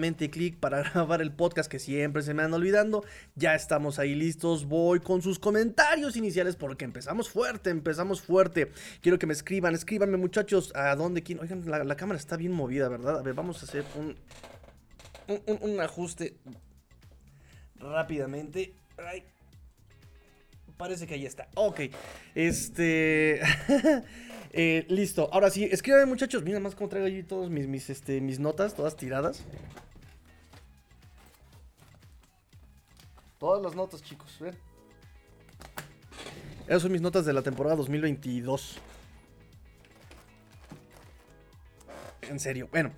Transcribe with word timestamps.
Rápidamente 0.00 0.30
clic 0.30 0.58
para 0.58 0.82
grabar 0.90 1.20
el 1.20 1.32
podcast 1.32 1.70
que 1.70 1.78
siempre 1.78 2.22
se 2.22 2.32
me 2.34 2.42
anda 2.42 2.56
olvidando. 2.56 3.04
Ya 3.34 3.54
estamos 3.54 3.98
ahí 3.98 4.14
listos. 4.14 4.64
Voy 4.66 5.00
con 5.00 5.20
sus 5.20 5.38
comentarios 5.38 6.16
iniciales 6.16 6.56
porque 6.56 6.84
empezamos 6.84 7.28
fuerte, 7.28 7.70
empezamos 7.70 8.22
fuerte. 8.22 8.72
Quiero 9.02 9.18
que 9.18 9.26
me 9.26 9.34
escriban, 9.34 9.74
escríbanme 9.74 10.16
muchachos 10.16 10.72
a 10.74 10.94
dónde 10.96 11.22
quieren. 11.22 11.42
Oigan, 11.42 11.88
la, 11.88 11.96
cámara 11.96 12.18
está 12.18 12.36
bien 12.36 12.52
movida, 12.52 12.88
¿verdad? 12.88 13.18
A 13.18 13.22
ver, 13.22 13.34
vamos 13.34 13.62
a 13.62 13.66
hacer 13.66 13.84
un, 13.96 14.16
un, 15.60 15.80
ajuste 15.80 16.36
rápidamente. 17.76 18.72
parece 20.76 21.06
que 21.06 21.14
ahí 21.14 21.26
está. 21.26 21.48
Ok, 21.54 21.80
este... 22.34 23.40
Eh, 24.52 24.84
listo, 24.88 25.30
ahora 25.32 25.48
sí, 25.48 25.68
escríbanme 25.70 26.06
muchachos. 26.06 26.42
Mira 26.42 26.58
más 26.58 26.74
cómo 26.74 26.88
traigo 26.88 27.06
allí 27.06 27.22
todas 27.22 27.50
mis, 27.50 27.68
mis, 27.68 27.88
este, 27.88 28.20
mis 28.20 28.40
notas, 28.40 28.74
todas 28.74 28.96
tiradas. 28.96 29.44
Todas 33.40 33.62
las 33.62 33.74
notas, 33.74 34.02
chicos, 34.02 34.36
ven. 34.38 34.54
Esas 36.66 36.82
son 36.82 36.92
mis 36.92 37.00
notas 37.00 37.24
de 37.24 37.32
la 37.32 37.40
temporada 37.40 37.74
2022. 37.74 38.76
En 42.28 42.38
serio, 42.38 42.68
bueno. 42.70 42.92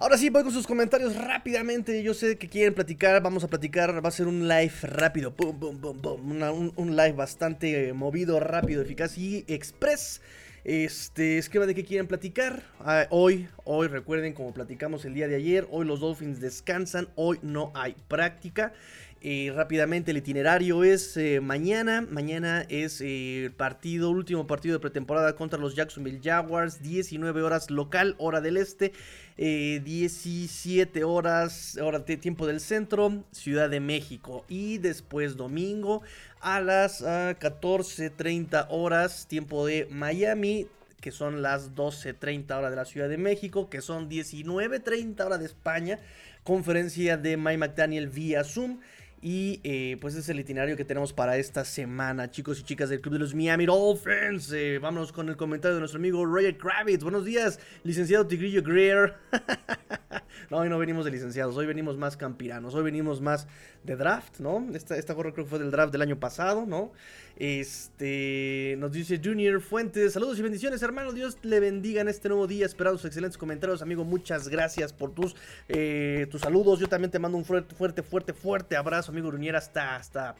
Ahora 0.00 0.18
sí, 0.18 0.28
voy 0.28 0.42
con 0.42 0.50
sus 0.50 0.66
comentarios 0.66 1.14
rápidamente. 1.14 2.02
Yo 2.02 2.14
sé 2.14 2.36
que 2.36 2.48
quieren 2.48 2.74
platicar. 2.74 3.22
Vamos 3.22 3.44
a 3.44 3.48
platicar. 3.48 4.04
Va 4.04 4.08
a 4.08 4.12
ser 4.12 4.26
un 4.26 4.48
live 4.48 4.74
rápido. 4.82 5.30
Boom, 5.30 5.60
boom, 5.60 5.80
boom, 5.80 6.02
boom. 6.02 6.72
un, 6.76 6.96
live 6.96 7.12
bastante 7.12 7.92
movido, 7.92 8.40
rápido, 8.40 8.82
eficaz 8.82 9.16
y 9.16 9.44
express. 9.46 10.20
Este, 10.64 11.38
escriban 11.38 11.68
de 11.68 11.76
qué 11.76 11.84
quieren 11.84 12.08
platicar. 12.08 12.64
Ah, 12.80 13.06
hoy, 13.10 13.48
hoy 13.62 13.86
recuerden 13.86 14.32
como 14.32 14.52
platicamos 14.52 15.04
el 15.04 15.14
día 15.14 15.28
de 15.28 15.36
ayer, 15.36 15.68
hoy 15.70 15.86
los 15.86 16.00
Dolphins 16.00 16.40
descansan, 16.40 17.08
hoy 17.14 17.38
no 17.40 17.70
hay 17.76 17.94
práctica. 18.08 18.72
Eh, 19.22 19.50
rápidamente 19.54 20.10
el 20.10 20.18
itinerario 20.18 20.84
es 20.84 21.16
eh, 21.16 21.40
mañana. 21.40 22.06
Mañana 22.08 22.66
es 22.68 23.00
eh, 23.00 23.44
el 23.44 23.52
partido, 23.52 24.10
último 24.10 24.46
partido 24.46 24.74
de 24.74 24.80
pretemporada 24.80 25.34
contra 25.34 25.58
los 25.58 25.74
Jacksonville 25.74 26.20
Jaguars. 26.22 26.82
19 26.82 27.42
horas 27.42 27.70
local, 27.70 28.14
hora 28.18 28.40
del 28.40 28.56
este. 28.56 28.92
17 29.38 31.04
horas, 31.04 31.76
hora 31.82 31.98
de 31.98 32.16
tiempo 32.16 32.46
del 32.46 32.58
centro, 32.58 33.24
Ciudad 33.32 33.68
de 33.68 33.80
México. 33.80 34.44
Y 34.48 34.78
después 34.78 35.36
domingo 35.36 36.02
a 36.40 36.60
las 36.60 37.02
14.30 37.02 38.48
ah, 38.54 38.66
horas, 38.70 39.26
tiempo 39.28 39.66
de 39.66 39.88
Miami, 39.90 40.68
que 41.02 41.10
son 41.12 41.42
las 41.42 41.74
12.30 41.74 42.50
horas 42.56 42.70
de 42.70 42.76
la 42.76 42.84
Ciudad 42.84 43.08
de 43.08 43.18
México, 43.18 43.68
que 43.68 43.82
son 43.82 44.08
19.30 44.08 45.20
horas 45.26 45.38
de 45.38 45.46
España, 45.46 45.98
conferencia 46.42 47.18
de 47.18 47.36
Mike 47.36 47.58
McDaniel 47.58 48.08
vía 48.08 48.42
Zoom. 48.42 48.80
Y 49.28 49.58
eh, 49.64 49.96
pues 50.00 50.14
es 50.14 50.28
el 50.28 50.38
itinerario 50.38 50.76
que 50.76 50.84
tenemos 50.84 51.12
para 51.12 51.36
esta 51.36 51.64
semana, 51.64 52.30
chicos 52.30 52.60
y 52.60 52.62
chicas 52.62 52.90
del 52.90 53.00
Club 53.00 53.14
de 53.14 53.18
los 53.18 53.34
Miami 53.34 53.66
Dolphins. 53.66 54.52
Eh, 54.52 54.78
vámonos 54.80 55.10
con 55.10 55.28
el 55.28 55.36
comentario 55.36 55.74
de 55.74 55.80
nuestro 55.80 55.98
amigo 55.98 56.24
Roger 56.24 56.56
Kravitz. 56.56 57.02
Buenos 57.02 57.24
días, 57.24 57.58
licenciado 57.82 58.24
Tigrillo 58.24 58.62
Greer. 58.62 59.16
no, 60.50 60.58
hoy 60.58 60.68
no 60.68 60.78
venimos 60.78 61.04
de 61.04 61.10
licenciados, 61.10 61.56
hoy 61.56 61.66
venimos 61.66 61.96
más 61.96 62.16
campiranos, 62.16 62.74
hoy 62.74 62.84
venimos 62.84 63.20
más 63.20 63.46
de 63.84 63.96
draft, 63.96 64.40
¿no? 64.40 64.66
Esta, 64.74 64.96
esta 64.96 65.12
gorra 65.12 65.32
creo 65.32 65.44
que 65.44 65.50
fue 65.50 65.58
del 65.58 65.70
draft 65.70 65.92
del 65.92 66.02
año 66.02 66.18
pasado, 66.18 66.66
¿no? 66.66 66.92
Este 67.36 68.76
nos 68.78 68.92
dice 68.92 69.20
Junior 69.22 69.60
Fuentes, 69.60 70.14
saludos 70.14 70.38
y 70.38 70.42
bendiciones, 70.42 70.82
hermano. 70.82 71.12
Dios 71.12 71.36
le 71.42 71.60
bendiga 71.60 72.00
en 72.00 72.08
este 72.08 72.28
nuevo 72.28 72.46
día. 72.46 72.64
Esperado 72.64 72.96
sus 72.96 73.06
excelentes 73.06 73.36
comentarios, 73.36 73.82
amigo. 73.82 74.04
Muchas 74.04 74.48
gracias 74.48 74.92
por 74.92 75.12
tus, 75.12 75.36
eh, 75.68 76.26
tus 76.30 76.40
saludos. 76.40 76.80
Yo 76.80 76.88
también 76.88 77.10
te 77.10 77.18
mando 77.18 77.36
un 77.36 77.44
fuerte, 77.44 77.74
fuerte, 77.74 78.02
fuerte, 78.02 78.32
fuerte 78.32 78.76
abrazo, 78.76 79.12
amigo 79.12 79.30
Junior, 79.30 79.56
hasta, 79.56 79.96
hasta 79.96 80.36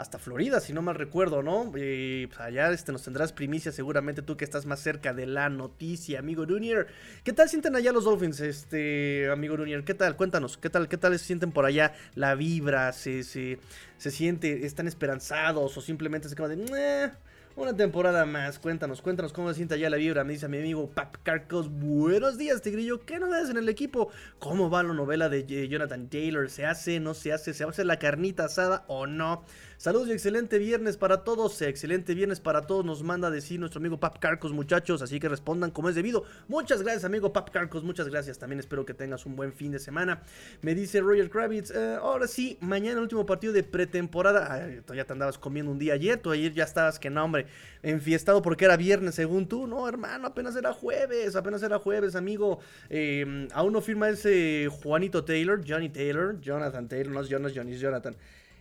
hasta 0.00 0.18
Florida, 0.18 0.60
si 0.60 0.72
no 0.72 0.82
mal 0.82 0.94
recuerdo, 0.94 1.42
¿no? 1.42 1.72
Eh, 1.76 2.26
pues 2.28 2.40
allá 2.40 2.70
este, 2.70 2.90
nos 2.90 3.02
tendrás 3.02 3.32
primicia 3.32 3.70
seguramente 3.70 4.22
tú 4.22 4.36
que 4.36 4.44
estás 4.44 4.64
más 4.64 4.80
cerca 4.80 5.12
de 5.12 5.26
la 5.26 5.48
noticia, 5.50 6.18
amigo 6.18 6.46
Junior. 6.48 6.86
¿Qué 7.22 7.32
tal 7.32 7.48
sienten 7.48 7.76
allá 7.76 7.92
los 7.92 8.04
Dolphins, 8.04 8.40
este, 8.40 9.28
amigo 9.30 9.56
Junior? 9.56 9.84
¿Qué 9.84 9.94
tal? 9.94 10.16
Cuéntanos, 10.16 10.56
¿qué 10.56 10.70
tal, 10.70 10.88
qué 10.88 10.96
tal 10.96 11.18
se 11.18 11.24
sienten 11.26 11.52
por 11.52 11.66
allá? 11.66 11.94
¿La 12.14 12.34
vibra? 12.34 12.92
¿Se, 12.92 13.22
se, 13.24 13.58
se 13.98 14.10
siente, 14.10 14.64
están 14.64 14.88
esperanzados 14.88 15.76
o 15.76 15.80
simplemente 15.80 16.28
se 16.28 16.34
quedan 16.34 16.64
de... 16.64 17.10
Una 17.56 17.76
temporada 17.76 18.24
más, 18.24 18.60
cuéntanos, 18.60 19.02
cuéntanos 19.02 19.32
cómo 19.32 19.48
se 19.48 19.56
siente 19.56 19.74
allá 19.74 19.90
la 19.90 19.96
vibra. 19.96 20.22
Me 20.22 20.32
dice 20.32 20.48
mi 20.48 20.58
amigo 20.58 20.88
Pap 20.88 21.16
Carcos. 21.24 21.68
Buenos 21.68 22.38
días, 22.38 22.62
Tigrillo. 22.62 23.04
¿Qué 23.04 23.18
novedades 23.18 23.50
en 23.50 23.58
el 23.58 23.68
equipo? 23.68 24.08
¿Cómo 24.38 24.70
va 24.70 24.84
la 24.84 24.94
novela 24.94 25.28
de 25.28 25.68
Jonathan 25.68 26.08
Taylor? 26.08 26.48
¿Se 26.48 26.64
hace, 26.64 27.00
no 27.00 27.12
se 27.12 27.32
hace? 27.32 27.52
¿Se 27.52 27.64
va 27.64 27.70
a 27.70 27.72
hacer 27.72 27.86
la 27.86 27.98
carnita 27.98 28.44
asada 28.44 28.84
o 28.86 29.06
no? 29.06 29.44
Saludos 29.80 30.08
y 30.08 30.12
excelente 30.12 30.58
viernes 30.58 30.98
para 30.98 31.24
todos. 31.24 31.62
Excelente 31.62 32.12
viernes 32.12 32.38
para 32.38 32.66
todos. 32.66 32.84
Nos 32.84 33.02
manda 33.02 33.30
decir 33.30 33.58
nuestro 33.58 33.78
amigo 33.78 33.98
Pap 33.98 34.18
Carcos, 34.18 34.52
muchachos. 34.52 35.00
Así 35.00 35.18
que 35.18 35.26
respondan 35.26 35.70
como 35.70 35.88
es 35.88 35.94
debido. 35.94 36.24
Muchas 36.48 36.82
gracias, 36.82 37.04
amigo 37.04 37.32
Pap 37.32 37.48
Carcos. 37.48 37.82
Muchas 37.82 38.06
gracias. 38.06 38.38
También 38.38 38.60
espero 38.60 38.84
que 38.84 38.92
tengas 38.92 39.24
un 39.24 39.36
buen 39.36 39.54
fin 39.54 39.72
de 39.72 39.78
semana. 39.78 40.20
Me 40.60 40.74
dice 40.74 41.00
Roger 41.00 41.30
Kravitz. 41.30 41.70
Eh, 41.70 41.96
ahora 41.98 42.26
sí, 42.26 42.58
mañana 42.60 42.96
el 42.96 43.04
último 43.04 43.24
partido 43.24 43.54
de 43.54 43.62
pretemporada. 43.62 44.52
Ay, 44.52 44.82
ya 44.94 45.06
te 45.06 45.14
andabas 45.14 45.38
comiendo 45.38 45.72
un 45.72 45.78
día 45.78 45.94
ayer. 45.94 46.18
Tú 46.18 46.30
ayer 46.30 46.52
ya 46.52 46.64
estabas, 46.64 46.98
que 46.98 47.08
no, 47.08 47.24
hombre, 47.24 47.46
enfiestado 47.82 48.42
porque 48.42 48.66
era 48.66 48.76
viernes 48.76 49.14
según 49.14 49.48
tú. 49.48 49.66
No, 49.66 49.88
hermano, 49.88 50.26
apenas 50.26 50.54
era 50.56 50.74
jueves. 50.74 51.36
Apenas 51.36 51.62
era 51.62 51.78
jueves, 51.78 52.16
amigo. 52.16 52.58
Eh, 52.90 53.48
aún 53.54 53.72
no 53.72 53.80
firma 53.80 54.10
ese 54.10 54.68
Juanito 54.82 55.24
Taylor, 55.24 55.62
Johnny 55.66 55.88
Taylor, 55.88 56.38
Jonathan 56.38 56.86
Taylor. 56.86 57.14
No 57.14 57.22
es 57.22 57.30
Jonas, 57.30 57.54
Johnny, 57.56 57.72
es 57.72 57.80
Jonathan. 57.80 58.14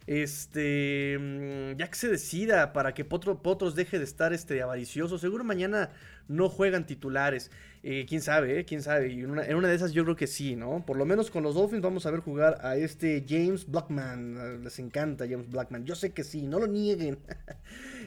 Este, 0.10 1.20
mm, 1.20 1.78
ya 1.78 1.88
que 1.88 1.96
se 1.96 2.08
decida 2.08 2.74
para 2.74 2.96
que 2.96 3.06
Potros 3.06 3.76
deje 3.76 4.00
de 4.00 4.06
estar 4.06 4.34
este, 4.34 4.60
avaricioso, 4.60 5.20
seguro 5.20 5.44
mañana 5.44 5.92
no 6.28 6.50
juegan 6.50 6.88
titulares. 6.88 7.52
Eh, 7.84 8.08
quién 8.10 8.20
sabe, 8.22 8.60
eh, 8.60 8.66
quién 8.66 8.82
sabe. 8.82 9.14
en 9.14 9.30
una, 9.30 9.68
de 9.68 9.76
esas 9.76 9.92
yo 9.94 10.04
creo 10.06 10.16
que 10.16 10.26
sí, 10.26 10.56
¿no? 10.56 10.84
Por 10.84 10.98
lo 10.98 11.06
menos 11.06 11.30
con 11.30 11.44
los 11.44 11.54
Dolphins 11.54 11.84
vamos 11.84 12.08
a 12.08 12.12
ver 12.12 12.22
jugar 12.22 12.58
a 12.64 12.76
este 12.76 13.24
James 13.30 13.70
Blackman. 13.70 14.38
Ah, 14.40 14.58
les 14.64 14.80
encanta 14.80 15.28
James 15.30 15.48
Blackman. 15.48 15.86
Yo 15.86 15.94
sé 15.94 16.12
que 16.12 16.24
sí, 16.24 16.48
no 16.48 16.58
lo 16.58 16.66
nieguen. 16.66 17.20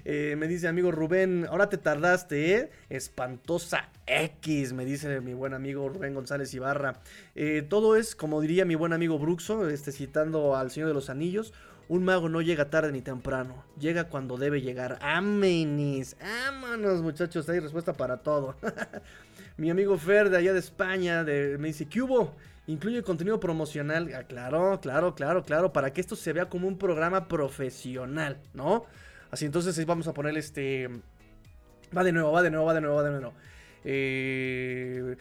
Eh, 0.05 0.35
me 0.37 0.49
dice 0.49 0.67
amigo 0.67 0.91
Rubén, 0.91 1.47
ahora 1.49 1.69
te 1.69 1.79
tardaste, 1.79 2.57
¿eh? 2.57 2.71
Espantosa 2.89 3.89
X, 4.05 4.73
me 4.73 4.85
dice 4.85 5.21
mi 5.21 5.33
buen 5.33 5.55
amigo 5.55 5.89
Rubén 5.89 6.13
González 6.13 6.53
Ibarra. 6.55 7.01
todo 7.69 7.95
es, 7.95 8.17
como 8.17 8.41
diría 8.41 8.65
mi 8.65 8.75
buen 8.75 8.93
amigo 8.93 9.21
Bruxo, 9.21 9.69
este, 9.69 9.93
citando 9.93 10.57
al 10.57 10.73
Señor 10.73 10.89
de 10.89 10.95
los 10.95 11.09
Anillos 11.09 11.53
un 11.93 12.05
mago 12.05 12.31
no 12.31 12.41
llega 12.41 12.71
tarde 12.71 12.91
ni 12.91 13.03
temprano, 13.03 13.65
llega 13.79 14.05
cuando 14.05 14.39
debe 14.39 14.63
llegar. 14.63 14.99
Amenis, 15.03 16.17
ámanos 16.49 17.03
muchachos, 17.03 17.47
hay 17.51 17.61
respuesta 17.61 17.93
para 17.93 18.17
todo. 18.17 18.57
Mi 19.59 19.69
amigo 19.69 19.99
Fer 19.99 20.31
de 20.31 20.39
allá 20.39 20.55
de 20.55 20.59
España 20.59 21.23
me 21.23 21.69
dice, 21.69 21.85
¿qué 21.85 22.01
hubo? 22.01 22.35
Incluye 22.67 23.03
contenido 23.03 23.39
promocional. 23.39 24.11
Ah, 24.15 24.23
claro, 24.23 24.81
claro, 24.81 25.15
claro, 25.15 25.43
claro, 25.43 25.75
para 25.75 25.93
que 25.93 26.01
esto 26.01 26.17
se 26.17 26.33
vea 26.33 26.49
como 26.49 26.67
un 26.67 26.79
programa 26.79 27.29
profesional, 27.29 28.41
¿no? 28.55 28.87
Así 29.31 29.45
entonces 29.45 29.85
vamos 29.85 30.09
a 30.09 30.15
poner 30.15 30.35
este... 30.39 30.89
Va 31.95 32.03
de 32.03 32.13
nuevo, 32.13 32.33
va 32.33 32.41
de 32.41 32.51
nuevo, 32.51 32.65
va 32.65 32.73
de 32.73 32.81
nuevo, 32.81 32.97
va 32.97 33.03
de 33.03 33.11
nuevo. 33.11 33.35
Eh... 33.85 35.17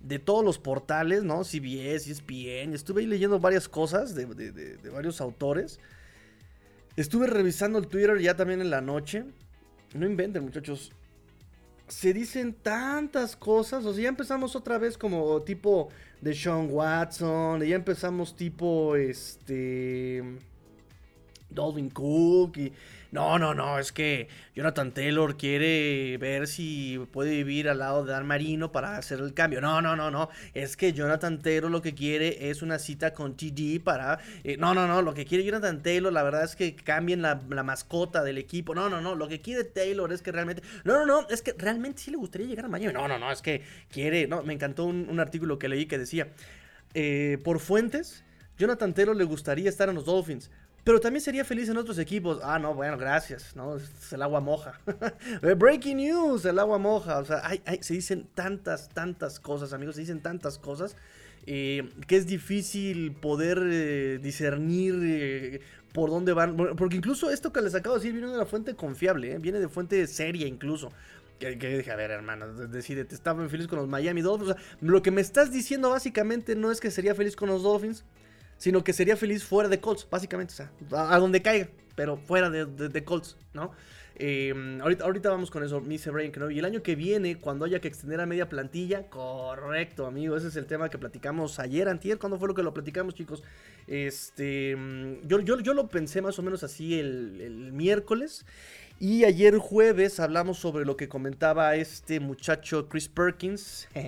de 0.00 0.18
todos 0.18 0.44
los 0.44 0.58
portales, 0.58 1.24
¿no? 1.24 1.42
CBS, 1.42 2.10
ESPN, 2.10 2.74
estuve 2.74 3.02
ahí 3.02 3.06
leyendo 3.06 3.40
varias 3.40 3.68
cosas 3.68 4.14
de, 4.14 4.78
varios 4.92 5.20
autores. 5.20 5.80
Estuve 6.96 7.26
revisando 7.26 7.78
el 7.78 7.88
Twitter 7.88 8.18
ya 8.20 8.36
también 8.36 8.60
en 8.60 8.70
la 8.70 8.80
noche. 8.80 9.24
No 9.94 10.06
inventen, 10.06 10.42
muchachos. 10.42 10.92
Se 11.88 12.12
dicen 12.12 12.54
tantas 12.54 13.34
cosas. 13.36 13.84
O 13.84 13.92
sea, 13.92 14.02
ya 14.04 14.08
empezamos 14.08 14.54
otra 14.54 14.78
vez 14.78 14.96
como 14.96 15.40
tipo 15.42 15.88
de 16.20 16.34
Sean 16.34 16.68
Watson. 16.70 17.62
Ya 17.62 17.76
empezamos 17.76 18.36
tipo 18.36 18.96
este. 18.96 20.22
Dolvin 21.50 21.90
Cook. 21.90 22.56
Y 22.58 22.72
no, 23.10 23.38
no, 23.38 23.54
no, 23.54 23.78
es 23.78 23.90
que 23.90 24.28
Jonathan 24.54 24.92
Taylor 24.92 25.38
quiere 25.38 26.18
ver 26.18 26.46
si 26.46 26.98
puede 27.10 27.30
vivir 27.30 27.70
al 27.70 27.78
lado 27.78 28.04
de 28.04 28.12
Dan 28.12 28.26
Marino 28.26 28.70
para 28.70 28.98
hacer 28.98 29.20
el 29.20 29.32
cambio. 29.32 29.62
No, 29.62 29.80
no, 29.80 29.96
no, 29.96 30.10
no. 30.10 30.28
Es 30.52 30.76
que 30.76 30.92
Jonathan 30.92 31.40
Taylor 31.40 31.70
lo 31.70 31.80
que 31.80 31.94
quiere 31.94 32.50
es 32.50 32.60
una 32.60 32.78
cita 32.78 33.14
con 33.14 33.34
TD 33.34 33.80
para... 33.82 34.18
Eh, 34.44 34.58
no, 34.58 34.74
no, 34.74 34.86
no. 34.86 35.00
Lo 35.00 35.14
que 35.14 35.24
quiere 35.24 35.44
Jonathan 35.44 35.82
Taylor, 35.82 36.12
la 36.12 36.22
verdad 36.22 36.44
es 36.44 36.54
que 36.54 36.76
cambien 36.76 37.22
la, 37.22 37.36
mascota 37.64 38.22
del 38.22 38.36
equipo. 38.36 38.74
No, 38.74 38.90
no, 38.90 39.00
no. 39.00 39.14
Lo 39.14 39.26
que 39.26 39.40
quiere 39.40 39.64
Taylor 39.64 40.12
es 40.12 40.20
que 40.20 40.30
realmente... 40.30 40.62
No, 40.84 40.98
no, 40.98 41.06
no. 41.06 41.28
Es 41.30 41.40
que 41.40 41.54
realmente 41.56 42.02
sí 42.02 42.10
le 42.10 42.18
gustaría 42.18 42.46
llegar 42.46 42.66
a 42.66 42.68
Miami. 42.68 42.92
No, 42.92 43.08
no, 43.08 43.18
no. 43.18 43.32
Es 43.32 43.40
que 43.40 43.62
quiere... 43.90 44.26
No, 44.26 44.42
me 44.42 44.52
encantó 44.52 44.84
un, 44.84 45.18
artículo 45.18 45.58
que 45.58 45.68
leí 45.68 45.86
que 45.86 45.96
decía... 45.96 46.28
Eh, 46.94 47.38
por 47.44 47.60
fuentes, 47.60 48.24
Jonathan 48.58 48.92
Taylor 48.92 49.14
le 49.14 49.24
gustaría 49.24 49.68
estar 49.68 49.88
en 49.88 49.94
los 49.94 50.06
Dolphins 50.06 50.50
pero 50.88 51.00
también 51.00 51.20
sería 51.20 51.44
feliz 51.44 51.68
en 51.68 51.76
otros 51.76 51.98
equipos. 51.98 52.40
Ah, 52.42 52.58
no, 52.58 52.72
bueno, 52.72 52.96
gracias, 52.96 53.54
¿no? 53.54 53.76
Es 53.76 54.10
el 54.10 54.22
agua 54.22 54.40
moja. 54.40 54.80
Eh, 55.42 55.52
breaking 55.52 55.98
news, 55.98 56.46
el 56.46 56.58
agua 56.58 56.78
moja. 56.78 57.18
O 57.18 57.26
sea, 57.26 57.42
se 57.82 57.92
dicen 57.92 58.26
tantas, 58.32 58.88
tantas 58.88 59.38
cosas, 59.38 59.74
amigos, 59.74 59.96
se 59.96 60.00
dicen 60.00 60.22
tantas 60.22 60.58
cosas 60.58 60.96
eh, 61.44 61.90
que 62.06 62.16
es 62.16 62.26
difícil 62.26 63.12
poder 63.12 63.62
eh, 63.70 64.18
discernir 64.22 65.60
por 65.92 66.08
dónde 66.08 66.32
van. 66.32 66.56
Porque 66.56 66.96
incluso 66.96 67.30
esto 67.30 67.52
que 67.52 67.60
les 67.60 67.74
acabo 67.74 67.96
de 67.96 68.00
decir 68.00 68.14
viene 68.14 68.28
de 68.28 68.36
una 68.36 68.46
fuente 68.46 68.74
confiable, 68.74 69.36
viene 69.40 69.58
de 69.58 69.68
fuente 69.68 70.06
seria 70.06 70.46
incluso. 70.46 70.90
Que, 71.38 71.54
dije, 71.54 71.92
a 71.92 71.96
ver, 71.96 72.12
hermano, 72.12 72.50
decídete, 72.54 73.14
estaba 73.14 73.46
feliz 73.50 73.68
con 73.68 73.78
los 73.78 73.88
Miami 73.88 74.22
Dolphins. 74.22 74.56
Lo 74.80 75.02
que 75.02 75.10
me 75.10 75.20
estás 75.20 75.52
diciendo 75.52 75.90
básicamente 75.90 76.56
no 76.56 76.72
es 76.72 76.80
que 76.80 76.90
sería 76.90 77.14
feliz 77.14 77.36
con 77.36 77.50
los 77.50 77.62
Dolphins, 77.62 78.06
sino 78.58 78.84
que 78.84 78.92
sería 78.92 79.16
feliz 79.16 79.44
fuera 79.44 79.68
de 79.68 79.80
Colts, 79.80 80.06
básicamente, 80.10 80.52
o 80.52 80.56
sea, 80.56 80.70
a, 81.10 81.18
donde 81.18 81.40
caiga, 81.40 81.68
pero 81.94 82.16
fuera 82.16 82.50
de, 82.50 83.04
Colts, 83.04 83.36
¿no? 83.54 83.70
Em, 84.20 84.80
ahorita, 84.80 85.04
ahorita 85.04 85.30
vamos 85.30 85.48
con 85.48 85.62
eso, 85.62 85.80
dice 85.80 86.10
Brian 86.10 86.32
no 86.36 86.50
Y 86.50 86.58
el 86.58 86.64
año 86.64 86.82
que 86.82 86.96
viene, 86.96 87.38
cuando 87.38 87.64
haya 87.64 87.80
que 87.80 87.86
extender 87.86 88.20
a 88.20 88.26
media 88.26 88.48
plantilla, 88.48 89.08
correcto, 89.08 90.06
amigo. 90.06 90.36
Ese 90.36 90.48
es 90.48 90.56
el 90.56 90.66
tema 90.66 90.88
que 90.88 90.98
platicamos 90.98 91.60
ayer, 91.60 91.88
antier. 91.88 92.18
¿Cuándo 92.18 92.36
fue 92.36 92.48
lo 92.48 92.54
que 92.54 92.64
lo 92.64 92.74
platicamos, 92.74 93.14
chicos? 93.14 93.44
Este, 93.86 94.76
yo, 95.22 95.38
yo, 95.38 95.60
yo 95.60 95.72
lo 95.72 95.86
pensé 95.86 96.20
más 96.20 96.36
o 96.40 96.42
menos 96.42 96.64
así 96.64 96.98
el, 96.98 97.40
el 97.40 97.72
miércoles. 97.72 98.44
Y 98.98 99.22
ayer 99.22 99.56
jueves 99.58 100.18
hablamos 100.18 100.58
sobre 100.58 100.84
lo 100.84 100.96
que 100.96 101.08
comentaba 101.08 101.76
este 101.76 102.18
muchacho 102.18 102.88
Chris 102.88 103.08
Perkins. 103.08 103.88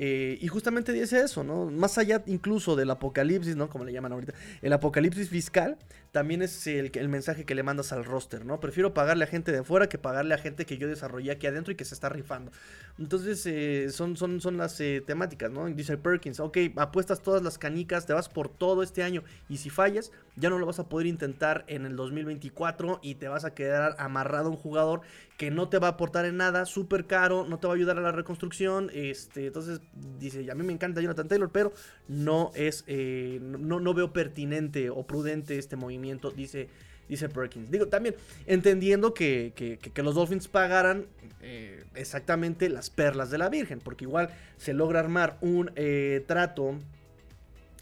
Eh, 0.00 0.38
y 0.40 0.46
justamente 0.46 0.92
dice 0.92 1.20
eso, 1.20 1.42
¿no? 1.42 1.66
Más 1.72 1.98
allá 1.98 2.22
incluso 2.26 2.76
del 2.76 2.88
apocalipsis, 2.88 3.56
¿no? 3.56 3.68
Como 3.68 3.84
le 3.84 3.92
llaman 3.92 4.12
ahorita, 4.12 4.32
el 4.62 4.72
apocalipsis 4.72 5.28
fiscal 5.28 5.76
también 6.12 6.40
es 6.40 6.68
el, 6.68 6.92
el, 6.94 7.08
mensaje 7.08 7.44
que 7.44 7.56
le 7.56 7.64
mandas 7.64 7.90
al 7.92 8.04
roster, 8.04 8.46
¿no? 8.46 8.60
Prefiero 8.60 8.94
pagarle 8.94 9.24
a 9.24 9.26
gente 9.26 9.50
de 9.50 9.58
afuera 9.58 9.88
que 9.88 9.98
pagarle 9.98 10.34
a 10.34 10.38
gente 10.38 10.66
que 10.66 10.78
yo 10.78 10.86
desarrollé 10.86 11.32
aquí 11.32 11.48
adentro 11.48 11.72
y 11.72 11.76
que 11.76 11.84
se 11.84 11.94
está 11.94 12.08
rifando. 12.08 12.52
Entonces, 12.98 13.46
eh, 13.46 13.90
son, 13.90 14.16
son, 14.16 14.40
son 14.40 14.56
las 14.56 14.80
eh, 14.80 15.02
temáticas, 15.06 15.50
¿no? 15.52 15.66
Dice 15.66 15.96
Perkins, 15.96 16.40
ok, 16.40 16.58
apuestas 16.76 17.22
todas 17.22 17.42
las 17.42 17.56
canicas, 17.56 18.06
te 18.06 18.12
vas 18.12 18.28
por 18.28 18.48
todo 18.48 18.82
este 18.82 19.04
año 19.04 19.22
y 19.48 19.58
si 19.58 19.70
fallas, 19.70 20.10
ya 20.34 20.50
no 20.50 20.58
lo 20.58 20.66
vas 20.66 20.80
a 20.80 20.88
poder 20.88 21.06
intentar 21.06 21.64
en 21.68 21.86
el 21.86 21.94
2024 21.94 22.98
y 23.02 23.14
te 23.14 23.28
vas 23.28 23.44
a 23.44 23.54
quedar 23.54 23.94
amarrado 23.98 24.48
a 24.48 24.50
un 24.50 24.56
jugador 24.56 25.02
que 25.36 25.52
no 25.52 25.68
te 25.68 25.78
va 25.78 25.86
a 25.86 25.90
aportar 25.90 26.24
en 26.24 26.36
nada, 26.36 26.66
súper 26.66 27.06
caro, 27.06 27.46
no 27.48 27.58
te 27.58 27.68
va 27.68 27.74
a 27.74 27.76
ayudar 27.76 27.98
a 27.98 28.00
la 28.00 28.10
reconstrucción. 28.10 28.90
Este, 28.92 29.46
entonces, 29.46 29.80
dice, 30.18 30.50
a 30.50 30.54
mí 30.56 30.64
me 30.64 30.72
encanta 30.72 31.00
Jonathan 31.00 31.28
Taylor, 31.28 31.50
pero 31.52 31.72
no 32.08 32.50
es, 32.54 32.82
eh, 32.88 33.38
no, 33.40 33.78
no 33.78 33.94
veo 33.94 34.12
pertinente 34.12 34.90
o 34.90 35.06
prudente 35.06 35.58
este 35.58 35.76
movimiento 35.76 36.32
dice, 36.32 36.68
dice 37.08 37.28
Perkins. 37.28 37.70
Digo, 37.70 37.86
también 37.86 38.14
entendiendo 38.46 39.14
que, 39.14 39.78
los 39.96 40.14
Dolphins 40.14 40.48
pagaran 40.48 41.06
eh, 41.40 41.84
exactamente 41.94 42.68
las 42.68 42.90
perlas 42.90 43.30
de 43.30 43.38
la 43.38 43.48
Virgen, 43.48 43.80
porque 43.80 44.04
igual 44.04 44.30
se 44.56 44.72
logra 44.74 45.00
armar 45.00 45.38
un 45.40 45.70
eh, 45.76 46.24
trato 46.26 46.78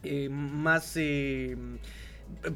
eh, 0.03 0.29
más 0.29 0.97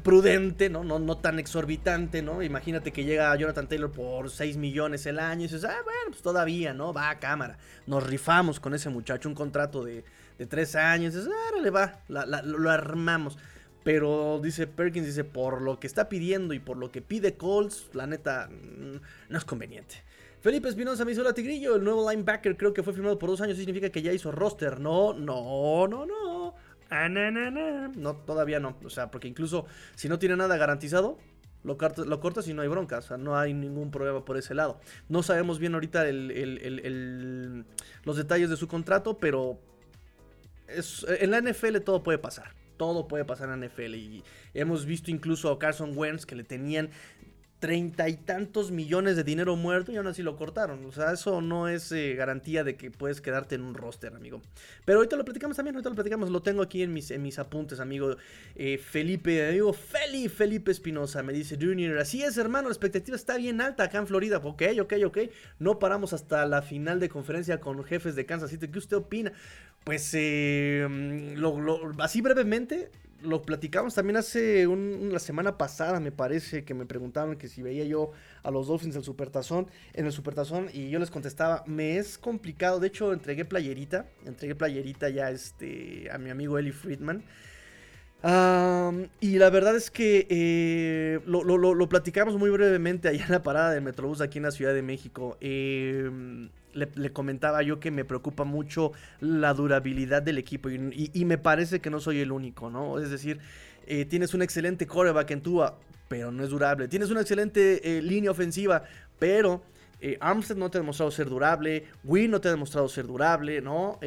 prudente, 0.03 0.69
¿no? 0.69 0.83
¿no? 0.83 0.99
No 0.99 1.17
tan 1.17 1.39
exorbitante, 1.39 2.21
¿no? 2.21 2.41
Imagínate 2.41 2.91
que 2.91 3.03
llega 3.03 3.35
Jonathan 3.35 3.67
Taylor 3.67 3.91
por 3.91 4.29
6 4.29 4.57
millones 4.57 5.05
el 5.05 5.19
año 5.19 5.41
y 5.41 5.43
dices, 5.43 5.63
ah, 5.63 5.77
bueno, 5.83 6.09
pues 6.09 6.21
todavía, 6.21 6.73
¿no? 6.73 6.93
Va 6.93 7.09
a 7.09 7.19
cámara. 7.19 7.57
Nos 7.87 8.05
rifamos 8.05 8.59
con 8.59 8.73
ese 8.73 8.89
muchacho 8.89 9.29
un 9.29 9.35
contrato 9.35 9.83
de, 9.83 10.03
de 10.37 10.45
3 10.45 10.75
años. 10.75 11.13
Dices, 11.13 11.29
ah, 11.31 11.59
le 11.61 11.69
va, 11.69 11.99
lo 12.07 12.69
armamos. 12.69 13.37
Pero 13.83 14.39
dice 14.41 14.67
Perkins, 14.67 15.07
dice, 15.07 15.23
por 15.23 15.61
lo 15.61 15.79
que 15.79 15.87
está 15.87 16.07
pidiendo 16.07 16.53
y 16.53 16.59
por 16.59 16.77
lo 16.77 16.91
que 16.91 17.01
pide 17.01 17.35
Colts, 17.35 17.89
la 17.93 18.05
neta, 18.05 18.47
mm, 18.49 18.97
no 19.29 19.37
es 19.37 19.45
conveniente. 19.45 20.03
Felipe 20.41 20.69
Espinosa 20.69 21.05
me 21.05 21.11
hizo 21.11 21.23
la 21.23 21.33
tigrillo, 21.33 21.75
el 21.75 21.83
nuevo 21.83 22.09
linebacker 22.09 22.57
creo 22.57 22.73
que 22.73 22.83
fue 22.83 22.93
firmado 22.93 23.17
por 23.19 23.29
dos 23.29 23.41
años, 23.41 23.57
significa 23.57 23.89
que 23.89 24.01
ya 24.01 24.11
hizo 24.11 24.31
roster. 24.31 24.79
No, 24.79 25.13
no, 25.13 25.87
no, 25.87 26.05
no. 26.05 26.55
Ah, 26.89 27.07
no, 27.09 28.15
todavía 28.17 28.59
no. 28.59 28.75
O 28.83 28.89
sea, 28.89 29.09
porque 29.09 29.27
incluso 29.27 29.65
si 29.95 30.09
no 30.09 30.19
tiene 30.19 30.35
nada 30.35 30.57
garantizado, 30.57 31.17
lo, 31.63 31.77
lo 32.05 32.19
cortas 32.19 32.47
y 32.47 32.53
no 32.53 32.63
hay 32.63 32.67
bronca. 32.67 32.97
O 32.97 33.01
sea, 33.01 33.17
no 33.17 33.37
hay 33.37 33.53
ningún 33.53 33.91
problema 33.91 34.25
por 34.25 34.35
ese 34.35 34.53
lado. 34.53 34.79
No 35.09 35.23
sabemos 35.23 35.57
bien 35.57 35.73
ahorita 35.73 36.05
los 38.03 38.17
detalles 38.17 38.49
de 38.49 38.57
su 38.57 38.67
contrato, 38.67 39.17
pero 39.19 39.59
en 40.67 41.31
la 41.31 41.39
NFL 41.39 41.77
todo 41.77 42.03
puede 42.03 42.17
pasar 42.17 42.60
todo 42.81 43.07
puede 43.07 43.25
pasar 43.25 43.47
en 43.51 43.59
la 43.59 43.67
NFL. 43.67 43.93
Y 43.93 44.23
hemos 44.55 44.87
visto 44.87 45.11
incluso 45.11 45.51
a 45.51 45.59
Carson 45.59 45.95
Wentz 45.95 46.25
que 46.25 46.33
le 46.33 46.43
tenían 46.43 46.89
treinta 47.61 48.09
y 48.09 48.17
tantos 48.17 48.71
millones 48.71 49.15
de 49.15 49.23
dinero 49.23 49.55
muerto 49.55 49.91
y 49.91 49.95
aún 49.95 50.07
así 50.07 50.23
lo 50.23 50.35
cortaron. 50.35 50.83
O 50.83 50.91
sea, 50.91 51.13
eso 51.13 51.41
no 51.41 51.67
es 51.67 51.91
eh, 51.91 52.15
garantía 52.15 52.63
de 52.63 52.75
que 52.75 52.89
puedes 52.89 53.21
quedarte 53.21 53.53
en 53.53 53.61
un 53.61 53.75
roster, 53.75 54.15
amigo. 54.15 54.41
Pero 54.83 54.97
ahorita 54.97 55.15
lo 55.15 55.23
platicamos 55.23 55.55
también, 55.55 55.75
ahorita 55.75 55.89
lo 55.89 55.95
platicamos. 55.95 56.31
Lo 56.31 56.41
tengo 56.41 56.63
aquí 56.63 56.81
en 56.81 56.91
mis, 56.91 57.39
apuntes, 57.39 57.79
amigo. 57.79 58.17
Eh, 58.55 58.79
Felipe, 58.79 59.47
amigo 59.47 59.73
Feli, 59.73 60.27
Felipe 60.27 60.71
Espinosa, 60.71 61.21
me 61.21 61.33
dice 61.33 61.55
Junior. 61.61 61.99
Así 61.99 62.23
es, 62.23 62.35
hermano, 62.37 62.67
la 62.67 62.73
expectativa 62.73 63.15
está 63.15 63.37
bien 63.37 63.61
alta 63.61 63.83
acá 63.83 63.99
en 63.99 64.07
Florida. 64.07 64.37
Ok, 64.43 64.63
ok, 64.81 64.93
ok. 65.05 65.17
No 65.59 65.77
paramos 65.77 66.13
hasta 66.13 66.43
la 66.47 66.63
final 66.63 66.99
de 66.99 67.09
conferencia 67.09 67.59
con 67.59 67.83
jefes 67.83 68.15
de 68.15 68.25
Kansas 68.25 68.49
City. 68.49 68.69
¿Qué 68.69 68.79
usted 68.79 68.97
opina? 68.97 69.33
Pues, 69.83 70.11
eh, 70.15 70.87
así 71.99 72.21
brevemente, 72.21 72.89
lo 73.23 73.41
platicamos 73.41 73.95
también 73.95 74.17
hace 74.17 74.67
una 74.67 75.19
semana 75.19 75.57
pasada, 75.57 75.99
me 75.99 76.11
parece, 76.11 76.63
que 76.63 76.73
me 76.73 76.85
preguntaban 76.85 77.37
que 77.37 77.47
si 77.47 77.61
veía 77.61 77.85
yo 77.85 78.11
a 78.43 78.51
los 78.51 78.67
Dolphins 78.67 78.95
el 78.95 79.03
Supertazón, 79.03 79.67
en 79.93 80.05
el 80.05 80.11
Supertazón, 80.11 80.69
y 80.73 80.89
yo 80.89 80.99
les 80.99 81.11
contestaba, 81.11 81.63
me 81.67 81.97
es 81.97 82.17
complicado, 82.17 82.79
de 82.79 82.87
hecho 82.87 83.13
entregué 83.13 83.45
playerita, 83.45 84.07
entregué 84.25 84.55
playerita 84.55 85.09
ya 85.09 85.29
este, 85.29 86.09
a 86.11 86.17
mi 86.17 86.29
amigo 86.29 86.57
Eli 86.57 86.71
Friedman. 86.71 87.23
y 89.19 89.37
la 89.37 89.49
verdad 89.49 89.75
es 89.75 89.91
que 89.91 90.27
eh, 90.29 91.19
lo, 91.25 91.89
platicamos 91.89 92.37
muy 92.37 92.49
brevemente 92.49 93.07
allá 93.07 93.25
en 93.25 93.31
la 93.31 93.43
parada 93.43 93.71
del 93.71 93.83
Metrobús 93.83 94.21
aquí 94.21 94.37
en 94.39 94.43
la 94.43 94.51
Ciudad 94.51 94.73
de 94.73 94.81
México. 94.81 95.37
Eh, 95.41 96.49
le, 96.73 97.13
comentaba 97.13 97.61
yo 97.63 97.79
que 97.79 97.91
me 97.91 98.05
preocupa 98.05 98.43
mucho 98.43 98.91
la 99.19 99.53
durabilidad 99.53 100.21
del 100.21 100.37
equipo 100.37 100.69
y, 100.69 101.25
me 101.25 101.37
parece 101.37 101.79
que 101.79 101.89
no 101.89 101.99
soy 101.99 102.19
el 102.19 102.31
único, 102.31 102.69
¿no? 102.69 102.99
Es 102.99 103.09
decir, 103.09 103.39
eh, 103.87 104.05
tienes 104.05 104.33
un 104.33 104.41
excelente 104.41 104.87
coreback 104.87 105.31
en 105.31 105.41
Tua, 105.41 105.77
pero 106.07 106.31
no 106.31 106.43
es 106.43 106.49
durable. 106.49 106.87
Tienes 106.87 107.09
una 107.09 107.21
excelente 107.21 107.97
eh, 107.97 108.01
línea 108.01 108.31
ofensiva, 108.31 108.83
pero 109.19 109.63
eh, 109.99 110.17
no 110.55 110.71
te 110.71 110.77
ha 110.77 110.81
demostrado 110.81 111.11
ser 111.11 111.29
durable, 111.29 111.85
Wynn 112.03 112.31
no 112.31 112.41
te 112.41 112.47
ha 112.47 112.51
demostrado 112.51 112.89
ser 112.89 113.07
durable, 113.07 113.61
¿no? 113.61 113.99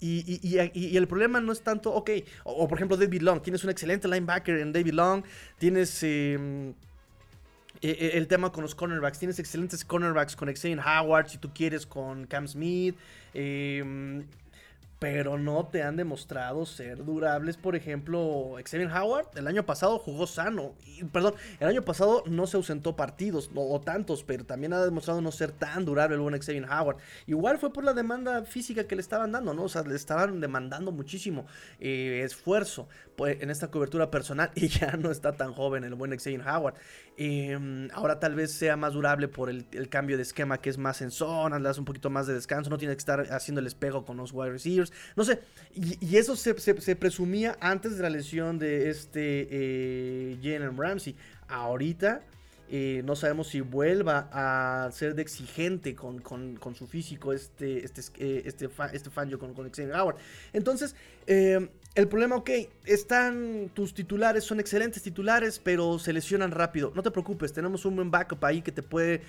Y, 0.00 0.96
el 0.96 1.06
problema 1.06 1.40
no 1.40 1.52
es 1.52 1.62
tanto, 1.62 1.92
ok, 1.92 2.10
o, 2.44 2.66
por 2.66 2.78
ejemplo 2.78 2.96
David 2.96 3.20
Long, 3.20 3.42
tienes 3.42 3.62
un 3.64 3.70
excelente 3.70 4.08
linebacker 4.08 4.58
en 4.58 4.72
David 4.72 4.92
Long, 4.92 5.22
tienes 5.58 6.02
em, 6.02 6.70
eh, 6.70 6.74
eh, 7.82 8.12
el 8.14 8.26
tema 8.28 8.52
con 8.52 8.62
los 8.62 8.74
cornerbacks. 8.74 9.18
Tienes 9.18 9.38
excelentes 9.38 9.84
cornerbacks 9.84 10.36
con 10.36 10.52
Xavier 10.54 10.80
Howard, 10.80 11.28
si 11.28 11.38
tú 11.38 11.50
quieres, 11.54 11.86
con 11.86 12.26
Cam 12.26 12.46
Smith. 12.46 12.96
Eh, 13.34 14.24
pero 15.00 15.38
no 15.38 15.66
te 15.66 15.82
han 15.82 15.96
demostrado 15.96 16.66
ser 16.66 17.04
durables. 17.04 17.56
Por 17.56 17.74
ejemplo, 17.74 18.56
Xavier 18.62 18.90
Howard 18.92 19.28
el 19.34 19.46
año 19.46 19.64
pasado 19.64 19.98
jugó 19.98 20.26
sano. 20.26 20.74
perdón, 21.10 21.34
el 21.58 21.68
año 21.68 21.82
pasado 21.82 22.22
no 22.26 22.46
se 22.46 22.58
ausentó 22.58 22.94
partidos 22.96 23.50
o, 23.54 23.80
tantos, 23.80 24.22
pero 24.22 24.44
también 24.44 24.74
ha 24.74 24.84
demostrado 24.84 25.22
no 25.22 25.32
ser 25.32 25.52
tan 25.52 25.86
durable 25.86 26.16
el 26.16 26.20
buen 26.20 26.38
Xavier 26.38 26.66
Howard. 26.70 26.98
Igual 27.26 27.58
fue 27.58 27.72
por 27.72 27.82
la 27.82 27.94
demanda 27.94 28.44
física 28.44 28.84
que 28.84 28.94
le 28.94 29.00
estaban 29.00 29.32
dando, 29.32 29.54
¿no? 29.54 29.64
O 29.64 29.68
sea, 29.70 29.82
le 29.82 29.96
estaban 29.96 30.38
demandando 30.38 30.92
muchísimo 30.92 31.46
eh, 31.80 32.20
esfuerzo 32.22 32.86
pues, 33.16 33.40
en 33.40 33.48
esta 33.48 33.70
cobertura 33.70 34.10
personal 34.10 34.50
y 34.54 34.68
ya 34.68 34.98
no 34.98 35.10
está 35.10 35.32
tan 35.32 35.54
joven 35.54 35.82
el 35.84 35.94
buen 35.94 36.10
Xavier 36.10 36.46
Howard. 36.46 36.74
Em, 37.16 37.88
ahora 37.94 38.18
tal 38.18 38.34
vez 38.34 38.52
sea 38.52 38.76
más 38.76 38.92
durable 38.92 39.28
por 39.28 39.48
el, 39.48 39.64
cambio 39.88 40.18
de 40.18 40.22
esquema 40.22 40.58
que 40.58 40.68
es 40.68 40.76
más 40.76 41.00
en 41.00 41.10
zona, 41.10 41.58
le 41.58 41.64
das 41.64 41.78
un 41.78 41.84
poquito 41.86 42.10
más 42.10 42.26
de 42.26 42.34
descanso, 42.34 42.68
no 42.68 42.78
tiene 42.78 42.94
que 42.94 42.98
estar 42.98 43.32
haciendo 43.32 43.60
el 43.60 43.66
espejo 43.66 44.04
con 44.04 44.18
los 44.18 44.32
wide 44.32 44.50
receivers 44.50 44.89
no 45.16 45.24
sé. 45.24 45.40
Y, 45.74 46.16
eso 46.16 46.34
se, 46.34 46.54
presumía 46.96 47.56
antes 47.60 47.96
de 47.96 48.02
la 48.02 48.10
lesión 48.10 48.58
de 48.58 48.90
este 48.90 49.46
eh, 49.50 50.38
Jalen 50.42 50.76
Ramsey. 50.76 51.14
Ahorita 51.46 52.22
eh, 52.68 53.02
no 53.04 53.14
sabemos 53.14 53.48
si 53.48 53.60
vuelva 53.60 54.28
a 54.32 54.90
ser 54.90 55.14
de 55.14 55.22
exigente 55.22 55.94
con, 55.94 56.22
su 56.74 56.86
físico 56.88 57.32
este, 57.32 57.84
este, 57.84 58.00
eh, 58.18 58.42
este, 58.46 58.68
este 58.92 59.10
con, 59.38 59.54
con 59.54 59.70
Xavier 59.70 59.94
Howard. 59.94 60.16
Entonces, 60.52 60.96
el 61.26 62.08
problema, 62.08 62.34
ok, 62.36 62.50
están 62.84 63.70
tus 63.72 63.94
titulares, 63.94 64.42
son 64.42 64.58
excelentes 64.58 65.04
titulares, 65.04 65.60
pero 65.62 66.00
se 66.00 66.12
lesionan 66.12 66.50
rápido. 66.50 66.92
No 66.96 67.04
te 67.04 67.12
preocupes, 67.12 67.52
tenemos 67.52 67.84
un 67.84 67.94
buen 67.94 68.10
backup 68.10 68.44
ahí 68.44 68.60
que 68.60 68.72
te 68.72 68.82
puede 68.82 69.22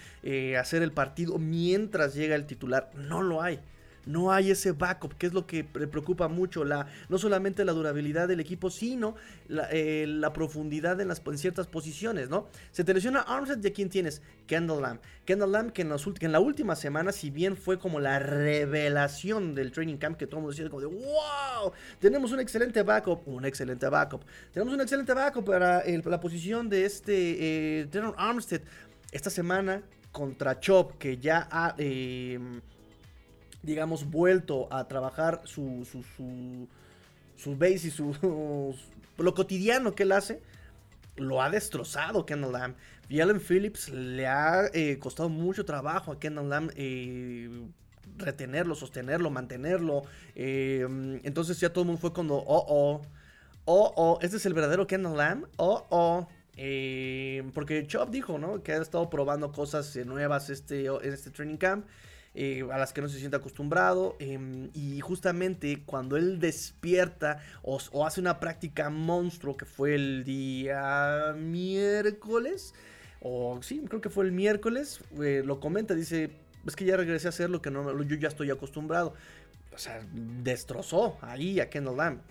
hacer 0.58 0.82
el 0.82 0.91
partido 0.91 1.38
mientras 1.38 2.15
llega 2.15 2.36
el 2.36 2.48
titular. 2.48 2.89
No 2.96 3.22
lo 3.22 3.44
hay 3.44 3.60
no 4.05 4.31
hay 4.31 4.51
ese 4.51 4.72
backup, 4.72 5.15
que 5.17 5.27
es 5.27 5.34
lo 5.34 5.46
que 5.46 5.63
preocupa 5.63 6.27
mucho, 6.27 6.63
la, 6.63 6.88
no 7.10 7.17
solamente 7.17 7.65
la 7.65 7.74
durabilidad 7.74 8.27
del 8.27 8.39
equipo, 8.39 8.70
sino 8.70 9.15
la, 9.48 9.67
eh, 9.72 10.08
profundidad 10.34 11.00
en, 11.01 11.08
las, 11.08 11.22
ciertas 11.36 11.67
posiciones, 11.67 12.29
¿no? 12.29 12.48
Se 12.72 12.84
te 12.84 12.93
lesiona 12.93 13.22
Armstead 13.22 13.63
y 13.63 13.67
a 13.67 13.74
quién 13.74 13.89
tienes? 13.89 14.22
Kendall 14.48 14.81
Lamb. 14.81 15.00
Kendall 15.25 15.51
Lamb 15.51 15.72
que 15.72 15.84
en, 15.84 15.91
en, 15.91 16.31
la 16.31 16.39
última 16.39 16.75
semana, 16.75 17.12
si 17.12 17.29
bien 17.29 17.55
fue 17.58 17.79
como 17.79 18.00
la 18.00 18.20
revelación 18.20 19.53
del 19.55 19.72
training 19.72 19.98
camp, 19.98 20.17
que 20.17 20.25
todo 20.27 20.38
el 20.38 20.43
mundo 20.43 20.55
decía 20.55 20.70
como 20.70 20.81
de 20.81 20.88
wow, 20.88 21.72
tenemos 22.00 22.31
un 22.31 22.39
excelente 22.39 22.81
backup, 22.84 23.27
un 23.27 23.46
excelente 23.46 23.88
backup, 23.88 24.22
tenemos 24.53 24.74
un 24.74 24.81
excelente 24.81 25.13
backup 25.13 25.46
para 25.46 25.84
la 25.86 26.20
posición 26.20 26.70
de 26.70 26.86
este 26.86 27.81
eh, 27.81 27.89
Armstead. 28.17 28.62
Esta 29.12 29.29
semana 29.29 29.84
contra 30.12 30.60
Chop, 30.60 30.98
que 30.98 31.17
ya 31.17 31.48
ha... 31.51 31.75
Eh, 31.77 32.39
digamos, 33.63 34.10
vuelto 34.10 34.68
a 34.72 34.88
trabajar 34.88 35.41
su, 35.46 35.86
su, 35.89 36.03
su, 37.38 37.56
base 37.56 37.88
y 37.88 37.91
su, 37.91 38.15
lo 39.18 39.34
cotidiano 39.34 39.94
que 39.94 40.03
él 40.03 40.12
hace, 40.12 40.41
lo 41.15 41.41
ha 41.41 41.50
destrozado 41.50 42.25
Kendall 42.25 42.53
Lamb. 42.53 42.75
Y 43.10 43.20
Allen 43.20 43.41
Phillips 43.41 43.89
le 43.89 44.27
ha 44.27 44.68
eh, 44.74 44.98
costado 45.00 45.30
mucho 45.30 45.65
trabajo 45.65 46.12
a 46.12 46.20
Kendall 46.20 46.50
Lamb 46.50 46.72
eh, 46.75 47.50
retenerlo, 48.18 48.74
sostenerlo, 48.74 49.30
mantenerlo. 49.30 50.03
Eh, 50.36 50.88
entonces 51.24 51.60
ya 51.60 51.72
todo 51.72 51.84
el 51.84 51.88
mundo 51.88 52.01
fue 52.01 52.13
cuando, 52.13 52.36
oh, 52.36 52.65
oh, 52.68 53.01
oh, 53.65 53.94
oh, 53.96 54.20
este 54.22 54.38
es 54.38 54.46
el 54.46 54.53
verdadero 54.53 54.88
Kendall 54.88 55.18
Lamb, 55.18 55.46
oh, 55.58 55.86
oh. 55.89 56.27
porque 57.53 57.86
Chop 57.86 58.10
dijo, 58.10 58.39
¿no? 58.39 58.63
Que 58.63 58.72
ha 58.72 58.82
estado 58.82 59.10
probando 59.10 59.51
cosas 59.51 59.96
nuevas 60.06 60.50
este, 60.50 60.86
en 60.86 61.13
este 61.13 61.32
training 61.32 61.58
camp. 61.58 61.86
Eh, 62.33 62.65
a 62.71 62.77
las 62.77 62.93
que 62.93 63.01
no 63.01 63.09
se 63.09 63.19
siente 63.19 63.35
acostumbrado. 63.35 64.15
Em, 64.19 64.69
y 64.73 65.01
justamente 65.01 65.83
cuando 65.85 66.15
él 66.15 66.39
despierta 66.39 67.39
o, 67.61 67.77
hace 68.05 68.21
una 68.21 68.39
práctica 68.39 68.89
monstruo 68.89 69.57
que 69.57 69.65
fue 69.65 69.95
el 69.95 70.23
día 70.23 71.35
miércoles, 71.38 72.73
o 73.19 73.59
sí, 73.61 73.83
creo 73.88 74.00
que 74.00 74.09
fue 74.09 74.25
el 74.25 74.31
miércoles, 74.31 75.01
eh, 75.21 75.43
lo 75.45 75.59
comenta, 75.59 75.93
dice, 75.93 76.31
es 76.65 76.75
que 76.75 76.85
ya 76.85 76.95
regresé 76.95 77.27
a 77.27 77.29
hacer 77.29 77.50
lo 77.50 77.61
que 77.61 77.69
no, 77.69 78.01
yo 78.03 78.15
ya 78.15 78.29
estoy 78.29 78.50
acostumbrado. 78.50 79.13
O 79.73 79.77
sea, 79.77 80.05
destrozó 80.13 81.17
ahí 81.21 81.59
a 81.59 81.69
Kendall 81.69 81.97
Lamb. 81.97 82.21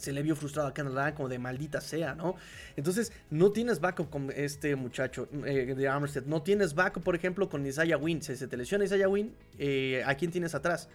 Se 0.00 0.12
le 0.12 0.22
vio 0.22 0.34
frustrado 0.34 0.68
a 0.68 0.74
Canadá 0.74 1.14
como 1.14 1.28
de 1.28 1.38
maldita 1.38 1.80
sea, 1.80 2.14
¿no? 2.14 2.36
Entonces, 2.76 3.12
no 3.30 3.52
tienes 3.52 3.80
backup 3.80 4.10
con 4.10 4.32
este 4.34 4.74
muchacho 4.76 5.28
eh, 5.44 5.74
de 5.76 5.88
Armstead. 5.88 6.24
No 6.24 6.42
tienes 6.42 6.74
backup, 6.74 7.02
por 7.02 7.14
ejemplo, 7.14 7.48
con 7.48 7.66
Isaiah 7.66 7.96
Wynn. 7.96 8.22
Si 8.22 8.36
se 8.36 8.48
te 8.48 8.56
lesiona 8.56 8.84
Isaiah 8.84 9.08
Wynn, 9.08 9.32
eh, 9.58 10.02
¿a 10.06 10.14
quién 10.14 10.30
tienes 10.30 10.54
atrás? 10.54 10.88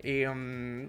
Eh, 0.00 0.28
um, 0.28 0.88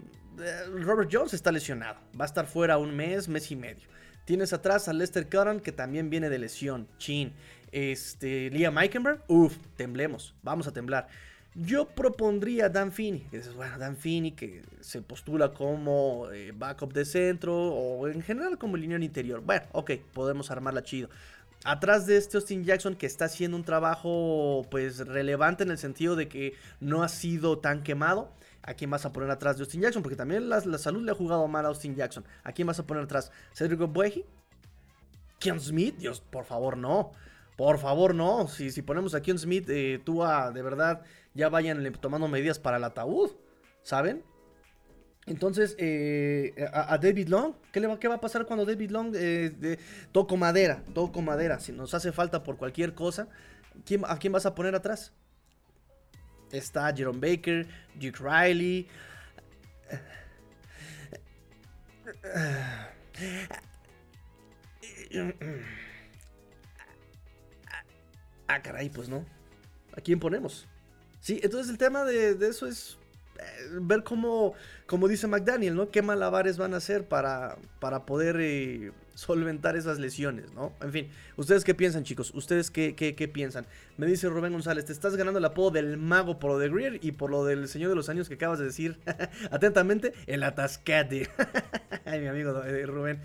Robert 0.83 1.09
Jones 1.11 1.33
está 1.33 1.51
lesionado. 1.51 1.99
Va 2.19 2.25
a 2.25 2.27
estar 2.27 2.45
fuera 2.47 2.77
un 2.77 2.95
mes, 2.95 3.27
mes 3.27 3.51
y 3.51 3.55
medio. 3.55 3.87
Tienes 4.25 4.53
atrás 4.53 4.87
a 4.87 4.93
Lester 4.93 5.27
Curran, 5.29 5.59
que 5.59 5.71
también 5.71 6.09
viene 6.09 6.29
de 6.29 6.39
lesión. 6.39 6.87
Chin. 6.97 7.33
Este, 7.71 8.49
Liam 8.49 8.77
Eikenberg, 8.77 9.23
uff, 9.27 9.57
temblemos. 9.75 10.35
Vamos 10.43 10.67
a 10.67 10.73
temblar. 10.73 11.07
Yo 11.53 11.85
propondría 11.85 12.67
a 12.67 12.69
Dan 12.69 12.93
Finney, 12.93 13.27
que 13.29 13.37
dices, 13.37 13.53
bueno, 13.53 13.77
Dan 13.77 13.97
Finney 13.97 14.31
que 14.31 14.63
se 14.79 15.01
postula 15.01 15.53
como 15.53 16.29
eh, 16.31 16.53
backup 16.55 16.93
de 16.93 17.03
centro 17.03 17.53
o 17.53 18.07
en 18.07 18.21
general 18.21 18.57
como 18.57 18.77
línea 18.77 18.97
interior. 18.99 19.41
Bueno, 19.41 19.65
ok, 19.73 19.91
podemos 20.13 20.49
armarla 20.49 20.81
chido. 20.83 21.09
Atrás 21.65 22.07
de 22.07 22.17
este 22.17 22.37
Austin 22.37 22.63
Jackson 22.63 22.95
que 22.95 23.05
está 23.05 23.25
haciendo 23.25 23.57
un 23.57 23.65
trabajo 23.65 24.65
pues 24.71 25.05
relevante 25.05 25.63
en 25.63 25.71
el 25.71 25.77
sentido 25.77 26.15
de 26.15 26.29
que 26.29 26.55
no 26.79 27.03
ha 27.03 27.09
sido 27.09 27.59
tan 27.59 27.83
quemado. 27.83 28.31
¿A 28.63 28.75
quién 28.75 28.89
vas 28.89 29.05
a 29.05 29.11
poner 29.11 29.29
atrás 29.29 29.57
de 29.57 29.63
Austin 29.63 29.81
Jackson? 29.81 30.03
Porque 30.03 30.15
también 30.15 30.47
la, 30.47 30.61
salud 30.77 31.03
le 31.03 31.11
ha 31.11 31.15
jugado 31.15 31.47
mal 31.47 31.65
a 31.65 31.69
Austin 31.69 31.95
Jackson. 31.95 32.23
¿A 32.43 32.53
quién 32.53 32.67
vas 32.67 32.79
a 32.79 32.87
poner 32.87 33.03
atrás? 33.03 33.31
¿Cedric 33.53 33.79
Bueji? 33.91 34.23
¿Ken 35.39 35.59
Smith? 35.59 35.97
Dios, 35.97 36.21
por 36.21 36.45
favor, 36.45 36.77
no. 36.77 37.11
Por 37.61 37.77
favor, 37.77 38.15
no. 38.15 38.47
Si, 38.47 38.71
si 38.71 38.81
ponemos 38.81 39.13
a 39.13 39.21
Ken 39.21 39.37
Smith, 39.37 39.69
eh, 39.69 40.01
tú 40.03 40.23
a, 40.23 40.49
de 40.49 40.63
verdad 40.63 41.03
ya 41.35 41.47
vayan 41.47 41.93
tomando 42.01 42.27
medidas 42.27 42.57
para 42.57 42.77
el 42.77 42.83
ataúd, 42.83 43.33
¿saben? 43.83 44.23
Entonces, 45.27 45.75
eh, 45.77 46.55
a, 46.73 46.97
David 46.97 47.27
Long, 47.27 47.53
¿qué, 47.71 47.79
le 47.79 47.85
va, 47.85 47.99
¿qué 47.99 48.07
va 48.07 48.15
a 48.15 48.19
pasar 48.19 48.47
cuando 48.47 48.65
David 48.65 48.89
Long 48.89 49.13
eh, 49.15 49.77
toco 50.11 50.37
madera? 50.37 50.83
Toco 50.95 51.21
madera, 51.21 51.59
si 51.59 51.71
nos 51.71 51.93
hace 51.93 52.11
falta 52.11 52.41
por 52.41 52.57
cualquier 52.57 52.95
cosa, 52.95 53.27
¿a 54.07 54.17
quién 54.17 54.31
vas 54.31 54.47
a 54.47 54.55
poner 54.55 54.73
atrás? 54.73 55.13
Está 56.51 56.91
Jerome 56.95 57.19
Baker, 57.19 57.67
Duke 57.93 58.17
Riley. 58.23 58.87
Ah, 68.51 68.61
caray, 68.61 68.89
pues 68.89 69.07
no. 69.07 69.25
¿A 69.95 70.01
quién 70.01 70.19
ponemos? 70.19 70.67
Sí, 71.21 71.39
entonces 71.41 71.71
el 71.71 71.77
tema 71.77 72.03
de, 72.03 72.37
eso 72.45 72.67
es, 72.67 72.97
ver 73.79 74.03
cómo, 74.03 74.55
como 74.87 75.07
dice 75.07 75.25
McDaniel, 75.27 75.75
¿no? 75.75 75.89
¿Qué 75.89 76.01
malabares 76.01 76.57
van 76.57 76.73
a 76.73 76.77
hacer 76.77 77.07
para, 77.07 77.57
para 77.79 78.05
poder 78.05 78.35
eh, 78.41 78.91
solventar 79.13 79.77
esas 79.77 79.99
lesiones, 79.99 80.51
¿no? 80.53 80.73
En 80.81 80.91
fin, 80.91 81.09
¿ustedes 81.37 81.63
qué 81.63 81.73
piensan, 81.73 82.03
chicos? 82.03 82.33
¿Ustedes 82.33 82.71
qué, 82.71 82.93
qué, 82.93 83.15
qué, 83.15 83.29
piensan? 83.29 83.65
Me 83.95 84.05
dice 84.05 84.27
Rubén 84.27 84.51
González, 84.51 84.83
te 84.83 84.91
estás 84.91 85.15
ganando 85.15 85.39
el 85.39 85.45
apodo 85.45 85.71
del 85.71 85.95
mago 85.95 86.39
por 86.39 86.51
lo 86.51 86.59
de 86.59 86.67
Greer 86.67 86.99
y 87.01 87.13
por 87.13 87.29
lo 87.29 87.45
del 87.45 87.69
Señor 87.69 87.89
de 87.89 87.95
los 87.95 88.09
Años 88.09 88.27
que 88.27 88.35
acabas 88.35 88.59
de 88.59 88.65
decir. 88.65 88.99
Atentamente, 89.51 90.13
el 90.27 90.43
atascate. 90.43 91.29
Ay, 92.05 92.19
mi 92.19 92.27
amigo 92.27 92.61
eh, 92.63 92.85
Rubén. 92.85 93.21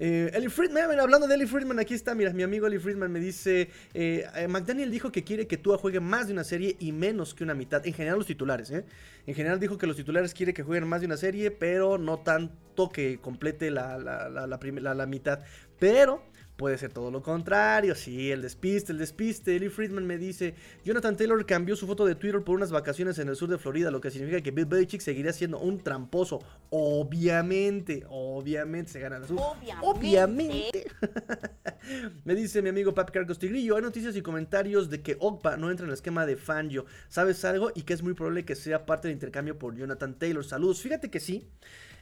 Eh, 0.00 0.30
Ellie 0.32 0.48
Friedman, 0.48 1.00
hablando 1.00 1.26
de 1.26 1.34
Ellie 1.34 1.48
Friedman, 1.48 1.80
aquí 1.80 1.92
está, 1.92 2.14
mira, 2.14 2.32
mi 2.32 2.44
amigo 2.44 2.68
Ellie 2.68 2.78
Friedman 2.78 3.10
me 3.10 3.18
dice, 3.18 3.68
eh, 3.94 4.24
eh, 4.36 4.46
McDaniel 4.46 4.92
dijo 4.92 5.10
que 5.10 5.24
quiere 5.24 5.48
que 5.48 5.56
Tua 5.56 5.76
juegue 5.76 5.98
más 5.98 6.28
de 6.28 6.34
una 6.34 6.44
serie 6.44 6.76
y 6.78 6.92
menos 6.92 7.34
que 7.34 7.42
una 7.42 7.54
mitad, 7.54 7.84
en 7.84 7.92
general 7.92 8.18
los 8.18 8.28
titulares, 8.28 8.70
¿eh? 8.70 8.84
En 9.26 9.34
general 9.34 9.58
dijo 9.58 9.76
que 9.76 9.88
los 9.88 9.96
titulares 9.96 10.34
quiere 10.34 10.54
que 10.54 10.62
jueguen 10.62 10.88
más 10.88 11.00
de 11.00 11.06
una 11.06 11.16
serie, 11.16 11.50
pero 11.50 11.98
no 11.98 12.20
tanto 12.20 12.90
que 12.90 13.18
complete 13.18 13.72
la, 13.72 13.98
la, 13.98 14.28
la, 14.28 14.94
la 14.94 15.06
mitad, 15.06 15.40
pero 15.80 16.22
Puede 16.58 16.76
ser 16.76 16.92
todo 16.92 17.12
lo 17.12 17.22
contrario, 17.22 17.94
sí, 17.94 18.32
el 18.32 18.42
despiste, 18.42 18.90
el 18.90 18.98
despiste. 18.98 19.54
Eli 19.54 19.68
Friedman 19.68 20.04
me 20.04 20.18
dice, 20.18 20.56
Jonathan 20.84 21.16
Taylor 21.16 21.46
cambió 21.46 21.76
su 21.76 21.86
foto 21.86 22.04
de 22.04 22.16
Twitter 22.16 22.42
por 22.42 22.56
unas 22.56 22.72
vacaciones 22.72 23.16
en 23.20 23.28
el 23.28 23.36
sur 23.36 23.48
de 23.48 23.58
Florida, 23.58 23.92
lo 23.92 24.00
que 24.00 24.10
significa 24.10 24.40
que 24.40 24.50
Bill 24.50 24.64
Belichick 24.64 25.00
seguiría 25.00 25.32
siendo 25.32 25.60
un 25.60 25.78
tramposo. 25.78 26.40
Obviamente, 26.70 28.04
obviamente 28.08 28.90
se 28.90 28.98
gana 28.98 29.20
la 29.20 29.28
sur. 29.28 29.38
Obviamente. 29.82 30.90
me 32.24 32.34
dice 32.34 32.60
mi 32.60 32.70
amigo 32.70 32.92
Papi 32.92 33.12
Carcos 33.12 33.38
Tigrillo, 33.38 33.76
hay 33.76 33.82
noticias 33.82 34.16
y 34.16 34.22
comentarios 34.22 34.90
de 34.90 35.00
que 35.00 35.16
Ogpa 35.20 35.56
no 35.56 35.70
entra 35.70 35.84
en 35.84 35.90
el 35.90 35.94
esquema 35.94 36.26
de 36.26 36.34
Fangio. 36.34 36.86
¿Sabes 37.08 37.44
algo? 37.44 37.70
Y 37.76 37.82
que 37.82 37.94
es 37.94 38.02
muy 38.02 38.14
probable 38.14 38.44
que 38.44 38.56
sea 38.56 38.84
parte 38.84 39.06
del 39.06 39.14
intercambio 39.14 39.56
por 39.60 39.76
Jonathan 39.76 40.18
Taylor. 40.18 40.44
Saludos. 40.44 40.80
Fíjate 40.80 41.08
que 41.08 41.20
sí. 41.20 41.46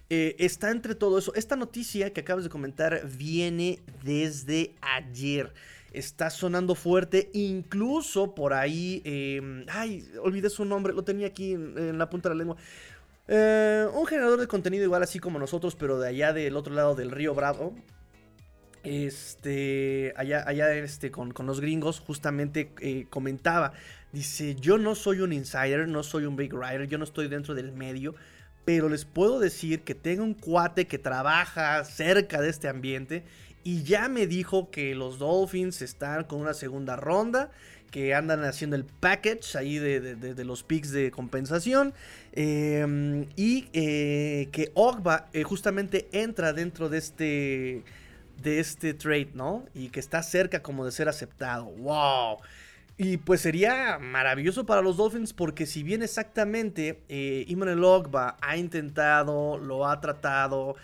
Eh, 0.09 0.37
está 0.39 0.71
entre 0.71 0.95
todo 0.95 1.19
eso. 1.19 1.35
Esta 1.35 1.57
noticia 1.57 2.13
que 2.13 2.21
acabas 2.21 2.45
de 2.45 2.51
comentar 2.51 3.07
viene 3.07 3.81
desde 4.05 4.75
ayer. 4.81 5.53
Está 5.93 6.31
sonando 6.31 6.75
fuerte, 6.75 7.31
incluso 7.33 8.35
por 8.35 8.53
ahí. 8.53 9.03
Em, 9.05 9.65
ay, 9.69 10.09
olvidé 10.23 10.51
su 10.51 10.65
nombre, 10.65 10.93
lo 10.93 11.03
tenía 11.03 11.27
aquí 11.27 11.53
en, 11.53 11.99
la 11.99 12.09
punta 12.09 12.29
de 12.29 12.35
la 12.35 12.39
lengua. 12.39 12.57
Eh, 13.29 13.87
un 13.95 14.07
generador 14.07 14.39
de 14.39 14.47
contenido 14.47 14.85
igual 14.85 15.03
así 15.03 15.19
como 15.19 15.39
nosotros, 15.39 15.75
pero 15.75 15.99
de 15.99 16.09
allá 16.09 16.33
del 16.33 16.57
otro 16.57 16.75
lado 16.75 16.95
del 16.95 17.11
río 17.11 17.35
Bravo. 17.35 17.75
Este, 18.85 20.13
allá, 20.17 20.45
allá 20.47 20.73
este, 20.75 21.11
con, 21.11 21.33
los 21.37 21.61
gringos, 21.61 21.99
justamente 21.99 22.73
eh, 22.81 23.07
comentaba. 23.11 23.73
Dice, 24.13 24.55
yo 24.55 24.79
no 24.79 24.95
soy 24.95 25.21
un 25.21 25.33
insider, 25.33 25.89
no 25.89 26.05
soy 26.05 26.27
un 26.27 26.37
big 26.37 26.53
rider, 26.53 26.87
yo 26.87 26.97
no 26.97 27.05
estoy 27.05 27.27
dentro 27.27 27.55
del 27.55 27.73
medio 27.73 28.15
pero 28.67 28.89
les 28.89 29.05
puedo 29.05 29.39
decir 29.39 29.83
que 29.83 29.95
tengo 29.95 30.25
un 30.25 30.35
cuate 30.35 30.87
que 30.87 30.99
trabaja 30.99 31.83
cerca 31.85 32.43
de 32.43 32.51
este 32.51 32.69
ambiente 32.69 33.23
y 33.63 33.85
ya 33.85 34.09
me 34.09 34.27
dijo 34.27 34.71
que 34.71 34.95
los 34.95 35.19
Dolphins 35.19 35.83
están 35.83 36.25
con 36.25 36.41
una 36.41 36.53
segunda 36.53 36.97
ronda, 36.97 37.51
que 37.93 38.13
andan 38.13 38.45
haciendo 38.45 38.75
el 38.75 38.85
package 38.85 39.57
ahí 39.57 39.79
de, 39.79 40.45
los 40.45 40.65
picks 40.65 40.91
de 40.91 41.13
compensación 41.13 41.95
em, 42.33 43.27
y 43.37 43.69
eh, 43.73 44.49
que 44.51 44.73
Ogba 44.75 45.29
eh, 45.33 45.45
justamente 45.45 46.09
entra 46.13 46.53
dentro 46.53 46.89
de 46.89 46.99
este 46.99 47.85
de 48.43 48.61
este 48.61 48.95
trade, 48.95 49.31
¿no? 49.33 49.65
Y 49.75 49.89
que 49.89 50.01
está 50.01 50.23
cerca 50.23 50.61
como 50.61 50.85
de 50.85 50.93
ser 50.93 51.09
aceptado. 51.09 51.67
¡Wow! 51.67 52.39
Y 52.99 53.19
pues 53.19 53.43
sería 53.43 53.99
maravilloso 53.99 54.65
para 54.65 54.81
los 54.81 54.97
Dolphins 54.97 55.35
porque 55.35 55.67
si 55.67 55.83
bien 55.83 56.03
exactamente 56.03 57.03
eh, 57.11 57.45
Immanuel 57.47 57.85
Ogba 57.85 58.39
ha 58.41 58.57
intentado, 58.57 59.59
lo 59.59 59.87
ha 59.87 60.01
tratado, 60.01 60.77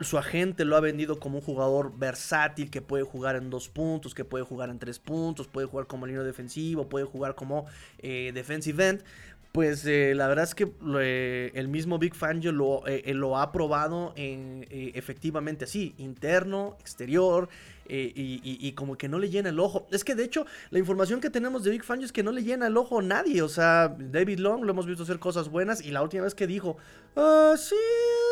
su 0.00 0.18
agente 0.18 0.64
lo 0.64 0.76
ha 0.76 0.80
vendido 0.80 1.18
como 1.18 1.38
un 1.38 1.44
jugador 1.44 1.92
versátil 1.98 2.70
que 2.70 2.80
puede 2.80 3.04
jugar 3.04 3.36
en 3.36 3.50
dos 3.50 3.68
puntos, 3.68 4.14
que 4.14 4.24
puede 4.24 4.44
jugar 4.44 4.70
en 4.70 4.78
tres 4.78 4.98
puntos, 4.98 5.48
puede 5.48 5.66
jugar 5.66 5.86
como 5.86 6.06
línea 6.06 6.22
defensivo, 6.22 6.88
puede 6.88 7.04
jugar 7.04 7.34
como 7.34 7.66
eh, 7.98 8.32
defensive 8.34 8.88
end. 8.88 9.04
Pues 9.52 9.86
eh, 9.86 10.14
la 10.16 10.26
verdad 10.26 10.44
es 10.44 10.54
que 10.54 10.72
eh, 10.98 11.52
el 11.54 11.68
mismo 11.68 11.98
Big 11.98 12.14
Fangio 12.14 12.50
lo, 12.50 12.82
lo 13.06 13.38
ha 13.38 13.52
probado 13.52 14.12
en, 14.16 14.66
efectivamente 14.68 15.64
así, 15.64 15.94
interno, 15.96 16.76
exterior, 16.80 17.48
y, 17.88 18.72
como 18.72 18.96
que 18.96 19.08
no 19.08 19.18
le 19.18 19.30
llena 19.30 19.50
el 19.50 19.60
ojo. 19.60 19.86
Es 19.90 20.04
que 20.04 20.14
de 20.14 20.24
hecho 20.24 20.46
la 20.70 20.78
información 20.78 21.20
que 21.20 21.30
tenemos 21.30 21.64
de 21.64 21.70
Big 21.70 21.84
Fangio 21.84 22.06
es 22.06 22.12
que 22.12 22.22
no 22.22 22.32
le 22.32 22.42
llena 22.42 22.66
el 22.66 22.76
ojo 22.76 22.98
a 22.98 23.02
nadie. 23.02 23.42
O 23.42 23.48
sea, 23.48 23.94
David 23.98 24.38
Long 24.38 24.64
lo 24.64 24.70
hemos 24.70 24.86
visto 24.86 25.02
hacer 25.02 25.18
cosas 25.18 25.48
buenas 25.48 25.84
y 25.84 25.90
la 25.90 26.02
última 26.02 26.24
vez 26.24 26.34
que 26.34 26.46
dijo, 26.46 26.76
ah, 27.16 27.54
sí, 27.56 27.76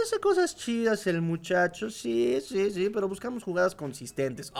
hace 0.04 0.18
cosas 0.20 0.56
chidas 0.56 1.06
el 1.06 1.22
muchacho, 1.22 1.90
sí, 1.90 2.38
sí, 2.40 2.70
sí, 2.70 2.90
pero 2.90 3.08
buscamos 3.08 3.42
jugadas 3.42 3.74
consistentes. 3.74 4.52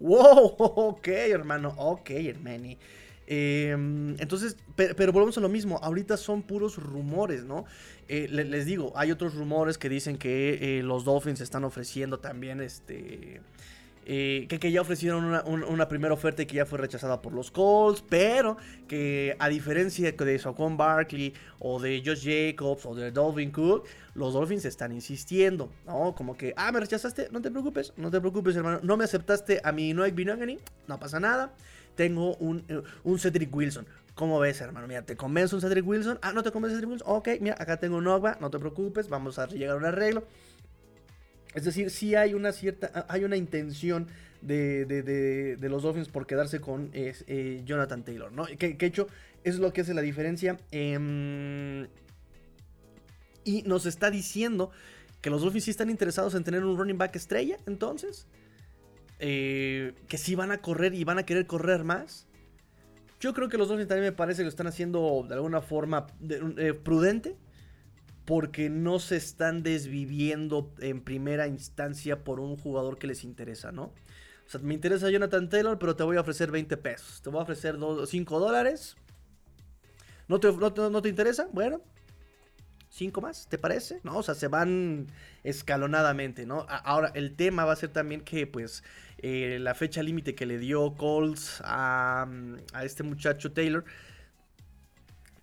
wow, 0.00 0.54
ok, 0.58 1.08
hermano, 1.08 1.74
ok, 1.76 2.10
hermano. 2.10 2.76
Em, 3.26 4.14
entonces, 4.20 4.56
pero, 4.76 5.12
volvemos 5.12 5.36
a 5.36 5.40
lo 5.40 5.48
mismo, 5.48 5.78
ahorita 5.82 6.16
son 6.16 6.42
puros 6.42 6.76
rumores, 6.76 7.44
¿no? 7.44 7.64
Eh, 8.08 8.28
les 8.30 8.66
digo, 8.66 8.92
hay 8.94 9.10
otros 9.10 9.34
rumores 9.34 9.78
que 9.78 9.88
dicen 9.88 10.16
que 10.16 10.78
eh, 10.78 10.82
los 10.82 11.04
Dolphins 11.04 11.40
están 11.40 11.64
ofreciendo 11.64 12.18
también 12.18 12.60
este... 12.60 13.40
Eh, 14.08 14.46
que, 14.48 14.70
ya 14.70 14.80
ofrecieron 14.82 15.24
una, 15.24 15.88
primera 15.88 16.14
oferta 16.14 16.40
y 16.40 16.46
que 16.46 16.54
ya 16.54 16.64
fue 16.64 16.78
rechazada 16.78 17.20
por 17.20 17.32
los 17.32 17.50
Colts, 17.50 18.04
pero 18.08 18.56
que 18.86 19.34
a 19.40 19.48
diferencia 19.48 20.12
de 20.12 20.38
Saquon 20.38 20.76
Barkley 20.76 21.34
o 21.58 21.80
de 21.80 22.00
Josh 22.06 22.22
Jacobs 22.22 22.86
o 22.86 22.94
de 22.94 23.10
Dolphin 23.10 23.50
Cook, 23.50 23.84
los 24.14 24.34
Dolphins 24.34 24.64
están 24.64 24.92
insistiendo, 24.92 25.72
¿no? 25.86 26.14
Como 26.14 26.36
que, 26.36 26.54
ah, 26.56 26.70
me 26.70 26.78
rechazaste, 26.78 27.30
no 27.32 27.42
te 27.42 27.50
preocupes, 27.50 27.94
no 27.96 28.12
te 28.12 28.20
preocupes, 28.20 28.54
hermano, 28.54 28.78
no 28.80 28.96
me 28.96 29.02
aceptaste 29.02 29.60
a 29.64 29.72
mi 29.72 29.92
Noek 29.92 30.14
Binogany, 30.14 30.60
no 30.86 31.00
pasa 31.00 31.18
nada 31.18 31.52
tengo 31.96 32.36
un, 32.36 32.64
eh, 32.68 32.82
un 33.02 33.18
Cedric 33.18 33.54
Wilson. 33.54 33.86
¿Cómo 34.14 34.38
ves, 34.38 34.60
hermano? 34.60 34.86
Mira, 34.86 35.02
¿te 35.02 35.16
convence 35.16 35.54
un 35.54 35.60
Cedric 35.60 35.86
Wilson? 35.86 36.18
Ah, 36.22 36.32
¿no 36.32 36.42
te 36.42 36.50
convence 36.50 36.76
Cedric 36.76 36.90
Wilson? 36.90 37.08
Ok, 37.10 37.28
mira, 37.40 37.56
acá 37.58 37.78
tengo 37.78 37.96
un 37.96 38.06
Ogba, 38.06 38.38
no 38.40 38.50
te 38.50 38.58
preocupes, 38.58 39.08
vamos 39.08 39.38
a 39.38 39.46
llegar 39.48 39.74
a 39.74 39.78
un 39.78 39.84
arreglo. 39.84 40.24
Es 41.54 41.64
decir, 41.64 41.90
sí 41.90 42.14
hay 42.14 42.34
una 42.34 42.52
cierta, 42.52 42.90
ah, 42.94 43.06
hay 43.08 43.24
una 43.24 43.36
intención 43.36 44.06
de, 44.42 44.84
de, 44.84 45.68
los 45.68 45.82
Dolphins 45.82 46.08
por 46.08 46.26
quedarse 46.26 46.60
con 46.60 46.90
eh, 46.92 47.62
Jonathan 47.64 48.04
Taylor, 48.04 48.32
¿no? 48.32 48.46
Que, 48.46 48.76
hecho 48.80 49.08
es 49.44 49.58
lo 49.58 49.72
que 49.72 49.80
hace 49.80 49.94
la 49.94 50.02
diferencia. 50.02 50.58
Em, 50.70 51.86
y 53.44 53.62
nos 53.62 53.86
está 53.86 54.10
diciendo 54.10 54.70
que 55.20 55.30
los 55.30 55.42
Dolphins 55.42 55.64
sí 55.64 55.70
están 55.70 55.90
interesados 55.90 56.34
en 56.34 56.44
tener 56.44 56.64
un 56.64 56.76
running 56.76 56.98
back 56.98 57.16
estrella, 57.16 57.56
entonces. 57.66 58.26
Eh, 59.18 59.94
que 60.08 60.18
sí 60.18 60.34
van 60.34 60.52
a 60.52 60.58
correr 60.58 60.94
y 60.94 61.04
van 61.04 61.18
a 61.18 61.24
querer 61.24 61.46
correr 61.46 61.84
más. 61.84 62.26
Yo 63.20 63.32
creo 63.32 63.48
que 63.48 63.56
los 63.56 63.68
dos 63.68 63.78
también 63.86 64.02
me 64.02 64.12
parece 64.12 64.38
que 64.38 64.44
lo 64.44 64.50
están 64.50 64.66
haciendo 64.66 65.24
de 65.26 65.34
alguna 65.34 65.62
forma 65.62 66.06
eh, 66.28 66.74
prudente. 66.74 67.36
Porque 68.24 68.68
no 68.68 68.98
se 68.98 69.16
están 69.16 69.62
desviviendo 69.62 70.74
en 70.80 71.00
primera 71.00 71.46
instancia 71.46 72.24
por 72.24 72.40
un 72.40 72.56
jugador 72.56 72.98
que 72.98 73.06
les 73.06 73.22
interesa, 73.22 73.70
¿no? 73.70 73.84
O 73.84 74.48
sea, 74.48 74.60
me 74.60 74.74
interesa 74.74 75.10
Jonathan 75.10 75.48
Taylor, 75.48 75.78
pero 75.78 75.94
te 75.94 76.02
voy 76.02 76.16
a 76.16 76.22
ofrecer 76.22 76.50
20 76.50 76.76
pesos. 76.76 77.22
Te 77.22 77.30
voy 77.30 77.38
a 77.38 77.42
ofrecer 77.44 77.76
5 78.04 78.40
dólares. 78.40 78.96
¿No 80.26 80.40
te, 80.40 80.50
no 80.52 81.02
te 81.02 81.08
interesa? 81.08 81.48
Bueno, 81.52 81.82
cinco 82.96 83.20
más, 83.20 83.46
¿te 83.48 83.58
parece? 83.58 84.00
¿No? 84.02 84.16
O 84.16 84.22
sea, 84.22 84.34
se 84.34 84.48
van 84.48 85.06
escalonadamente, 85.44 86.46
¿no? 86.46 86.66
Ahora, 86.68 87.12
el 87.14 87.36
tema 87.36 87.64
va 87.64 87.74
a 87.74 87.76
ser 87.76 87.90
también 87.90 88.22
que, 88.22 88.46
pues, 88.46 88.82
eh, 89.18 89.58
la 89.60 89.74
fecha 89.74 90.02
límite 90.02 90.34
que 90.34 90.46
le 90.46 90.58
dio 90.58 90.94
Colts 90.94 91.60
a, 91.64 92.26
este 92.82 93.02
muchacho 93.02 93.52
Taylor 93.52 93.84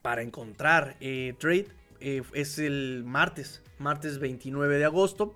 para 0.02 0.22
encontrar 0.22 0.98
eh, 1.00 1.36
trade 1.40 1.68
eh, 2.00 2.24
es 2.34 2.60
el 2.60 3.04
martes, 3.06 3.62
martes 3.78 4.20
29 4.20 4.78
de 4.78 4.86
agosto, 4.86 5.34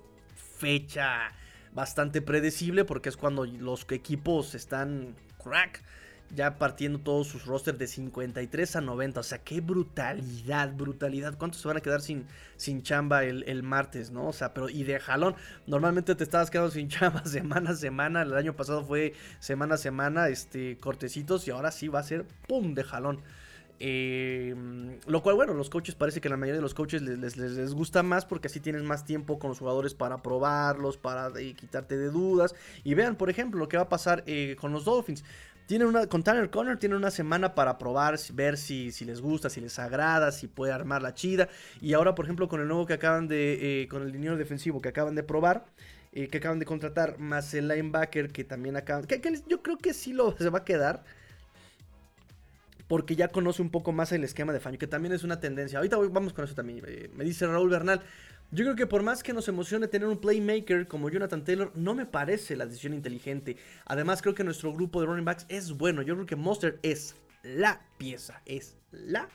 fecha 0.57 1.31
bastante 1.73 2.21
predecible 2.21 2.83
porque 2.83 3.09
es 3.09 3.17
cuando 3.17 3.45
los 3.45 3.85
equipos 3.91 4.55
están 4.55 5.15
crack 5.43 5.83
ya 6.35 6.57
partiendo 6.57 6.99
todos 6.99 7.27
sus 7.27 7.45
rosters 7.45 7.77
de 7.77 7.87
53 7.87 8.75
a 8.75 8.81
90. 8.81 9.19
O 9.19 9.23
sea, 9.23 9.39
qué 9.39 9.61
brutalidad, 9.61 10.73
brutalidad. 10.73 11.37
¿Cuántos 11.37 11.61
se 11.61 11.67
van 11.67 11.77
a 11.77 11.81
quedar 11.81 12.01
sin, 12.01 12.25
sin 12.57 12.83
chamba 12.83 13.23
el, 13.23 13.63
martes, 13.63 14.11
no? 14.11 14.27
O 14.27 14.33
sea, 14.33 14.53
pero 14.53 14.69
y 14.69 14.83
de 14.83 14.99
jalón. 14.99 15.35
Normalmente 15.65 16.15
te 16.15 16.23
estabas 16.23 16.49
quedando 16.49 16.71
sin 16.71 16.89
chamba 16.89 17.25
semana 17.25 17.71
a 17.71 17.75
semana. 17.75 18.21
El 18.21 18.33
año 18.35 18.55
pasado 18.55 18.83
fue 18.83 19.13
semana 19.39 19.75
a 19.75 19.77
semana, 19.77 20.29
este, 20.29 20.77
cortecitos. 20.77 21.47
Y 21.47 21.51
ahora 21.51 21.71
sí 21.71 21.87
va 21.87 21.99
a 21.99 22.03
ser 22.03 22.25
pum 22.47 22.73
de 22.73 22.83
jalón. 22.83 23.21
Em, 23.79 24.97
lo 25.05 25.21
cual, 25.21 25.35
bueno, 25.35 25.53
los 25.53 25.69
coaches 25.69 25.93
parece 25.93 26.19
que 26.19 26.29
la 26.29 26.37
mayoría 26.37 26.55
de 26.55 26.63
los 26.63 26.73
coaches 26.73 27.03
les, 27.03 27.37
les, 27.37 27.73
gusta 27.75 28.01
más 28.01 28.25
porque 28.25 28.47
así 28.47 28.59
tienes 28.59 28.81
más 28.81 29.05
tiempo 29.05 29.37
con 29.37 29.49
los 29.49 29.59
jugadores 29.59 29.93
para 29.93 30.23
probarlos, 30.23 30.97
para 30.97 31.27
eh, 31.39 31.53
quitarte 31.53 31.95
de 31.95 32.09
dudas. 32.09 32.55
Y 32.83 32.95
vean, 32.95 33.15
por 33.15 33.29
ejemplo, 33.29 33.59
lo 33.59 33.69
que 33.69 33.77
va 33.77 33.83
a 33.83 33.89
pasar 33.89 34.23
eh, 34.25 34.55
con 34.59 34.71
los 34.71 34.85
Dolphins. 34.85 35.23
Tienen 35.67 35.89
una, 35.89 36.07
con 36.07 36.23
Tanner 36.23 36.49
Conner 36.49 36.77
tienen 36.77 36.97
una 36.97 37.11
semana 37.11 37.53
para 37.53 37.77
probar, 37.77 38.17
ver 38.33 38.57
si, 38.57 38.91
si 38.91 39.05
les 39.05 39.21
gusta, 39.21 39.49
si 39.49 39.61
les 39.61 39.77
agrada, 39.77 40.31
si 40.31 40.47
puede 40.47 40.71
armar 40.71 41.01
la 41.01 41.13
chida. 41.13 41.49
Y 41.81 41.93
ahora, 41.93 42.15
por 42.15 42.25
ejemplo, 42.25 42.47
con 42.47 42.61
el 42.61 42.67
nuevo 42.67 42.85
que 42.85 42.93
acaban 42.93 43.27
de, 43.27 43.81
eh, 43.83 43.87
con 43.89 44.01
el 44.01 44.11
dinero 44.11 44.37
defensivo 44.37 44.81
que 44.81 44.89
acaban 44.89 45.13
de 45.13 45.23
probar, 45.23 45.65
eh, 46.13 46.29
que 46.29 46.37
acaban 46.37 46.57
de 46.59 46.65
contratar, 46.65 47.19
más 47.19 47.53
el 47.53 47.67
linebacker 47.67 48.31
que 48.31 48.45
también 48.45 48.77
acaban, 48.77 49.05
que, 49.05 49.21
yo 49.45 49.61
creo 49.61 49.77
que 49.77 49.93
sí 49.93 50.13
lo 50.13 50.31
se 50.37 50.49
va 50.49 50.59
a 50.59 50.65
quedar. 50.65 51.03
Porque 52.87 53.15
ya 53.15 53.27
conoce 53.27 53.61
un 53.61 53.69
poco 53.69 53.91
más 53.91 54.11
el 54.11 54.23
esquema 54.23 54.53
de 54.53 54.59
Fanio, 54.59 54.79
que 54.79 54.87
también 54.87 55.13
es 55.13 55.23
una 55.23 55.39
tendencia. 55.39 55.79
Ahorita 55.79 55.97
vamos 55.97 56.33
con 56.33 56.45
eso 56.45 56.55
también. 56.55 56.81
Eh, 56.87 57.09
me 57.13 57.23
dice 57.23 57.45
Raúl 57.45 57.69
Bernal. 57.69 58.01
Yo 58.51 58.63
creo 58.63 58.75
que 58.77 58.87
por 58.87 59.03
más 59.03 59.23
que 59.23 59.33
nos 59.33 59.47
emocione 59.49 59.87
tener 59.87 60.07
un 60.07 60.19
playmaker 60.19 60.87
como 60.87 61.09
Jonathan 61.09 61.43
Taylor, 61.43 61.71
no 61.75 61.95
me 61.95 62.05
parece 62.05 62.55
la 62.55 62.65
decisión 62.65 62.93
inteligente. 62.93 63.57
Además, 63.85 64.21
creo 64.21 64.35
que 64.35 64.45
nuestro 64.45 64.71
grupo 64.71 65.01
de 65.01 65.07
running 65.07 65.25
backs 65.25 65.45
es 65.49 65.73
bueno. 65.73 66.01
Yo 66.01 66.15
creo 66.15 66.25
que 66.25 66.37
Monster 66.37 66.79
es 66.81 67.15
la 67.43 67.81
pieza, 67.97 68.41
es 68.45 68.77
la 68.91 69.27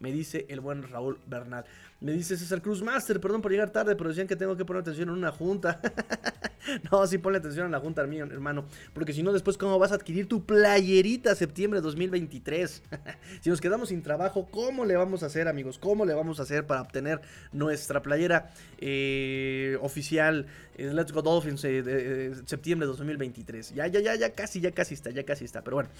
me 0.00 0.12
dice 0.12 0.46
el 0.48 0.60
buen 0.60 0.82
Raúl 0.82 1.18
Bernal. 1.26 1.64
Me 2.00 2.10
dice 2.10 2.36
César 2.36 2.60
Cruz 2.60 2.82
Master, 2.82 3.20
perdón 3.20 3.42
por 3.42 3.52
llegar 3.52 3.70
tarde, 3.70 3.94
pero 3.94 4.10
decían 4.10 4.26
que 4.26 4.34
tengo 4.34 4.56
que 4.56 4.64
poner 4.64 4.80
atención 4.80 5.08
en 5.08 5.14
una 5.14 5.30
junta. 5.30 5.80
no, 6.90 7.06
sí 7.06 7.18
ponle 7.18 7.38
atención 7.38 7.66
en 7.66 7.72
la 7.72 7.78
junta, 7.78 8.04
mío, 8.06 8.24
hermano. 8.24 8.64
Porque 8.92 9.12
si 9.12 9.22
no, 9.22 9.32
después, 9.32 9.56
¿cómo 9.56 9.78
vas 9.78 9.92
a 9.92 9.94
adquirir 9.94 10.26
tu 10.26 10.44
playerita 10.44 11.36
septiembre 11.36 11.78
de 11.78 11.84
2023? 11.84 12.82
si 13.40 13.50
nos 13.50 13.60
quedamos 13.60 13.90
sin 13.90 14.02
trabajo, 14.02 14.48
¿cómo 14.50 14.84
le 14.84 14.96
vamos 14.96 15.22
a 15.22 15.26
hacer, 15.26 15.46
amigos? 15.46 15.78
¿Cómo 15.78 16.04
le 16.04 16.14
vamos 16.14 16.40
a 16.40 16.42
hacer 16.42 16.66
para 16.66 16.82
obtener 16.82 17.20
nuestra 17.52 18.02
playera 18.02 18.52
eh, 18.78 19.78
oficial 19.80 20.46
eh, 20.76 20.90
Let's 20.92 21.12
Go 21.12 21.22
Dolphins 21.22 21.62
eh, 21.62 21.82
de, 21.82 22.34
septiembre 22.46 22.86
de 22.86 22.90
2023? 22.90 23.74
Ya, 23.74 23.86
ya, 23.86 24.00
ya, 24.00 24.16
ya 24.16 24.32
casi, 24.32 24.60
ya 24.60 24.72
casi 24.72 24.94
está, 24.94 25.10
ya 25.10 25.22
casi 25.22 25.44
está. 25.44 25.62
Pero 25.62 25.76
bueno. 25.76 25.90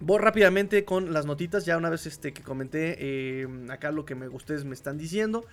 Voy 0.00 0.18
rápidamente 0.18 0.84
con 0.86 1.12
las 1.12 1.26
notitas, 1.26 1.66
ya 1.66 1.76
una 1.76 1.90
vez 1.90 2.06
este, 2.06 2.32
que 2.32 2.42
comenté 2.42 3.46
acá 3.68 3.92
lo 3.92 4.06
que 4.06 4.14
me, 4.14 4.28
ustedes 4.28 4.64
me 4.64 4.74
están 4.74 4.96
diciendo. 4.96 5.44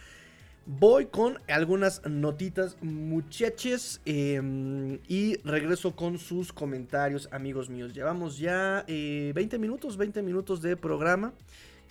Voy 0.65 1.05
con 1.05 1.39
algunas 1.47 2.01
notitas, 2.05 2.77
muchachos. 2.81 4.01
Em, 4.05 4.99
y 5.07 5.37
regreso 5.43 5.95
con 5.95 6.17
sus 6.17 6.51
comentarios, 6.51 7.29
amigos 7.31 7.69
míos. 7.69 7.93
Llevamos 7.93 8.37
ya 8.37 8.83
20 8.87 9.55
eh, 9.55 9.59
minutos, 9.59 9.95
20 9.95 10.21
minutos 10.21 10.61
de 10.61 10.75
programa. 10.75 11.33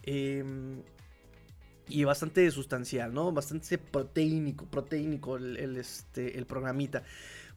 Em, 0.03 0.83
y 1.89 2.05
bastante 2.05 2.51
sustancial, 2.51 3.15
¿no? 3.15 3.33
Bastante 3.33 3.79
proteínico, 3.79 4.67
proteínico 4.67 5.37
el, 5.37 5.77
este, 5.77 6.37
el 6.37 6.45
programita. 6.45 7.03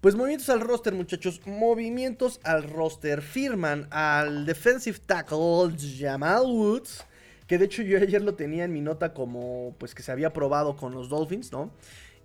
Pues 0.01 0.15
movimientos 0.15 0.49
al 0.49 0.61
roster, 0.61 0.93
muchachos. 0.93 1.41
Movimientos 1.45 2.39
al 2.43 2.63
roster. 2.63 3.21
Firman 3.21 3.87
al 3.91 4.45
defensive 4.45 4.99
tackle 5.05 5.75
Jamal 5.97 6.43
Woods 6.45 7.05
que 7.49 7.57
de 7.57 7.65
hecho 7.65 7.81
yo 7.81 7.97
ayer 7.97 8.21
lo 8.21 8.35
tenía 8.35 8.63
en 8.63 8.71
mi 8.71 8.79
nota 8.79 9.11
como 9.11 9.75
pues 9.79 9.95
que 9.95 10.03
se 10.03 10.11
había 10.11 10.31
probado 10.31 10.77
con 10.77 10.93
los 10.93 11.09
Dolphins, 11.09 11.51
¿no? 11.51 11.71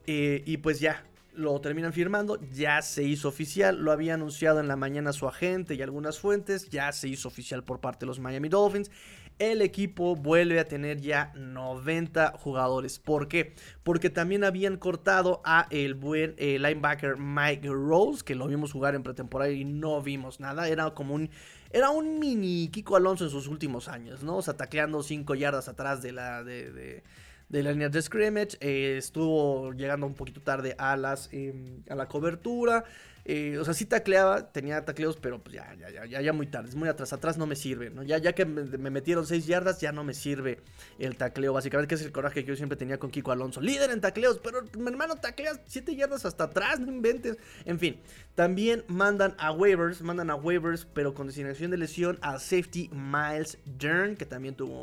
Eh, 0.07 0.43
y 0.45 0.59
pues 0.59 0.81
ya, 0.81 1.03
lo 1.33 1.59
terminan 1.63 1.95
firmando, 1.95 2.39
ya 2.53 2.83
se 2.83 3.05
hizo 3.05 3.29
oficial, 3.29 3.83
lo 3.83 3.91
había 3.91 4.15
anunciado 4.15 4.61
en 4.61 4.69
la 4.69 4.77
mañana 4.77 5.15
su 5.15 5.27
agente 5.27 5.77
y 5.77 5.81
algunas 5.81 6.19
fuentes, 6.19 6.69
ya 6.69 6.93
se 6.93 7.09
hizo 7.09 7.29
oficial 7.29 7.65
por 7.65 7.81
parte 7.81 8.01
de 8.01 8.09
los 8.09 8.21
Miami 8.21 8.51
Dolphins. 8.51 8.91
El 9.39 9.63
equipo 9.63 10.15
vuelve 10.15 10.61
a 10.61 10.65
tener 10.65 11.01
ya 11.01 11.33
90 11.35 12.35
jugadores. 12.39 13.01
¿Por 13.01 13.27
qué? 13.27 13.55
Porque 13.83 14.09
también 14.09 14.45
habían 14.45 14.77
cortado 14.77 15.43
a 15.45 15.67
el 15.71 15.95
buen 15.95 16.35
eh, 16.39 16.59
linebacker 16.61 17.17
Mike 17.19 17.69
Rose, 17.69 18.25
que 18.25 18.37
lo 18.37 18.47
vimos 18.47 18.73
jugar 18.73 18.95
en 18.95 19.03
pretemporada 19.03 19.51
y 19.51 19.65
no 19.65 20.01
vimos 20.03 20.39
nada. 20.39 20.69
Era 20.69 20.91
como 20.93 21.15
un 21.15 21.31
era 21.75 21.91
un 21.91 22.21
mini 22.21 22.69
Kiko 22.69 22.95
Alonso 22.95 23.25
en 23.25 23.31
sus 23.31 23.49
últimos 23.49 23.89
años, 23.89 24.23
¿no? 24.23 24.37
O 24.37 24.43
sea, 24.43 24.57
tacleando 24.57 25.03
5 25.03 25.35
yardas 25.35 25.67
atrás 25.67 26.03
de 26.03 26.13
la, 26.13 26.45
de, 26.45 27.03
de, 27.49 27.63
la 27.65 27.73
línea 27.73 27.89
de 27.89 28.01
scrimmage. 28.01 28.57
Eh, 28.61 28.95
estuvo 28.97 29.73
llegando 29.73 30.07
un 30.07 30.15
poquito 30.15 30.41
tarde 30.41 30.77
a, 30.79 30.97
las, 30.97 31.29
em, 31.33 31.83
a 31.91 31.97
la 31.97 32.07
cobertura. 32.07 32.85
Eh, 33.27 33.57
o 33.59 33.65
sea, 33.65 33.73
sí 33.73 33.87
tacleaba, 33.87 34.53
tenía 34.53 34.85
tacleos, 34.85 35.17
pero 35.17 35.43
pues 35.43 35.55
ya, 35.55 35.75
ya, 35.75 36.05
ya, 36.05 36.21
ya, 36.21 36.33
muy 36.35 36.47
tarde, 36.47 36.69
es 36.69 36.75
muy 36.75 36.91
atrás, 36.91 37.13
atrás 37.15 37.39
no 37.39 37.47
me 37.47 37.57
sirve, 37.57 37.89
¿no? 37.89 38.03
Ya, 38.03 38.19
ya 38.19 38.35
que 38.35 38.45
me, 38.45 38.91
metieron 38.91 39.27
6 39.27 39.47
yardas, 39.47 39.81
ya 39.81 39.93
no 39.93 40.05
me 40.05 40.13
sirve 40.13 40.61
el 40.99 41.17
tacleo, 41.17 41.55
básicamente, 41.55 41.89
que 41.89 41.95
es 41.95 42.03
el 42.03 42.13
coraje 42.13 42.45
que 42.45 42.51
yo 42.51 42.57
siempre 42.57 42.77
tenía 42.77 42.99
con 42.99 43.11
Kiko 43.11 43.33
Alonso. 43.33 43.63
Líder 43.63 43.91
en 43.91 44.03
tacleos, 44.03 44.39
pero 44.41 44.63
mi 44.77 44.89
hermano 44.89 45.17
tacleas 45.17 45.59
7 45.67 45.97
yardas 45.97 46.27
hasta 46.27 46.45
atrás, 46.45 46.81
no 46.81 46.93
inventes. 46.93 47.39
En 47.65 47.79
fin, 47.79 47.99
también 48.35 48.85
mandan 48.89 49.35
a 49.39 49.53
waivers, 49.53 50.03
mandan 50.03 50.29
a 50.31 50.35
waivers, 50.35 50.87
pero 50.93 51.15
con 51.15 51.27
designación 51.27 51.71
de 51.71 51.79
lesión 51.79 52.19
a 52.21 52.39
safety 52.39 52.91
Miles 52.93 53.59
Dern, 53.65 54.17
que 54.17 54.27
también 54.27 54.55
tuvo 54.55 54.75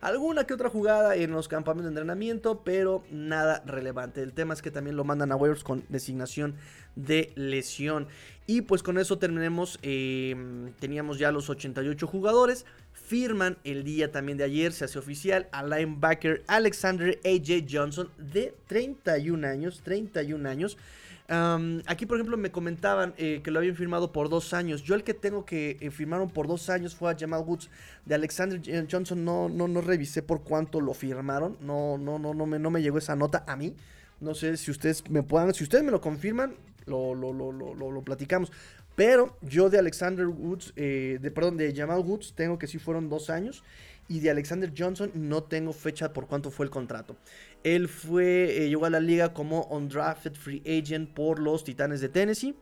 alguna 0.00 0.44
que 0.44 0.54
otra 0.54 0.68
jugada 0.68 1.14
en 1.14 1.30
los 1.30 1.48
campamentos 1.48 1.84
de 1.84 1.90
entrenamiento, 1.90 2.62
pero 2.64 3.04
nada 3.10 3.62
relevante. 3.66 4.22
El 4.22 4.32
tema 4.32 4.54
es 4.54 4.62
que 4.62 4.70
también 4.70 4.96
lo 4.96 5.04
mandan 5.04 5.30
a 5.32 5.36
waivers 5.36 5.62
con 5.62 5.84
designación 5.88 6.56
de 6.96 7.32
lesión. 7.36 8.08
Y 8.46 8.62
pues 8.62 8.82
con 8.82 8.98
eso 8.98 9.18
terminemos. 9.18 9.78
Em, 9.82 10.72
teníamos 10.78 11.18
ya 11.18 11.30
los 11.30 11.50
88 11.50 12.06
jugadores. 12.06 12.64
Firman 12.92 13.58
el 13.64 13.84
día 13.84 14.10
también 14.10 14.38
de 14.38 14.44
ayer, 14.44 14.72
se 14.72 14.84
hace 14.84 14.98
oficial, 14.98 15.48
a 15.52 15.62
linebacker 15.62 16.42
Alexander 16.48 17.20
AJ 17.24 17.66
Johnson 17.70 18.10
de 18.18 18.54
31 18.66 19.46
años. 19.46 19.80
31 19.84 20.48
años. 20.48 20.76
aquí, 21.86 22.06
por 22.06 22.16
ejemplo, 22.16 22.36
me 22.36 22.52
comentaban 22.52 23.12
eh, 23.18 23.40
que 23.42 23.50
lo 23.50 23.58
habían 23.58 23.74
firmado 23.74 24.12
por 24.12 24.28
dos 24.28 24.54
años. 24.54 24.82
Yo 24.82 24.94
el 24.94 25.02
que 25.02 25.12
tengo 25.14 25.44
que 25.44 25.76
eh, 25.80 25.90
firmaron 25.90 26.30
por 26.30 26.46
dos 26.46 26.70
años 26.70 26.94
fue 26.94 27.10
a 27.10 27.16
Jamal 27.18 27.42
Woods. 27.44 27.68
De 28.04 28.14
Alexander 28.14 28.60
Johnson 28.88 29.24
no, 29.24 29.48
no, 29.48 29.66
no 29.66 29.80
revisé 29.80 30.22
por 30.22 30.42
cuánto 30.42 30.80
lo 30.80 30.94
firmaron. 30.94 31.56
No, 31.60 31.98
no, 31.98 32.18
no, 32.18 32.32
no 32.32 32.46
me, 32.46 32.60
no 32.60 32.70
me 32.70 32.80
llegó 32.80 32.98
esa 32.98 33.16
nota 33.16 33.44
a 33.48 33.56
mí. 33.56 33.74
No 34.20 34.34
sé 34.34 34.56
si 34.56 34.70
ustedes 34.70 35.08
me 35.10 35.22
puedan, 35.22 35.52
si 35.52 35.64
ustedes 35.64 35.84
me 35.84 35.90
lo 35.90 36.00
confirman, 36.00 36.54
lo, 36.86 37.14
lo, 37.14 37.32
lo, 37.32 37.52
lo 37.74 38.02
platicamos. 38.02 38.50
Pero 38.96 39.36
yo 39.42 39.68
de 39.68 39.78
Alexander 39.78 40.26
Woods, 40.26 40.72
eh, 40.74 41.18
de, 41.20 41.30
perdón, 41.30 41.58
de 41.58 41.72
Jamal 41.74 42.00
Woods, 42.00 42.32
tengo 42.34 42.58
que 42.58 42.66
sí 42.66 42.78
fueron 42.78 43.08
dos 43.08 43.30
años. 43.30 43.62
Y 44.08 44.20
de 44.20 44.30
Alexander 44.30 44.72
Johnson 44.76 45.10
no 45.14 45.42
tengo 45.42 45.72
fecha 45.72 46.12
por 46.12 46.26
cuánto 46.28 46.50
fue 46.50 46.64
el 46.64 46.70
contrato. 46.70 47.16
Él 47.64 47.88
fue, 47.88 48.64
eh, 48.64 48.68
llegó 48.68 48.86
a 48.86 48.90
la 48.90 49.00
liga 49.00 49.34
como 49.34 49.64
undrafted 49.64 50.34
free 50.34 50.62
agent 50.64 51.10
por 51.10 51.40
los 51.40 51.64
Titanes 51.64 52.00
de 52.00 52.08
Tennessee. 52.08 52.54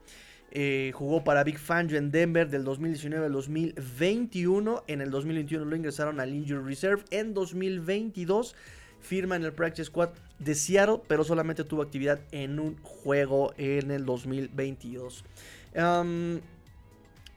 Eh, 0.51 0.93
jugó 0.95 1.23
para 1.23 1.45
Big 1.45 1.59
Fangio 1.59 1.99
en 1.99 2.11
Denver 2.11 2.49
del 2.49 2.65
2019 2.65 3.27
al 3.27 3.33
2021. 3.33 4.85
En 4.87 5.03
el 5.03 5.11
2021 5.11 5.65
lo 5.67 5.77
ingresaron 5.77 6.19
al 6.19 6.35
Injury 6.35 6.65
Reserve. 6.65 7.03
En 7.11 7.35
2022 7.35 8.57
firma 9.01 9.37
en 9.37 9.45
el 9.45 9.53
Practice 9.53 9.85
Squad 9.85 10.11
de 10.39 10.55
Seattle, 10.55 11.01
pero 11.07 11.25
solamente 11.25 11.65
tuvo 11.65 11.83
actividad 11.83 12.21
en 12.33 12.59
un 12.59 12.77
juego 12.83 13.53
en 13.57 13.91
el 13.91 14.05
2022. 14.05 15.25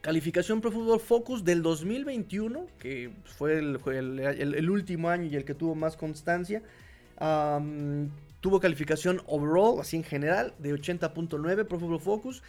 calificación 0.02 0.62
Pro 0.62 0.72
Football 0.72 1.00
Focus 1.00 1.44
del 1.44 1.62
2021, 1.62 2.68
que 2.80 3.12
fue 3.38 3.58
el, 3.60 4.70
último 4.70 5.10
año 5.10 5.26
y 5.26 5.36
el 5.36 5.46
que 5.46 5.54
tuvo 5.54 5.76
más 5.76 5.96
constancia. 5.96 6.62
tuvo 7.18 8.60
calificación 8.60 9.22
overall, 9.28 9.80
así 9.80 9.98
en 9.98 10.04
general, 10.04 10.54
de 10.60 10.74
80.9 10.74 11.66
Pro 11.66 11.80
Football 11.80 12.00
Focus. 12.00 12.44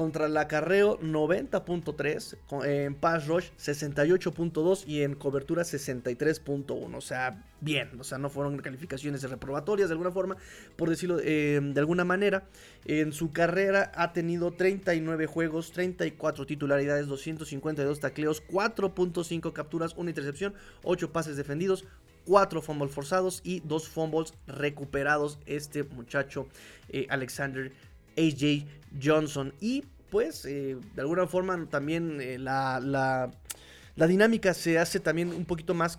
Contra 0.00 0.24
el 0.24 0.36
acarreo 0.38 0.98
90.3, 1.00 2.64
en 2.64 2.94
pass 2.94 3.26
rush 3.26 3.50
68.2 3.58 4.84
y 4.86 5.02
en 5.02 5.14
cobertura 5.14 5.62
63.1. 5.62 6.96
O 6.96 7.00
sea, 7.02 7.44
bien, 7.60 7.90
o 8.00 8.02
sea, 8.02 8.16
no 8.16 8.30
fueron 8.30 8.56
calificaciones 8.60 9.28
reprobatorias 9.28 9.90
de 9.90 9.92
alguna 9.92 10.10
forma, 10.10 10.38
por 10.76 10.88
decirlo 10.88 11.18
eh, 11.22 11.60
de 11.62 11.78
alguna 11.78 12.06
manera. 12.06 12.44
En 12.86 13.12
su 13.12 13.30
carrera 13.30 13.92
ha 13.94 14.14
tenido 14.14 14.52
39 14.52 15.26
juegos, 15.26 15.70
34 15.72 16.46
titularidades, 16.46 17.06
252 17.06 18.00
tacleos, 18.00 18.42
4.5 18.48 19.52
capturas, 19.52 19.92
una 19.98 20.08
intercepción, 20.08 20.54
8 20.82 21.12
pases 21.12 21.36
defendidos, 21.36 21.84
4 22.24 22.62
fumbles 22.62 22.92
forzados 22.92 23.42
y 23.44 23.60
2 23.60 23.88
fumbles 23.88 24.32
recuperados. 24.46 25.38
Este 25.44 25.84
muchacho, 25.84 26.48
eh, 26.88 27.06
Alexander 27.10 27.72
AJ 28.16 28.66
Johnson. 29.02 29.54
Y 29.60 29.84
pues 30.10 30.44
eh, 30.44 30.76
de 30.94 31.00
alguna 31.00 31.26
forma 31.26 31.66
también 31.66 32.20
eh, 32.20 32.38
la, 32.38 32.80
la, 32.80 34.06
dinámica 34.06 34.54
se 34.54 34.78
hace 34.78 35.00
también 35.00 35.28
un 35.28 35.44
poquito 35.44 35.74
más, 35.74 35.98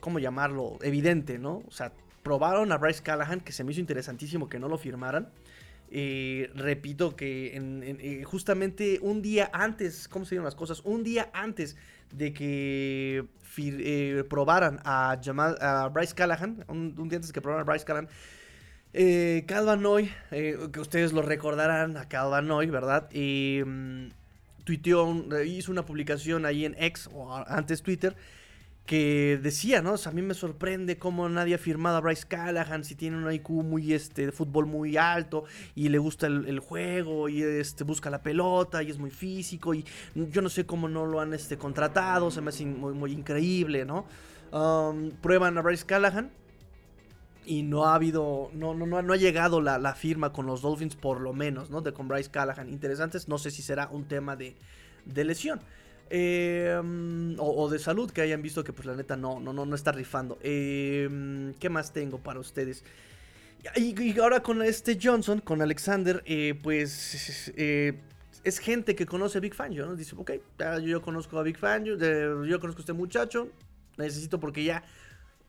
¿cómo 0.00 0.18
llamarlo? 0.18 0.78
Evidente, 0.82 1.38
¿no? 1.38 1.62
O 1.66 1.70
sea, 1.70 1.92
probaron 2.22 2.72
a 2.72 2.78
Bryce 2.78 3.02
Callahan, 3.02 3.40
que 3.40 3.52
se 3.52 3.64
me 3.64 3.72
hizo 3.72 3.80
interesantísimo 3.80 4.48
que 4.48 4.58
no 4.58 4.68
lo 4.68 4.78
firmaran. 4.78 5.28
Eh, 5.90 6.50
repito 6.54 7.16
que 7.16 8.22
justamente 8.26 8.98
un 9.00 9.22
día 9.22 9.50
antes, 9.54 10.06
¿cómo 10.08 10.26
se 10.26 10.30
dieron 10.30 10.44
las 10.44 10.54
cosas? 10.54 10.82
Un 10.84 11.02
día 11.02 11.30
antes 11.32 11.76
de 12.12 12.32
que 12.32 13.24
probaran 14.28 14.80
a, 14.84 15.18
Jamal, 15.22 15.56
a 15.60 15.88
Bryce 15.88 16.14
Callahan, 16.14 16.64
un, 16.68 16.94
un, 16.98 17.08
día 17.08 17.16
antes 17.16 17.28
de 17.28 17.32
que 17.32 17.40
probaran 17.40 17.66
a 17.66 17.70
Bryce 17.70 17.84
Callahan, 17.84 18.08
eh, 18.92 19.44
Calvanoy, 19.46 20.10
eh, 20.30 20.56
que 20.72 20.80
ustedes 20.80 21.12
lo 21.12 21.22
recordarán 21.22 21.96
a 21.96 22.08
Calvanoy, 22.08 22.66
¿verdad? 22.68 23.10
Y 23.12 23.60
mm, 23.64 24.08
tuiteó, 24.64 25.14
hizo 25.44 25.72
una 25.72 25.84
publicación 25.84 26.46
ahí 26.46 26.64
en 26.64 26.74
X, 26.78 27.08
o 27.12 27.34
antes 27.46 27.82
Twitter, 27.82 28.16
que 28.88 29.38
decía, 29.42 29.82
¿no? 29.82 29.96
a 30.02 30.10
mí 30.12 30.22
me 30.22 30.32
sorprende 30.32 30.96
cómo 30.96 31.28
nadie 31.28 31.56
ha 31.56 31.58
firmado 31.58 31.98
a 31.98 32.00
Bryce 32.00 32.26
Callahan 32.26 32.84
si 32.84 32.94
tiene 32.94 33.18
un 33.18 33.30
IQ 33.30 33.50
muy, 33.50 33.92
este, 33.92 34.24
de 34.24 34.32
fútbol 34.32 34.64
muy 34.64 34.96
alto 34.96 35.44
y 35.74 35.90
le 35.90 35.98
gusta 35.98 36.26
el, 36.26 36.58
juego 36.58 37.28
y 37.28 37.42
este, 37.42 37.84
busca 37.84 38.08
la 38.08 38.22
pelota 38.22 38.82
y 38.82 38.88
es 38.90 38.96
muy 38.96 39.10
físico 39.10 39.74
y 39.74 39.84
yo 40.14 40.40
no 40.40 40.48
sé 40.48 40.64
cómo 40.64 40.88
no 40.88 41.04
lo 41.04 41.20
han 41.20 41.34
este, 41.34 41.58
contratado, 41.58 42.30
se 42.30 42.40
me 42.40 42.48
hace 42.48 42.64
muy, 42.64 42.94
muy 42.94 43.12
increíble, 43.12 43.84
¿no? 43.84 44.06
Um, 44.52 45.10
prueban 45.20 45.58
a 45.58 45.60
Bryce 45.60 45.84
Callahan 45.84 46.30
y 47.48 47.62
no 47.62 47.86
ha 47.86 47.94
habido, 47.94 48.50
no, 48.52 48.74
no, 48.74 48.84
no, 48.84 49.12
ha 49.12 49.16
llegado 49.16 49.62
la, 49.62 49.94
firma 49.94 50.34
con 50.34 50.44
los 50.44 50.60
Dolphins 50.60 50.96
por 50.96 51.18
lo 51.22 51.32
menos, 51.32 51.70
¿no? 51.70 51.80
De 51.80 51.94
con 51.94 52.06
Bryce 52.06 52.30
Callahan. 52.30 52.68
Interesantes, 52.68 53.26
no 53.26 53.38
sé 53.38 53.50
si 53.50 53.62
será 53.62 53.88
un 53.90 54.06
tema 54.06 54.36
de, 54.36 54.54
de 55.06 55.24
lesión. 55.24 55.58
Em, 56.10 57.36
o, 57.38 57.68
de 57.70 57.78
salud 57.78 58.10
que 58.10 58.20
hayan 58.20 58.42
visto 58.42 58.62
que 58.64 58.74
pues 58.74 58.84
la 58.84 58.94
neta 58.94 59.16
no, 59.16 59.40
no, 59.40 59.54
no, 59.54 59.64
no 59.64 59.74
está 59.74 59.92
rifando. 59.92 60.38
Em, 60.42 61.54
¿Qué 61.54 61.70
más 61.70 61.94
tengo 61.94 62.18
para 62.18 62.38
ustedes? 62.38 62.84
Y, 63.76 64.18
ahora 64.18 64.42
con 64.42 64.60
este 64.60 64.98
Johnson, 65.02 65.40
con 65.40 65.62
Alexander, 65.62 66.22
eh, 66.26 66.54
pues 66.62 67.50
eh, 67.56 67.98
es 68.44 68.58
gente 68.58 68.94
que 68.94 69.06
conoce 69.06 69.38
a 69.38 69.40
Big 69.40 69.54
Fan. 69.54 69.74
¿no? 69.74 69.96
Dice, 69.96 70.14
ok, 70.18 70.32
yo 70.84 71.00
conozco 71.00 71.38
a 71.38 71.42
Big 71.42 71.56
Fan, 71.56 71.86
yo, 71.86 71.96
yo 72.44 72.60
conozco 72.60 72.80
a 72.80 72.82
este 72.82 72.92
muchacho, 72.92 73.48
necesito 73.96 74.38
porque 74.38 74.64
ya, 74.64 74.84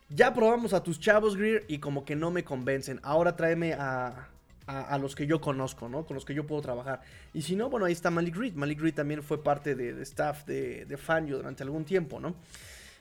ya 0.09 0.33
probamos 0.33 0.73
a 0.73 0.83
tus 0.83 0.99
chavos, 0.99 1.37
Greer, 1.37 1.65
y 1.67 1.79
como 1.79 2.05
que 2.05 2.15
no 2.15 2.31
me 2.31 2.43
convencen. 2.43 2.99
Ahora 3.03 3.35
tráeme 3.35 3.73
a, 3.73 4.29
a, 4.65 4.97
los 4.97 5.15
que 5.15 5.25
yo 5.25 5.41
conozco, 5.41 5.89
¿no? 5.89 6.05
Con 6.05 6.15
los 6.15 6.25
que 6.25 6.33
yo 6.33 6.45
puedo 6.45 6.61
trabajar. 6.61 7.01
Y 7.33 7.41
si 7.41 7.55
no, 7.55 7.69
bueno, 7.69 7.85
ahí 7.85 7.93
está 7.93 8.11
Malik 8.11 8.35
Reed. 8.35 8.53
Malik 8.53 8.79
Reed 8.79 8.93
también 8.93 9.23
fue 9.23 9.43
parte 9.43 9.75
de, 9.75 10.01
staff 10.03 10.45
de, 10.45 10.85
de 10.85 10.97
durante 11.27 11.63
algún 11.63 11.85
tiempo, 11.85 12.19
¿no? 12.19 12.35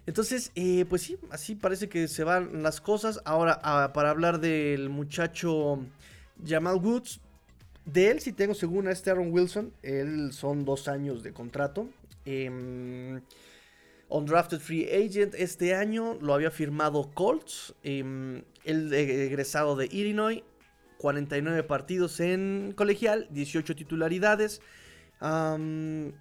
Entonces, 0.07 0.51
eh, 0.55 0.87
pues 0.89 1.03
sí, 1.03 1.19
así 1.31 1.55
parece 1.55 1.89
que 1.91 2.09
se 2.09 2.25
van 2.25 2.63
las 2.63 2.81
cosas. 2.81 3.21
Ahora, 3.27 3.61
ah, 3.63 3.91
para 3.93 4.11
hablar 4.11 4.41
del 4.41 4.89
muchacho 4.89 5.81
Jamal 6.47 6.77
Woods, 6.77 7.21
de 7.85 8.11
él 8.11 8.21
sí 8.21 8.33
tengo 8.33 8.55
según 8.55 8.89
a 8.89 8.93
este 8.93 9.11
Aaron 9.11 9.31
Wilson. 9.31 9.73
Él 9.83 10.33
son 10.33 10.65
dos 10.65 10.89
años 10.89 11.23
de 11.23 11.33
contrato. 11.35 11.89
Eh, 12.25 13.21
Undrafted 14.09 14.61
Free 14.61 14.89
Agent 14.91 15.35
este 15.35 15.75
año 15.75 16.17
lo 16.21 16.35
había 16.35 16.51
firmado 16.51 17.11
Colts. 17.13 17.75
Eh, 17.83 18.43
el 18.65 18.93
egresado 18.93 19.77
de 19.77 19.87
Illinois. 19.87 20.43
49 20.99 21.63
partidos 21.63 22.21
en 22.21 22.75
colegial, 22.77 23.29
18 23.31 23.77
titularidades. 23.77 24.61
lo 25.21 26.13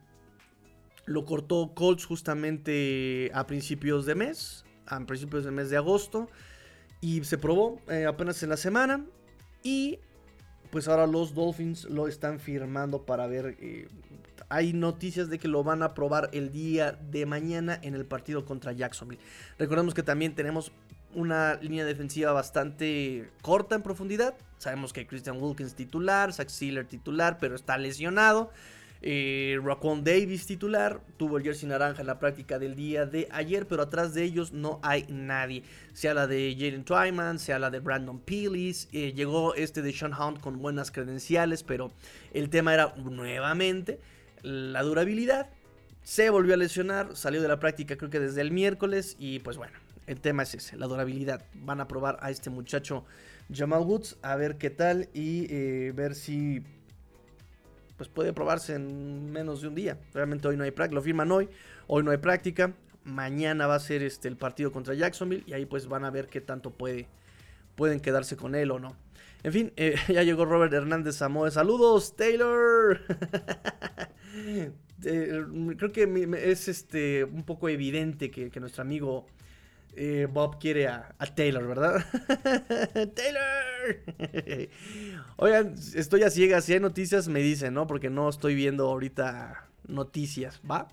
cortó 1.25 1.73
Colts 1.73 2.05
justamente 2.05 3.31
a 3.33 3.47
principios 3.47 4.05
de 4.05 4.15
mes, 4.15 4.65
a 4.85 4.99
principios 5.05 5.43
del 5.43 5.53
mes 5.53 5.69
de 5.69 5.77
agosto. 5.77 6.29
Y 7.01 7.23
se 7.23 7.37
probó 7.37 7.81
eh, 7.89 8.05
apenas 8.05 8.41
en 8.43 8.49
la 8.49 8.57
semana. 8.57 9.05
Y 9.63 9.99
pues 10.71 10.87
ahora 10.87 11.07
los 11.07 11.33
Dolphins 11.33 11.85
lo 11.85 12.07
están 12.07 12.39
firmando 12.39 13.05
para 13.05 13.27
ver. 13.27 13.57
Eh, 13.59 13.87
hay 14.49 14.73
noticias 14.73 15.29
de 15.29 15.39
que 15.39 15.47
lo 15.47 15.63
van 15.63 15.83
a 15.83 15.93
probar 15.93 16.29
el 16.33 16.51
día 16.51 16.93
de 16.93 17.25
mañana 17.25 17.79
en 17.81 17.95
el 17.95 18.05
partido 18.05 18.45
contra 18.45 18.71
Jacksonville. 18.71 19.21
Recordemos 19.57 19.93
que 19.93 20.03
también 20.03 20.35
tenemos 20.35 20.71
una 21.13 21.55
línea 21.55 21.85
defensiva 21.85 22.31
bastante 22.31 23.29
corta 23.41 23.75
en 23.75 23.81
profundidad. 23.81 24.35
Sabemos 24.57 24.93
que 24.93 25.07
Christian 25.07 25.41
Wilkins 25.41 25.73
titular, 25.73 26.33
Zach 26.33 26.49
Sealer 26.49 26.85
titular, 26.85 27.37
pero 27.39 27.55
está 27.55 27.77
lesionado. 27.77 28.51
Eh, 29.01 29.59
Davis 30.01 30.47
titular, 30.47 31.01
tuvo 31.17 31.37
el 31.37 31.43
jersey 31.43 31.69
naranja 31.69 32.01
en 32.01 32.07
la 32.07 32.19
práctica 32.19 32.57
del 32.57 32.75
día 32.75 33.05
de 33.05 33.27
ayer, 33.31 33.67
pero 33.67 33.83
atrás 33.83 34.13
de 34.13 34.23
ellos 34.23 34.53
no 34.53 34.79
hay 34.81 35.05
nadie. 35.09 35.63
Se 35.93 36.09
habla 36.09 36.25
de 36.25 36.55
Jaden 36.57 36.83
Twyman, 36.83 37.37
se 37.37 37.53
habla 37.53 37.69
de 37.69 37.79
Brandon 37.79 38.19
Peelis, 38.19 38.89
eh, 38.91 39.13
llegó 39.13 39.53
este 39.53 39.81
de 39.81 39.93
Sean 39.93 40.13
Hunt 40.13 40.39
con 40.39 40.59
buenas 40.59 40.91
credenciales, 40.91 41.63
pero 41.63 41.91
el 42.33 42.49
tema 42.49 42.73
era 42.73 42.95
nuevamente 42.97 43.99
la 44.41 44.81
durabilidad. 44.83 45.49
Se 46.03 46.29
volvió 46.29 46.53
a 46.53 46.57
lesionar, 46.57 47.15
salió 47.15 47.41
de 47.41 47.47
la 47.47 47.59
práctica 47.59 47.97
creo 47.97 48.09
que 48.09 48.19
desde 48.19 48.41
el 48.41 48.51
miércoles 48.51 49.15
y 49.19 49.39
pues 49.39 49.57
bueno, 49.57 49.73
el 50.05 50.21
tema 50.21 50.43
es 50.43 50.55
ese, 50.55 50.77
la 50.77 50.87
durabilidad. 50.87 51.45
Van 51.53 51.81
a 51.81 51.87
probar 51.87 52.17
a 52.21 52.31
este 52.31 52.49
muchacho 52.49 53.05
Jamal 53.53 53.81
Woods 53.81 54.17
a 54.21 54.35
ver 54.35 54.57
qué 54.57 54.69
tal 54.69 55.09
y 55.13 55.47
eh, 55.53 55.91
ver 55.93 56.15
si 56.15 56.63
pues 57.97 58.09
puede 58.09 58.31
probarse 58.31 58.75
en 58.75 59.31
menos 59.31 59.61
de 59.61 59.67
un 59.67 59.75
día. 59.75 59.97
Realmente 60.13 60.47
hoy 60.47 60.55
no 60.55 60.63
hay 60.63 60.71
práctica, 60.71 60.95
lo 60.95 61.01
firman 61.01 61.31
hoy, 61.31 61.49
hoy 61.87 62.03
no 62.03 62.11
hay 62.11 62.17
práctica. 62.17 62.73
Mañana 63.03 63.67
va 63.67 63.75
a 63.75 63.79
ser 63.79 64.03
este, 64.03 64.27
el 64.27 64.37
partido 64.37 64.71
contra 64.71 64.93
Jacksonville 64.93 65.43
y 65.47 65.53
ahí 65.53 65.65
pues 65.65 65.87
van 65.87 66.05
a 66.05 66.11
ver 66.11 66.27
qué 66.27 66.39
tanto 66.39 66.71
puede, 66.71 67.07
pueden 67.75 67.99
quedarse 67.99 68.37
con 68.37 68.53
él 68.53 68.71
o 68.71 68.79
no. 68.79 68.95
En 69.47 69.53
fin, 69.53 69.71
eh, 69.77 69.95
ya 70.09 70.23
llegó 70.23 70.43
Robert 70.43 70.73
Hernández 70.73 71.15
Samoa. 71.15 71.49
Saludos, 71.51 72.15
Taylor. 72.15 72.99
Eh, 75.03 75.43
creo 75.77 75.91
que 75.91 76.27
es 76.41 76.67
este 76.67 77.23
un 77.23 77.43
poco 77.43 77.69
evidente 77.69 78.31
que 78.31 78.59
nuestro 78.59 78.81
amigo 78.81 79.27
eh, 79.95 80.27
Bob 80.29 80.59
quiere 80.59 80.87
a, 80.87 81.15
Taylor, 81.35 81.67
¿verdad? 81.67 82.03
¡Taylor! 83.15 84.69
Oigan, 85.37 85.75
estoy 85.95 86.23
a 86.23 86.31
ciegas. 86.31 86.65
Si 86.65 86.73
hay 86.73 86.79
noticias, 86.79 87.27
me 87.27 87.41
dicen, 87.41 87.75
¿no? 87.75 87.85
Porque 87.85 88.09
no 88.09 88.27
estoy 88.27 88.55
viendo 88.55 88.87
ahorita 88.87 89.67
noticias, 89.87 90.59
¿va? 90.69 90.87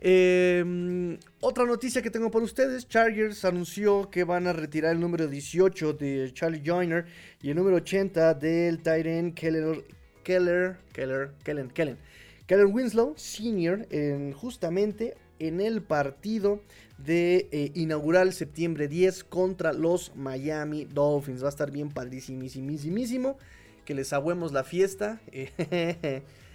Em, 0.00 1.18
otra 1.40 1.66
noticia 1.66 2.02
que 2.02 2.10
tengo 2.10 2.30
para 2.30 2.44
ustedes: 2.44 2.86
Chargers 2.88 3.44
anunció 3.44 4.10
que 4.10 4.24
van 4.24 4.46
a 4.46 4.52
retirar 4.52 4.92
el 4.92 5.00
número 5.00 5.26
18 5.26 5.92
de 5.94 6.30
Charlie 6.32 6.62
Joyner 6.64 7.06
y 7.42 7.50
el 7.50 7.56
número 7.56 7.76
80 7.76 8.34
del 8.34 8.80
Tyrant 8.80 9.34
Keller, 9.34 9.84
Keller, 10.22 10.76
Keller, 10.92 11.30
Kellen, 11.42 11.68
Kellen, 11.70 11.98
Keller 12.46 12.66
Winslow, 12.66 13.14
senior, 13.16 13.86
en, 13.90 14.32
justamente 14.32 15.16
en 15.40 15.60
el 15.60 15.82
partido 15.82 16.62
de 16.98 17.48
eh, 17.52 17.72
inaugural 17.74 18.32
septiembre 18.32 18.88
10 18.88 19.24
contra 19.24 19.72
los 19.72 20.14
Miami 20.14 20.84
Dolphins. 20.84 21.42
Va 21.42 21.46
a 21.46 21.50
estar 21.50 21.70
bien 21.70 21.90
padrísimísimo. 21.90 23.36
Que 23.84 23.94
les 23.94 24.12
agüemos 24.12 24.52
la 24.52 24.64
fiesta 24.64 25.20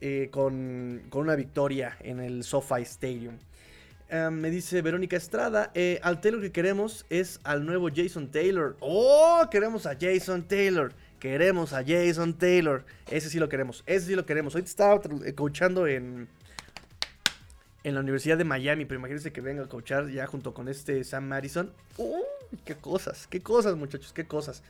eh, 0.00 0.24
eh, 0.24 0.30
con, 0.30 1.02
una 1.12 1.34
victoria 1.34 1.96
en 2.00 2.20
el 2.20 2.44
SoFi 2.44 2.82
Stadium. 2.82 3.38
Em, 4.08 4.32
me 4.32 4.50
dice 4.50 4.80
Verónica 4.82 5.16
Estrada, 5.16 5.72
al 6.02 6.20
Taylor 6.20 6.40
que 6.40 6.52
queremos 6.52 7.04
es 7.10 7.40
al 7.44 7.66
nuevo 7.66 7.88
Jason 7.94 8.30
Taylor. 8.30 8.76
¡Oh! 8.80 9.46
Queremos 9.50 9.86
a 9.86 9.96
Jason 10.00 10.44
Taylor. 10.48 10.92
Queremos 11.20 11.72
a 11.72 11.84
Jason 11.84 12.34
Taylor. 12.34 12.84
Ese 13.10 13.28
sí 13.28 13.38
lo 13.38 13.48
queremos. 13.48 13.82
Ese 13.86 14.06
sí 14.06 14.14
lo 14.14 14.24
queremos. 14.24 14.54
Ahorita 14.54 14.70
estaba 14.70 15.00
coachando 15.34 15.86
en, 15.86 16.28
en 17.84 17.94
la 17.94 18.00
Universidad 18.00 18.38
de 18.38 18.44
Miami, 18.44 18.84
pero 18.84 18.98
imagínense 18.98 19.32
que 19.32 19.40
venga 19.40 19.64
a 19.64 19.68
coachar 19.68 20.08
ya 20.08 20.26
junto 20.26 20.54
con 20.54 20.68
este 20.68 21.04
Sam 21.04 21.24
Madison. 21.24 21.72
¡Uy! 21.96 22.22
¡Qué 22.64 22.76
cosas! 22.76 23.26
¡Qué 23.26 23.40
cosas, 23.40 23.76
muchachos! 23.76 24.12
¡Qué 24.12 24.26
cosas! 24.26 24.62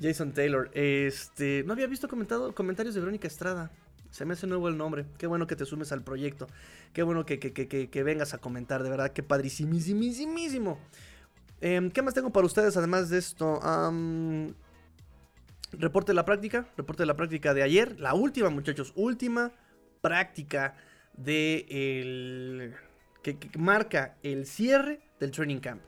Jason 0.00 0.32
Taylor. 0.32 0.70
Este. 0.74 1.62
No 1.66 1.72
había 1.72 1.86
visto 1.86 2.08
comentado, 2.08 2.54
comentarios 2.54 2.94
de 2.94 3.00
Verónica 3.00 3.26
Estrada. 3.28 3.70
Se 4.10 4.24
me 4.24 4.34
hace 4.34 4.46
nuevo 4.46 4.68
el 4.68 4.76
nombre. 4.76 5.06
Qué 5.18 5.26
bueno 5.26 5.46
que 5.46 5.56
te 5.56 5.64
sumes 5.64 5.92
al 5.92 6.02
proyecto. 6.02 6.46
Qué 6.92 7.02
bueno 7.02 7.24
que, 7.26 7.38
que, 7.38 8.02
vengas 8.02 8.34
a 8.34 8.38
comentar. 8.38 8.82
De 8.82 8.90
verdad, 8.90 9.12
qué 9.12 9.22
padrísimísimísimo. 9.22 10.78
Em, 11.60 11.90
¿Qué 11.90 12.02
más 12.02 12.14
tengo 12.14 12.30
para 12.30 12.46
ustedes 12.46 12.76
además 12.76 13.10
de 13.10 13.18
esto? 13.18 13.60
reporte 15.72 16.12
de 16.12 16.16
la 16.16 16.24
práctica. 16.24 16.68
Reporte 16.76 17.02
de 17.02 17.06
la 17.06 17.16
práctica 17.16 17.54
de 17.54 17.62
ayer. 17.62 17.98
La 18.00 18.14
última, 18.14 18.50
muchachos. 18.50 18.92
Última 18.96 19.52
práctica 20.00 20.76
de 21.16 21.66
el, 21.68 22.74
que, 23.22 23.38
marca 23.58 24.16
el 24.22 24.46
cierre 24.46 25.00
del 25.18 25.30
training 25.30 25.60
camp. 25.60 25.82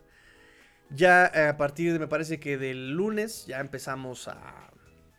Ya 0.91 1.27
a 1.51 1.57
partir 1.57 1.93
de, 1.93 1.99
me 1.99 2.09
parece 2.09 2.41
que 2.41 2.57
del 2.57 2.93
lunes, 2.93 3.47
ya 3.47 3.61
empezamos 3.61 4.27
a 4.29 4.71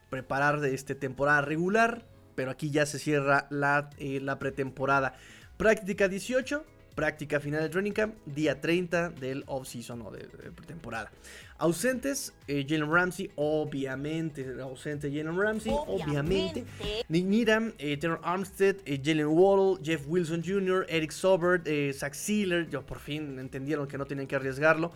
preparar 0.10 0.60
de 0.60 0.74
este 0.74 0.96
temporada 0.96 1.42
regular, 1.42 2.06
pero 2.40 2.52
aquí 2.52 2.72
ya 2.72 2.86
se 2.86 3.00
cierra 3.00 3.48
la, 3.50 3.90
eh, 3.98 4.22
la 4.22 4.40
pretemporada. 4.40 5.14
Práctica 5.58 6.08
18, 6.08 6.64
práctica 6.96 7.42
final 7.42 7.62
del 7.62 7.70
training 7.70 7.92
camp, 7.92 8.16
día 8.26 8.62
30 8.62 9.10
del 9.10 9.44
off-season 9.48 10.02
o 10.02 10.10
de, 10.10 10.20
pretemporada. 10.56 11.12
Ausentes, 11.58 12.34
eh, 12.48 12.66
Jalen 12.66 12.90
Ramsey, 12.90 13.30
obviamente, 13.36 14.46
ausente 14.62 15.10
Jalen 15.10 15.38
Ramsey, 15.38 15.74
obviamente. 15.74 16.64
Nick 17.10 17.26
Needham, 17.26 17.74
eh, 17.78 18.00
Armstead, 18.24 18.78
eh, 18.86 19.02
Jalen 19.04 19.28
Waddle, 19.28 19.84
Jeff 19.84 20.06
Wilson 20.08 20.42
Jr., 20.42 20.86
Eric 20.88 21.12
Sobert, 21.12 21.68
Zach 21.94 22.14
Sealer, 22.14 22.70
yo 22.70 22.86
por 22.86 23.00
fin 23.00 23.38
entendieron 23.38 23.86
que 23.86 23.98
no 23.98 24.06
tenían 24.06 24.28
que 24.28 24.38
arriesgarlo. 24.38 24.94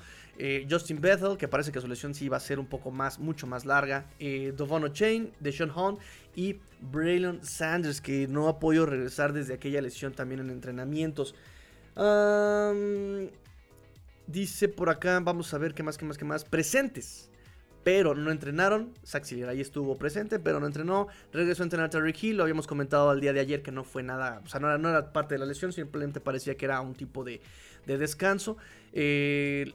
Justin 0.68 1.00
Bethel, 1.00 1.38
que 1.38 1.48
parece 1.48 1.72
que 1.72 1.80
su 1.80 1.88
lesión 1.88 2.16
sí 2.16 2.26
iba 2.26 2.38
a 2.38 2.40
ser 2.40 2.58
un 2.58 2.66
poco 2.66 2.90
más, 2.90 3.20
mucho 3.20 3.46
más 3.46 3.66
larga. 3.66 4.06
Chain, 4.18 4.94
Chain, 4.94 5.32
Deshaun 5.40 5.70
Hunt 5.70 6.00
y 6.36 6.60
Braylon 6.82 7.44
Sanders, 7.44 8.02
que 8.02 8.28
no 8.28 8.48
ha 8.48 8.60
podido 8.60 8.86
regresar 8.86 9.34
desde 9.34 9.54
aquella 9.54 9.82
lesión 9.82 10.14
también 10.14 10.42
en 10.42 10.50
entrenamientos. 10.50 11.36
dice 14.28 14.70
por 14.70 14.90
acá, 14.90 15.20
vamos 15.20 15.54
a 15.54 15.58
ver 15.58 15.74
qué 15.74 15.84
más, 15.84 15.98
qué 15.98 16.06
más, 16.06 16.18
qué 16.18 16.26
más. 16.26 16.44
Presentes, 16.46 17.30
pero 17.84 18.16
no 18.16 18.32
entrenaron. 18.32 18.94
Saxilier 19.04 19.50
ahí 19.50 19.62
estuvo 19.62 19.98
presente, 19.98 20.40
pero 20.40 20.60
no 20.60 20.66
entrenó. 20.66 21.08
Regresó 21.32 21.64
a 21.64 21.66
entrenar 21.66 21.90
Terry 21.90 22.16
Hill. 22.20 22.38
Lo 22.38 22.44
habíamos 22.44 22.68
comentado 22.68 23.10
al 23.10 23.20
día 23.20 23.34
de 23.34 23.40
ayer 23.40 23.62
que 23.62 23.72
no 23.72 23.84
fue 23.84 24.04
nada, 24.04 24.42
o 24.44 24.50
sea, 24.50 24.60
no 24.60 24.68
era, 24.68 24.78
no 24.78 24.90
era 24.90 25.14
parte 25.14 25.36
de 25.36 25.40
la 25.40 25.46
lesión, 25.46 25.74
simplemente 25.74 26.20
parecía 26.20 26.56
que 26.56 26.66
era 26.66 26.82
un 26.82 26.96
tipo 26.96 27.24
de, 27.24 27.42
descanso. 27.86 28.58
Eh, 28.94 29.74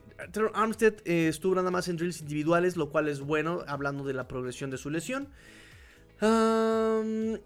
Armstead 0.53 0.95
eh, 1.05 1.27
estuvo 1.27 1.55
nada 1.55 1.71
más 1.71 1.87
en 1.87 1.97
drills 1.97 2.21
individuales, 2.21 2.75
lo 2.75 2.89
cual 2.89 3.07
es 3.07 3.21
bueno, 3.21 3.63
hablando 3.67 4.03
de 4.03 4.13
la 4.13 4.27
progresión 4.27 4.71
de 4.71 4.77
su 4.77 4.89
lesión. 4.89 5.29
¿Quién 6.19 7.39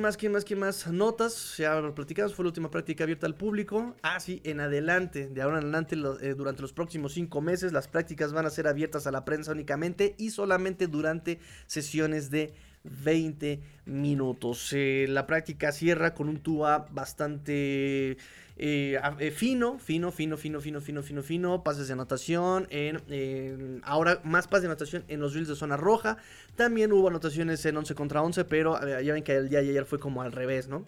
más? 0.00 0.16
¿Quién 0.16 0.32
más? 0.32 0.44
¿Quién 0.44 0.58
más? 0.58 0.88
Notas, 0.88 1.56
ya 1.58 1.80
lo 1.80 1.94
platicamos, 1.94 2.34
fue 2.34 2.44
la 2.44 2.48
última 2.48 2.72
práctica 2.72 3.04
abierta 3.04 3.28
al 3.28 3.36
público. 3.36 3.94
Ah, 4.02 4.18
sí, 4.18 4.40
en 4.42 4.58
adelante, 4.58 5.28
de 5.28 5.42
ahora 5.42 5.58
en 5.58 5.64
adelante, 5.64 5.94
eh, 6.22 6.34
durante 6.34 6.60
los 6.60 6.72
próximos 6.72 7.12
cinco 7.12 7.40
meses, 7.40 7.72
las 7.72 7.86
prácticas 7.86 8.32
van 8.32 8.46
a 8.46 8.50
ser 8.50 8.66
abiertas 8.66 9.06
a 9.06 9.12
la 9.12 9.24
prensa 9.24 9.52
únicamente 9.52 10.16
y 10.18 10.30
solamente 10.30 10.88
durante 10.88 11.38
sesiones 11.68 12.30
de 12.30 12.52
20 12.82 13.60
minutos. 13.84 14.72
la 14.72 15.28
práctica 15.28 15.70
cierra 15.70 16.14
con 16.14 16.28
un 16.28 16.40
tuba 16.40 16.88
bastante 16.90 18.16
eh, 18.58 18.98
eh, 19.18 19.30
fino, 19.30 19.78
fino, 19.78 20.10
fino, 20.10 20.38
fino, 20.38 20.60
fino, 20.60 20.80
fino, 20.80 21.02
fino, 21.02 21.22
fino, 21.22 21.62
pases 21.62 21.88
de 21.88 21.92
anotación, 21.92 22.66
en, 22.70 23.82
ahora 23.84 24.20
más 24.24 24.48
pases 24.48 24.62
de 24.62 24.68
anotación 24.68 25.04
en 25.08 25.20
los 25.20 25.32
drills 25.32 25.48
de 25.48 25.56
zona 25.56 25.76
roja, 25.76 26.16
también 26.56 26.90
hubo 26.92 27.08
anotaciones 27.08 27.64
en 27.66 27.76
11 27.76 27.94
contra 27.94 28.22
11, 28.22 28.44
pero 28.46 28.80
ya 29.00 29.12
ven 29.12 29.22
que 29.22 29.36
el 29.36 29.50
día 29.50 29.60
de 29.60 29.70
ayer 29.70 29.84
fue 29.84 29.98
como 29.98 30.22
al 30.22 30.32
revés, 30.32 30.68
¿no? 30.68 30.86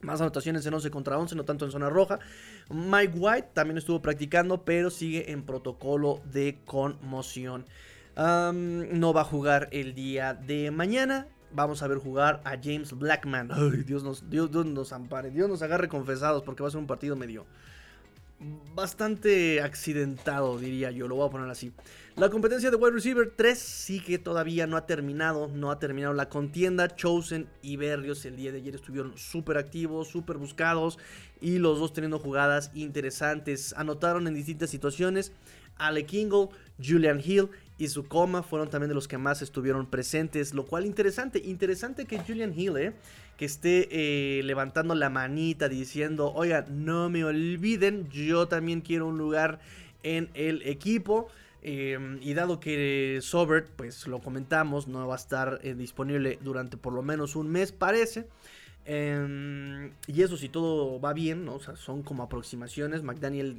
Más 0.00 0.20
anotaciones 0.20 0.66
en 0.66 0.74
11 0.74 0.90
contra 0.90 1.16
11, 1.16 1.36
no 1.36 1.44
tanto 1.44 1.64
en 1.64 1.70
zona 1.70 1.88
roja. 1.88 2.18
Mike 2.68 3.14
White 3.16 3.48
también 3.54 3.78
estuvo 3.78 4.02
practicando, 4.02 4.64
pero 4.64 4.90
sigue 4.90 5.30
en 5.30 5.44
protocolo 5.44 6.20
de 6.30 6.58
conmoción. 6.66 7.64
no 8.16 9.12
va 9.14 9.20
a 9.20 9.24
jugar 9.24 9.68
el 9.70 9.94
día 9.94 10.34
de 10.34 10.72
mañana 10.72 11.28
vamos 11.54 11.82
a 11.82 11.88
ver 11.88 11.98
jugar 11.98 12.40
a 12.44 12.56
James 12.62 12.92
Blackman. 12.92 13.50
Dios 13.86 14.02
nos, 14.02 14.28
Dios, 14.28 14.50
nos 14.50 14.92
ampare, 14.92 15.30
Dios 15.30 15.48
nos 15.48 15.62
agarre 15.62 15.88
confesados 15.88 16.42
porque 16.42 16.62
va 16.62 16.68
a 16.68 16.72
ser 16.72 16.80
un 16.80 16.86
partido 16.86 17.16
medio 17.16 17.46
bastante 18.74 19.62
accidentado, 19.62 20.58
diría 20.58 20.90
yo, 20.90 21.08
lo 21.08 21.16
voy 21.16 21.28
a 21.28 21.30
poner 21.30 21.48
así. 21.48 21.72
La 22.16 22.30
competencia 22.30 22.70
de 22.70 22.76
wide 22.76 22.92
receiver 22.92 23.32
3 23.34 23.58
sí 23.58 24.00
que 24.00 24.18
todavía 24.18 24.66
no 24.66 24.76
ha 24.76 24.86
terminado, 24.86 25.48
no 25.48 25.70
ha 25.70 25.78
terminado 25.78 26.14
la 26.14 26.28
contienda. 26.28 26.94
Chosen 26.94 27.48
y 27.62 27.76
Berrios 27.76 28.24
el 28.24 28.36
día 28.36 28.52
de 28.52 28.58
ayer 28.58 28.74
estuvieron 28.74 29.16
súper 29.16 29.56
activos, 29.56 30.08
súper 30.08 30.36
buscados 30.36 30.98
y 31.40 31.58
los 31.58 31.78
dos 31.78 31.92
teniendo 31.92 32.18
jugadas 32.18 32.70
interesantes. 32.74 33.74
Anotaron 33.76 34.26
en 34.26 34.34
distintas 34.34 34.70
situaciones. 34.70 35.32
Ale 35.76 36.06
Kingle, 36.06 36.50
Julian 36.78 37.20
Hill 37.24 37.48
y 37.76 37.88
su 37.88 38.06
coma 38.06 38.42
fueron 38.42 38.70
también 38.70 38.88
de 38.88 38.94
los 38.94 39.08
que 39.08 39.18
más 39.18 39.42
estuvieron 39.42 39.86
presentes, 39.86 40.54
lo 40.54 40.64
cual 40.64 40.86
interesante, 40.86 41.40
interesante 41.44 42.04
que 42.04 42.18
Julian 42.18 42.54
Hill, 42.56 42.76
eh, 42.76 42.92
que 43.36 43.44
esté 43.44 43.88
eh, 43.90 44.42
levantando 44.44 44.94
la 44.94 45.10
manita 45.10 45.68
diciendo, 45.68 46.32
oiga, 46.34 46.64
no 46.70 47.10
me 47.10 47.24
olviden, 47.24 48.08
yo 48.10 48.46
también 48.46 48.80
quiero 48.80 49.08
un 49.08 49.18
lugar 49.18 49.60
en 50.02 50.30
el 50.34 50.62
equipo. 50.62 51.28
Em, 51.66 52.18
y 52.20 52.34
dado 52.34 52.60
que 52.60 53.20
Sobert, 53.22 53.70
pues 53.70 54.06
lo 54.06 54.20
comentamos, 54.20 54.86
no 54.86 55.08
va 55.08 55.14
a 55.14 55.16
estar 55.16 55.60
eh, 55.62 55.74
disponible 55.74 56.38
durante 56.42 56.76
por 56.76 56.92
lo 56.92 57.02
menos 57.02 57.36
un 57.36 57.48
mes, 57.48 57.72
parece. 57.72 58.28
Em, 58.84 59.90
y 60.06 60.22
eso 60.22 60.36
si 60.36 60.50
todo 60.50 61.00
va 61.00 61.14
bien, 61.14 61.46
¿no? 61.46 61.58
Son 61.58 62.02
como 62.02 62.22
aproximaciones. 62.22 63.02
McDaniel 63.02 63.56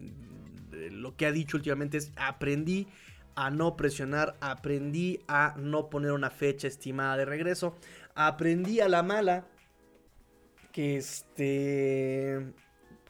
lo 0.91 1.15
que 1.15 1.25
ha 1.25 1.31
dicho 1.31 1.57
últimamente 1.57 1.97
es 1.97 2.11
aprendí 2.15 2.87
a 3.35 3.49
no 3.49 3.75
presionar, 3.75 4.35
aprendí 4.39 5.19
a 5.27 5.55
no 5.57 5.89
poner 5.89 6.11
una 6.11 6.29
fecha 6.29 6.67
estimada 6.67 7.17
de 7.17 7.25
regreso, 7.25 7.75
aprendí 8.15 8.79
a 8.79 8.89
la 8.89 9.03
mala 9.03 9.45
que 10.71 10.97
este 10.97 12.53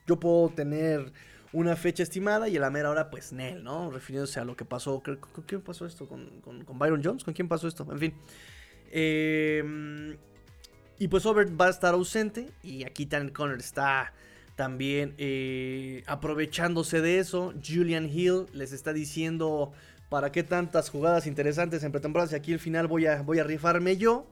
yo 0.05 0.19
puedo 0.19 0.49
tener 0.49 1.11
una 1.51 1.75
fecha 1.75 2.03
estimada 2.03 2.49
y 2.49 2.57
a 2.57 2.59
la 2.59 2.69
mera 2.69 2.89
hora 2.89 3.09
pues 3.09 3.31
Nel, 3.31 3.63
¿no? 3.63 3.89
Refiriéndose 3.89 4.39
a 4.39 4.45
lo 4.45 4.55
que 4.55 4.65
pasó, 4.65 5.01
¿con 5.01 5.43
quién 5.47 5.61
pasó 5.61 5.85
esto? 5.85 6.07
¿Con, 6.07 6.41
Byron 6.77 7.01
Jones? 7.03 7.23
¿Con 7.23 7.33
quién 7.33 7.47
pasó 7.47 7.67
esto? 7.67 7.87
En 7.89 7.97
fin. 7.97 8.13
Em, 8.91 10.17
y 10.99 11.07
pues 11.07 11.25
Over 11.25 11.59
va 11.59 11.67
a 11.67 11.69
estar 11.69 11.93
ausente 11.93 12.51
y 12.61 12.83
aquí 12.83 13.05
Tanner 13.05 13.31
Connor 13.31 13.59
está 13.59 14.13
también 14.55 15.13
eh, 15.17 16.03
aprovechándose 16.07 17.01
de 17.01 17.19
eso. 17.19 17.53
Julian 17.65 18.09
Hill 18.09 18.47
les 18.53 18.73
está 18.73 18.93
diciendo 18.93 19.71
¿Para 20.09 20.31
qué 20.31 20.43
tantas 20.43 20.89
jugadas 20.89 21.27
interesantes 21.27 21.83
en 21.83 21.91
pretemporada? 21.91 22.29
Si 22.29 22.35
aquí 22.35 22.53
al 22.53 22.59
final 22.59 22.87
voy 22.87 23.05
a, 23.05 23.21
voy 23.21 23.39
a 23.39 23.43
rifarme 23.43 23.97
yo. 23.97 24.25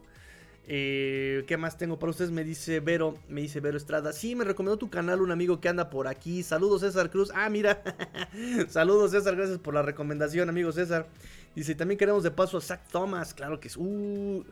Eh, 0.65 1.43
¿Qué 1.45 1.57
más 1.57 1.77
tengo 1.77 1.99
para 1.99 2.11
ustedes? 2.11 2.31
Me 2.31 2.43
dice 2.43 2.79
Vero, 2.79 3.17
me 3.27 3.41
dice 3.41 3.59
Vero 3.59 3.77
Estrada. 3.77 4.13
Sí, 4.13 4.35
me 4.35 4.45
recomendó 4.45 4.77
tu 4.77 4.89
canal 4.89 5.21
un 5.21 5.31
amigo 5.31 5.59
que 5.59 5.67
anda 5.67 5.89
por 5.89 6.07
aquí. 6.07 6.43
Saludos 6.43 6.81
César 6.81 7.09
Cruz. 7.09 7.31
Ah, 7.35 7.49
mira. 7.49 7.83
Saludos 8.69 9.11
César, 9.11 9.35
gracias 9.35 9.59
por 9.59 9.73
la 9.73 9.81
recomendación, 9.81 10.47
amigo 10.47 10.71
César. 10.71 11.07
Dice, 11.55 11.75
también 11.75 11.97
queremos 11.97 12.23
de 12.23 12.31
paso 12.31 12.57
a 12.57 12.61
Zach 12.61 12.87
Thomas. 12.91 13.33
Claro 13.33 13.59
que 13.59 13.67
es. 13.67 13.75
Uh, 13.77 14.45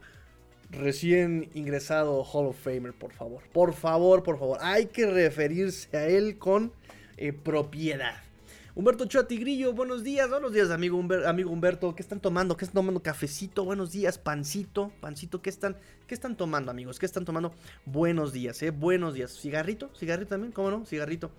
recién 0.70 1.50
ingresado 1.54 2.24
Hall 2.24 2.48
of 2.48 2.60
Famer, 2.62 2.94
por 2.94 3.14
favor. 3.14 3.44
Por 3.54 3.74
favor, 3.74 4.24
por 4.24 4.38
favor. 4.38 4.58
Hay 4.62 4.88
que 4.88 5.06
referirse 5.06 5.96
a 5.96 6.08
él 6.08 6.38
con 6.38 6.74
eh, 7.18 7.32
propiedad. 7.32 8.16
Humberto 8.74 9.04
Ochoa 9.04 9.28
Tigrillo, 9.28 9.74
buenos 9.74 10.02
días, 10.02 10.30
buenos 10.30 10.54
días, 10.54 10.72
amigo, 10.72 10.98
amigo 11.26 11.52
Humberto. 11.52 11.94
¿Qué 11.94 12.02
están 12.02 12.22
tomando? 12.22 12.56
¿Qué 12.56 12.64
están 12.64 12.76
tomando? 12.76 13.04
Cafecito, 13.04 13.66
buenos 13.66 13.92
días, 13.92 14.18
pancito, 14.18 14.94
pancito, 15.02 15.42
¿qué 15.42 15.50
están, 15.50 15.76
qué 16.08 16.16
están 16.16 16.38
tomando, 16.38 16.72
amigos? 16.72 16.98
¿Qué 16.98 17.06
están 17.06 17.26
tomando? 17.26 17.54
Buenos 17.86 18.32
días, 18.32 18.64
eh, 18.64 18.70
buenos 18.70 19.14
días. 19.14 19.38
¿Cigarrito? 19.38 19.90
¿Cigarrito 20.00 20.30
también? 20.30 20.54
¿Cómo 20.54 20.72
no? 20.72 20.86
Cigarrito. 20.86 21.32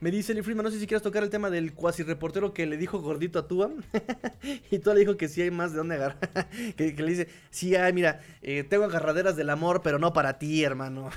Me 0.00 0.10
dice 0.10 0.32
Lee 0.32 0.40
Freeman, 0.42 0.64
no 0.64 0.70
sé 0.70 0.80
si 0.80 0.86
quieres 0.86 1.02
tocar 1.02 1.22
el 1.22 1.28
tema 1.28 1.50
del 1.50 1.74
cuasi 1.74 2.02
reportero 2.02 2.54
que 2.54 2.64
le 2.64 2.78
dijo 2.78 3.00
gordito 3.00 3.38
a 3.38 3.46
Tua. 3.46 3.70
y 4.70 4.78
tú 4.78 4.94
le 4.94 5.00
dijo 5.00 5.18
que 5.18 5.28
sí 5.28 5.42
hay 5.42 5.50
más 5.50 5.72
de 5.72 5.78
dónde 5.78 5.96
agarrar. 5.96 6.48
que, 6.76 6.94
le 6.96 7.06
dice, 7.06 7.28
sí, 7.50 7.76
ay, 7.76 7.92
mira, 7.92 8.22
eh, 8.40 8.64
tengo 8.64 8.84
agarraderas 8.84 9.36
del 9.36 9.50
amor, 9.50 9.82
pero 9.82 9.98
no 9.98 10.14
para 10.14 10.38
ti, 10.38 10.64
hermano. 10.64 11.10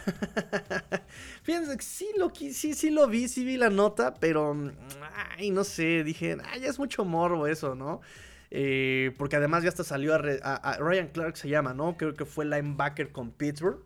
Fíjense, 1.44 1.78
sí 1.80 2.10
lo, 2.18 2.30
sí, 2.36 2.74
sí 2.74 2.90
lo 2.90 3.08
vi, 3.08 3.30
sí 3.30 3.46
vi 3.46 3.56
la 3.56 3.70
nota, 3.70 4.16
pero, 4.16 4.54
ay, 5.38 5.50
no 5.52 5.64
sé, 5.64 6.04
dije, 6.04 6.36
ay, 6.52 6.60
ya 6.60 6.68
es 6.68 6.78
mucho 6.78 7.06
morbo 7.06 7.48
eso, 7.48 7.76
¿no? 7.76 8.02
Eh, 8.52 9.16
porque 9.18 9.38
además 9.38 9.64
ya 9.64 9.70
hasta 9.70 9.86
salió 9.86 10.14
a, 10.14 10.18
a, 10.18 10.78
Ryan 10.78 11.08
Clark 11.08 11.38
se 11.38 11.48
llama, 11.48 11.74
¿no? 11.74 11.96
Creo 11.96 12.14
que 12.16 12.26
fue 12.26 12.44
linebacker 12.44 13.14
con 13.14 13.32
Pittsburgh. 13.32 13.80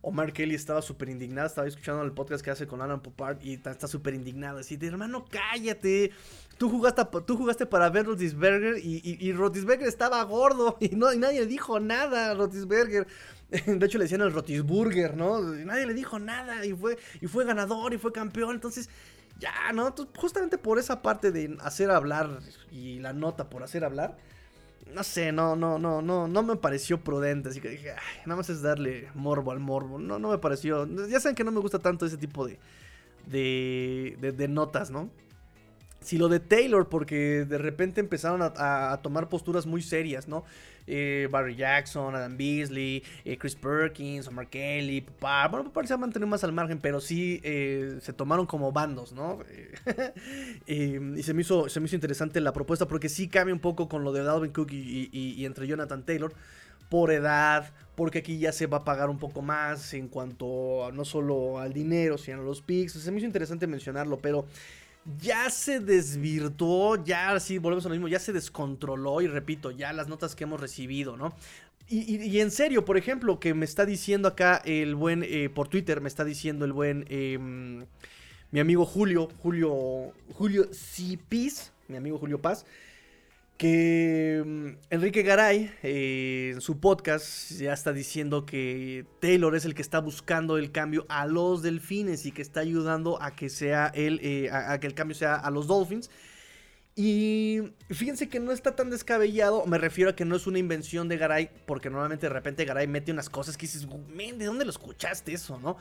Omar 0.00 0.32
Kelly 0.32 0.54
estaba 0.54 0.80
súper 0.80 1.08
indignado, 1.08 1.46
estaba 1.46 1.66
escuchando 1.66 2.02
el 2.02 2.12
podcast 2.12 2.44
que 2.44 2.50
hace 2.50 2.66
con 2.66 2.80
Alan 2.80 3.00
Popard 3.00 3.38
y 3.42 3.54
está 3.54 3.88
súper 3.88 4.14
indignado. 4.14 4.58
Así 4.58 4.78
hermano, 4.80 5.24
cállate. 5.28 6.12
Tú 6.56 6.68
jugaste, 6.70 7.02
tú 7.26 7.36
jugaste 7.36 7.66
para 7.66 7.88
ver 7.90 8.06
Rotisberger 8.06 8.78
y, 8.78 9.00
y, 9.04 9.32
Rotisberger 9.32 9.86
estaba 9.86 10.22
gordo 10.24 10.76
y, 10.80 10.90
no, 10.96 11.12
nadie 11.14 11.40
le 11.40 11.46
dijo 11.46 11.80
nada 11.80 12.30
a 12.30 12.34
Rotisberger. 12.34 13.06
De 13.48 13.86
hecho, 13.86 13.98
le 13.98 14.04
decían 14.04 14.20
el 14.20 14.32
Rotisburger, 14.32 15.16
¿no? 15.16 15.54
Y 15.58 15.64
nadie 15.64 15.86
le 15.86 15.94
dijo 15.94 16.18
nada 16.18 16.64
y 16.64 16.72
fue, 16.74 16.98
y 17.20 17.26
fue 17.26 17.44
ganador 17.44 17.94
y 17.94 17.98
fue 17.98 18.12
campeón. 18.12 18.54
Entonces, 18.54 18.88
ya, 19.38 19.72
¿no? 19.72 19.94
justamente 20.16 20.58
por 20.58 20.78
esa 20.78 21.00
parte 21.00 21.30
de 21.30 21.56
hacer 21.60 21.90
hablar 21.90 22.40
y 22.70 22.98
la 22.98 23.12
nota 23.12 23.48
por 23.48 23.62
hacer 23.62 23.84
hablar 23.84 24.16
no 24.94 25.04
sé, 25.04 25.32
no, 25.32 25.56
no, 25.56 25.78
no, 25.78 26.02
no, 26.02 26.28
no 26.28 26.42
me 26.42 26.56
pareció 26.56 27.02
prudente. 27.02 27.48
Así 27.48 27.60
que 27.60 27.68
dije, 27.68 27.94
nada 28.24 28.36
más 28.36 28.50
es 28.50 28.62
darle 28.62 29.08
morbo 29.14 29.52
al 29.52 29.60
morbo. 29.60 29.98
No, 29.98 30.18
no 30.18 30.30
me 30.30 30.38
pareció. 30.38 30.86
Ya 31.08 31.20
saben 31.20 31.36
que 31.36 31.44
no 31.44 31.50
me 31.50 31.60
gusta 31.60 31.78
tanto 31.78 32.06
ese 32.06 32.16
tipo 32.16 32.46
de, 32.46 32.58
de, 33.26 34.32
de, 34.32 34.48
notas, 34.48 34.90
¿no? 34.90 35.10
Si 36.00 36.16
lo 36.16 36.28
de 36.28 36.40
Taylor, 36.40 36.88
porque 36.88 37.44
de 37.44 37.58
repente 37.58 38.00
empezaron 38.00 38.40
a, 38.42 39.00
tomar 39.02 39.28
posturas 39.28 39.66
muy 39.66 39.82
serias, 39.82 40.28
¿no? 40.28 40.44
Eh, 40.86 41.28
Barry 41.30 41.54
Jackson, 41.54 42.14
Adam 42.14 42.36
Beasley, 42.38 43.02
eh, 43.24 43.36
Chris 43.36 43.54
Perkins, 43.54 44.26
Omar 44.26 44.48
Kelly, 44.48 45.02
papá. 45.02 45.48
Bueno, 45.48 45.70
parecía 45.70 45.98
mantener 45.98 46.26
más 46.26 46.44
al 46.44 46.52
margen, 46.52 46.78
pero 46.78 47.00
sí 47.00 47.40
eh, 47.42 47.98
se 48.00 48.14
tomaron 48.14 48.46
como 48.46 48.72
bandos, 48.72 49.12
¿no? 49.12 49.40
y 50.66 51.22
se 51.22 51.34
me, 51.34 51.42
hizo, 51.42 51.68
se 51.68 51.80
me 51.80 51.86
hizo 51.86 51.96
interesante 51.96 52.40
la 52.40 52.52
propuesta 52.52 52.88
porque 52.88 53.10
sí 53.10 53.28
cambia 53.28 53.52
un 53.52 53.60
poco 53.60 53.88
con 53.88 54.02
lo 54.02 54.12
de 54.12 54.22
Dalvin 54.22 54.52
Cook 54.52 54.70
y, 54.72 55.44
entre 55.44 55.66
Jonathan 55.66 56.06
Taylor 56.06 56.32
por 56.88 57.12
edad, 57.12 57.70
porque 57.94 58.20
aquí 58.20 58.38
ya 58.38 58.52
se 58.52 58.66
va 58.66 58.78
a 58.78 58.84
pagar 58.84 59.10
un 59.10 59.18
poco 59.18 59.42
más 59.42 59.92
en 59.92 60.08
cuanto 60.08 60.90
no 60.94 61.04
solo 61.04 61.58
al 61.58 61.74
dinero, 61.74 62.16
sino 62.16 62.40
a 62.40 62.44
los 62.44 62.62
picks. 62.62 62.94
Se 62.94 63.10
me 63.10 63.18
hizo 63.18 63.26
interesante 63.26 63.66
mencionarlo, 63.66 64.20
pero 64.20 64.46
ya 65.20 65.48
se 65.50 65.80
desvirtuó, 65.80 67.02
ya 67.02 67.38
sí, 67.40 67.58
volvemos 67.58 67.86
a 67.86 67.88
lo 67.88 67.94
mismo, 67.94 68.08
ya 68.08 68.18
se 68.18 68.32
descontroló 68.32 69.20
y 69.20 69.26
repito, 69.26 69.70
ya 69.70 69.92
las 69.92 70.08
notas 70.08 70.34
que 70.34 70.44
hemos 70.44 70.60
recibido, 70.60 71.16
¿no? 71.16 71.34
Y, 71.90 72.40
en 72.40 72.50
serio, 72.50 72.84
por 72.84 72.98
ejemplo, 72.98 73.40
que 73.40 73.54
me 73.54 73.64
está 73.64 73.86
diciendo 73.86 74.28
acá 74.28 74.60
el 74.66 74.94
buen, 74.94 75.24
eh, 75.26 75.48
por 75.48 75.68
Twitter, 75.68 76.02
me 76.02 76.08
está 76.08 76.22
diciendo 76.22 76.66
el 76.66 76.74
buen, 76.74 77.06
em, 77.08 77.86
mi 78.50 78.60
amigo 78.60 78.84
Julio, 78.84 79.30
Julio, 79.38 80.12
Julio 80.34 80.68
Cipis, 80.74 81.72
mi 81.88 81.96
amigo 81.96 82.18
Julio 82.18 82.42
Paz, 82.42 82.66
que 83.58 84.42
mm, 84.46 84.68
Enrique 84.90 85.22
Garay 85.22 85.70
eh, 85.82 86.52
en 86.54 86.60
su 86.60 86.78
podcast 86.80 87.50
ya 87.50 87.72
está 87.74 87.92
diciendo 87.92 88.46
que 88.46 89.04
Taylor 89.20 89.54
es 89.56 89.64
el 89.64 89.74
que 89.74 89.82
está 89.82 89.98
buscando 89.98 90.56
el 90.56 90.70
cambio 90.70 91.04
a 91.08 91.26
los 91.26 91.60
delfines 91.60 92.24
y 92.24 92.32
que 92.32 92.40
está 92.40 92.60
ayudando 92.60 93.20
a 93.20 93.32
que 93.32 93.50
sea 93.50 93.88
el, 93.94 94.20
eh, 94.22 94.48
a, 94.50 94.78
que 94.78 94.86
el 94.86 94.94
cambio 94.94 95.16
sea 95.16 95.34
a 95.34 95.50
los 95.50 95.66
Dolphins. 95.66 96.08
Y 96.94 97.60
fíjense 97.90 98.28
que 98.28 98.40
no 98.40 98.50
está 98.50 98.74
tan 98.74 98.90
descabellado, 98.90 99.66
me 99.66 99.78
refiero 99.78 100.10
a 100.10 100.16
que 100.16 100.24
no 100.24 100.34
es 100.34 100.48
una 100.48 100.58
invención 100.58 101.08
de 101.08 101.16
Garay, 101.16 101.50
porque 101.64 101.90
normalmente 101.90 102.26
de 102.26 102.32
repente 102.32 102.64
Garay 102.64 102.88
mete 102.88 103.12
unas 103.12 103.30
cosas 103.30 103.56
que 103.56 103.66
dices, 103.66 103.86
¿de 103.86 104.44
dónde 104.44 104.64
lo 104.64 104.70
escuchaste 104.70 105.32
eso, 105.32 105.60
no? 105.60 105.76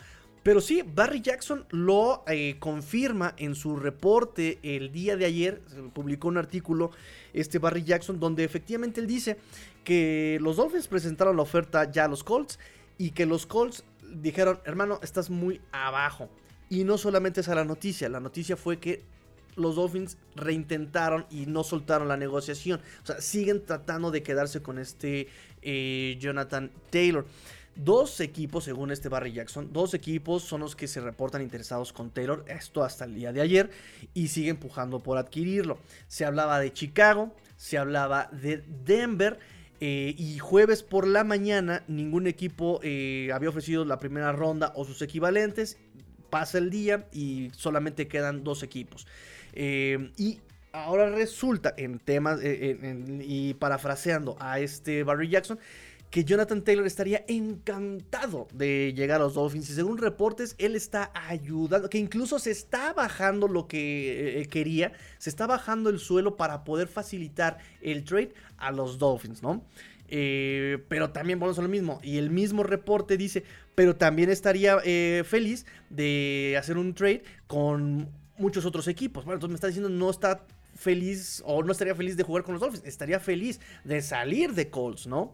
Pero 0.47 0.61
sí, 0.61 0.81
Barry 0.81 1.19
Jackson 1.19 1.65
lo 1.71 2.23
eh, 2.25 2.55
confirma 2.57 3.33
en 3.35 3.53
su 3.53 3.75
reporte 3.75 4.59
el 4.63 4.93
día 4.93 5.17
de 5.17 5.25
ayer. 5.25 5.61
Publicó 5.91 6.29
un 6.29 6.37
artículo, 6.37 6.91
este 7.33 7.59
Barry 7.59 7.83
Jackson, 7.83 8.17
donde 8.17 8.45
efectivamente 8.45 9.01
él 9.01 9.07
dice 9.07 9.35
que 9.83 10.37
los 10.39 10.55
Dolphins 10.55 10.87
presentaron 10.87 11.35
la 11.35 11.41
oferta 11.41 11.91
ya 11.91 12.05
a 12.05 12.07
los 12.07 12.23
Colts 12.23 12.59
y 12.97 13.09
que 13.09 13.25
los 13.25 13.45
Colts 13.45 13.83
dijeron, 14.09 14.61
hermano, 14.63 15.01
estás 15.03 15.29
muy 15.29 15.59
abajo. 15.73 16.29
Y 16.69 16.85
no 16.85 16.97
solamente 16.97 17.41
esa 17.41 17.53
la 17.53 17.65
noticia, 17.65 18.07
la 18.07 18.21
noticia 18.21 18.55
fue 18.55 18.79
que 18.79 19.03
los 19.57 19.75
Dolphins 19.75 20.17
reintentaron 20.37 21.25
y 21.29 21.45
no 21.45 21.65
soltaron 21.65 22.07
la 22.07 22.15
negociación. 22.15 22.79
O 23.03 23.05
sea, 23.05 23.19
siguen 23.19 23.65
tratando 23.65 24.11
de 24.11 24.23
quedarse 24.23 24.61
con 24.61 24.79
este 24.79 25.27
eh, 25.61 26.15
Jonathan 26.21 26.71
Taylor. 26.89 27.25
Dos 27.77 28.19
equipos, 28.21 28.63
según 28.63 28.91
este 28.91 29.07
Barry 29.07 29.33
Jackson, 29.33 29.71
dos 29.71 29.93
equipos 29.93 30.43
son 30.43 30.61
los 30.61 30.75
que 30.75 30.87
se 30.87 30.99
reportan 30.99 31.41
interesados 31.43 31.93
con 31.93 32.09
Taylor, 32.09 32.43
esto 32.47 32.83
hasta 32.83 33.05
el 33.05 33.13
día 33.13 33.31
de 33.31 33.41
ayer, 33.41 33.69
y 34.13 34.29
sigue 34.29 34.49
empujando 34.49 34.99
por 34.99 35.17
adquirirlo. 35.17 35.77
Se 36.07 36.25
hablaba 36.25 36.59
de 36.59 36.73
Chicago, 36.73 37.35
se 37.55 37.77
hablaba 37.77 38.29
de 38.31 38.63
Denver, 38.83 39.37
eh, 39.79 40.15
y 40.17 40.39
jueves 40.39 40.81
por 40.81 41.05
la 41.05 41.23
mañana 41.23 41.83
ningún 41.87 42.25
equipo 42.25 42.79
eh, 42.81 43.29
había 43.31 43.49
ofrecido 43.49 43.85
la 43.85 43.99
primera 43.99 44.31
ronda 44.31 44.73
o 44.75 44.85
sus 44.85 45.01
equivalentes. 45.03 45.77
Pasa 46.31 46.57
el 46.57 46.71
día 46.71 47.07
y 47.13 47.51
solamente 47.55 48.07
quedan 48.07 48.43
dos 48.43 48.63
equipos. 48.63 49.05
Eh, 49.53 50.11
y 50.17 50.39
ahora 50.71 51.09
resulta 51.11 51.75
en 51.77 51.99
temas 51.99 52.39
y 52.43 53.53
parafraseando 53.53 54.35
a 54.39 54.59
este 54.59 55.03
Barry 55.03 55.29
Jackson 55.29 55.59
que 56.09 56.23
Jonathan 56.23 56.63
Taylor 56.63 56.85
estaría 56.85 57.25
encantado 57.27 58.47
de 58.53 58.93
llegar 58.95 59.19
a 59.19 59.25
los 59.25 59.33
Dolphins. 59.33 59.69
Y 59.69 59.73
según 59.73 59.97
reportes, 59.97 60.55
él 60.57 60.75
está 60.75 61.11
ayudando, 61.13 61.89
que 61.89 61.97
incluso 61.97 62.39
se 62.39 62.51
está 62.51 62.93
bajando 62.93 63.47
lo 63.47 63.67
que 63.67 64.41
eh, 64.41 64.45
quería, 64.47 64.93
se 65.17 65.29
está 65.29 65.47
bajando 65.47 65.89
el 65.89 65.99
suelo 65.99 66.37
para 66.37 66.63
poder 66.63 66.87
facilitar 66.87 67.57
el 67.81 68.03
trade 68.03 68.33
a 68.57 68.71
los 68.71 68.97
Dolphins, 68.97 69.43
¿no? 69.43 69.63
Eh, 70.09 70.81
pero 70.87 71.09
también 71.09 71.39
vamos 71.39 71.59
a 71.59 71.61
lo 71.61 71.67
mismo. 71.67 71.99
Y 72.01 72.17
el 72.17 72.29
mismo 72.29 72.63
reporte 72.63 73.17
dice, 73.17 73.43
pero 73.75 73.95
también 73.95 74.29
estaría 74.29 74.77
eh, 74.85 75.23
feliz 75.25 75.65
de 75.89 76.55
hacer 76.57 76.77
un 76.77 76.93
trade 76.93 77.23
con 77.47 78.09
muchos 78.37 78.65
otros 78.65 78.87
equipos. 78.87 79.25
Bueno, 79.25 79.35
entonces 79.35 79.51
me 79.51 79.55
está 79.55 79.67
diciendo, 79.67 79.89
no 79.89 80.09
está 80.09 80.45
feliz 80.75 81.43
o 81.45 81.63
no 81.63 81.71
estaría 81.71 81.95
feliz 81.95 82.15
de 82.15 82.23
jugar 82.23 82.43
con 82.43 82.53
los 82.53 82.61
Dolphins, 82.61 82.85
estaría 82.85 83.19
feliz 83.19 83.59
de 83.83 84.01
salir 84.01 84.53
de 84.53 84.69
Colts, 84.69 85.07
¿no? 85.07 85.33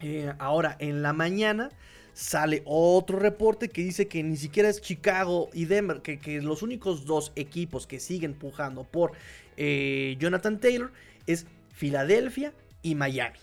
Eh, 0.00 0.32
ahora, 0.38 0.76
en 0.78 1.02
la 1.02 1.12
mañana 1.12 1.70
sale 2.12 2.62
otro 2.64 3.18
reporte 3.18 3.68
que 3.68 3.82
dice 3.82 4.08
que 4.08 4.22
ni 4.22 4.36
siquiera 4.36 4.68
es 4.68 4.80
Chicago 4.80 5.50
y 5.52 5.66
Denver, 5.66 6.02
que, 6.02 6.42
los 6.42 6.62
únicos 6.62 7.04
dos 7.04 7.32
equipos 7.36 7.86
que 7.86 8.00
siguen 8.00 8.34
pujando 8.34 8.84
por 8.84 9.12
eh, 9.56 10.16
Jonathan 10.18 10.60
Taylor 10.60 10.92
es 11.26 11.46
Filadelfia 11.72 12.52
y 12.82 12.94
Miami. 12.94 13.38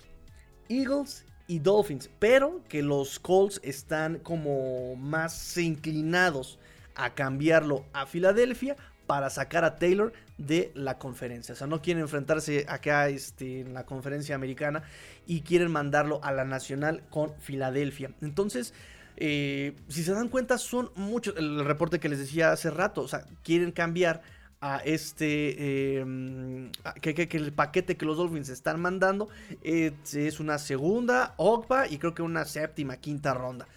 Eagles 0.68 1.26
y 1.48 1.60
Dolphins, 1.60 2.10
pero 2.20 2.62
que 2.68 2.82
los 2.82 3.20
Colts 3.20 3.62
están 3.64 4.20
como 4.20 4.96
más 4.96 5.58
inclinados 5.58 6.60
a 6.96 7.14
cambiarlo 7.14 7.86
a 7.94 8.06
Filadelfia 8.06 8.76
para 9.06 9.30
sacar 9.30 9.64
a 9.64 9.76
Taylor 9.78 10.12
de 10.38 10.72
la 10.76 10.98
conferencia. 10.98 11.54
O 11.54 11.56
sea, 11.56 11.68
no 11.68 11.82
quieren 11.82 12.02
enfrentarse 12.02 12.66
acá 12.68 13.08
este, 13.10 13.62
en 13.62 13.74
la 13.74 13.86
conferencia 13.86 14.36
americana 14.36 14.84
y 15.26 15.42
quieren 15.42 15.72
mandarlo 15.72 16.20
a 16.24 16.32
la 16.32 16.46
nacional 16.46 17.04
con 17.10 17.34
Filadelfia. 17.40 18.12
Entonces, 18.22 18.74
eh, 19.18 19.76
si 19.88 20.04
se 20.04 20.14
dan 20.14 20.30
cuenta, 20.30 20.58
son 20.58 20.92
muchos. 20.96 21.36
El 21.38 21.64
reporte 21.64 22.00
que 22.00 22.10
les 22.10 22.20
decía 22.20 22.52
hace 22.52 22.70
rato, 22.70 23.02
o 23.02 23.08
sea, 23.08 23.26
quieren 23.44 23.72
cambiar 23.72 24.22
a 24.62 24.78
este 24.78 26.00
em, 26.00 26.72
que, 27.02 27.28
el 27.32 27.54
paquete 27.54 27.98
que 27.98 28.06
los 28.06 28.18
Dolphins 28.18 28.50
están 28.50 28.80
mandando 28.80 29.28
eh, 29.62 29.94
es 30.14 30.40
una 30.40 30.58
segunda 30.58 31.36
OGPA 31.38 31.88
y 31.88 31.98
creo 31.98 32.16
que 32.16 32.22
una 32.22 32.46
séptima 32.46 32.98
quinta 32.98 33.34
ronda 33.34 33.68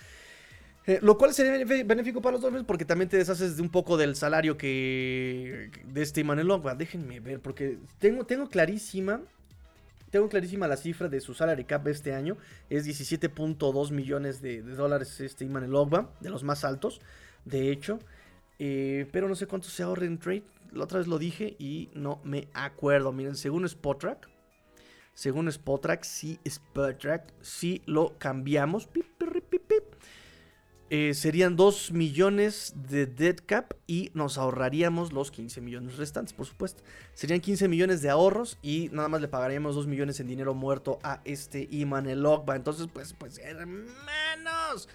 eh, 0.88 1.00
lo 1.02 1.18
cual 1.18 1.34
sería 1.34 1.66
benéfico 1.84 2.22
para 2.22 2.32
los 2.32 2.40
Dolphins 2.40 2.64
porque 2.64 2.86
también 2.86 3.10
te 3.10 3.18
deshaces 3.18 3.58
de 3.58 3.62
un 3.62 3.68
poco 3.68 3.98
del 3.98 4.16
salario 4.16 4.56
que 4.56 5.70
de 5.84 6.02
este 6.02 6.22
Emmanuel 6.22 6.50
Ogba. 6.50 6.74
Déjenme 6.74 7.20
ver 7.20 7.40
porque 7.40 7.76
tengo, 7.98 8.24
tengo 8.24 8.48
clarísima 8.48 9.20
tengo 10.10 10.30
clarísima 10.30 10.66
la 10.66 10.78
cifra 10.78 11.10
de 11.10 11.20
su 11.20 11.34
salary 11.34 11.64
cap 11.64 11.86
este 11.88 12.14
año. 12.14 12.38
Es 12.70 12.86
17.2 12.86 13.90
millones 13.90 14.40
de, 14.40 14.62
dólares 14.62 15.20
este 15.20 15.44
Emmanuel 15.44 15.74
Ogba, 15.74 16.10
de 16.20 16.30
los 16.30 16.42
más 16.42 16.64
altos, 16.64 17.02
de 17.44 17.70
hecho. 17.70 17.98
Eh, 18.58 19.06
pero 19.12 19.28
no 19.28 19.34
sé 19.34 19.46
cuánto 19.46 19.68
se 19.68 19.82
ahorra 19.82 20.06
en 20.06 20.16
trade. 20.16 20.44
La 20.72 20.84
otra 20.84 21.00
vez 21.00 21.06
lo 21.06 21.18
dije 21.18 21.54
y 21.58 21.90
no 21.92 22.18
me 22.24 22.48
acuerdo. 22.54 23.12
Miren, 23.12 23.36
según 23.36 23.66
Spotrack, 23.66 24.26
según 25.12 25.48
Spotrack, 25.48 26.02
sí, 26.04 26.38
Spotrack, 26.46 27.30
sí 27.42 27.82
lo 27.84 28.16
cambiamos. 28.18 28.88
Eh, 30.90 31.12
serían 31.14 31.56
2 31.56 31.92
millones 31.92 32.74
de 32.88 33.06
dead 33.06 33.36
cap 33.44 33.74
y 33.86 34.10
nos 34.14 34.38
ahorraríamos 34.38 35.12
los 35.12 35.30
15 35.30 35.60
millones 35.60 35.96
restantes, 35.96 36.32
por 36.32 36.46
supuesto. 36.46 36.82
Serían 37.14 37.40
15 37.40 37.68
millones 37.68 38.00
de 38.00 38.08
ahorros 38.08 38.58
y 38.62 38.88
nada 38.92 39.08
más 39.08 39.20
le 39.20 39.28
pagaríamos 39.28 39.74
2 39.74 39.86
millones 39.86 40.18
en 40.20 40.28
dinero 40.28 40.54
muerto 40.54 40.98
a 41.02 41.20
este 41.24 41.68
Iman 41.70 42.06
Ogba. 42.24 42.56
Entonces, 42.56 42.88
pues, 42.92 43.12
pues, 43.12 43.38
hermanos, 43.38 44.88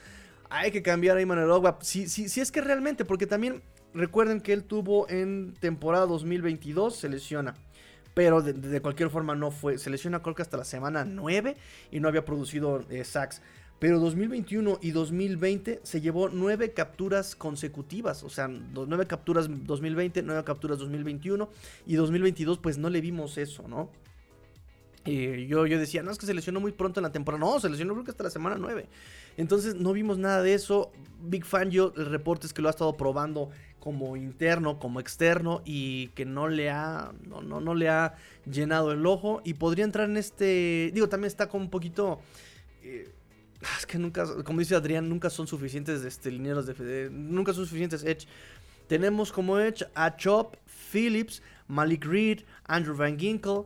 hay 0.50 0.72
que 0.72 0.82
cambiar 0.82 1.18
a 1.18 1.22
Iman 1.22 1.48
Ogba. 1.50 1.78
Si, 1.82 2.08
si, 2.08 2.28
si 2.28 2.41
es 2.41 2.52
que 2.52 2.62
realmente, 2.62 3.06
porque 3.06 3.28
también 3.28 3.62
recuerden 3.94 4.41
que 4.41 4.54
él 4.54 4.64
tuvo 4.64 5.08
en 5.10 5.54
temporada 5.60 6.06
2022, 6.08 6.96
se 6.96 7.10
lesiona. 7.10 7.56
Pero 8.14 8.41
de, 8.41 8.82
cualquier 8.82 9.10
forma 9.10 9.36
no 9.36 9.50
fue. 9.50 9.78
Se 9.80 9.89
lesiona 9.89 10.22
creo 10.22 10.36
hasta 10.38 10.58
la 10.58 10.66
semana 10.66 11.04
9 11.04 11.56
y 11.91 12.00
no 12.00 12.08
había 12.08 12.26
producido 12.26 12.86
eh, 12.89 13.04
sacks. 13.04 13.41
Pero 13.80 14.00
2021 14.00 14.80
y 14.82 14.92
2020 14.92 15.82
se 15.84 16.00
llevó 16.00 16.30
nueve 16.30 16.72
capturas 16.72 17.36
consecutivas. 17.36 18.24
O 18.24 18.30
sea, 18.30 18.48
nueve 18.48 19.08
capturas 19.08 19.50
2020, 19.50 20.24
nueve 20.24 20.44
capturas 20.46 20.80
2021. 20.80 21.50
Y 21.86 21.96
2022 21.96 22.60
pues 22.60 22.78
no 22.78 22.90
le 22.90 23.02
vimos 23.02 23.38
eso, 23.38 23.68
¿no? 23.68 23.90
Yo, 25.06 25.66
yo 25.68 25.80
decía, 25.80 26.02
no, 26.02 26.12
es 26.12 26.18
que 26.18 26.26
se 26.26 26.34
lesionó 26.34 26.62
muy 26.62 26.72
pronto 26.72 27.02
en 27.02 27.04
la 27.04 27.12
temporada. 27.12 27.44
No, 27.44 27.60
se 27.60 27.70
lesionó 27.70 27.94
creo 27.94 28.06
que 28.06 28.12
hasta 28.12 28.24
la 28.24 28.30
semana 28.30 28.56
9. 28.58 28.88
Entonces 29.36 29.76
no 29.76 29.92
vimos 29.92 30.18
nada 30.18 30.42
de 30.42 30.54
eso. 30.54 30.92
Big 31.22 31.44
Fan, 31.44 31.70
yo, 31.72 31.94
el 31.98 32.06
reporte 32.06 32.48
es 32.48 32.54
que 32.54 32.62
lo 32.62 32.70
ha 32.70 32.72
estado 32.72 32.96
probando 32.96 33.50
como 33.80 34.16
interno, 34.16 34.80
como 34.80 35.02
externo. 35.02 35.62
Y 35.66 36.08
que 36.10 36.24
no 36.24 36.48
le 36.48 36.70
ha, 36.70 37.12
no, 37.28 37.42
no, 37.42 37.60
no 37.60 37.76
le 37.76 37.90
ha 37.90 38.16
llenado 38.50 38.94
el 38.94 39.06
ojo. 39.06 39.42
Y 39.44 39.56
podría 39.56 39.84
entrar 39.84 40.10
en 40.10 40.16
este, 40.16 40.92
digo, 40.94 41.10
también 41.10 41.28
está 41.28 41.50
como 41.50 41.66
un 41.66 41.70
poquito... 41.70 42.22
Eh, 42.82 43.12
es 43.78 43.86
que 43.86 43.97
nunca, 43.97 44.26
como 44.43 44.59
dice 44.59 44.76
Adrián, 44.76 45.07
nunca 45.07 45.30
son 45.30 45.47
suficientes 45.47 46.03
este, 46.03 46.32
lineros 46.32 46.66
de, 46.66 47.09
nunca 47.11 47.53
son 47.53 47.66
suficientes 47.66 48.03
Edge. 48.03 48.28
Tenemos 48.88 49.32
como 49.32 49.57
Edge 49.59 49.86
a 49.95 50.16
Chop, 50.18 50.55
Phillips, 50.91 51.41
Malik 51.68 52.05
Reed, 52.05 52.41
Andrew 52.66 52.95
Van 52.95 53.18
Ginkle. 53.18 53.64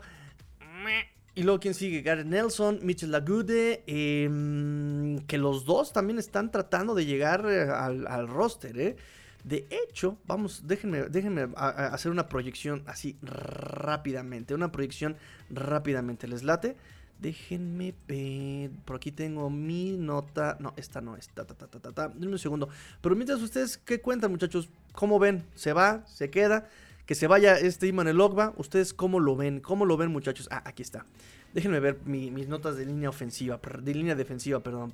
Y 1.35 1.43
luego, 1.43 1.59
¿quién 1.59 1.75
sigue? 1.75 2.01
Gareth 2.01 2.25
Nelson, 2.25 2.79
Mitchell 2.81 3.11
Lagude. 3.11 3.83
Em, 3.85 5.19
que 5.27 5.37
los 5.37 5.65
dos 5.65 5.93
también 5.93 6.17
están 6.17 6.51
tratando 6.51 6.95
de 6.95 7.05
llegar 7.05 7.45
eh, 7.47 7.69
al, 7.69 8.27
roster, 8.27 8.79
¿eh? 8.79 8.95
De 9.43 9.67
hecho, 9.69 10.17
vamos, 10.25 10.63
déjenme, 10.65 11.03
déjenme 11.03 11.47
hacer 11.55 12.11
una 12.11 12.27
proyección 12.27 12.83
así 12.87 13.17
rápidamente. 13.21 14.55
Una 14.55 14.71
proyección 14.71 15.15
rápidamente. 15.49 16.27
¿Les 16.27 16.43
late? 16.43 16.75
Déjenme 17.19 17.93
ver. 18.07 18.71
Por 18.85 18.97
aquí 18.97 19.11
tengo 19.11 19.49
mi 19.49 19.97
nota. 19.97 20.57
No, 20.59 20.73
esta 20.77 21.01
no 21.01 21.15
es. 21.15 21.29
Ta, 21.29 21.45
ta. 21.45 22.13
un 22.15 22.39
segundo. 22.39 22.69
Pero 23.01 23.15
mientras 23.15 23.41
ustedes, 23.41 23.77
¿qué 23.77 24.01
cuentan, 24.01 24.31
muchachos? 24.31 24.69
¿Cómo 24.93 25.19
ven? 25.19 25.43
¿Se 25.55 25.73
va? 25.73 26.05
¿Se 26.07 26.29
queda? 26.29 26.69
que 27.07 27.15
se 27.15 27.25
vaya 27.25 27.57
este 27.57 27.87
Iman 27.87 28.07
el 28.09 28.19
Ogba. 28.19 28.53
¿Ustedes 28.57 28.93
cómo 28.93 29.19
lo 29.19 29.35
ven? 29.35 29.61
¿Cómo 29.61 29.85
lo 29.85 29.97
ven, 29.97 30.11
muchachos? 30.11 30.47
Ah, 30.51 30.61
aquí 30.65 30.83
está. 30.83 31.05
Déjenme 31.53 31.79
ver 31.79 31.99
mis 32.05 32.47
notas 32.49 32.75
de 32.75 32.85
línea 32.85 33.09
ofensiva, 33.09 33.59
de 33.81 33.93
línea 33.95 34.13
defensiva, 34.13 34.59
perdón. 34.59 34.91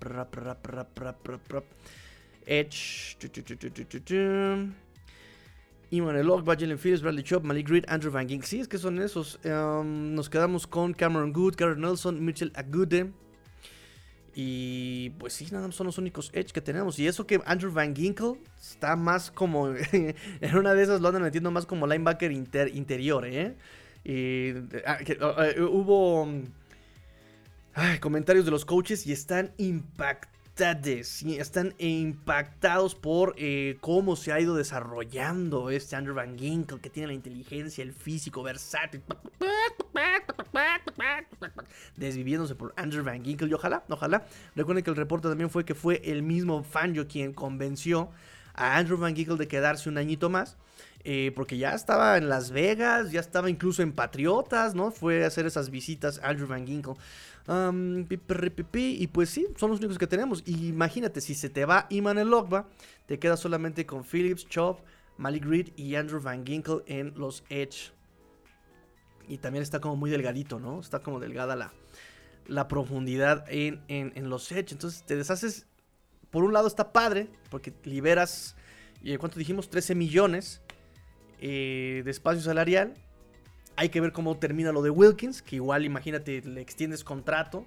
Edge. 2.45 3.17
Iman 5.93 6.15
el 6.15 6.27
Ogba, 6.27 6.55
Jalen 6.55 6.79
Bradley 6.79 7.23
Chop, 7.23 7.43
Malik 7.43 7.69
Reed, 7.69 7.85
Andrew 7.87 8.11
Van 8.11 8.27
Gink. 8.27 8.43
Sí, 8.45 8.59
es 8.59 8.67
que 8.67 8.79
son 8.79 8.99
esos. 8.99 9.39
Um, 9.45 10.15
nos 10.15 10.27
quedamos 10.27 10.65
con 10.65 10.91
Cameron 10.91 11.31
Good, 11.31 11.53
Garrett 11.55 11.77
Nelson, 11.77 12.25
Mitchell 12.25 12.51
Agude. 12.55 13.11
Y 14.33 15.11
pues 15.19 15.33
sí, 15.33 15.47
nada 15.51 15.67
más 15.67 15.75
son 15.75 15.85
los 15.85 15.99
únicos 15.99 16.31
Edge 16.33 16.51
que 16.51 16.61
tenemos. 16.61 16.97
Y 16.97 17.05
eso 17.05 17.27
que 17.27 17.39
Andrew 17.45 17.71
Van 17.71 17.95
Ginkle 17.95 18.39
está 18.59 18.95
más 18.95 19.29
como. 19.29 19.69
en 19.91 20.57
una 20.57 20.73
de 20.73 20.81
esas 20.81 20.99
lo 20.99 21.09
andan 21.09 21.21
metiendo 21.21 21.51
más 21.51 21.67
como 21.67 21.85
linebacker 21.85 22.31
interior, 22.31 23.27
¿eh? 23.27 23.55
Y, 24.03 24.53
ah, 24.87 24.97
hubo 25.69 26.27
comentarios 28.01 28.45
de 28.45 28.51
los 28.51 28.65
coaches 28.65 29.05
y 29.05 29.11
están 29.11 29.53
impactados 29.57 30.33
están 30.55 31.73
impactados 31.79 32.93
por 32.93 33.33
eh, 33.37 33.77
cómo 33.81 34.15
se 34.15 34.31
ha 34.31 34.39
ido 34.39 34.55
desarrollando 34.55 35.71
este 35.71 35.95
Andrew 35.95 36.15
Van 36.15 36.37
Ginkle, 36.37 36.79
que 36.79 36.91
tiene 36.91 37.07
la 37.07 37.13
inteligencia, 37.13 37.83
el 37.83 37.91
físico 37.91 38.43
versátil, 38.43 39.01
desviviéndose 41.97 42.53
por 42.53 42.73
Andrew 42.77 43.03
Van 43.03 43.23
Ginkle. 43.23 43.47
Y 43.47 43.53
ojalá, 43.53 43.83
ojalá. 43.89 44.27
Recuerden 44.55 44.83
que 44.83 44.91
el 44.91 44.95
reporte 44.95 45.27
también 45.27 45.49
fue 45.49 45.65
que 45.65 45.73
fue 45.73 46.01
el 46.03 46.21
mismo 46.21 46.63
Fangio 46.63 47.07
quien 47.07 47.33
convenció 47.33 48.09
a 48.53 48.77
Andrew 48.77 48.97
Van 48.97 49.15
Ginkle 49.15 49.37
de 49.37 49.47
quedarse 49.47 49.89
un 49.89 49.97
añito 49.97 50.29
más. 50.29 50.57
Eh, 51.05 51.33
porque 51.35 51.57
ya 51.57 51.73
estaba 51.73 52.17
en 52.17 52.29
Las 52.29 52.51
Vegas, 52.51 53.11
ya 53.11 53.19
estaba 53.19 53.49
incluso 53.49 53.81
en 53.81 53.91
Patriotas, 53.91 54.73
¿no? 54.73 54.89
Fue 54.89 55.25
a 55.25 55.27
hacer 55.27 55.45
esas 55.45 55.69
visitas 55.69 56.19
Andrew 56.23 56.47
Van 56.47 56.65
Ginkle 56.65 56.95
y 57.45 59.07
pues 59.07 59.29
sí, 59.29 59.47
son 59.57 59.71
los 59.71 59.79
únicos 59.79 59.97
que 59.97 60.07
tenemos. 60.07 60.43
Y 60.45 60.67
imagínate, 60.67 61.21
si 61.21 61.35
se 61.35 61.49
te 61.49 61.65
va 61.65 61.87
Iman 61.89 62.17
el 62.17 62.29
Logba, 62.29 62.67
te 63.05 63.19
quedas 63.19 63.39
solamente 63.39 63.85
con 63.85 64.03
Phillips, 64.03 64.47
Chop, 64.47 64.79
Malik 65.17 65.45
Reed 65.45 65.67
y 65.75 65.95
Andrew 65.95 66.21
Van 66.21 66.45
Ginkle 66.45 66.83
en 66.87 67.13
los 67.15 67.43
Edge. 67.49 67.91
Y 69.27 69.37
también 69.37 69.63
está 69.63 69.79
como 69.79 69.95
muy 69.95 70.09
delgadito, 70.09 70.59
¿no? 70.59 70.79
Está 70.79 70.99
como 70.99 71.19
delgada 71.19 71.55
la, 71.55 71.73
la 72.47 72.67
profundidad 72.67 73.45
en, 73.49 74.29
los 74.29 74.51
Edge. 74.51 74.71
Entonces 74.71 75.03
te 75.03 75.15
deshaces. 75.15 75.65
Por 76.29 76.43
un 76.43 76.53
lado 76.53 76.67
está 76.67 76.91
padre, 76.91 77.29
porque 77.51 77.73
liberas, 77.83 78.55
¿y 79.03 79.15
¿cuánto 79.17 79.37
dijimos? 79.37 79.69
13 79.69 79.93
millones 79.93 80.61
eh, 81.45 82.03
de 82.05 82.09
espacio 82.09 82.41
salarial. 82.41 82.93
Hay 83.75 83.89
que 83.89 83.99
ver 83.99 84.13
cómo 84.13 84.37
termina 84.37 84.71
lo 84.71 84.81
de 84.81 84.89
Wilkins, 84.89 85.41
que 85.41 85.57
igual 85.57 85.83
imagínate, 85.83 86.41
le 86.41 86.61
extiendes 86.61 87.03
contrato 87.03 87.65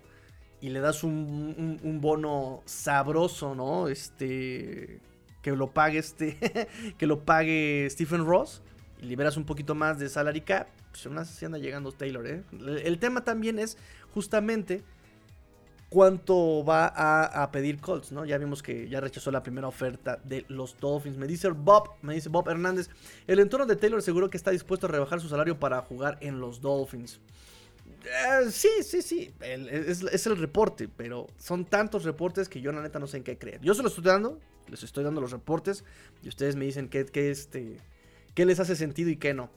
y 0.62 0.70
le 0.70 0.80
das 0.80 1.04
un, 1.04 1.98
bono 2.00 2.62
sabroso, 2.64 3.54
¿no? 3.54 3.88
Este, 3.88 5.00
que 5.42 5.50
lo 5.50 5.72
pague 5.72 5.98
este, 5.98 6.38
que 6.96 7.06
lo 7.06 7.26
pague 7.26 7.86
Stephen 7.90 8.24
Ross 8.24 8.62
y 9.02 9.04
liberas 9.04 9.36
un 9.36 9.44
poquito 9.44 9.74
más 9.74 9.98
de 9.98 10.08
salary 10.08 10.40
cap. 10.40 10.68
Pues 10.90 11.42
anda 11.42 11.58
llegando 11.58 11.92
Taylor, 11.92 12.26
¿eh? 12.26 12.44
el 12.82 12.98
tema 12.98 13.24
también 13.24 13.58
es 13.58 13.76
justamente 14.14 14.82
cuánto 15.88 16.64
va 16.64 16.86
a, 16.86 17.50
pedir 17.52 17.80
Colts, 17.80 18.12
¿no? 18.12 18.24
Ya 18.24 18.38
vimos 18.38 18.62
que 18.62 18.88
ya 18.88 19.00
rechazó 19.00 19.30
la 19.30 19.42
primera 19.42 19.68
oferta 19.68 20.18
de 20.24 20.44
los 20.48 20.78
Dolphins. 20.80 21.16
Me 21.16 21.26
dice 21.26 21.48
Bob, 21.48 21.90
me 22.02 22.14
dice 22.14 22.28
Bob 22.28 22.48
Hernández, 22.48 22.88
el 23.26 23.38
entorno 23.38 23.66
de 23.66 23.76
Taylor 23.76 24.02
seguro 24.02 24.30
que 24.30 24.36
está 24.36 24.50
dispuesto 24.50 24.86
a 24.86 24.90
rebajar 24.90 25.20
su 25.20 25.28
salario 25.28 25.58
para 25.58 25.80
jugar 25.82 26.18
en 26.20 26.40
los 26.40 26.60
Dolphins. 26.60 27.20
Eh, 28.04 28.50
sí, 28.50 28.68
sí, 28.82 29.02
sí, 29.02 29.32
es, 29.40 30.26
el 30.26 30.36
reporte, 30.36 30.88
pero 30.88 31.26
son 31.38 31.64
tantos 31.64 32.04
reportes 32.04 32.48
que 32.48 32.60
yo 32.60 32.72
la 32.72 32.82
neta 32.82 32.98
no 32.98 33.06
sé 33.06 33.18
en 33.18 33.24
qué 33.24 33.38
creer. 33.38 33.60
Yo 33.60 33.74
se 33.74 33.82
los 33.82 33.92
estoy 33.92 34.12
dando, 34.12 34.40
les 34.68 34.82
estoy 34.82 35.04
dando 35.04 35.20
los 35.20 35.32
reportes 35.32 35.84
y 36.22 36.28
ustedes 36.28 36.56
me 36.56 36.64
dicen 36.64 36.88
qué, 36.88 37.06
este, 37.30 37.78
qué 38.34 38.44
les 38.44 38.60
hace 38.60 38.76
sentido 38.76 39.10
y 39.10 39.16
qué 39.16 39.34
no. 39.34 39.50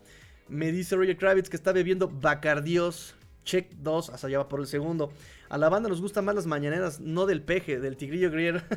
Me 0.47 0.71
dice 0.71 0.95
Roger 0.95 1.17
Kravitz 1.17 1.49
que 1.49 1.55
está 1.55 1.71
bebiendo 1.71 2.07
Bacardios 2.07 3.15
Check 3.45 3.71
2, 3.77 4.09
hasta 4.09 4.27
allá 4.27 4.39
va 4.39 4.49
por 4.49 4.59
el 4.59 4.67
segundo. 4.67 5.11
A 5.50 5.58
la 5.58 5.68
banda 5.68 5.89
nos 5.89 6.00
gustan 6.00 6.26
más 6.26 6.36
las 6.36 6.45
mañaneras, 6.45 7.00
no 7.00 7.26
del 7.26 7.41
peje, 7.41 7.80
del 7.80 7.97
tigrillo 7.97 8.32
grier. 8.32 8.64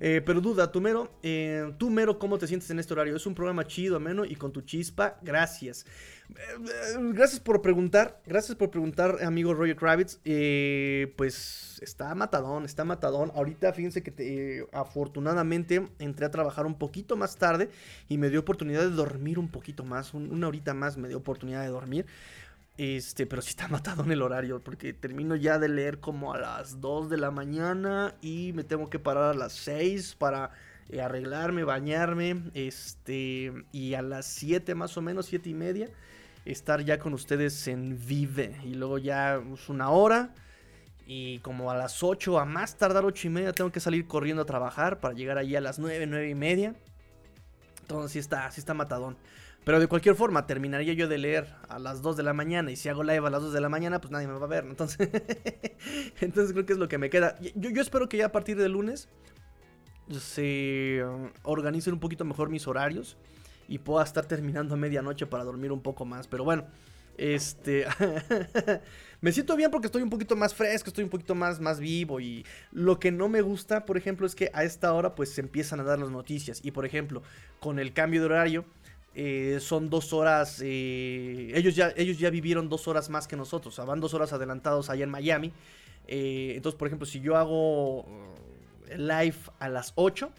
Eh, 0.00 0.20
pero 0.26 0.40
duda, 0.40 0.72
tú 0.72 0.82
eh, 1.22 1.72
mero, 1.88 2.18
¿cómo 2.18 2.38
te 2.38 2.48
sientes 2.48 2.68
en 2.70 2.80
este 2.80 2.92
horario? 2.92 3.14
Es 3.14 3.24
un 3.26 3.34
programa 3.34 3.64
chido, 3.64 3.96
ameno 3.96 4.24
y 4.24 4.34
con 4.34 4.52
tu 4.52 4.62
chispa, 4.62 5.18
gracias. 5.22 5.86
Eh, 6.30 6.98
gracias 7.12 7.38
por 7.38 7.62
preguntar, 7.62 8.20
gracias 8.26 8.56
por 8.56 8.70
preguntar, 8.70 9.22
amigo 9.22 9.54
Roger 9.54 9.76
Kravitz. 9.76 10.18
pues 11.16 11.78
está 11.80 12.12
matadón, 12.16 12.64
está 12.64 12.84
matadón. 12.84 13.30
Ahorita 13.36 13.72
fíjense 13.72 14.02
que 14.02 14.66
afortunadamente 14.72 15.88
entré 16.00 16.26
a 16.26 16.30
trabajar 16.32 16.66
un 16.66 16.76
poquito 16.76 17.16
más 17.16 17.36
tarde 17.36 17.70
y 18.08 18.18
me 18.18 18.28
dio 18.30 18.40
oportunidad 18.40 18.80
de 18.80 18.90
dormir 18.90 19.38
un 19.38 19.48
poquito 19.48 19.84
más, 19.84 20.14
una 20.14 20.48
horita 20.48 20.74
más 20.74 20.96
me 20.96 21.06
dio 21.06 21.18
oportunidad 21.18 21.62
de 21.62 21.68
dormir. 21.68 22.06
Este, 22.76 23.26
pero 23.26 23.40
sí 23.40 23.50
está 23.50 23.68
matado 23.68 24.02
en 24.04 24.12
el 24.12 24.22
horario, 24.22 24.60
porque 24.60 24.92
termino 24.92 25.36
ya 25.36 25.58
de 25.58 25.68
leer 25.68 26.00
como 26.00 26.34
a 26.34 26.38
las 26.38 26.80
2 26.80 27.08
de 27.10 27.16
la 27.16 27.30
mañana 27.30 28.14
y 28.20 28.52
me 28.54 28.64
tengo 28.64 28.90
que 28.90 28.98
parar 28.98 29.24
a 29.24 29.34
las 29.34 29.52
6 29.52 30.16
para 30.16 30.50
eh, 30.88 31.00
arreglarme, 31.00 31.64
bañarme, 31.64 32.50
este, 32.54 33.52
y 33.72 33.94
a 33.94 34.02
las 34.02 34.26
7 34.26 34.74
más 34.74 34.96
o 34.96 35.02
menos, 35.02 35.26
7 35.26 35.48
y 35.48 35.54
media, 35.54 35.88
estar 36.44 36.84
ya 36.84 36.98
con 36.98 37.14
ustedes 37.14 37.68
en 37.68 37.98
Vive. 38.06 38.56
Y 38.64 38.74
luego 38.74 38.98
ya 38.98 39.36
es 39.36 39.68
una 39.68 39.90
hora, 39.90 40.34
y 41.06 41.38
como 41.40 41.70
a 41.70 41.76
las 41.76 42.02
8, 42.02 42.38
a 42.38 42.44
más 42.44 42.76
tardar 42.76 43.04
8 43.04 43.28
y 43.28 43.30
media, 43.30 43.52
tengo 43.52 43.70
que 43.70 43.80
salir 43.80 44.06
corriendo 44.06 44.42
a 44.42 44.46
trabajar 44.46 45.00
para 45.00 45.14
llegar 45.14 45.38
allí 45.38 45.54
a 45.54 45.60
las 45.60 45.78
9, 45.78 46.06
9 46.06 46.28
y 46.28 46.34
media. 46.34 46.74
Entonces 47.82 48.12
sí 48.12 48.18
está, 48.18 48.50
sí 48.50 48.60
está 48.60 48.72
matadón. 48.74 49.16
Pero 49.64 49.80
de 49.80 49.86
cualquier 49.86 50.14
forma, 50.14 50.46
terminaría 50.46 50.92
yo 50.92 51.08
de 51.08 51.16
leer 51.16 51.54
a 51.68 51.78
las 51.78 52.02
2 52.02 52.18
de 52.18 52.22
la 52.22 52.34
mañana 52.34 52.70
y 52.70 52.76
si 52.76 52.90
hago 52.90 53.02
live 53.02 53.26
a 53.26 53.30
las 53.30 53.42
2 53.42 53.52
de 53.54 53.60
la 53.62 53.70
mañana, 53.70 54.00
pues 54.00 54.10
nadie 54.10 54.26
me 54.26 54.34
va 54.34 54.44
a 54.44 54.48
ver. 54.48 54.64
Entonces, 54.64 55.08
entonces 56.20 56.52
creo 56.52 56.66
que 56.66 56.74
es 56.74 56.78
lo 56.78 56.88
que 56.88 56.98
me 56.98 57.08
queda. 57.08 57.36
Yo, 57.40 57.70
yo 57.70 57.80
espero 57.80 58.08
que 58.08 58.18
ya 58.18 58.26
a 58.26 58.32
partir 58.32 58.58
de 58.58 58.68
lunes 58.68 59.08
se 60.10 61.02
um, 61.04 61.30
organicen 61.42 61.94
un 61.94 62.00
poquito 62.00 62.26
mejor 62.26 62.50
mis 62.50 62.66
horarios 62.66 63.16
y 63.66 63.78
pueda 63.78 64.04
estar 64.04 64.26
terminando 64.26 64.74
a 64.74 64.76
medianoche 64.76 65.26
para 65.26 65.44
dormir 65.44 65.72
un 65.72 65.80
poco 65.80 66.04
más. 66.04 66.28
Pero 66.28 66.44
bueno, 66.44 66.66
este. 67.16 67.86
me 69.20 69.32
siento 69.32 69.56
bien 69.56 69.70
porque 69.70 69.86
estoy 69.86 70.02
un 70.02 70.10
poquito 70.10 70.36
más 70.36 70.54
fresco, 70.54 70.88
estoy 70.88 71.04
un 71.04 71.10
poquito 71.10 71.34
más, 71.34 71.60
más 71.60 71.80
vivo. 71.80 72.20
Y 72.20 72.44
lo 72.72 72.98
que 72.98 73.12
no 73.12 73.28
me 73.30 73.40
gusta, 73.40 73.86
por 73.86 73.96
ejemplo, 73.96 74.26
es 74.26 74.34
que 74.34 74.50
a 74.52 74.64
esta 74.64 74.92
hora 74.92 75.14
pues 75.14 75.30
se 75.30 75.40
empiezan 75.40 75.80
a 75.80 75.84
dar 75.84 75.98
las 75.98 76.10
noticias. 76.10 76.60
Y 76.62 76.72
por 76.72 76.84
ejemplo, 76.84 77.22
con 77.60 77.78
el 77.78 77.92
cambio 77.92 78.20
de 78.20 78.26
horario 78.26 78.64
eh, 79.16 79.58
son 79.60 79.90
dos 79.90 80.12
horas, 80.12 80.60
eh, 80.60 81.52
ellos, 81.54 81.76
ya, 81.76 81.92
ellos 81.96 82.18
ya 82.18 82.30
vivieron 82.30 82.68
dos 82.68 82.88
horas 82.88 83.10
más 83.10 83.28
que 83.28 83.36
nosotros, 83.36 83.74
o 83.74 83.76
sea, 83.76 83.84
van 83.84 84.00
dos 84.00 84.12
horas 84.12 84.32
adelantados 84.32 84.90
allá 84.90 85.04
en 85.04 85.10
Miami. 85.10 85.52
Eh, 86.08 86.54
entonces, 86.56 86.76
por 86.76 86.88
ejemplo, 86.88 87.06
si 87.06 87.20
yo 87.20 87.36
hago 87.36 88.06
live 88.96 89.36
a 89.60 89.68
las 89.68 89.92
8, 89.94 90.32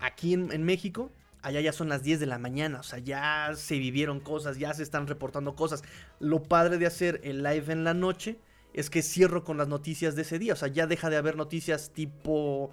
aquí 0.00 0.34
en, 0.34 0.62
México, 0.64 1.10
allá 1.40 1.60
ya 1.62 1.72
son 1.72 1.88
las 1.88 2.02
10 2.02 2.20
de 2.20 2.26
la 2.26 2.38
mañana, 2.38 2.80
o 2.80 2.82
sea, 2.82 2.98
ya 2.98 3.52
se 3.56 3.78
vivieron 3.78 4.20
cosas, 4.20 4.58
ya 4.58 4.74
se 4.74 4.82
están 4.82 5.06
reportando 5.06 5.56
cosas. 5.56 5.82
Lo 6.20 6.42
padre 6.42 6.76
de 6.76 6.84
hacer 6.84 7.20
el 7.24 7.42
live 7.42 7.72
en 7.72 7.84
la 7.84 7.94
noche 7.94 8.38
es 8.74 8.90
que 8.90 9.02
cierro 9.02 9.44
con 9.44 9.56
las 9.56 9.68
noticias 9.68 10.14
de 10.14 10.22
ese 10.22 10.38
día, 10.38 10.52
o 10.52 10.56
sea, 10.56 10.68
ya 10.68 10.86
deja 10.86 11.08
de 11.08 11.16
haber 11.16 11.36
noticias 11.36 11.90
tipo 11.94 12.70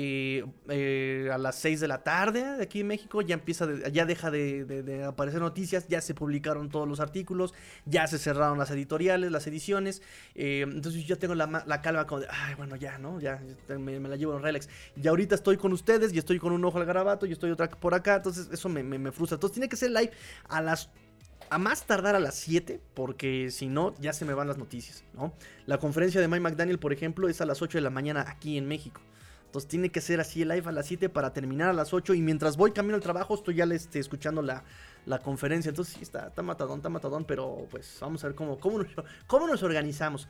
eh, 0.00 1.28
a 1.32 1.38
las 1.38 1.56
6 1.56 1.80
de 1.80 1.88
la 1.88 2.04
tarde 2.04 2.58
de 2.58 2.62
aquí 2.62 2.80
en 2.80 2.86
México 2.86 3.20
ya 3.20 3.34
empieza, 3.34 3.66
ya 3.90 4.06
deja 4.06 4.30
de, 4.30 5.04
aparecer 5.04 5.40
noticias, 5.40 5.88
ya 5.88 6.00
se 6.00 6.14
publicaron 6.14 6.68
todos 6.68 6.86
los 6.86 7.00
artículos, 7.00 7.52
ya 7.84 8.06
se 8.06 8.18
cerraron 8.18 8.58
las 8.58 8.70
editoriales, 8.70 9.32
las 9.32 9.48
ediciones, 9.48 10.02
eh, 10.36 10.60
entonces 10.62 11.04
yo 11.04 11.18
tengo 11.18 11.34
la, 11.34 11.82
calma 11.82 12.06
como 12.06 12.20
de, 12.20 12.28
ay, 12.30 12.54
bueno, 12.54 12.76
ya, 12.76 12.98
¿no? 12.98 13.18
Ya 13.18 13.42
me, 13.76 13.98
la 13.98 14.14
llevo 14.14 14.36
en 14.36 14.42
relax. 14.42 14.68
Y 14.94 15.08
ahorita 15.08 15.34
estoy 15.34 15.56
con 15.56 15.72
ustedes 15.72 16.12
y 16.12 16.18
estoy 16.18 16.38
con 16.38 16.52
un 16.52 16.64
ojo 16.64 16.78
al 16.78 16.84
garabato 16.84 17.26
y 17.26 17.32
estoy 17.32 17.50
otra 17.50 17.68
por 17.68 17.94
acá, 17.94 18.16
entonces 18.16 18.48
eso 18.52 18.68
me, 18.68 18.84
me 18.84 19.10
frustra. 19.10 19.34
Entonces 19.34 19.54
tiene 19.54 19.68
que 19.68 19.76
ser 19.76 19.90
live 19.90 20.12
a 20.48 20.62
las 20.62 20.90
a 21.50 21.58
más 21.58 21.86
tardar 21.86 22.14
a 22.14 22.20
las 22.20 22.34
7, 22.36 22.80
porque 22.94 23.50
si 23.50 23.68
no, 23.68 23.94
ya 23.98 24.12
se 24.12 24.24
me 24.24 24.34
van 24.34 24.46
las 24.46 24.58
noticias, 24.58 25.02
¿no? 25.14 25.32
La 25.66 25.78
conferencia 25.78 26.20
de 26.20 26.28
Mike 26.28 26.40
McDaniel, 26.40 26.78
por 26.78 26.92
ejemplo, 26.92 27.28
es 27.28 27.40
a 27.40 27.46
las 27.46 27.62
8 27.62 27.78
de 27.78 27.82
la 27.82 27.90
mañana 27.90 28.26
aquí 28.28 28.58
en 28.58 28.68
México. 28.68 29.00
Entonces 29.48 29.66
tiene 29.66 29.88
que 29.88 30.02
ser 30.02 30.20
así 30.20 30.42
el 30.42 30.48
live 30.48 30.68
a 30.68 30.72
las 30.72 30.86
7 30.86 31.08
para 31.08 31.32
terminar 31.32 31.70
a 31.70 31.72
las 31.72 31.94
8. 31.94 32.12
Y 32.12 32.20
mientras 32.20 32.58
voy 32.58 32.72
camino 32.72 32.96
al 32.96 33.00
trabajo, 33.00 33.34
estoy 33.34 33.54
ya 33.54 33.64
este, 33.64 33.98
escuchando 33.98 34.42
la, 34.42 34.62
conferencia. 35.24 35.70
Entonces 35.70 35.94
sí, 35.94 36.02
está, 36.02 36.28
está 36.28 36.42
matadón, 36.42 36.80
está 36.80 36.90
matadón. 36.90 37.24
Pero 37.24 37.66
pues 37.70 37.96
vamos 37.98 38.22
a 38.22 38.26
ver 38.26 38.36
cómo, 38.36 38.60
cómo, 38.60 38.78
nos, 38.78 38.88
cómo 39.26 39.46
nos 39.46 39.62
organizamos. 39.62 40.28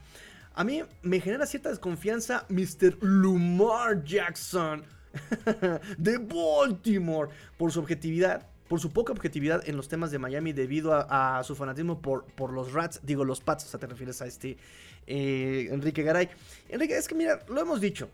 A 0.55 0.63
mí 0.63 0.83
me 1.03 1.21
genera 1.21 1.47
cierta 1.47 1.69
desconfianza 1.69 2.47
Mr. 2.49 2.99
Lumar 3.01 4.05
Jackson 4.05 4.85
de 5.99 6.19
Baltimore 6.19 7.31
por 7.57 7.73
su 7.73 7.81
objetividad 7.81 8.47
por 8.69 8.81
su 8.81 8.93
poca 8.93 9.13
objetividad 9.13 9.67
en 9.67 9.77
los 9.77 9.89
temas 9.89 10.11
de 10.11 10.19
Miami 10.19 10.53
debido 10.53 10.93
a, 10.95 11.43
su 11.43 11.57
fanatismo 11.57 12.03
por, 12.03 12.25
por, 12.25 12.53
los 12.53 12.75
Rats, 12.75 13.01
digo 13.03 13.25
los 13.25 13.41
Pats, 13.41 13.65
o 13.65 13.69
sea, 13.69 13.81
te 13.81 13.87
refieres 13.87 14.21
a 14.21 14.27
este 14.27 14.59
eh, 15.07 15.69
Enrique 15.71 16.03
Garay. 16.03 16.29
Enrique, 16.69 16.97
es 16.97 17.09
que 17.09 17.15
mira, 17.15 17.41
lo 17.49 17.61
hemos 17.61 17.81
dicho, 17.81 18.11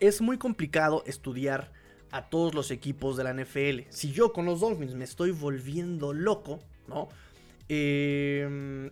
es 0.00 0.20
muy 0.20 0.38
complicado 0.38 1.02
estudiar 1.06 1.72
a 2.10 2.28
todos 2.30 2.54
los 2.54 2.70
equipos 2.70 3.16
de 3.16 3.24
la 3.24 3.34
NFL. 3.34 3.90
Si 3.90 4.12
yo 4.12 4.32
con 4.32 4.46
los 4.46 4.60
Dolphins 4.60 4.94
me 4.94 5.04
estoy 5.04 5.30
volviendo 5.30 6.12
loco, 6.12 6.60
¿no? 6.86 7.08
Eh, 7.68 8.90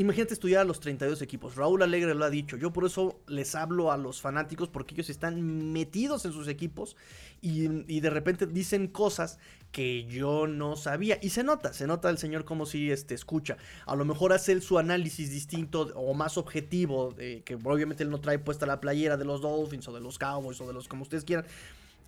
Imagínate 0.00 0.32
estudiar 0.32 0.60
a 0.60 0.64
los 0.64 0.78
32 0.78 1.22
equipos. 1.22 1.56
Raúl 1.56 1.82
Alegre 1.82 2.14
lo 2.14 2.24
ha 2.24 2.30
dicho. 2.30 2.56
Yo 2.56 2.72
por 2.72 2.84
eso 2.84 3.18
les 3.26 3.56
hablo 3.56 3.90
a 3.90 3.96
los 3.96 4.20
fanáticos 4.20 4.68
porque 4.68 4.94
ellos 4.94 5.10
están 5.10 5.72
metidos 5.72 6.24
en 6.24 6.32
sus 6.32 6.46
equipos 6.46 6.96
y, 7.42 7.66
de 7.98 8.08
repente 8.08 8.46
dicen 8.46 8.86
cosas 8.86 9.40
que 9.72 10.04
yo 10.04 10.46
no 10.46 10.76
sabía. 10.76 11.18
Y 11.20 11.30
se 11.30 11.42
nota, 11.42 11.72
se 11.72 11.88
nota 11.88 12.10
el 12.10 12.18
señor 12.18 12.44
como 12.44 12.64
si 12.64 12.92
este, 12.92 13.16
escucha. 13.16 13.56
A 13.86 13.96
lo 13.96 14.04
mejor 14.04 14.32
hace 14.32 14.60
su 14.60 14.78
análisis 14.78 15.32
distinto 15.32 15.90
o 15.96 16.14
más 16.14 16.38
objetivo, 16.38 17.16
que 17.16 17.58
obviamente 17.64 18.04
él 18.04 18.10
no 18.10 18.20
trae 18.20 18.38
puesta 18.38 18.66
la 18.66 18.80
playera 18.80 19.16
de 19.16 19.24
los 19.24 19.40
Dolphins 19.40 19.88
o 19.88 19.92
de 19.92 20.00
los 20.00 20.16
Cowboys 20.16 20.60
o 20.60 20.68
de 20.68 20.74
los 20.74 20.86
como 20.86 21.02
ustedes 21.02 21.24
quieran. 21.24 21.44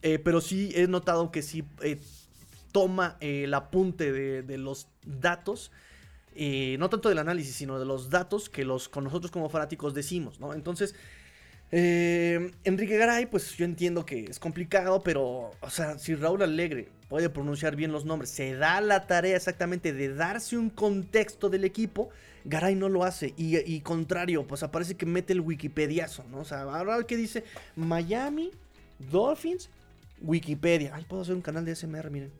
Eh, 0.03 0.20
pero 0.20 0.41
sí 0.41 0.70
he 0.76 0.86
notado 0.86 1.32
que 1.32 1.43
sí 1.43 1.64
eh, 1.82 1.99
toma 2.70 3.16
el 3.18 3.53
apunte 3.53 4.12
de 4.12 4.59
los 4.59 4.86
datos 5.05 5.72
no 6.78 6.89
tanto 6.89 7.09
del 7.09 7.18
análisis, 7.18 7.55
sino 7.55 7.78
de 7.78 7.85
los 7.85 8.11
datos 8.11 8.49
que 8.49 8.64
los, 8.64 8.89
con 8.89 9.05
nosotros 9.05 9.31
como 9.31 9.49
fanáticos 9.49 9.95
decimos, 9.95 10.41
¿no? 10.41 10.55
Entonces, 10.55 10.95
eh, 11.72 12.51
Enrique 12.64 12.97
Garay, 12.97 13.26
pues 13.26 13.57
yo 13.57 13.64
entiendo 13.64 14.05
que 14.05 14.24
es 14.24 14.39
complicado, 14.39 15.03
pero, 15.03 15.53
o 15.61 15.70
sea, 15.70 15.99
si 15.99 16.14
Raúl 16.14 16.43
Alegre 16.43 16.89
puede 17.09 17.31
pronunciar 17.31 17.76
bien 17.76 17.93
los 17.93 18.05
nombres, 18.05 18.31
se 18.31 18.55
da 18.55 18.81
la 18.81 19.07
tarea 19.07 19.37
exactamente 19.37 19.93
de 19.93 20.12
darse 20.12 20.57
un 20.57 20.70
contexto 20.70 21.49
del 21.49 21.64
equipo, 21.64 22.11
Garay 22.45 22.74
no 22.74 22.89
lo 22.89 23.05
hace. 23.05 23.35
Y, 23.37 23.81
contrario, 23.81 24.47
pues 24.47 24.62
aparece 24.62 24.97
que 24.97 25.07
mete 25.07 25.33
el 25.33 25.41
Wikipediazo, 25.41 26.24
¿no? 26.31 26.39
O 26.41 26.45
sea, 26.45 26.62
ahora 26.62 27.03
que 27.05 27.16
dice 27.16 27.45
Miami, 27.76 28.51
Dolphins, 28.99 29.70
Wikipedia. 30.20 30.93
Ay, 30.95 31.05
puedo 31.05 31.22
hacer 31.22 31.35
un 31.35 31.43
canal 31.43 31.64
de 31.64 31.76
SMR, 31.76 32.11
miren. 32.11 32.33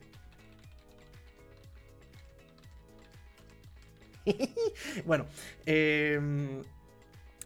bueno, 5.05 5.25
em, 5.65 6.63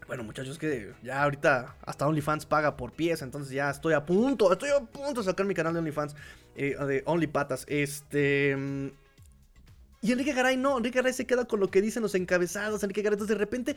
bueno, 0.08 0.24
muchachos, 0.24 0.60
que 0.60 0.94
ya 1.02 1.24
ahorita 1.24 1.76
hasta 1.82 2.08
OnlyFans 2.08 2.46
paga 2.46 2.78
por 2.78 2.92
pieza, 2.92 3.26
entonces 3.26 3.52
ya 3.54 3.72
estoy 3.72 3.94
a 3.94 4.06
punto, 4.06 4.52
estoy 4.52 4.70
a 4.70 4.80
punto 4.80 5.22
de 5.22 5.26
sacar 5.26 5.46
mi 5.46 5.56
canal 5.56 5.74
de 5.74 5.80
OnlyFans, 5.80 6.16
eh, 6.56 6.76
de 6.76 7.04
OnlyPatas. 7.06 7.66
Este. 7.68 8.52
Em, 8.52 8.92
y 10.02 10.12
Enrique 10.12 10.34
Garay 10.34 10.58
no, 10.58 10.78
Enrique 10.78 11.00
Garay 11.00 11.14
se 11.14 11.26
queda 11.26 11.46
con 11.46 11.60
lo 11.60 11.72
que 11.72 11.82
dicen 11.82 12.04
los 12.04 12.14
encabezados. 12.14 12.84
Enrique 12.84 13.02
Garay, 13.02 13.16
entonces 13.16 13.36
de 13.36 13.40
repente. 13.40 13.76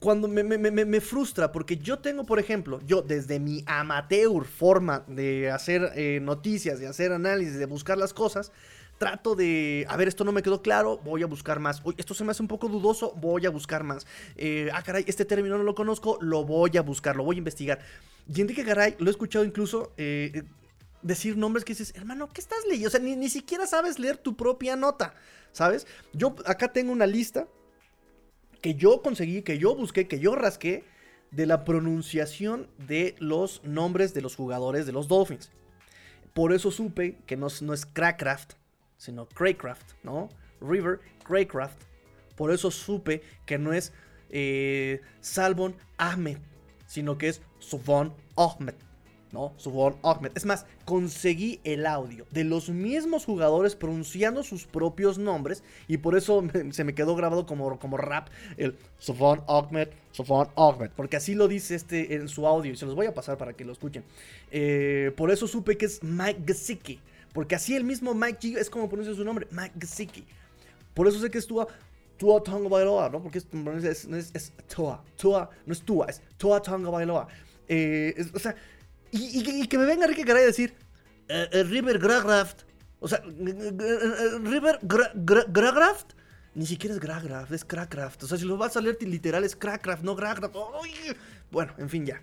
cuando 0.00 0.26
me, 0.26 0.42
me, 0.42 1.00
frustra, 1.00 1.52
porque 1.52 1.76
yo 1.76 2.00
tengo, 2.00 2.24
por 2.24 2.40
ejemplo, 2.40 2.80
yo 2.84 3.02
desde 3.02 3.38
mi 3.38 3.62
amateur 3.66 4.44
forma 4.44 5.04
de 5.06 5.50
hacer 5.50 5.92
eh, 5.94 6.18
noticias, 6.20 6.80
de 6.80 6.88
hacer 6.88 7.12
análisis, 7.12 7.56
de 7.56 7.66
buscar 7.66 7.98
las 7.98 8.12
cosas, 8.12 8.50
trato 8.98 9.34
de, 9.34 9.86
a 9.88 9.96
ver, 9.96 10.08
esto 10.08 10.24
no 10.24 10.32
me 10.32 10.42
quedó 10.42 10.60
claro, 10.60 10.98
voy 10.98 11.22
a 11.22 11.26
buscar 11.26 11.60
más. 11.60 11.80
Oye, 11.84 11.96
esto 11.98 12.14
se 12.14 12.24
me 12.24 12.32
hace 12.32 12.42
un 12.42 12.48
poco 12.48 12.68
dudoso, 12.68 13.12
voy 13.16 13.46
a 13.46 13.50
buscar 13.50 13.84
más. 13.84 14.06
Eh, 14.36 14.68
ah, 14.72 14.82
caray, 14.82 15.04
este 15.06 15.24
término 15.24 15.56
no 15.56 15.64
lo 15.64 15.74
conozco, 15.74 16.18
lo 16.20 16.44
voy 16.44 16.76
a 16.76 16.82
buscar, 16.82 17.16
lo 17.16 17.24
voy 17.24 17.36
a 17.36 17.38
investigar. 17.38 17.80
Y 18.32 18.40
Enrique 18.40 18.64
Garay, 18.64 18.96
lo 18.98 19.06
he 19.06 19.10
escuchado 19.10 19.44
incluso 19.44 19.92
eh, 19.96 20.42
decir 21.02 21.36
nombres 21.36 21.64
que 21.64 21.72
dices, 21.72 21.94
hermano, 21.96 22.28
¿qué 22.28 22.40
estás 22.40 22.58
leyendo? 22.68 22.88
O 22.88 22.90
sea, 22.90 23.00
ni, 23.00 23.16
ni 23.16 23.28
siquiera 23.28 23.66
sabes 23.66 23.98
leer 23.98 24.18
tu 24.18 24.36
propia 24.36 24.76
nota, 24.76 25.14
¿sabes? 25.52 25.86
Yo 26.12 26.34
acá 26.44 26.72
tengo 26.72 26.92
una 26.92 27.06
lista 27.06 27.46
que 28.60 28.74
yo 28.74 29.02
conseguí, 29.02 29.42
que 29.42 29.58
yo 29.58 29.74
busqué, 29.74 30.08
que 30.08 30.18
yo 30.18 30.34
rasqué 30.34 30.84
de 31.30 31.46
la 31.46 31.64
pronunciación 31.64 32.68
de 32.78 33.14
los 33.18 33.62
nombres 33.64 34.14
de 34.14 34.22
los 34.22 34.34
jugadores 34.34 34.86
de 34.86 34.92
los 34.92 35.08
Dolphins. 35.08 35.50
Por 36.34 36.52
eso 36.52 36.70
supe 36.70 37.18
que 37.26 37.36
no, 37.36 37.48
no 37.62 37.74
es 37.74 37.86
Crackcraft, 37.86 38.54
sino 38.98 39.26
Craycraft, 39.26 39.92
¿no? 40.02 40.28
River 40.60 41.00
Craycraft. 41.24 41.80
Por 42.36 42.52
eso 42.52 42.70
supe 42.70 43.22
que 43.46 43.58
no 43.58 43.72
es 43.72 43.92
eh, 44.28 45.00
Salvon 45.20 45.74
Ahmed, 45.96 46.38
sino 46.86 47.16
que 47.16 47.28
es 47.28 47.40
Suvon 47.58 48.12
Ahmed. 48.36 48.74
¿no? 49.32 49.52
Subon 49.56 49.96
Ahmed. 50.02 50.32
Es 50.34 50.44
más, 50.46 50.66
conseguí 50.84 51.60
el 51.64 51.86
audio 51.86 52.26
de 52.30 52.44
los 52.44 52.68
mismos 52.70 53.24
jugadores 53.24 53.76
pronunciando 53.76 54.42
sus 54.42 54.66
propios 54.66 55.18
nombres 55.18 55.62
y 55.86 55.98
por 55.98 56.16
eso 56.16 56.44
se 56.70 56.84
me 56.84 56.94
quedó 56.94 57.14
grabado 57.16 57.46
como, 57.46 57.78
como 57.78 57.96
rap 57.96 58.28
el 58.56 58.76
Subon 58.98 59.42
Ahmed, 59.46 59.88
Subon 60.12 60.48
Ahmed, 60.56 60.90
porque 60.96 61.16
así 61.16 61.34
lo 61.34 61.48
dice 61.48 61.74
este 61.74 62.14
en 62.14 62.28
su 62.28 62.46
audio 62.46 62.72
y 62.72 62.76
se 62.76 62.86
los 62.86 62.94
voy 62.94 63.06
a 63.06 63.14
pasar 63.14 63.36
para 63.36 63.52
que 63.52 63.64
lo 63.64 63.72
escuchen. 63.72 64.04
Eh, 64.50 65.12
por 65.16 65.30
eso 65.30 65.46
supe 65.46 65.76
que 65.76 65.86
es 65.86 66.02
Mike 66.02 66.42
Gesicki. 66.46 67.00
Porque 67.38 67.54
así 67.54 67.76
el 67.76 67.84
mismo 67.84 68.14
Mike 68.14 68.40
G 68.40 68.58
es 68.58 68.68
como 68.68 68.88
pronuncia 68.88 69.14
su 69.14 69.24
nombre, 69.24 69.46
Mike 69.52 69.76
Gesicki. 69.78 70.26
Por 70.92 71.06
eso 71.06 71.20
sé 71.20 71.30
que 71.30 71.38
es 71.38 71.46
Tua, 71.46 71.68
Tua 72.16 72.42
Tonga 72.42 72.68
Bailoa, 72.68 73.10
¿no? 73.10 73.22
Porque 73.22 73.38
es, 73.38 73.46
es, 74.04 74.30
es, 74.34 74.52
Tua, 74.66 75.04
Tua, 75.16 75.48
no 75.64 75.72
es 75.72 75.80
Tua, 75.82 76.06
es 76.06 76.20
Tua 76.36 76.60
Tonga 76.60 76.90
Bailoa. 76.90 77.28
Eh, 77.68 78.28
o 78.34 78.40
sea, 78.40 78.56
y, 79.12 79.68
que 79.68 79.78
me 79.78 79.84
venga 79.84 80.02
Enrique 80.02 80.24
Garay 80.24 80.46
decir, 80.46 80.74
eh, 81.28 81.48
eh, 81.52 81.62
River 81.62 82.00
Gragraft. 82.00 82.62
O 82.98 83.06
sea, 83.06 83.22
River 83.22 84.80
Gragraft. 85.14 86.14
Ni 86.56 86.66
siquiera 86.66 86.92
es 86.96 87.00
Gragraft, 87.00 87.52
es 87.52 87.64
Crackraft. 87.64 88.24
O 88.24 88.26
sea, 88.26 88.36
si 88.36 88.46
lo 88.46 88.56
vas 88.56 88.76
a 88.76 88.80
leer 88.80 89.00
literal 89.00 89.44
es 89.44 89.54
Crackraft, 89.54 90.02
no 90.02 90.16
Gragraft. 90.16 90.56
Bueno, 91.52 91.72
en 91.78 91.88
fin, 91.88 92.04
ya. 92.04 92.20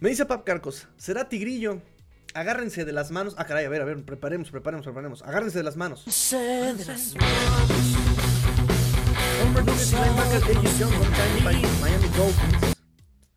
Me 0.00 0.08
dice 0.08 0.26
Pap 0.26 0.42
Carcos, 0.42 0.88
¿será 0.96 1.28
Tigrillo? 1.28 1.80
Agárrense 2.36 2.84
de 2.84 2.92
las 2.92 3.10
manos. 3.10 3.34
Ah, 3.38 3.44
caray, 3.44 3.64
a 3.64 3.68
ver, 3.68 3.82
a 3.82 3.84
ver, 3.84 4.04
preparemos, 4.04 4.50
preparemos, 4.50 4.84
preparemos. 4.84 5.22
Agárrense 5.22 5.58
de 5.58 5.64
las 5.64 5.76
manos. 5.76 6.04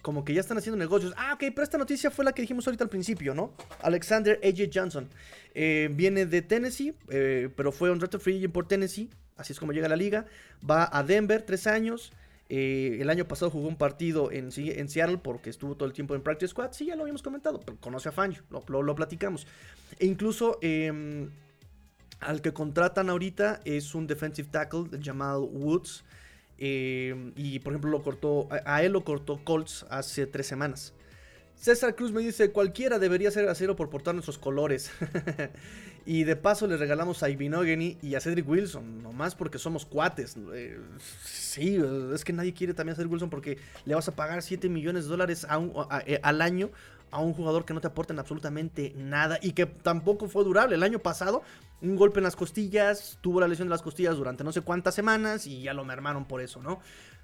Como 0.02 0.24
que 0.26 0.34
ya 0.34 0.41
están 0.41 0.58
haciendo 0.58 0.78
negocios. 0.78 1.14
Ah, 1.18 1.34
ok, 1.34 1.45
pero 1.54 1.64
esta 1.64 1.78
noticia 1.78 2.12
fue 2.12 2.26
la 2.26 2.34
que 2.34 2.41
dijimos 2.41 2.66
ahorita 2.68 2.84
al 2.84 2.89
principio, 2.89 3.34
¿no? 3.34 3.54
Alexander 3.82 4.39
A.J. 4.43 4.70
Johnson. 4.74 5.10
Eh, 5.54 5.89
viene 5.91 6.26
de 6.26 6.41
Tennessee, 6.41 6.95
eh, 7.10 7.50
pero 7.56 7.72
fue 7.72 7.91
un 7.91 8.00
reto 8.00 8.20
free 8.20 8.38
agent 8.38 8.54
por 8.54 8.68
Tennessee. 8.68 9.10
Así 9.36 9.54
es 9.54 9.60
como 9.60 9.72
llega 9.72 9.86
a 9.86 9.89
la 9.89 9.95
liga. 9.95 10.26
Va 10.70 10.89
a 10.91 11.04
Denver, 11.04 11.41
tres 11.41 11.68
años. 11.68 12.12
Eh, 12.52 12.97
el 13.00 13.12
año 13.12 13.28
pasado 13.28 13.52
jugó 13.52 13.68
un 13.68 13.78
partido 13.78 14.32
en, 14.32 14.52
Seattle 14.52 15.20
porque 15.20 15.52
estuvo 15.52 15.76
todo 15.76 15.88
el 15.88 15.93
tiempo 15.93 16.16
en 16.16 16.24
Practice 16.24 16.50
Squad. 16.50 16.72
Sí, 16.72 16.88
ya 16.88 16.95
lo 16.95 17.04
habíamos 17.04 17.22
comentado, 17.22 17.60
pero 17.60 17.78
conoce 17.80 18.10
a 18.10 18.12
Fangio, 18.12 18.43
lo, 18.50 18.95
platicamos. 18.95 19.45
E 20.00 20.08
incluso 20.08 20.58
em, 20.62 21.30
al 22.20 22.41
que 22.41 22.52
contratan 22.52 23.10
ahorita 23.10 23.62
es 23.66 23.93
un 23.93 24.08
defensive 24.08 24.50
tackle 24.52 24.89
llamado 25.00 25.43
Woods. 25.43 26.04
Em, 26.58 27.34
y 27.36 27.60
por 27.60 27.72
ejemplo, 27.74 27.91
lo 27.91 28.02
cortó, 28.02 28.50
a, 28.66 28.84
él 28.84 28.93
lo 28.93 29.04
cortó 29.04 29.43
Colts 29.43 29.86
hace 29.89 30.26
tres 30.26 30.47
semanas. 30.47 30.93
César 31.56 31.93
Cruz 31.95 32.12
me 32.12 32.22
dice, 32.22 32.52
cualquiera 32.52 33.00
debería 33.00 33.30
ser 33.32 33.47
acero 33.47 33.76
por 33.76 33.89
portar 33.89 34.16
nuestros 34.16 34.39
colores. 34.39 34.91
Y 36.06 36.24
de 36.24 36.36
paso 36.36 36.68
le 36.68 36.78
regalamos 36.78 37.24
a 37.24 37.30
Ibinogany 37.30 37.97
y 38.02 38.16
a 38.16 38.22
Cedric 38.22 38.47
Wilson, 38.47 39.04
nomás 39.04 39.36
porque 39.36 39.60
somos 39.60 39.86
cuates. 39.86 40.38
Eh, 40.54 40.80
sí, 41.24 41.80
es 42.14 42.24
que 42.24 42.34
nadie 42.34 42.54
quiere 42.54 42.74
también 42.74 42.93
a 42.93 42.95
Cedric 42.95 43.12
Wilson 43.12 43.30
porque 43.30 43.58
le 43.86 43.95
vas 43.95 44.08
a 44.08 44.16
pagar 44.16 44.41
7 44.41 44.70
millones 44.70 45.06
de 45.06 45.10
dólares 45.10 45.45
eh, 46.06 46.20
al 46.24 46.41
año 46.41 46.72
a 47.12 47.20
un 47.20 47.34
jugador 47.34 47.66
que 47.66 47.74
no 47.74 47.82
te 47.82 47.88
aporta 47.88 48.14
absolutamente 48.14 48.93
nada 48.95 49.39
y 49.41 49.54
que 49.54 49.66
tampoco 49.66 50.28
fue 50.28 50.43
durable. 50.43 50.76
El 50.76 50.84
año 50.84 51.00
pasado, 51.00 51.41
un 51.82 51.95
golpe 51.95 52.20
en 52.20 52.24
las 52.24 52.36
costillas, 52.36 53.18
tuvo 53.22 53.39
la 53.39 53.47
lesión 53.47 53.68
de 53.68 53.72
las 53.72 53.82
costillas 53.82 54.16
durante 54.16 54.43
no 54.43 54.52
sé 54.52 54.62
cuántas 54.62 54.95
semanas 54.95 55.47
y 55.47 55.64
ya 55.64 55.74
lo 55.74 55.86
mermaron 55.86 56.26
por 56.26 56.41
eso, 56.41 56.62
¿no? 56.62 56.80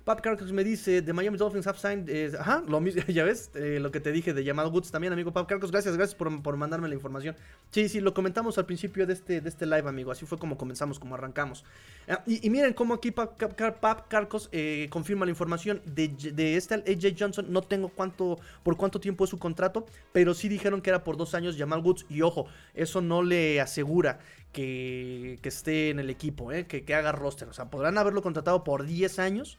Pap 0.06 0.22
Carcos 0.22 0.52
me 0.52 0.64
dice, 0.64 1.02
The 1.02 1.14
Miami 1.14 1.36
Dolphins 1.36 1.66
have 1.66 1.80
signed, 1.80 2.08
eh, 2.10 2.32
ajá, 2.40 2.64
lo 2.68 2.80
mismo, 2.80 3.02
ya 3.08 3.24
ves, 3.24 3.50
eh, 3.56 3.80
lo 3.82 3.90
que 3.90 4.00
te 4.00 4.12
dije 4.12 4.36
de 4.36 4.46
Jamal 4.46 4.68
Woods 4.68 4.92
también, 4.92 5.12
amigo 5.12 5.34
Pap 5.34 5.48
Carcos, 5.48 5.72
gracias, 5.72 5.98
gracias 5.98 6.14
por, 6.14 6.44
por, 6.44 6.58
mandarme 6.58 6.88
la 6.88 6.94
información. 6.94 7.36
Sí, 7.72 7.90
sí, 7.90 8.02
lo 8.02 8.14
comentamos 8.14 8.60
al 8.60 8.68
principio 8.68 9.08
de 9.08 9.14
este, 9.14 9.42
de 9.42 9.50
este 9.50 9.66
live, 9.66 9.90
amigo, 9.90 10.12
así 10.12 10.28
fue 10.28 10.38
como 10.38 10.60
comenzamos, 10.60 11.00
como 11.00 11.16
arrancamos. 11.16 11.66
Ah, 12.08 12.22
y, 12.28 12.48
miren 12.52 12.74
cómo 12.74 12.94
aquí 12.94 13.10
Pap, 13.10 14.08
Carcos 14.08 14.48
eh, 14.52 14.88
confirma 14.92 15.26
la 15.26 15.32
información 15.32 15.82
de, 15.86 16.10
de 16.10 16.56
este 16.56 16.76
AJ 16.76 17.16
Johnson, 17.20 17.48
no 17.50 17.64
tengo 17.64 17.90
cuánto, 17.90 18.38
por 18.62 18.78
cuánto 18.78 19.00
tiempo 19.00 19.24
es 19.24 19.32
su 19.32 19.40
contrato, 19.40 19.88
pero 20.12 20.36
sí 20.36 20.50
dijeron 20.50 20.84
que 20.84 20.92
era 20.92 21.04
por 21.04 21.18
dos 21.18 21.34
años 21.34 21.58
Jamal 21.58 21.82
Woods, 21.84 22.06
y 22.10 22.22
ojo, 22.22 22.46
eso 22.76 23.02
no 23.02 23.24
le 23.24 23.60
asegura 23.60 24.20
que, 24.54 25.40
esté 25.42 25.90
en 25.90 25.98
el 25.98 26.12
equipo, 26.12 26.50
que, 26.68 26.86
que 26.86 26.94
haga 26.94 27.12
roster, 27.12 27.48
o 27.48 27.54
sea, 27.54 27.72
podrán 27.72 27.98
haberlo 27.98 28.22
contratado 28.22 28.64
por 28.64 28.86
10 28.86 29.18
años 29.18 29.58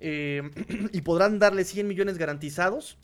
eh, 0.00 0.42
y 0.92 1.00
podrán 1.02 1.38
darle 1.38 1.64
100 1.64 1.86
millones 1.86 2.18
garantizados. 2.18 2.98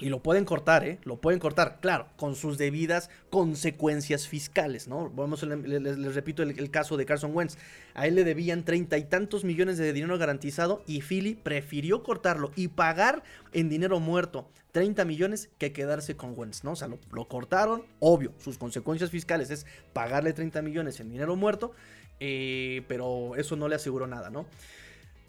Y 0.00 0.08
lo 0.08 0.22
pueden 0.22 0.46
cortar, 0.46 0.82
¿eh? 0.82 0.98
Lo 1.04 1.20
pueden 1.20 1.38
cortar, 1.38 1.78
claro, 1.82 2.08
con 2.16 2.34
sus 2.34 2.56
debidas 2.56 3.10
consecuencias 3.28 4.26
fiscales, 4.26 4.88
¿no? 4.88 5.10
Vamos, 5.10 5.42
les, 5.42 6.14
repito 6.14 6.42
el, 6.42 6.70
caso 6.70 6.96
de 6.96 7.04
Carson 7.04 7.36
Wentz. 7.36 7.58
A 7.92 8.06
él 8.06 8.14
le 8.14 8.24
debían 8.24 8.64
treinta 8.64 8.96
y 8.96 9.04
tantos 9.04 9.44
millones 9.44 9.76
de 9.76 9.92
dinero 9.92 10.16
garantizado 10.16 10.82
y 10.86 11.02
Philly 11.02 11.34
prefirió 11.34 12.02
cortarlo 12.02 12.50
y 12.56 12.68
pagar 12.68 13.22
en 13.52 13.68
dinero 13.68 14.00
muerto 14.00 14.48
30 14.72 15.04
millones 15.04 15.50
que 15.58 15.72
quedarse 15.72 16.16
con 16.16 16.32
Wentz, 16.34 16.64
¿no? 16.64 16.72
O 16.72 16.76
sea, 16.76 16.88
lo, 16.88 16.98
lo 17.12 17.28
cortaron, 17.28 17.84
obvio, 17.98 18.32
sus 18.38 18.56
consecuencias 18.56 19.10
fiscales 19.10 19.50
es 19.50 19.66
pagarle 19.92 20.32
30 20.32 20.62
millones 20.62 20.98
en 21.00 21.10
dinero 21.10 21.36
muerto, 21.36 21.72
eh, 22.20 22.84
pero 22.88 23.34
eso 23.36 23.56
no 23.56 23.68
le 23.68 23.74
aseguró 23.74 24.06
nada, 24.06 24.30
¿no? 24.30 24.46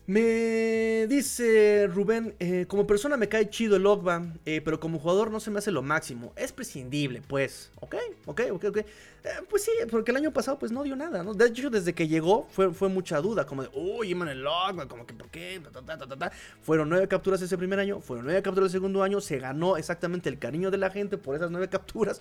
Me 0.07 1.05
dice 1.07 1.87
Rubén, 1.87 2.33
eh, 2.39 2.65
como 2.67 2.87
persona 2.87 3.17
me 3.17 3.29
cae 3.29 3.49
chido 3.49 3.75
el 3.75 3.85
Ogba, 3.85 4.25
eh, 4.45 4.59
pero 4.59 4.79
como 4.79 4.97
jugador 4.97 5.29
no 5.29 5.39
se 5.39 5.51
me 5.51 5.59
hace 5.59 5.71
lo 5.71 5.83
máximo. 5.83 6.33
Es 6.35 6.51
prescindible, 6.51 7.21
pues. 7.27 7.71
Ok, 7.79 7.95
ok, 8.25 8.41
ok, 8.51 8.65
ok. 8.65 8.77
Eh, 8.77 8.85
pues 9.47 9.63
sí, 9.63 9.71
porque 9.91 10.09
el 10.09 10.17
año 10.17 10.33
pasado 10.33 10.57
pues 10.57 10.71
no 10.71 10.81
dio 10.81 10.95
nada, 10.95 11.23
¿no? 11.23 11.35
De 11.35 11.45
hecho, 11.45 11.69
desde 11.69 11.93
que 11.93 12.07
llegó 12.07 12.47
fue, 12.49 12.73
fue 12.73 12.89
mucha 12.89 13.21
duda, 13.21 13.45
como 13.45 13.61
de, 13.61 13.69
uy, 13.75 14.15
man, 14.15 14.29
el 14.29 14.45
Ogba, 14.47 14.87
como 14.87 15.05
que, 15.05 15.13
¿por 15.13 15.29
qué? 15.29 15.61
fueron 16.63 16.89
nueve 16.89 17.07
capturas 17.07 17.39
ese 17.43 17.55
primer 17.55 17.79
año, 17.79 18.01
fueron 18.01 18.25
nueve 18.25 18.41
capturas 18.41 18.69
el 18.69 18.71
segundo 18.71 19.03
año, 19.03 19.21
se 19.21 19.37
ganó 19.37 19.77
exactamente 19.77 20.29
el 20.29 20.39
cariño 20.39 20.71
de 20.71 20.77
la 20.77 20.89
gente 20.89 21.19
por 21.19 21.35
esas 21.35 21.51
nueve 21.51 21.69
capturas. 21.69 22.19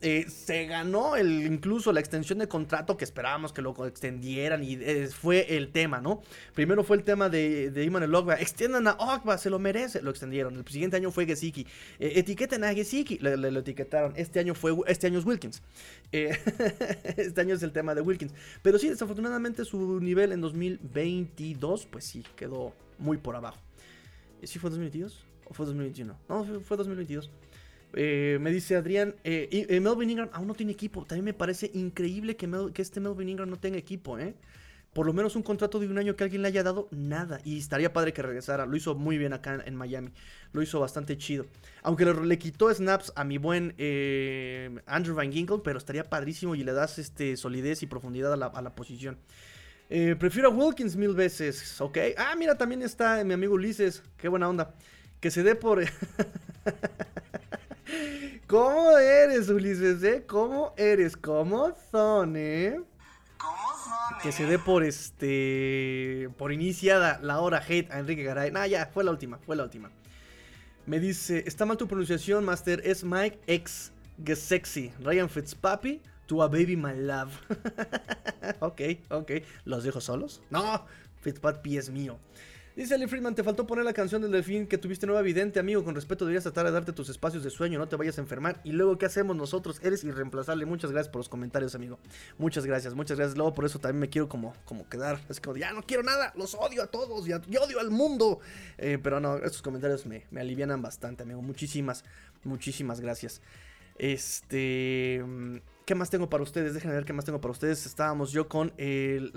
se 0.00 0.66
ganó 0.66 1.16
el, 1.16 1.46
incluso 1.46 1.90
la 1.92 2.00
extensión 2.00 2.38
de 2.40 2.48
contrato 2.48 2.98
que 2.98 3.04
esperábamos 3.04 3.54
que 3.54 3.62
lo 3.62 3.86
extendieran 3.86 4.62
y 4.62 4.76
fue 5.06 5.56
el 5.56 5.72
tema, 5.72 6.02
¿no? 6.02 6.22
Primero 6.54 6.84
fue 6.84 6.98
el 6.98 7.02
tema 7.02 7.21
de, 7.28 7.70
de 7.70 7.84
Iman 7.84 8.02
el 8.02 8.14
Ogba. 8.14 8.34
Extiendan 8.34 8.86
a 8.86 8.92
Ogba, 8.92 9.38
se 9.38 9.50
lo 9.50 9.58
merece. 9.58 10.02
Lo 10.02 10.10
extendieron. 10.10 10.56
El 10.56 10.66
siguiente 10.66 10.96
año 10.96 11.10
fue 11.10 11.26
Gesicki. 11.26 11.66
Eh, 11.98 12.12
etiqueten 12.16 12.64
a 12.64 12.72
Gesicki. 12.74 13.18
Le, 13.18 13.36
lo 13.36 13.60
etiquetaron. 13.60 14.12
Este 14.16 14.40
año 14.40 14.54
fue 14.54 14.74
este 14.86 15.06
año 15.06 15.18
es 15.18 15.24
Wilkins. 15.24 15.62
Eh, 16.12 16.36
este 17.16 17.40
año 17.40 17.54
es 17.54 17.62
el 17.62 17.72
tema 17.72 17.94
de 17.94 18.00
Wilkins. 18.00 18.32
Pero 18.62 18.78
sí, 18.78 18.88
desafortunadamente 18.88 19.64
su 19.64 20.00
nivel 20.00 20.32
en 20.32 20.40
2022, 20.40 21.86
pues 21.86 22.04
sí, 22.04 22.24
quedó 22.36 22.74
muy 22.98 23.18
por 23.18 23.36
abajo. 23.36 23.58
Eh, 24.40 24.46
¿Sí 24.46 24.58
fue 24.58 24.70
2022? 24.70 25.24
¿O 25.46 25.54
fue 25.54 25.66
2021? 25.66 26.18
No, 26.28 26.44
fue 26.60 26.76
2022. 26.76 27.30
me 27.94 28.50
dice 28.50 28.76
Adrián, 28.76 29.14
Melvin 29.24 30.10
Ingram 30.10 30.30
aún 30.32 30.46
no 30.46 30.54
tiene 30.54 30.72
equipo. 30.72 31.04
También 31.04 31.24
me 31.24 31.34
parece 31.34 31.70
increíble 31.74 32.36
que, 32.36 32.48
que 32.72 32.82
este 32.82 33.00
Melvin 33.00 33.28
Ingram 33.28 33.50
no 33.50 33.58
tenga 33.58 33.78
equipo, 33.78 34.18
¿eh? 34.18 34.34
Por 34.92 35.06
lo 35.06 35.12
menos 35.14 35.36
un 35.36 35.42
contrato 35.42 35.78
de 35.78 35.86
un 35.86 35.96
año 35.96 36.16
que 36.16 36.24
alguien 36.24 36.42
le 36.42 36.48
haya 36.48 36.62
dado, 36.62 36.88
nada. 36.90 37.40
Y 37.44 37.58
estaría 37.58 37.92
padre 37.92 38.12
que 38.12 38.20
regresara. 38.20 38.66
Lo 38.66 38.76
hizo 38.76 38.94
muy 38.94 39.16
bien 39.16 39.32
acá 39.32 39.62
en, 39.64 39.74
Miami. 39.74 40.12
Lo 40.52 40.60
hizo 40.60 40.80
bastante 40.80 41.16
chido. 41.16 41.46
Aunque 41.82 42.04
le, 42.04 42.38
quitó 42.38 42.72
snaps 42.72 43.12
a 43.16 43.24
mi 43.24 43.38
buen 43.38 43.74
eh, 43.78 44.80
Andrew 44.86 45.16
Van 45.16 45.32
Ginkle, 45.32 45.60
pero 45.64 45.78
estaría 45.78 46.04
padrísimo 46.04 46.54
y 46.54 46.62
le 46.62 46.72
das 46.72 46.98
este, 46.98 47.38
solidez 47.38 47.82
y 47.82 47.86
profundidad 47.86 48.34
a 48.34 48.36
la, 48.36 48.74
posición. 48.74 49.16
Eh, 49.88 50.14
prefiero 50.18 50.48
a 50.48 50.52
Wilkins 50.52 50.96
mil 50.96 51.14
veces, 51.14 51.80
¿ok? 51.80 51.98
Ah, 52.18 52.34
mira, 52.36 52.58
también 52.58 52.82
está 52.82 53.24
mi 53.24 53.32
amigo 53.32 53.54
Ulises. 53.54 54.02
Qué 54.18 54.28
buena 54.28 54.48
onda. 54.48 54.74
Que 55.20 55.30
se 55.30 55.42
dé 55.42 55.54
por... 55.54 55.82
¿Cómo 58.46 58.98
eres, 58.98 59.48
Ulises, 59.48 60.02
eh? 60.02 60.24
¿Cómo 60.26 60.74
eres? 60.76 61.16
¿Cómo 61.16 61.74
son, 61.90 62.36
eh? 62.36 62.78
Que 64.22 64.32
se 64.32 64.46
dé 64.46 64.58
por 64.58 64.84
este 64.84 66.30
por 66.38 66.52
iniciada 66.52 67.18
la 67.22 67.40
hora 67.40 67.62
hate 67.66 67.90
a 67.90 67.98
Enrique 67.98 68.22
Garay. 68.22 68.50
Nah, 68.50 68.66
ya, 68.66 68.86
fue 68.86 69.04
la 69.04 69.10
última, 69.10 69.38
fue 69.38 69.56
la 69.56 69.64
última. 69.64 69.90
Me 70.86 70.98
dice, 70.98 71.44
está 71.46 71.64
mal 71.64 71.76
tu 71.76 71.86
pronunciación, 71.86 72.44
Master. 72.44 72.82
Es 72.84 73.04
Mike 73.04 73.40
X 73.46 73.92
Sexy. 74.34 74.92
Ryan 75.00 75.28
Fitzpapi, 75.28 76.00
to 76.26 76.42
a 76.42 76.48
baby 76.48 76.76
my 76.76 76.94
love. 76.94 77.32
ok, 78.60 78.80
ok. 79.10 79.30
¿Los 79.64 79.84
dejo 79.84 80.00
solos? 80.00 80.42
No, 80.50 80.84
Fitzpapi 81.20 81.78
es 81.78 81.90
mío. 81.90 82.18
Dice 82.74 82.94
Ali 82.94 83.06
Friedman, 83.06 83.34
te 83.34 83.44
faltó 83.44 83.66
poner 83.66 83.84
la 83.84 83.92
canción 83.92 84.22
del 84.22 84.30
delfín 84.30 84.66
que 84.66 84.78
tuviste 84.78 85.06
nueva 85.06 85.20
evidente, 85.20 85.60
amigo. 85.60 85.84
Con 85.84 85.94
respeto, 85.94 86.24
deberías 86.24 86.44
tratar 86.44 86.64
de 86.64 86.72
darte 86.72 86.92
tus 86.92 87.10
espacios 87.10 87.44
de 87.44 87.50
sueño, 87.50 87.78
no 87.78 87.86
te 87.86 87.96
vayas 87.96 88.16
a 88.16 88.22
enfermar. 88.22 88.60
Y 88.64 88.72
luego, 88.72 88.96
¿qué 88.96 89.04
hacemos 89.04 89.36
nosotros? 89.36 89.78
Eres 89.82 90.04
irreemplazable. 90.04 90.64
Muchas 90.64 90.90
gracias 90.90 91.12
por 91.12 91.20
los 91.20 91.28
comentarios, 91.28 91.74
amigo. 91.74 91.98
Muchas 92.38 92.64
gracias, 92.64 92.94
muchas 92.94 93.18
gracias. 93.18 93.36
Luego, 93.36 93.52
por 93.52 93.66
eso 93.66 93.78
también 93.78 94.00
me 94.00 94.08
quiero 94.08 94.28
como, 94.28 94.54
como 94.64 94.88
quedar. 94.88 95.20
Es 95.28 95.40
como, 95.40 95.56
ya 95.56 95.72
no 95.72 95.82
quiero 95.82 96.02
nada, 96.02 96.32
los 96.34 96.54
odio 96.54 96.82
a 96.82 96.86
todos, 96.86 97.28
y 97.28 97.32
odio 97.32 97.78
al 97.78 97.90
mundo. 97.90 98.40
Eh, 98.78 98.98
pero 99.02 99.20
no, 99.20 99.36
estos 99.36 99.60
comentarios 99.60 100.06
me, 100.06 100.24
me 100.30 100.40
alivianan 100.40 100.80
bastante, 100.80 101.24
amigo. 101.24 101.42
Muchísimas, 101.42 102.04
muchísimas 102.42 103.00
gracias. 103.00 103.42
Este. 103.98 105.22
¿Qué 105.84 105.94
más 105.94 106.10
tengo 106.10 106.30
para 106.30 106.42
ustedes? 106.42 106.74
Déjenme 106.74 106.94
ver 106.94 107.04
qué 107.04 107.12
más 107.12 107.24
tengo 107.24 107.40
para 107.40 107.52
ustedes. 107.52 107.84
Estábamos 107.84 108.32
yo 108.32 108.48
con 108.48 108.72
el. 108.78 109.32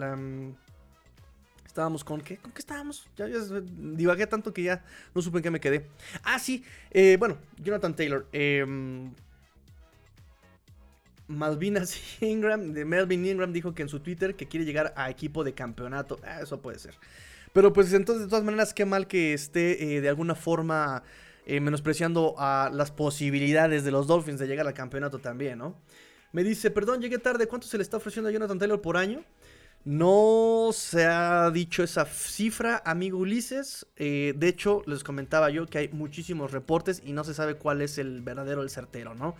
Estábamos 1.76 2.06
con 2.06 2.22
qué? 2.22 2.38
¿Con 2.38 2.54
qué 2.54 2.60
estábamos? 2.60 3.06
Ya, 3.18 3.28
divagué 3.28 4.26
tanto 4.28 4.54
que 4.54 4.64
ya 4.64 4.82
no 5.14 5.22
supe 5.22 5.40
en 5.40 5.44
qué 5.44 5.52
me 5.52 5.60
quedé. 5.60 5.90
Ah, 6.24 6.40
sí. 6.40 6.64
Eh, 6.90 7.18
bueno, 7.20 7.38
Jonathan 7.58 7.94
Taylor. 7.94 8.30
Em, 8.32 9.12
Malvinas 11.28 12.00
Ingram, 12.22 12.72
de 12.72 12.86
Melvin 12.86 13.26
Ingram 13.26 13.52
dijo 13.52 13.74
que 13.76 13.82
en 13.82 13.90
su 13.90 14.00
Twitter 14.00 14.36
que 14.36 14.48
quiere 14.48 14.66
llegar 14.66 14.94
a 14.96 15.10
equipo 15.10 15.44
de 15.44 15.54
campeonato. 15.54 16.18
Ah, 16.24 16.40
eso 16.44 16.62
puede 16.62 16.80
ser. 16.80 16.94
Pero 17.52 17.74
pues 17.74 17.92
entonces, 17.92 18.24
de 18.24 18.30
todas 18.30 18.46
maneras, 18.46 18.74
qué 18.74 18.86
mal 18.86 19.06
que 19.06 19.34
esté 19.34 19.98
eh, 19.98 20.00
de 20.00 20.08
alguna 20.08 20.36
forma 20.36 21.04
eh, 21.46 21.60
menospreciando 21.60 22.36
a 22.38 22.72
las 22.72 22.92
posibilidades 22.92 23.84
de 23.84 23.92
los 23.92 24.08
Dolphins 24.08 24.40
de 24.40 24.48
llegar 24.48 24.66
al 24.66 24.74
campeonato 24.74 25.20
también, 25.20 25.58
¿no? 25.58 25.76
Me 26.32 26.46
dice, 26.46 26.72
perdón, 26.72 27.02
llegué 27.02 27.18
tarde, 27.18 27.48
¿cuánto 27.48 27.68
se 27.68 27.76
le 27.76 27.84
está 27.84 27.98
ofreciendo 27.98 28.30
a 28.30 28.32
Jonathan 28.32 28.60
Taylor 28.60 28.82
por 28.82 28.96
año? 28.96 29.26
No 29.86 30.72
se 30.74 31.06
ha 31.06 31.52
dicho 31.52 31.84
esa 31.84 32.06
cifra, 32.06 32.82
amigo 32.86 33.20
Ulises. 33.20 33.86
Eh, 33.98 34.34
de 34.36 34.48
hecho, 34.48 34.82
les 34.88 35.04
comentaba 35.04 35.52
yo 35.52 35.68
que 35.68 35.78
hay 35.78 35.90
muchísimos 35.90 36.52
reportes 36.52 37.04
y 37.06 37.14
no 37.14 37.24
se 37.24 37.36
sabe 37.36 37.54
cuál 37.54 37.84
es 37.84 38.00
el 38.00 38.22
verdadero, 38.22 38.64
el 38.64 38.72
certero, 38.72 39.14
¿no? 39.14 39.36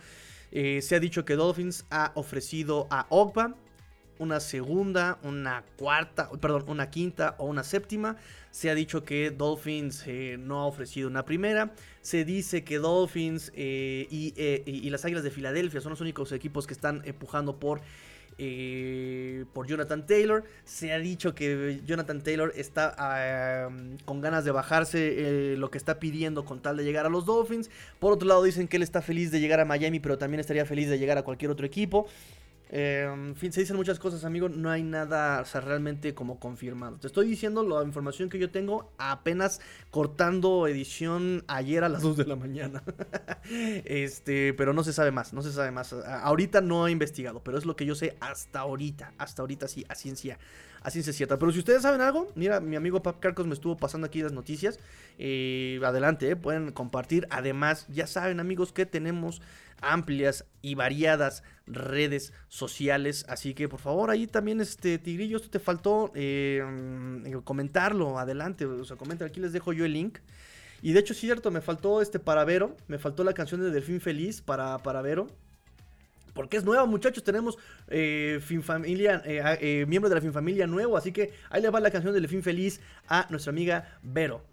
Eh, 0.52 0.82
se 0.82 0.94
ha 0.94 1.00
dicho 1.00 1.24
que 1.24 1.34
Dolphins 1.34 1.84
ha 1.90 2.12
ofrecido 2.14 2.86
a 2.90 3.08
Ogba 3.10 3.56
una 4.20 4.38
segunda, 4.38 5.18
una 5.24 5.64
cuarta, 5.76 6.30
perdón, 6.40 6.66
una 6.68 6.90
quinta 6.90 7.34
o 7.38 7.46
una 7.46 7.64
séptima. 7.64 8.16
Se 8.52 8.70
ha 8.70 8.76
dicho 8.76 9.04
que 9.04 9.32
Dolphins 9.32 10.04
eh, 10.06 10.36
no 10.38 10.60
ha 10.60 10.66
ofrecido 10.66 11.08
una 11.08 11.24
primera. 11.24 11.74
Se 12.02 12.24
dice 12.24 12.62
que 12.62 12.78
Dolphins 12.78 13.50
y, 13.56 14.32
y, 14.36 14.90
las 14.90 15.04
Águilas 15.04 15.24
de 15.24 15.32
Filadelfia 15.32 15.80
son 15.80 15.90
los 15.90 16.00
únicos 16.00 16.30
equipos 16.30 16.68
que 16.68 16.72
están 16.72 17.02
empujando 17.04 17.58
por 17.58 17.80
eh, 18.38 19.44
por 19.52 19.66
Jonathan 19.66 20.06
Taylor. 20.06 20.44
Se 20.64 20.92
ha 20.92 20.98
dicho 20.98 21.34
que 21.34 21.80
Jonathan 21.84 22.22
Taylor 22.22 22.52
está 22.56 23.68
con 24.04 24.20
ganas 24.20 24.44
de 24.44 24.50
bajarse 24.50 25.52
eh, 25.52 25.56
lo 25.56 25.70
que 25.70 25.78
está 25.78 25.98
pidiendo 25.98 26.44
con 26.44 26.60
tal 26.60 26.76
de 26.76 26.84
llegar 26.84 27.06
a 27.06 27.08
los 27.08 27.24
Dolphins. 27.24 27.70
Por 27.98 28.12
otro 28.12 28.28
lado 28.28 28.42
dicen 28.42 28.68
que 28.68 28.76
él 28.76 28.82
está 28.82 29.02
feliz 29.02 29.30
de 29.30 29.40
llegar 29.40 29.60
a 29.60 29.64
Miami, 29.64 30.00
pero 30.00 30.18
también 30.18 30.40
estaría 30.40 30.66
feliz 30.66 30.88
de 30.88 30.98
llegar 30.98 31.18
a 31.18 31.22
cualquier 31.22 31.50
otro 31.50 31.66
equipo. 31.66 32.06
En 32.68 33.36
fin, 33.36 33.52
se 33.52 33.60
dicen 33.60 33.76
muchas 33.76 34.00
cosas, 34.00 34.24
amigo. 34.24 34.48
No 34.48 34.70
hay 34.70 34.82
nada, 34.82 35.44
realmente 35.44 36.14
como 36.14 36.40
confirmado. 36.40 36.98
Te 36.98 37.06
estoy 37.06 37.28
diciendo 37.28 37.62
la 37.62 37.84
información 37.84 38.28
que 38.28 38.38
yo 38.38 38.50
tengo 38.50 38.92
apenas 38.98 39.60
cortando 39.90 40.66
edición 40.66 41.44
ayer 41.46 41.84
a 41.84 41.88
las 41.88 42.02
2 42.02 42.16
de 42.16 42.24
la 42.24 42.34
mañana. 42.34 42.82
este, 43.84 44.52
pero 44.54 44.72
no 44.72 44.82
se 44.82 44.92
sabe 44.92 45.12
más, 45.12 45.32
no 45.32 45.42
se 45.42 45.52
sabe 45.52 45.70
más. 45.70 45.92
Ahorita 45.92 46.60
no 46.60 46.88
he 46.88 46.90
investigado, 46.90 47.42
pero 47.44 47.56
es 47.56 47.66
lo 47.66 47.76
que 47.76 47.86
yo 47.86 47.94
sé 47.94 48.16
hasta 48.20 48.60
ahorita. 48.60 49.12
Hasta 49.18 49.42
ahorita 49.42 49.68
sí, 49.68 49.86
a 49.88 49.94
ciencia, 49.94 50.38
a 50.82 50.90
ciencia 50.90 51.12
cierta. 51.12 51.38
Pero 51.38 51.52
si 51.52 51.60
ustedes 51.60 51.82
saben 51.82 52.00
algo, 52.00 52.32
mira, 52.34 52.58
mi 52.58 52.74
amigo 52.74 53.00
Pap 53.00 53.20
Carcos 53.20 53.46
me 53.46 53.54
estuvo 53.54 53.76
pasando 53.76 54.08
aquí 54.08 54.22
las 54.22 54.32
noticias. 54.32 54.80
Eh, 55.18 55.80
adelante, 55.84 56.30
eh, 56.30 56.36
pueden 56.36 56.72
compartir. 56.72 57.28
Además, 57.30 57.86
ya 57.88 58.08
saben, 58.08 58.40
amigos, 58.40 58.72
que 58.72 58.86
tenemos 58.86 59.40
amplias 59.80 60.44
y 60.62 60.74
variadas 60.74 61.42
redes 61.66 62.32
sociales. 62.48 63.24
Así 63.28 63.54
que 63.54 63.68
por 63.68 63.80
favor, 63.80 64.10
ahí 64.10 64.26
también, 64.26 64.60
este 64.60 64.98
Tigrillo, 64.98 65.36
esto 65.36 65.50
te 65.50 65.58
faltó 65.58 66.12
eh, 66.14 66.62
mm, 66.64 67.40
comentarlo. 67.44 68.18
Adelante, 68.18 68.66
o 68.66 68.84
sea, 68.84 68.96
comenta, 68.96 69.24
aquí 69.24 69.40
les 69.40 69.52
dejo 69.52 69.72
yo 69.72 69.84
el 69.84 69.92
link. 69.92 70.18
Y 70.82 70.92
de 70.92 71.00
hecho, 71.00 71.12
es 71.12 71.20
cierto, 71.20 71.50
me 71.50 71.60
faltó 71.60 72.02
este 72.02 72.18
para 72.18 72.44
Vero, 72.44 72.76
me 72.86 72.98
faltó 72.98 73.24
la 73.24 73.32
canción 73.32 73.60
de 73.60 73.70
Delfín 73.70 74.00
Feliz 74.00 74.40
para, 74.42 74.78
para 74.78 75.02
Vero. 75.02 75.28
Porque 76.36 76.58
es 76.58 76.64
nueva, 76.64 76.84
muchachos. 76.84 77.24
Tenemos 77.24 77.58
eh, 77.88 78.38
fin 78.44 78.62
familia, 78.62 79.22
eh, 79.24 79.42
eh, 79.60 79.86
miembro 79.88 80.08
de 80.10 80.14
la 80.14 80.20
Fin 80.20 80.34
Familia 80.34 80.66
nuevo. 80.66 80.96
Así 80.96 81.10
que 81.10 81.32
ahí 81.48 81.62
le 81.62 81.70
va 81.70 81.80
la 81.80 81.90
canción 81.90 82.12
de 82.12 82.20
Delfín 82.20 82.42
Feliz 82.42 82.80
a 83.08 83.26
nuestra 83.30 83.50
amiga 83.50 83.98
Vero. 84.02 84.44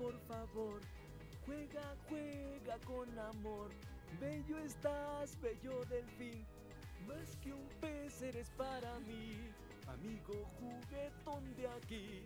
Por 0.00 0.18
favor. 0.20 0.80
Juega, 1.44 1.94
juega 2.08 2.78
con 2.86 3.06
amor. 3.18 3.70
Bello 4.18 4.58
estás, 4.64 5.38
bello 5.42 5.84
delfín. 5.90 6.44
Más 7.06 7.36
que 7.42 7.52
un 7.52 7.68
pez 7.80 8.22
eres 8.22 8.50
para 8.56 8.98
mí. 9.00 9.36
Amigo 9.86 10.48
juguetón 10.58 11.54
de 11.56 11.68
aquí. 11.68 12.22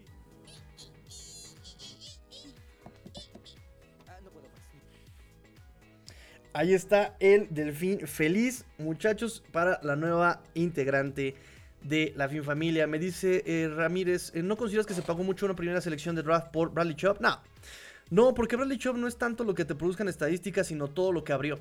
Ah, 4.07 4.19
Ahí 6.53 6.75
está 6.75 7.17
el 7.19 7.49
delfín 7.51 8.07
feliz, 8.07 8.65
muchachos, 8.79 9.43
para 9.51 9.81
la 9.83 9.97
nueva 9.97 10.43
integrante 10.55 11.35
de 11.83 12.13
la 12.17 12.29
Fin 12.29 12.45
Familia. 12.45 12.87
Me 12.87 12.99
dice 12.99 13.43
eh, 13.47 13.69
Ramírez, 13.69 14.31
eh, 14.35 14.43
¿no 14.43 14.57
consideras 14.57 14.87
que 14.87 14.95
se 14.95 15.03
pagó 15.03 15.25
mucho 15.25 15.47
una 15.47 15.57
primera 15.57 15.81
selección 15.81 16.15
de 16.15 16.23
draft 16.23 16.53
por 16.53 16.73
Bradley 16.73 16.95
Chubb? 16.95 17.21
No. 17.21 17.54
No, 18.11 18.35
porque 18.35 18.57
Bradley 18.57 18.79
Chubb 18.79 18.97
no 18.97 19.09
es 19.09 19.17
tanto 19.17 19.45
lo 19.45 19.55
que 19.55 19.65
te 19.65 19.75
produzcan 19.75 20.09
estadísticas, 20.09 20.67
sino 20.67 20.89
todo 20.89 21.13
lo 21.13 21.25
que 21.25 21.33
abrió. 21.33 21.57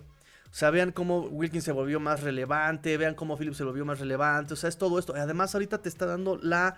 O 0.53 0.55
sea, 0.55 0.69
vean 0.69 0.91
cómo 0.91 1.21
Wilkins 1.21 1.63
se 1.63 1.71
volvió 1.71 1.99
más 1.99 2.21
relevante, 2.21 2.95
vean 2.97 3.15
cómo 3.15 3.37
Phillips 3.37 3.57
se 3.57 3.63
volvió 3.63 3.85
más 3.85 3.99
relevante, 3.99 4.53
o 4.53 4.55
sea, 4.55 4.69
es 4.69 4.77
todo 4.77 4.99
esto. 4.99 5.15
Además, 5.15 5.55
ahorita 5.55 5.81
te 5.81 5.89
está 5.89 6.05
dando 6.05 6.37
la 6.37 6.75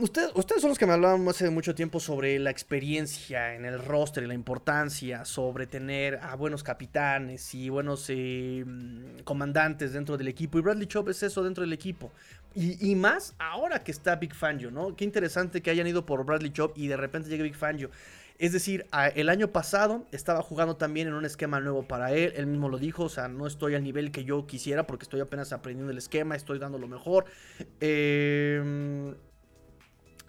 ustedes 0.00 0.60
son 0.60 0.68
los 0.68 0.78
que 0.78 0.86
me 0.86 0.92
hablaban 0.92 1.26
hace 1.28 1.48
mucho 1.48 1.74
tiempo 1.74 2.00
sobre 2.00 2.38
la 2.38 2.50
experiencia 2.50 3.54
en 3.54 3.64
el 3.64 3.82
roster 3.82 4.24
y 4.24 4.26
la 4.26 4.34
importancia 4.34 5.24
sobre 5.24 5.66
tener 5.66 6.16
a 6.22 6.36
buenos 6.36 6.62
capitanes 6.62 7.54
y 7.54 7.70
buenos 7.70 8.06
eh, 8.08 8.64
comandantes 9.24 9.92
dentro 9.92 10.18
del 10.18 10.28
equipo. 10.28 10.58
Y 10.58 10.60
Bradley 10.60 10.86
Chop 10.86 11.08
es 11.08 11.22
eso 11.22 11.42
dentro 11.42 11.62
del 11.62 11.72
equipo. 11.72 12.10
Y, 12.54 12.96
más 12.96 13.34
ahora 13.38 13.84
que 13.84 13.92
está 13.92 14.16
Big 14.16 14.34
Fangio, 14.34 14.72
¿no? 14.72 14.96
Qué 14.96 15.04
interesante 15.04 15.62
que 15.62 15.70
hayan 15.70 15.86
ido 15.86 16.04
por 16.04 16.24
Bradley 16.24 16.50
Chop 16.50 16.76
y 16.76 16.88
de 16.88 16.96
repente 16.96 17.28
llegue 17.28 17.44
Big 17.44 17.54
Fangio. 17.54 17.90
Es 18.38 18.52
decir, 18.52 18.86
el 19.14 19.28
año 19.28 19.48
pasado 19.48 20.06
estaba 20.12 20.42
jugando 20.42 20.76
también 20.76 21.08
en 21.08 21.14
un 21.14 21.24
esquema 21.24 21.60
nuevo 21.60 21.84
para 21.84 22.12
él. 22.12 22.32
Él 22.36 22.46
mismo 22.46 22.68
lo 22.68 22.78
dijo, 22.78 23.04
o 23.04 23.08
sea, 23.08 23.28
no 23.28 23.46
estoy 23.46 23.74
al 23.76 23.84
nivel 23.84 24.10
que 24.10 24.24
yo 24.24 24.46
quisiera 24.46 24.86
porque 24.86 25.04
estoy 25.04 25.20
apenas 25.20 25.52
aprendiendo 25.52 25.92
el 25.92 25.98
esquema, 25.98 26.34
estoy 26.34 26.58
dando 26.58 26.78
lo 26.78 26.88
mejor. 26.88 27.26
Eh 27.80 29.14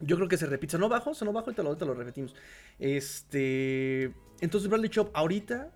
yo 0.01 0.15
creo 0.15 0.27
que 0.27 0.37
se 0.37 0.45
repite. 0.45 0.77
no 0.77 0.89
bajo, 0.89 1.11
no 1.23 1.33
bajo 1.33 1.51
te 1.53 1.63
lo, 1.63 1.75
lo 1.75 1.93
repetimos. 1.93 2.35
Este. 2.77 4.13
Entonces, 4.41 4.69
Bradley 4.69 4.89
Chop, 4.89 5.09
ahorita, 5.13 5.71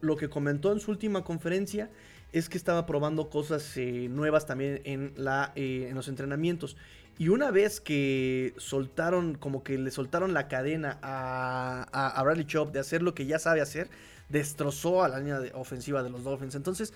lo 0.00 0.16
que 0.16 0.28
comentó 0.28 0.72
en 0.72 0.80
su 0.80 0.90
última 0.90 1.24
conferencia 1.24 1.90
es 2.32 2.48
que 2.48 2.58
estaba 2.58 2.84
probando 2.84 3.30
cosas 3.30 3.76
eh, 3.76 4.08
nuevas 4.10 4.44
también 4.44 4.80
en, 4.84 5.12
la, 5.16 5.52
eh, 5.54 5.86
en 5.88 5.94
los 5.94 6.08
entrenamientos. 6.08 6.76
Y 7.16 7.28
una 7.28 7.52
vez 7.52 7.80
que 7.80 8.54
soltaron, 8.56 9.36
como 9.36 9.62
que 9.62 9.78
le 9.78 9.92
soltaron 9.92 10.34
la 10.34 10.48
cadena 10.48 10.98
a, 11.00 11.86
a, 11.92 12.22
Bradley 12.24 12.44
Chop 12.44 12.72
de 12.72 12.80
hacer 12.80 13.02
lo 13.02 13.14
que 13.14 13.26
ya 13.26 13.38
sabe 13.38 13.60
hacer, 13.60 13.88
destrozó 14.28 15.04
a 15.04 15.08
la 15.08 15.20
línea 15.20 15.40
ofensiva 15.54 16.02
de 16.02 16.10
los 16.10 16.24
Dolphins. 16.24 16.56
Entonces, 16.56 16.92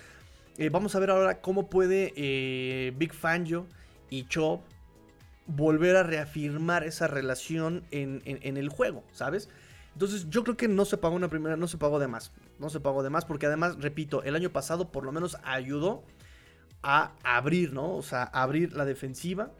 eh, 0.56 0.70
vamos 0.70 0.96
a 0.96 0.98
ver 0.98 1.10
ahora 1.10 1.40
cómo 1.40 1.70
puede 1.70 2.12
Big 2.96 3.14
Fangio 3.14 3.66
y 4.10 4.24
Chop 4.24 4.62
volver 5.48 5.96
a 5.96 6.02
reafirmar 6.02 6.84
esa 6.84 7.08
relación 7.08 7.82
en, 7.90 8.22
el 8.24 8.68
juego, 8.68 9.02
¿sabes? 9.12 9.48
Entonces 9.94 10.28
yo 10.30 10.44
creo 10.44 10.56
que 10.56 10.68
no 10.68 10.84
se 10.84 10.98
pagó 10.98 11.16
una 11.16 11.28
primera, 11.28 11.56
no 11.56 11.66
se 11.66 11.78
pagó 11.78 11.98
de 11.98 12.06
más. 12.06 12.32
No 12.60 12.70
se 12.70 12.78
pagó 12.78 13.02
de 13.02 13.10
porque 13.26 13.46
además, 13.46 13.76
repito, 13.80 14.22
el 14.22 14.36
año 14.36 14.50
pasado 14.50 14.92
por 14.92 15.04
lo 15.04 15.10
menos 15.10 15.38
ayudó 15.42 16.04
a 16.82 17.12
abrir, 17.24 17.72
¿no? 17.72 17.96
O 17.96 18.02
sea, 18.02 18.24
abrir 18.24 18.74
la 18.74 18.84
defensiva 18.84 19.50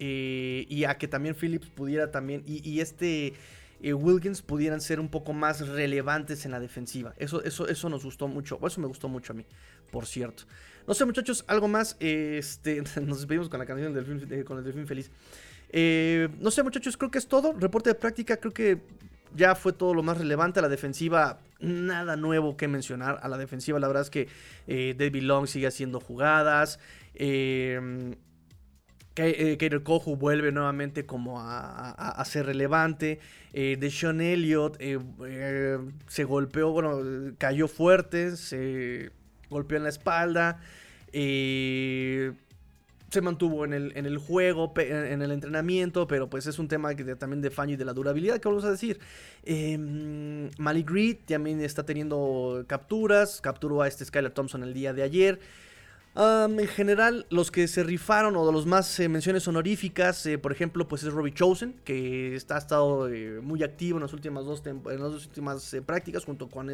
eh, 0.00 0.66
y 0.68 0.84
a 0.84 0.96
que 0.96 1.08
también 1.08 1.34
Phillips 1.34 1.68
pudiera 1.68 2.10
también, 2.10 2.42
y, 2.46 2.80
este 2.80 3.34
eh, 3.82 3.92
Wilkins 3.92 4.42
pudieran 4.42 4.80
ser 4.80 4.98
un 4.98 5.08
poco 5.08 5.32
más 5.32 5.68
relevantes 5.68 6.44
en 6.44 6.52
la 6.52 6.60
defensiva. 6.60 7.14
Eso, 7.18 7.44
eso, 7.44 7.68
eso 7.68 7.88
nos 7.88 8.04
gustó 8.04 8.28
mucho, 8.28 8.58
eso 8.66 8.80
me 8.80 8.86
gustó 8.86 9.08
mucho 9.08 9.32
a 9.32 9.36
mí, 9.36 9.44
por 9.90 10.06
cierto. 10.06 10.44
No 10.88 10.94
sé, 10.94 11.04
muchachos, 11.04 11.44
algo 11.48 11.68
más. 11.68 11.96
Este, 12.00 12.82
nos 13.02 13.18
despedimos 13.18 13.50
con 13.50 13.58
la 13.58 13.66
canción 13.66 13.92
del 13.92 14.32
eh, 14.32 14.42
con 14.42 14.56
el 14.56 14.64
delfín 14.64 14.86
feliz. 14.86 15.10
Eh, 15.68 16.30
no 16.40 16.50
sé, 16.50 16.62
muchachos, 16.62 16.96
creo 16.96 17.10
que 17.10 17.18
es 17.18 17.28
todo. 17.28 17.52
Reporte 17.52 17.90
de 17.90 17.94
práctica, 17.94 18.38
creo 18.38 18.54
que 18.54 18.78
ya 19.36 19.54
fue 19.54 19.74
todo 19.74 19.92
lo 19.92 20.02
más 20.02 20.16
relevante. 20.16 20.60
A 20.60 20.62
la 20.62 20.70
defensiva, 20.70 21.40
nada 21.60 22.16
nuevo 22.16 22.56
que 22.56 22.68
mencionar. 22.68 23.20
A 23.22 23.28
la 23.28 23.36
defensiva, 23.36 23.78
la 23.78 23.86
verdad 23.86 24.04
es 24.04 24.08
que 24.08 24.28
eh, 24.66 24.94
David 24.98 25.24
Long 25.24 25.46
sigue 25.46 25.66
haciendo 25.66 26.00
jugadas. 26.00 26.80
Eh, 27.14 28.16
Kader 29.14 29.82
Kohu 29.82 30.16
vuelve 30.16 30.52
nuevamente 30.52 31.04
como 31.04 31.38
a, 31.40 32.24
ser 32.24 32.46
relevante. 32.46 33.18
de 33.52 33.90
Sean 33.90 34.20
Elliott 34.20 34.78
se 36.06 36.22
golpeó, 36.22 36.70
bueno, 36.70 37.02
cayó 37.36 37.66
fuerte, 37.66 38.36
se 38.36 39.10
golpeó 39.50 39.76
en 39.76 39.84
la 39.84 39.88
espalda. 39.88 40.60
Eh, 41.12 42.32
se 43.10 43.22
mantuvo 43.22 43.64
en 43.64 43.72
el, 43.72 43.92
en 43.96 44.04
el 44.04 44.18
juego, 44.18 44.74
en 44.76 45.22
el 45.22 45.30
entrenamiento, 45.30 46.06
pero 46.06 46.28
pues 46.28 46.46
es 46.46 46.58
un 46.58 46.68
tema 46.68 46.94
que 46.94 47.16
también 47.16 47.40
de 47.40 47.50
fan 47.50 47.70
y 47.70 47.76
de 47.76 47.86
la 47.86 47.94
durabilidad, 47.94 48.38
que 48.38 48.48
vamos 48.48 48.64
a 48.64 48.70
decir. 48.70 49.00
Eh, 49.44 49.78
Malik 50.58 50.90
Reed 50.90 51.16
también 51.26 51.60
está 51.62 51.86
teniendo 51.86 52.64
capturas, 52.66 53.40
capturó 53.40 53.80
a 53.80 53.88
este 53.88 54.04
Skyler 54.04 54.32
Thompson 54.32 54.62
el 54.62 54.74
día 54.74 54.92
de 54.92 55.02
ayer 55.02 55.40
en 56.18 56.66
general, 56.66 57.26
los 57.30 57.52
que 57.52 57.68
se 57.68 57.84
rifaron 57.84 58.34
o 58.34 58.44
de 58.44 58.52
los 58.52 58.66
más 58.66 58.98
eh, 58.98 59.08
menciones 59.08 59.46
honoríficas, 59.46 60.26
eh, 60.26 60.36
por 60.36 60.50
ejemplo, 60.50 60.88
pues 60.88 61.04
es 61.04 61.12
Robbie 61.12 61.32
Chosen, 61.32 61.76
que 61.84 62.34
está, 62.34 62.56
ha 62.56 62.58
estado 62.58 63.08
eh, 63.08 63.40
muy 63.40 63.62
activo 63.62 63.98
en 63.98 64.02
las 64.02 64.12
últimas 64.12 64.44
dos, 64.44 64.62
en 64.66 64.82
las 64.84 65.26
últimas 65.26 65.76
prácticas, 65.86 66.24
junto 66.24 66.48
con 66.48 66.70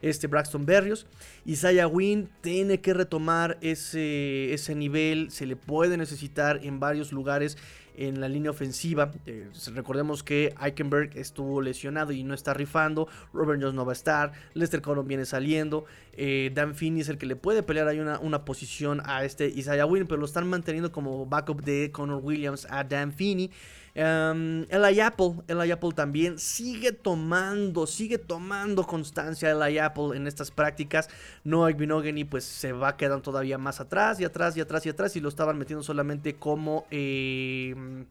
este 0.00 0.26
Braxton 0.28 0.64
Berrios. 0.64 1.06
Isaiah 1.44 1.86
Wynn 1.86 2.30
tiene 2.40 2.80
que 2.80 2.94
retomar 2.94 3.58
ese, 3.60 4.54
ese 4.54 4.74
nivel, 4.74 5.30
se 5.30 5.44
le 5.44 5.56
puede 5.56 5.98
necesitar 5.98 6.60
en 6.62 6.80
varios 6.80 7.12
lugares 7.12 7.58
en 7.96 8.20
la 8.20 8.28
línea 8.28 8.50
ofensiva. 8.50 9.10
Eh, 9.26 9.48
recordemos 9.74 10.22
que 10.22 10.54
Eichenberg 10.60 11.16
estuvo 11.16 11.60
lesionado 11.60 12.12
y 12.12 12.22
no 12.24 12.34
está 12.34 12.54
rifando. 12.54 13.08
Robert 13.32 13.60
Jones 13.60 13.74
no 13.74 13.84
va 13.84 13.92
a 13.92 13.94
estar. 13.94 14.32
Lester 14.54 14.82
Connor 14.82 15.06
viene 15.06 15.24
saliendo. 15.24 15.84
Eh, 16.12 16.50
Dan 16.54 16.74
Finney 16.74 17.02
es 17.02 17.08
el 17.08 17.18
que 17.18 17.26
le 17.26 17.36
puede 17.36 17.62
pelear 17.62 17.88
ahí 17.88 17.98
una, 17.98 18.18
una 18.18 18.44
posición 18.44 19.02
a 19.04 19.24
este 19.24 19.48
Isaiah 19.48 19.86
Wynn, 19.86 20.06
pero 20.06 20.20
lo 20.20 20.26
están 20.26 20.48
manteniendo 20.48 20.92
como 20.92 21.26
backup 21.26 21.62
de 21.62 21.90
Connor 21.92 22.20
Williams 22.22 22.66
a 22.70 22.84
Dan 22.84 23.12
Finney. 23.12 23.50
Um, 23.96 24.66
Apple, 24.70 25.42
Eli 25.48 25.70
Apple 25.72 25.90
también 25.92 26.38
sigue 26.38 26.92
tomando, 26.92 27.88
sigue 27.88 28.18
tomando 28.18 28.84
constancia 28.86 29.50
Eli 29.50 29.78
Apple 29.78 30.16
en 30.16 30.26
estas 30.26 30.50
prácticas. 30.50 31.08
Noah 31.42 31.72
Binogany 31.72 32.24
pues 32.24 32.44
se 32.44 32.72
va 32.72 32.96
quedando 32.96 33.22
todavía 33.22 33.58
más 33.58 33.80
atrás 33.80 34.20
y 34.20 34.24
atrás 34.24 34.56
y 34.56 34.60
atrás 34.60 34.86
y 34.86 34.90
atrás 34.90 35.16
y 35.16 35.20
lo 35.20 35.28
estaban 35.28 35.58
metiendo 35.58 35.82
solamente 35.82 36.36
como 36.36 36.86
em, 36.90 38.06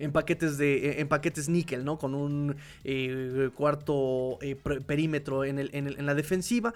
en 0.00 0.12
paquetes 0.12 0.58
de 0.58 1.00
en 1.00 1.08
paquetes 1.08 1.48
níquel, 1.48 1.84
¿no? 1.84 1.98
Con 1.98 2.14
un 2.14 2.56
eh, 2.82 3.50
cuarto 3.54 4.38
eh, 4.42 4.56
perímetro 4.56 5.44
en, 5.44 6.06
la 6.06 6.14
defensiva 6.14 6.74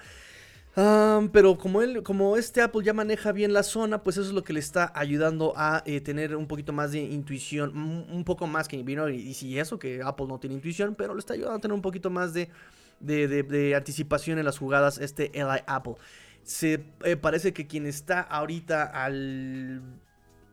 pero 0.74 1.58
como 1.58 1.82
él, 1.82 2.02
como 2.02 2.36
este 2.36 2.62
Apple 2.62 2.82
ya 2.82 2.94
maneja 2.94 3.32
bien 3.32 3.52
la 3.52 3.62
zona, 3.62 4.02
pues 4.02 4.16
eso 4.16 4.28
es 4.28 4.32
lo 4.32 4.42
que 4.42 4.52
le 4.52 4.60
está 4.60 4.90
ayudando 4.94 5.52
a 5.56 5.82
eh, 5.84 6.00
tener 6.00 6.34
un 6.34 6.46
poquito 6.46 6.72
más 6.72 6.92
de 6.92 7.00
intuición, 7.00 7.76
un 7.76 8.24
poco 8.24 8.46
más 8.46 8.68
que 8.68 8.82
vino 8.82 9.08
y, 9.08 9.34
si 9.34 9.58
eso 9.58 9.78
que 9.78 10.02
Apple 10.02 10.26
no 10.26 10.38
tiene 10.38 10.56
intuición, 10.56 10.94
pero 10.94 11.14
le 11.14 11.20
está 11.20 11.34
ayudando 11.34 11.56
a 11.56 11.60
tener 11.60 11.74
un 11.74 11.82
poquito 11.82 12.08
más 12.08 12.32
de, 12.32 12.48
de, 13.00 13.74
anticipación 13.74 14.38
en 14.38 14.46
las 14.46 14.58
jugadas 14.58 14.98
este 14.98 15.30
Eli 15.38 15.60
Apple. 15.66 15.94
Se 16.42 16.84
eh, 17.04 17.16
parece 17.16 17.52
que 17.52 17.66
quien 17.66 17.86
está 17.86 18.20
ahorita 18.20 18.84
al 18.84 19.82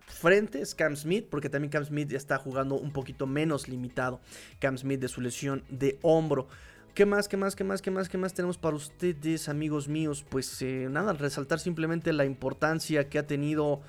frente 0.05 0.61
es 0.61 0.75
Cam 0.75 0.95
Smith, 0.95 1.27
porque 1.29 1.49
también 1.49 1.71
Cam 1.71 1.85
Smith 1.85 2.09
ya 2.09 2.17
está 2.17 2.37
jugando 2.37 2.75
un 2.75 2.91
poquito 2.91 3.25
menos 3.25 3.69
limitado. 3.69 4.19
Cam 4.59 4.77
Smith 4.77 4.99
de 4.99 5.07
su 5.07 5.21
lesión 5.21 5.63
de 5.69 5.97
hombro. 6.01 6.47
¿Qué 6.93 7.05
más, 7.05 7.27
qué 7.27 7.37
más, 7.37 7.55
qué 7.55 7.63
más, 7.63 7.81
qué 7.81 7.91
más, 7.91 8.09
qué 8.09 8.17
más 8.17 8.33
tenemos 8.33 8.57
para 8.57 8.75
ustedes, 8.75 9.47
amigos 9.49 9.87
míos? 9.87 10.25
Pues 10.27 10.61
eh, 10.61 10.87
nada, 10.89 11.13
resaltar 11.13 11.59
simplemente 11.59 12.11
la 12.13 12.25
importancia 12.25 13.09
que 13.09 13.19
ha 13.19 13.25
tenido 13.25 13.81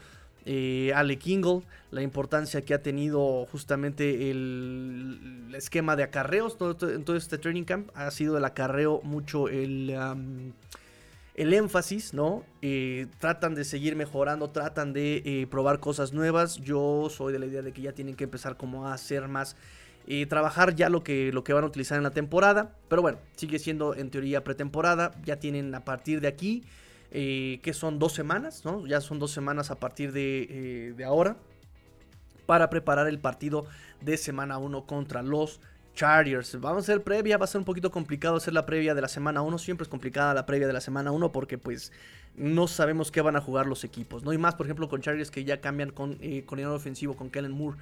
eh, 0.45 0.93
Ale 0.95 1.19
Kingle, 1.19 1.63
la 1.91 2.03
importancia 2.03 2.63
que 2.63 2.75
ha 2.75 2.83
tenido 2.83 3.47
justamente 3.47 4.31
el, 4.31 5.53
esquema 5.55 5.97
de 5.97 6.05
acarreos 6.05 6.57
en 6.83 7.05
todo 7.05 7.17
este 7.17 7.39
training 7.39 7.65
camp. 7.65 7.91
Ha 7.95 8.11
sido 8.11 8.39
el 8.39 8.45
acarreo 8.45 9.01
mucho 9.03 9.49
el, 9.49 9.93
el 11.35 11.55
énfasis, 11.55 12.13
¿no? 12.13 12.45
Eh, 12.61 13.07
tratan 13.19 13.55
de 13.55 13.65
seguir 13.65 13.97
mejorando, 13.97 14.51
tratan 14.51 14.93
de 14.93 15.23
eh, 15.25 15.47
probar 15.51 15.81
cosas 15.81 16.13
nuevas. 16.13 16.57
Yo 16.57 17.09
soy 17.11 17.33
de 17.33 17.39
la 17.39 17.47
idea 17.47 17.63
de 17.63 17.73
que 17.73 17.83
ya 17.83 17.93
tienen 17.93 18.15
que 18.15 18.25
empezar 18.25 18.57
como 18.57 18.87
a 18.87 18.93
hacer 18.93 19.27
más 19.27 19.57
y 20.07 20.27
trabajar 20.27 20.75
ya 20.75 20.89
lo 20.89 21.03
que, 21.03 21.33
lo 21.33 21.45
que 21.45 21.53
van 21.53 21.65
a 21.65 21.67
utilizar 21.67 21.97
en 21.97 22.05
la 22.05 22.11
temporada. 22.11 22.75
Pero 22.89 23.03
bueno, 23.03 23.19
sigue 23.37 23.59
siendo 23.59 23.95
en 23.95 24.11
teoría 24.11 24.45
pretemporada. 24.45 25.13
Ya 25.25 25.37
tienen 25.37 25.75
a 25.75 25.85
partir 25.85 26.21
de 26.21 26.29
aquí 26.29 26.65
eh, 27.13 27.61
que 27.63 27.73
son 27.73 27.99
dos 27.99 28.13
semanas, 28.13 28.65
¿no? 28.65 28.87
Ya 28.87 29.01
son 29.01 29.19
dos 29.19 29.33
semanas 29.33 29.71
a 29.71 29.77
partir 29.77 30.13
de, 30.13 30.95
eh, 30.99 31.05
ahora 31.05 31.37
para 32.47 32.71
preparar 32.71 33.09
el 33.09 33.19
partido 33.19 33.67
de 34.01 34.17
semana 34.17 34.59
1 34.59 34.87
contra 34.87 35.23
los 35.23 35.61
Chargers. 35.95 36.61
Vamos 36.61 36.89
a 36.89 36.93
hacer 36.93 37.03
previa, 37.03 37.37
va 37.37 37.45
a 37.45 37.49
ser 37.49 37.59
un 37.59 37.65
poquito 37.65 37.91
complicado 37.91 38.37
hacer 38.37 38.55
la 38.55 38.65
previa 38.65 38.95
de 38.95 39.01
la 39.01 39.09
semana 39.09 39.43
1. 39.43 39.59
Siempre 39.59 39.83
es 39.83 39.89
complicada 39.89 40.35
la 40.35 40.47
previa 40.47 40.67
de 40.67 40.73
la 40.73 40.81
semana 40.81 41.11
1 41.11 41.33
porque 41.33 41.59
pues 41.59 41.93
no 42.37 42.69
sabemos 42.69 43.11
qué 43.11 43.21
van 43.21 43.37
a 43.37 43.41
jugar 43.41 43.67
los 43.67 43.85
equipos. 43.85 44.23
No 44.23 44.31
hay 44.31 44.39
más, 44.39 44.55
por 44.55 44.67
ejemplo, 44.67 44.89
con 44.89 45.01
Chargers 45.01 45.31
que 45.31 45.45
ya 45.45 45.61
cambian 45.61 45.91
con 45.91 46.17
eh, 46.21 46.45
coordinador 46.47 46.77
ofensivo, 46.77 47.17
con 47.17 47.31
Kellen 47.31 47.53
Moore. 47.53 47.79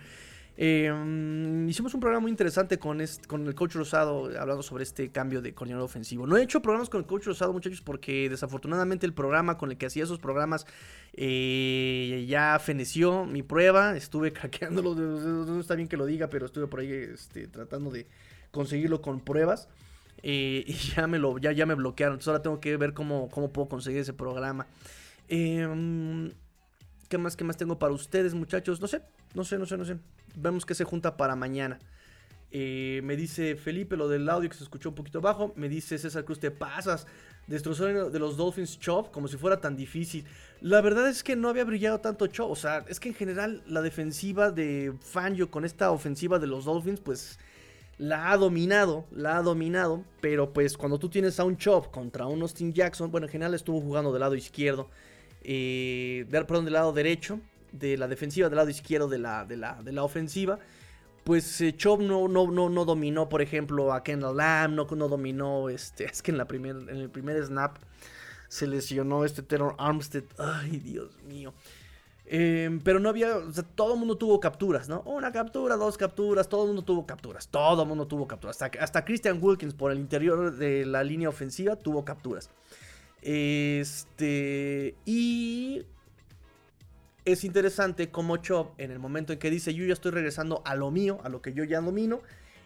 Em, 0.60 1.68
hicimos 1.68 1.94
un 1.94 2.00
programa 2.00 2.22
muy 2.22 2.32
interesante 2.32 2.80
con, 2.80 3.00
con 3.28 3.46
el 3.46 3.54
coach 3.54 3.76
Rosado 3.76 4.24
hablando 4.40 4.64
sobre 4.64 4.82
este 4.82 5.08
cambio 5.12 5.40
de 5.40 5.54
coordinador 5.54 5.84
ofensivo. 5.84 6.26
No 6.26 6.36
he 6.36 6.42
hecho 6.42 6.60
programas 6.60 6.90
con 6.90 7.00
el 7.00 7.06
coach 7.06 7.26
Rosado, 7.26 7.52
muchachos, 7.52 7.80
porque 7.80 8.28
desafortunadamente 8.28 9.06
el 9.06 9.14
programa 9.14 9.56
con 9.56 9.70
el 9.70 9.78
que 9.78 9.86
hacía 9.86 10.02
esos 10.02 10.18
programas 10.18 10.66
eh, 11.12 12.26
ya 12.28 12.58
feneció 12.58 13.24
mi 13.24 13.44
prueba. 13.44 13.96
Estuve 13.96 14.32
craqueándolo, 14.34 14.96
no 14.96 15.60
está 15.60 15.76
bien 15.76 15.86
que 15.86 15.96
lo 15.96 16.06
diga, 16.06 16.26
pero 16.26 16.46
estuve 16.46 16.66
por 16.66 16.80
ahí 16.80 16.90
este, 16.90 17.46
tratando 17.46 17.92
de 17.92 18.08
conseguirlo 18.50 19.00
con 19.00 19.20
pruebas. 19.20 19.68
Eh, 20.24 20.64
y 20.66 20.72
ya 20.72 21.06
me 21.06 21.20
lo 21.20 21.38
ya, 21.38 21.52
ya 21.52 21.66
me 21.66 21.74
bloquearon. 21.74 22.14
Entonces 22.14 22.28
ahora 22.28 22.42
tengo 22.42 22.58
que 22.58 22.76
ver 22.76 22.94
cómo, 22.94 23.28
cómo 23.28 23.52
puedo 23.52 23.68
conseguir 23.68 24.00
ese 24.00 24.12
programa. 24.12 24.66
Eh, 25.28 26.32
¿Qué 27.08 27.16
más, 27.16 27.36
qué 27.36 27.44
más 27.44 27.56
tengo 27.56 27.78
para 27.78 27.94
ustedes, 27.94 28.34
muchachos? 28.34 28.80
No 28.80 28.86
sé, 28.86 29.00
no 29.34 29.42
sé, 29.42 29.58
no 29.58 29.64
sé, 29.64 29.78
no 29.78 29.84
sé. 29.86 29.96
Vemos 30.36 30.66
que 30.66 30.74
se 30.74 30.84
junta 30.84 31.16
para 31.16 31.34
mañana. 31.36 31.78
Eh, 32.50 33.00
me 33.04 33.14
dice 33.16 33.56
Felipe 33.56 33.96
lo 33.96 34.08
del 34.08 34.28
audio 34.28 34.48
que 34.48 34.56
se 34.56 34.64
escuchó 34.64 34.90
un 34.90 34.94
poquito 34.94 35.22
bajo. 35.22 35.54
Me 35.56 35.70
dice 35.70 35.96
César 35.96 36.26
Cruz, 36.26 36.38
te 36.38 36.50
pasas. 36.50 37.06
Destrozó 37.46 37.86
de 37.86 38.18
los 38.18 38.36
Dolphins 38.36 38.78
Chop 38.78 39.10
como 39.10 39.26
si 39.26 39.38
fuera 39.38 39.58
tan 39.58 39.74
difícil. 39.74 40.26
La 40.60 40.82
verdad 40.82 41.08
es 41.08 41.22
que 41.22 41.34
no 41.34 41.48
había 41.48 41.64
brillado 41.64 41.98
tanto 41.98 42.26
Chop. 42.26 42.50
O 42.50 42.56
sea, 42.56 42.84
es 42.88 43.00
que 43.00 43.08
en 43.08 43.14
general 43.14 43.62
la 43.66 43.80
defensiva 43.80 44.50
de 44.50 44.92
Fangio 45.00 45.50
con 45.50 45.64
esta 45.64 45.90
ofensiva 45.90 46.38
de 46.38 46.46
los 46.46 46.66
Dolphins, 46.66 47.00
pues 47.00 47.38
la 47.96 48.30
ha 48.30 48.36
dominado, 48.36 49.06
la 49.12 49.38
ha 49.38 49.42
dominado. 49.42 50.04
Pero 50.20 50.52
pues 50.52 50.76
cuando 50.76 50.98
tú 50.98 51.08
tienes 51.08 51.40
a 51.40 51.44
un 51.44 51.56
Chop 51.56 51.90
contra 51.90 52.26
un 52.26 52.42
Austin 52.42 52.74
Jackson, 52.74 53.10
bueno, 53.10 53.26
en 53.28 53.32
general 53.32 53.54
estuvo 53.54 53.80
jugando 53.80 54.12
del 54.12 54.20
lado 54.20 54.34
izquierdo 54.34 54.90
eh, 55.42 56.26
perdón, 56.30 56.64
del 56.64 56.74
lado 56.74 56.92
derecho, 56.92 57.40
de 57.72 57.96
la 57.96 58.08
defensiva, 58.08 58.48
del 58.48 58.56
lado 58.56 58.70
izquierdo 58.70 59.08
de 59.08 59.18
la, 59.18 59.44
de 59.44 59.56
la, 59.56 60.02
ofensiva. 60.02 60.58
Pues 61.24 61.60
eh, 61.60 61.76
Chop 61.76 62.00
no, 62.00 62.28
no, 62.28 62.50
no, 62.50 62.68
no, 62.68 62.84
dominó, 62.84 63.28
por 63.28 63.42
ejemplo, 63.42 63.92
a 63.92 64.02
Kendall 64.02 64.36
Lamb, 64.36 64.74
no, 64.74 64.86
no 64.96 65.08
dominó, 65.08 65.68
este, 65.68 66.04
es 66.10 66.22
que 66.22 66.30
en, 66.30 66.38
la 66.38 66.46
primer, 66.46 66.76
en 66.76 66.96
el 66.96 67.10
primer 67.10 67.42
snap 67.44 67.76
se 68.48 68.66
lesionó 68.66 69.24
este 69.24 69.42
Terror 69.42 69.74
Armstead. 69.78 70.24
Ay, 70.38 70.78
Dios 70.78 71.22
mío. 71.22 71.52
Em, 72.30 72.80
pero 72.80 73.00
no 73.00 73.08
había, 73.08 73.40
todo 73.74 73.94
el 73.94 73.98
mundo 73.98 74.18
tuvo 74.18 74.38
capturas, 74.38 74.86
¿no? 74.86 75.00
Una 75.06 75.32
captura, 75.32 75.76
dos 75.76 75.96
capturas, 75.96 76.46
todo 76.46 76.64
el 76.64 76.68
mundo 76.68 76.82
tuvo 76.82 77.06
capturas, 77.06 77.48
todo 77.48 77.82
el 77.82 77.88
mundo 77.88 78.06
tuvo 78.06 78.28
capturas. 78.28 78.60
Hasta, 78.60 78.84
hasta 78.84 79.04
Christian 79.04 79.38
Wilkins 79.40 79.72
por 79.72 79.92
el 79.92 79.98
interior 79.98 80.54
de 80.54 80.84
la 80.84 81.02
línea 81.02 81.30
ofensiva 81.30 81.76
tuvo 81.76 82.04
capturas. 82.04 82.50
Este. 83.22 84.94
Y. 85.04 85.84
Es 87.24 87.44
interesante 87.44 88.10
como 88.10 88.38
Chop, 88.38 88.80
en 88.80 88.90
el 88.90 88.98
momento 88.98 89.34
en 89.34 89.38
que 89.38 89.50
dice 89.50 89.74
yo 89.74 89.84
ya 89.84 89.92
estoy 89.92 90.12
regresando 90.12 90.62
a 90.64 90.74
lo 90.74 90.90
mío, 90.90 91.20
a 91.24 91.28
lo 91.28 91.42
que 91.42 91.52
yo 91.52 91.62
ya 91.62 91.78
domino, 91.82 92.22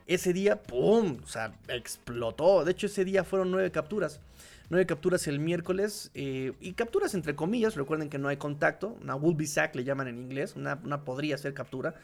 ese 0.06 0.32
día, 0.32 0.62
¡pum! 0.62 1.18
O 1.22 1.26
sea, 1.26 1.52
explotó. 1.68 2.64
De 2.64 2.72
hecho, 2.72 2.86
ese 2.86 3.04
día 3.04 3.24
fueron 3.24 3.50
nueve 3.50 3.70
capturas. 3.70 4.20
Nueve 4.68 4.86
capturas 4.86 5.26
el 5.26 5.38
miércoles. 5.38 6.10
Eh, 6.14 6.52
y 6.60 6.72
capturas 6.74 7.14
entre 7.14 7.34
comillas. 7.34 7.74
Recuerden 7.74 8.08
que 8.08 8.18
no 8.18 8.28
hay 8.28 8.36
contacto. 8.36 8.96
Una 9.02 9.16
will 9.16 9.36
be 9.36 9.46
sack 9.46 9.74
le 9.74 9.84
llaman 9.84 10.08
en 10.08 10.18
inglés. 10.18 10.54
Una, 10.56 10.80
una 10.84 11.04
podría 11.04 11.36
ser 11.38 11.54
captura. 11.54 11.94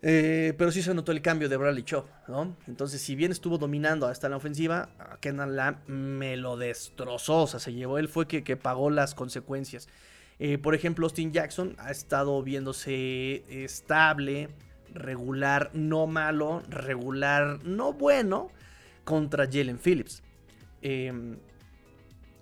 Eh, 0.00 0.54
pero 0.56 0.70
sí 0.70 0.80
se 0.82 0.94
notó 0.94 1.10
el 1.10 1.22
cambio 1.22 1.48
de 1.48 1.56
Bradley 1.56 1.82
Chop, 1.82 2.06
¿no? 2.28 2.56
Entonces, 2.68 3.00
si 3.02 3.16
bien 3.16 3.32
estuvo 3.32 3.58
dominando 3.58 4.06
hasta 4.06 4.28
la 4.28 4.36
ofensiva, 4.36 4.90
Kenan 5.20 5.56
Lamb 5.56 5.78
me 5.88 6.36
lo 6.36 6.56
destrozó. 6.56 7.42
O 7.42 7.46
sea, 7.46 7.58
se 7.58 7.72
llevó 7.72 7.98
él, 7.98 8.08
fue 8.08 8.28
que, 8.28 8.44
que 8.44 8.56
pagó 8.56 8.90
las 8.90 9.14
consecuencias. 9.14 9.88
Eh, 10.38 10.58
por 10.58 10.74
ejemplo, 10.74 11.06
Austin 11.06 11.32
Jackson 11.32 11.74
ha 11.78 11.90
estado 11.90 12.40
viéndose 12.42 13.42
estable, 13.64 14.50
regular, 14.94 15.70
no 15.74 16.06
malo, 16.06 16.62
regular, 16.68 17.58
no 17.64 17.92
bueno, 17.92 18.50
contra 19.04 19.46
Jalen 19.46 19.78
Phillips. 19.78 20.22
Em, 20.80 21.38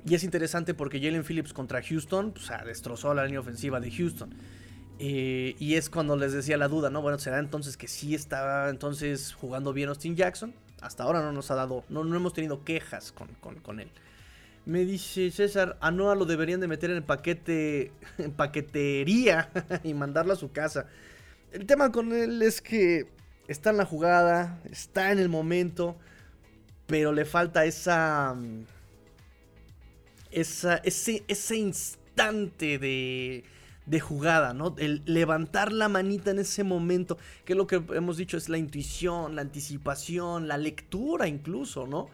y 0.05 0.15
es 0.15 0.25
interesante 0.25 0.75
porque 0.75 1.01
Jalen 1.01 1.25
Phillips 1.25 1.53
contra 1.53 1.83
Houston, 1.83 2.33
pues, 2.33 2.51
destrozó 2.65 3.15
la 3.15 3.25
línea 3.25 3.41
ofensiva 3.41 3.81
de 3.81 3.91
Houston. 3.91 4.35
Eh, 4.99 5.57
y 5.59 5.75
es 5.75 5.91
cuando 5.91 6.17
les 6.17 6.33
decía 6.33 6.57
la 6.57 6.69
duda, 6.69 6.89
¿no? 6.89 7.03
Bueno, 7.03 7.19
será 7.19 7.39
entonces 7.39 7.77
que 7.77 7.87
sí 7.87 8.15
estaba 8.15 8.71
entonces 8.71 9.35
jugando 9.35 9.73
bien 9.73 9.89
Austin 9.89 10.17
Jackson. 10.17 10.55
Hasta 10.81 11.03
ahora 11.03 11.21
no 11.21 11.33
nos 11.33 11.51
ha 11.51 11.55
dado, 11.55 11.85
no, 11.89 12.05
no 12.05 12.17
hemos 12.17 12.33
tenido 12.33 12.65
quejas 12.65 13.13
con, 13.13 13.81
él. 13.81 13.91
Me 14.65 14.85
dice 14.85 15.31
César, 15.31 15.77
a 15.81 15.91
Noah 15.91 16.15
lo 16.15 16.25
deberían 16.25 16.61
de 16.61 16.69
meter 16.69 16.91
en 16.91 16.97
el 16.97 17.03
paquete, 17.03 17.93
en 18.19 18.33
paquetería 18.33 19.51
y 19.85 19.95
mandarlo 19.95 20.33
a 20.33 20.37
su 20.37 20.53
casa. 20.53 20.87
El 21.53 21.67
tema 21.67 21.93
con 21.93 22.13
él 22.13 22.43
es 22.43 22.61
que 22.61 23.09
está 23.49 23.71
en 23.71 23.79
la 23.79 23.85
jugada, 23.85 24.61
está 24.71 25.13
en 25.13 25.19
el 25.19 25.29
momento, 25.29 25.97
pero 26.87 27.13
le 27.13 27.25
falta 27.25 27.65
esa, 27.65 28.37
esa 30.31 30.77
ese, 30.77 31.25
ese 31.29 31.57
instante 31.57 32.79
de 32.79 33.45
de 33.87 34.01
jugada, 34.01 34.53
¿no? 34.53 34.75
El 34.79 35.03
levantar 35.07 35.73
la 35.73 35.89
manita 35.89 36.33
en 36.33 36.41
ese 36.41 36.65
momento, 36.65 37.17
que 37.45 37.53
es 37.53 37.57
lo 37.57 37.67
que 37.67 37.83
hemos 37.95 38.17
dicho, 38.17 38.37
es 38.37 38.49
la 38.49 38.59
intuición, 38.59 39.37
la 39.37 39.43
anticipación, 39.43 40.49
la 40.49 40.59
lectura 40.59 41.29
incluso, 41.29 41.87
¿no? 41.87 42.09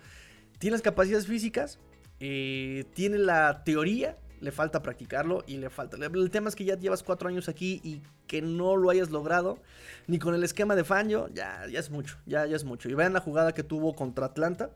Tiene 0.58 0.72
las 0.72 0.82
capacidades 0.82 1.26
físicas, 1.26 1.78
eh, 2.20 2.84
tiene 2.94 3.18
la 3.18 3.64
teoría, 3.64 4.18
le 4.40 4.52
falta 4.52 4.82
practicarlo 4.82 5.44
y 5.46 5.56
le 5.56 5.70
falta... 5.70 5.96
El 5.96 6.30
tema 6.30 6.48
es 6.48 6.54
que 6.54 6.64
ya 6.64 6.76
llevas 6.76 7.02
cuatro 7.02 7.28
años 7.28 7.48
aquí 7.48 7.80
y 7.82 8.02
que 8.26 8.42
no 8.42 8.76
lo 8.76 8.90
hayas 8.90 9.10
logrado, 9.10 9.58
ni 10.06 10.18
con 10.18 10.34
el 10.34 10.44
esquema 10.44 10.76
de 10.76 10.84
Fangio, 10.84 11.28
ya, 11.32 11.66
ya 11.68 11.80
es 11.80 11.90
mucho, 11.90 12.18
ya, 12.26 12.46
ya 12.46 12.56
es 12.56 12.64
mucho. 12.64 12.88
Y 12.88 12.94
vean 12.94 13.12
la 13.12 13.20
jugada 13.20 13.52
que 13.52 13.62
tuvo 13.62 13.94
contra 13.94 14.26
Atlanta 14.26 14.70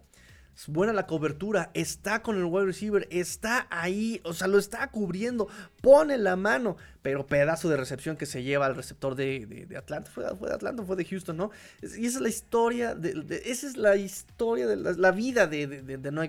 es 0.56 0.68
buena 0.68 0.94
la 0.94 1.06
cobertura, 1.06 1.70
está 1.74 2.22
con 2.22 2.36
el 2.36 2.44
wide 2.44 2.66
receiver, 2.66 3.06
está 3.10 3.66
ahí, 3.70 4.20
o 4.24 4.32
sea, 4.32 4.46
lo 4.46 4.58
está 4.58 4.88
cubriendo, 4.88 5.48
pone 5.82 6.16
la 6.16 6.34
mano, 6.36 6.78
pero 7.02 7.26
pedazo 7.26 7.68
de 7.68 7.76
recepción 7.76 8.16
que 8.16 8.24
se 8.24 8.42
lleva 8.42 8.64
al 8.66 8.74
receptor 8.74 9.14
de, 9.14 9.68
Atlanta, 9.76 10.10
¿Fue, 10.10 10.24
de 10.24 10.54
Atlanta 10.54 10.82
fue 10.82 10.96
de 10.96 11.04
Houston, 11.04 11.36
¿no? 11.36 11.50
Y 11.82 12.06
esa 12.06 12.18
es 12.18 12.20
la 12.20 12.28
historia, 12.28 12.94
de, 12.94 13.42
esa 13.44 13.66
es 13.66 13.76
la 13.76 13.96
historia 13.96 14.66
de 14.66 14.76
la, 14.76 15.10
vida 15.12 15.46
de, 15.46 15.66
de, 15.66 16.10
Noah 16.10 16.28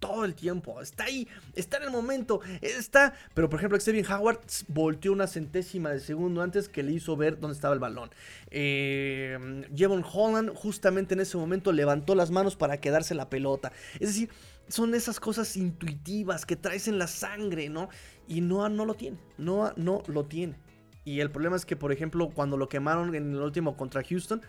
todo 0.00 0.24
el 0.24 0.34
tiempo, 0.34 0.80
está 0.80 1.04
ahí, 1.04 1.28
está 1.54 1.76
en 1.76 1.84
el 1.84 1.90
momento, 1.90 2.40
está, 2.60 3.14
pero 3.34 3.48
por 3.48 3.60
ejemplo, 3.60 3.78
Xavier 3.78 4.06
Howard 4.12 4.40
volteó 4.68 5.12
una 5.12 5.28
centésima 5.28 5.90
de 5.90 6.00
segundo 6.00 6.42
antes 6.42 6.68
que 6.68 6.82
le 6.82 6.92
hizo 6.92 7.16
ver 7.16 7.38
dónde 7.38 7.54
estaba 7.54 7.72
el 7.72 7.80
balón. 7.80 8.10
Eh, 8.50 9.64
Jevon 9.74 10.04
Holland 10.12 10.50
justamente 10.54 11.14
en 11.14 11.20
ese 11.20 11.36
momento 11.36 11.72
levantó 11.72 12.16
las 12.16 12.30
manos 12.32 12.56
para 12.56 12.78
quedarse 12.78 13.14
la 13.14 13.30
pelota. 13.30 13.59
Es 13.94 14.08
decir, 14.08 14.30
son 14.68 14.94
esas 14.94 15.20
cosas 15.20 15.56
intuitivas 15.56 16.46
que 16.46 16.56
traes 16.56 16.88
en 16.88 16.98
la 16.98 17.06
sangre, 17.06 17.68
¿no? 17.68 17.88
Y 18.28 18.40
Noah 18.40 18.68
no 18.68 18.84
lo 18.84 18.94
tiene. 18.94 19.18
Noah 19.38 19.74
no 19.76 20.02
lo 20.06 20.24
tiene. 20.26 20.56
Y 21.04 21.20
el 21.20 21.30
problema 21.30 21.56
es 21.56 21.66
que, 21.66 21.76
por 21.76 21.92
ejemplo, 21.92 22.30
cuando 22.30 22.56
lo 22.56 22.68
quemaron 22.68 23.14
en 23.14 23.32
el 23.32 23.40
último 23.40 23.76
contra 23.76 24.02
Houston, 24.04 24.42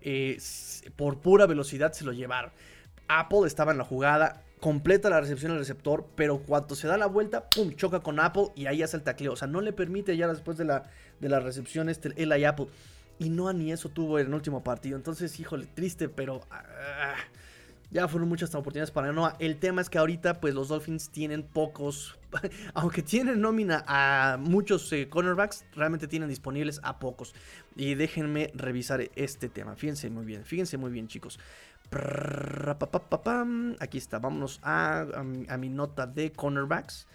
eh, 0.00 0.38
por 0.96 1.20
pura 1.20 1.46
velocidad 1.46 1.92
se 1.92 2.04
lo 2.04 2.12
llevaron. 2.12 2.50
Apple 3.08 3.46
estaba 3.46 3.72
en 3.72 3.78
la 3.78 3.84
jugada, 3.84 4.42
completa 4.58 5.10
la 5.10 5.20
recepción 5.20 5.52
del 5.52 5.58
receptor, 5.60 6.06
pero 6.16 6.38
cuando 6.38 6.74
se 6.74 6.88
da 6.88 6.96
la 6.96 7.06
vuelta, 7.06 7.48
pum, 7.48 7.74
choca 7.74 8.00
con 8.00 8.18
Apple 8.20 8.48
y 8.56 8.66
ahí 8.66 8.82
hace 8.82 8.96
el 8.96 9.02
tacleo. 9.02 9.32
O 9.32 9.36
sea, 9.36 9.48
no 9.48 9.60
le 9.60 9.72
permite 9.72 10.16
ya 10.16 10.28
después 10.28 10.56
de 10.56 10.64
la, 10.64 10.84
de 11.20 11.28
la 11.28 11.40
recepción 11.40 11.88
este, 11.88 12.12
el 12.20 12.36
y 12.36 12.44
Apple. 12.44 12.66
Y 13.18 13.28
no 13.28 13.52
ni 13.52 13.70
eso 13.70 13.88
tuvo 13.90 14.18
en 14.18 14.28
el 14.28 14.34
último 14.34 14.64
partido. 14.64 14.96
Entonces, 14.96 15.38
híjole, 15.38 15.66
triste, 15.66 16.08
pero... 16.08 16.40
Ah, 16.50 17.14
Ya 17.92 18.08
fueron 18.08 18.30
muchas 18.30 18.54
oportunidades 18.54 18.90
para 18.90 19.12
Noah. 19.12 19.36
El 19.38 19.58
tema 19.58 19.82
es 19.82 19.90
que 19.90 19.98
ahorita, 19.98 20.40
pues 20.40 20.54
los 20.54 20.68
Dolphins 20.68 21.10
tienen 21.10 21.42
pocos. 21.42 22.18
aunque 22.74 23.02
tienen 23.02 23.42
nómina 23.42 23.84
a 23.86 24.38
muchos 24.40 24.90
eh, 24.94 25.10
cornerbacks, 25.10 25.66
realmente 25.76 26.08
tienen 26.08 26.30
disponibles 26.30 26.80
a 26.84 26.98
pocos. 26.98 27.34
Y 27.76 27.94
déjenme 27.94 28.50
revisar 28.54 29.10
este 29.14 29.50
tema. 29.50 29.76
Fíjense 29.76 30.08
muy 30.08 30.24
bien, 30.24 30.42
fíjense 30.46 30.78
muy 30.78 30.90
bien, 30.90 31.06
chicos. 31.06 31.38
Aquí 33.78 33.98
está, 33.98 34.18
vámonos 34.18 34.58
a, 34.62 35.04
a, 35.48 35.58
mi, 35.58 35.68
nota 35.68 36.06
de 36.06 36.32
cornerbacks. 36.32 37.06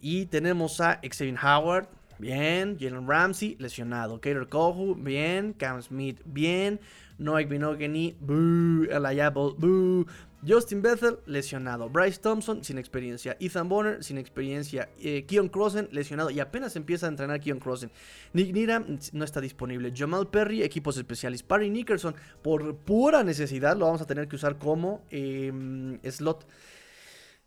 Y 0.00 0.26
tenemos 0.26 0.80
a 0.80 1.00
Xavier 1.00 1.38
Howard, 1.40 1.88
bien. 2.18 2.76
Jalen 2.78 3.06
Ramsey, 3.06 3.56
lesionado. 3.58 4.20
Kater 4.20 4.48
Kohu, 4.48 4.94
bien. 4.94 5.52
Cam 5.52 5.82
Smith, 5.82 6.20
bien. 6.24 6.80
Noah 7.18 7.44
Binogany, 7.44 8.16
boo. 8.20 8.86
Apple, 8.92 9.54
boo. 9.58 10.06
Justin 10.46 10.82
Bethel, 10.82 11.18
lesionado. 11.26 11.88
Bryce 11.88 12.20
Thompson, 12.20 12.62
sin 12.62 12.78
experiencia. 12.78 13.36
Ethan 13.40 13.68
Bonner, 13.68 14.04
sin 14.04 14.18
experiencia. 14.18 14.88
Eh, 15.00 15.24
Keon 15.26 15.48
Crossen, 15.48 15.88
lesionado. 15.90 16.30
Y 16.30 16.38
apenas 16.38 16.76
empieza 16.76 17.06
a 17.06 17.08
entrenar 17.08 17.40
Keon 17.40 17.58
Crossen. 17.58 17.90
Nick 18.32 18.52
Nira, 18.52 18.84
no 19.12 19.24
está 19.24 19.40
disponible. 19.40 19.92
Jamal 19.94 20.28
Perry, 20.28 20.62
equipos 20.62 20.96
especiales. 20.96 21.42
Parry 21.42 21.70
Nickerson, 21.70 22.14
por 22.42 22.76
pura 22.76 23.24
necesidad, 23.24 23.76
lo 23.76 23.86
vamos 23.86 24.00
a 24.00 24.06
tener 24.06 24.28
que 24.28 24.36
usar 24.36 24.58
como 24.58 25.04
em, 25.10 25.98
slot. 26.04 26.46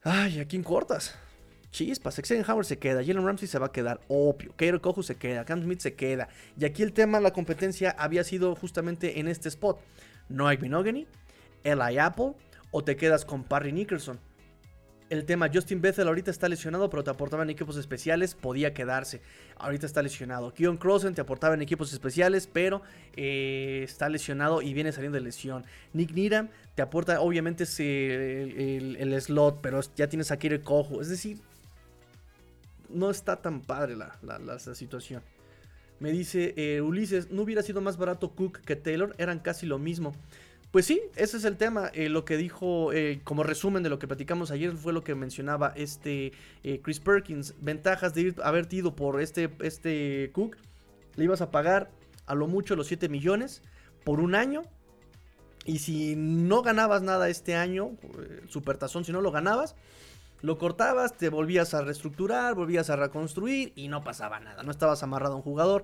Ay, 0.03 0.39
¿a 0.39 0.45
quién 0.45 0.63
cortas? 0.63 1.15
Chispas, 1.71 2.21
Howard 2.47 2.65
se 2.65 2.77
queda, 2.77 3.03
Jalen 3.03 3.25
Ramsey 3.25 3.47
se 3.47 3.57
va 3.57 3.67
a 3.67 3.71
quedar, 3.71 4.01
obvio, 4.09 4.53
Kairo 4.55 4.81
Kohu 4.81 5.03
se 5.03 5.15
queda, 5.15 5.45
Cam 5.45 5.63
Smith 5.63 5.79
se 5.79 5.95
queda. 5.95 6.27
Y 6.59 6.65
aquí 6.65 6.83
el 6.83 6.93
tema, 6.93 7.19
la 7.19 7.31
competencia 7.31 7.95
había 7.97 8.23
sido 8.23 8.55
justamente 8.55 9.19
en 9.19 9.27
este 9.27 9.47
spot. 9.49 9.79
No 10.29 10.47
hay 10.47 10.57
Binogany, 10.57 11.07
Eli 11.63 11.97
Apple 11.97 12.33
o 12.71 12.83
te 12.83 12.95
quedas 12.95 13.25
con 13.25 13.43
Parry 13.43 13.71
Nickerson. 13.71 14.19
El 15.09 15.25
tema, 15.25 15.49
Justin 15.53 15.81
Bethel 15.81 16.07
ahorita 16.07 16.31
está 16.31 16.47
lesionado, 16.47 16.89
pero 16.89 17.03
te 17.03 17.09
aportaba 17.09 17.43
en 17.43 17.49
equipos 17.49 17.75
especiales, 17.75 18.33
podía 18.33 18.73
quedarse. 18.73 19.21
Ahorita 19.57 19.85
está 19.85 20.01
lesionado. 20.01 20.53
Keon 20.53 20.77
Crossen 20.77 21.13
te 21.13 21.19
aportaba 21.19 21.53
en 21.53 21.61
equipos 21.61 21.91
especiales, 21.91 22.47
pero 22.47 22.81
eh, 23.17 23.81
está 23.83 24.07
lesionado 24.07 24.61
y 24.61 24.73
viene 24.73 24.93
saliendo 24.93 25.17
de 25.17 25.25
lesión. 25.25 25.65
Nick 25.91 26.13
Needham 26.13 26.47
te 26.75 26.81
aporta, 26.81 27.19
obviamente, 27.19 27.65
el, 27.65 29.21
slot, 29.21 29.59
pero 29.61 29.81
ya 29.97 30.07
tienes 30.07 30.31
a 30.31 30.39
Kire 30.39 30.61
Cojo. 30.61 31.01
Es 31.01 31.09
decir, 31.09 31.41
no 32.93 33.09
está 33.09 33.41
tan 33.41 33.61
padre 33.61 33.95
la, 33.95 34.59
situación. 34.59 35.23
Me 35.99 36.11
dice 36.11 36.53
eh, 36.57 36.81
Ulises, 36.81 37.29
¿no 37.31 37.43
hubiera 37.43 37.61
sido 37.61 37.81
más 37.81 37.97
barato 37.97 38.31
Cook 38.31 38.61
que 38.61 38.75
Taylor? 38.75 39.15
Eran 39.17 39.39
casi 39.39 39.65
lo 39.65 39.77
mismo. 39.77 40.13
Pues 40.71 40.85
sí, 40.85 41.01
ese 41.15 41.37
es 41.37 41.43
el 41.43 41.57
tema. 41.57 41.91
Eh, 41.93 42.09
lo 42.09 42.25
que 42.25 42.37
dijo, 42.37 42.93
eh, 42.93 43.21
como 43.23 43.43
resumen 43.43 43.83
de 43.83 43.89
lo 43.89 43.99
que 43.99 44.07
platicamos 44.07 44.51
ayer, 44.51 44.71
fue 44.71 44.93
lo 44.93 45.03
que 45.03 45.15
mencionaba 45.15 45.73
este 45.75 46.31
Chris 46.81 46.99
Perkins. 46.99 47.53
Ventajas 47.61 48.13
de 48.13 48.33
haber 48.43 48.67
ido 48.71 48.95
por 48.95 49.21
este, 49.21 49.51
este 49.61 50.31
Cook. 50.33 50.57
Le 51.17 51.25
ibas 51.25 51.41
a 51.41 51.51
pagar 51.51 51.91
a 52.25 52.35
lo 52.35 52.47
mucho 52.47 52.75
los 52.75 52.87
7 52.87 53.09
millones 53.09 53.61
por 54.03 54.19
un 54.19 54.33
año. 54.33 54.63
Y 55.65 55.79
si 55.79 56.15
no 56.15 56.63
ganabas 56.63 57.03
nada 57.03 57.29
este 57.29 57.55
año, 57.55 57.91
Supertazón, 58.47 59.05
si 59.05 59.11
no 59.11 59.21
lo 59.21 59.31
ganabas, 59.31 59.75
lo 60.41 60.57
cortabas, 60.57 61.15
te 61.17 61.29
volvías 61.29 61.73
a 61.73 61.81
reestructurar, 61.81 62.55
volvías 62.55 62.89
a 62.89 62.95
reconstruir 62.95 63.73
y 63.75 63.87
no 63.87 64.03
pasaba 64.03 64.39
nada. 64.39 64.63
No 64.63 64.71
estabas 64.71 65.03
amarrado 65.03 65.33
a 65.33 65.37
un 65.37 65.43
jugador. 65.43 65.83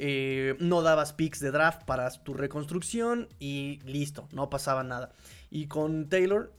Eh, 0.00 0.56
no 0.60 0.82
dabas 0.82 1.12
picks 1.12 1.40
de 1.40 1.50
draft 1.50 1.82
para 1.84 2.08
tu 2.10 2.32
reconstrucción 2.32 3.28
y 3.40 3.80
listo, 3.84 4.28
no 4.32 4.48
pasaba 4.48 4.84
nada. 4.84 5.10
Y 5.50 5.66
con 5.66 6.08
Taylor 6.08 6.52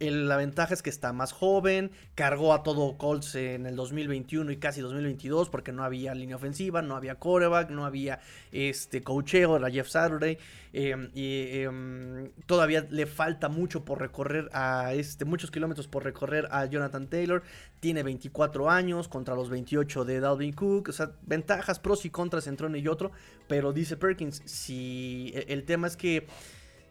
la 0.00 0.38
ventaja 0.38 0.72
es 0.72 0.82
que 0.82 0.88
está 0.88 1.12
más 1.12 1.32
joven, 1.32 1.90
cargó 2.14 2.54
a 2.54 2.62
todo 2.62 2.96
Colts 2.96 3.34
en 3.34 3.66
el 3.66 3.76
2021 3.76 4.50
y 4.50 4.56
casi 4.56 4.80
2022 4.80 5.50
porque 5.50 5.72
no 5.72 5.84
había 5.84 6.14
línea 6.14 6.36
ofensiva, 6.36 6.80
no 6.80 6.96
había 6.96 7.16
coreback, 7.16 7.68
no 7.68 7.84
había 7.84 8.20
este 8.50 9.02
coacheo, 9.02 9.58
la 9.58 9.70
Jeff 9.70 9.88
Saturday. 9.88 10.38
Em, 10.72 11.10
y 11.14 11.62
em, 11.62 12.30
todavía 12.46 12.86
le 12.90 13.04
falta 13.04 13.48
mucho 13.50 13.84
por 13.84 14.00
recorrer 14.00 14.48
a 14.52 14.94
este, 14.94 15.26
muchos 15.26 15.50
kilómetros 15.50 15.86
por 15.86 16.04
recorrer 16.04 16.48
a 16.50 16.64
Jonathan 16.64 17.08
Taylor. 17.08 17.42
Tiene 17.80 18.02
24 18.02 18.70
años 18.70 19.06
contra 19.06 19.34
los 19.34 19.50
28 19.50 20.06
de 20.06 20.20
Dalvin 20.20 20.54
Cook. 20.54 20.88
O 20.88 20.92
sea, 20.92 21.12
ventajas, 21.22 21.78
pros 21.78 22.06
y 22.06 22.10
contras 22.10 22.46
entre 22.46 22.68
uno 22.68 22.78
y 22.78 22.88
otro. 22.88 23.12
Pero 23.48 23.74
dice 23.74 23.98
Perkins, 23.98 24.40
si 24.46 25.32
e, 25.34 25.52
el 25.52 25.64
tema 25.64 25.88
es 25.88 25.96
que 25.96 26.26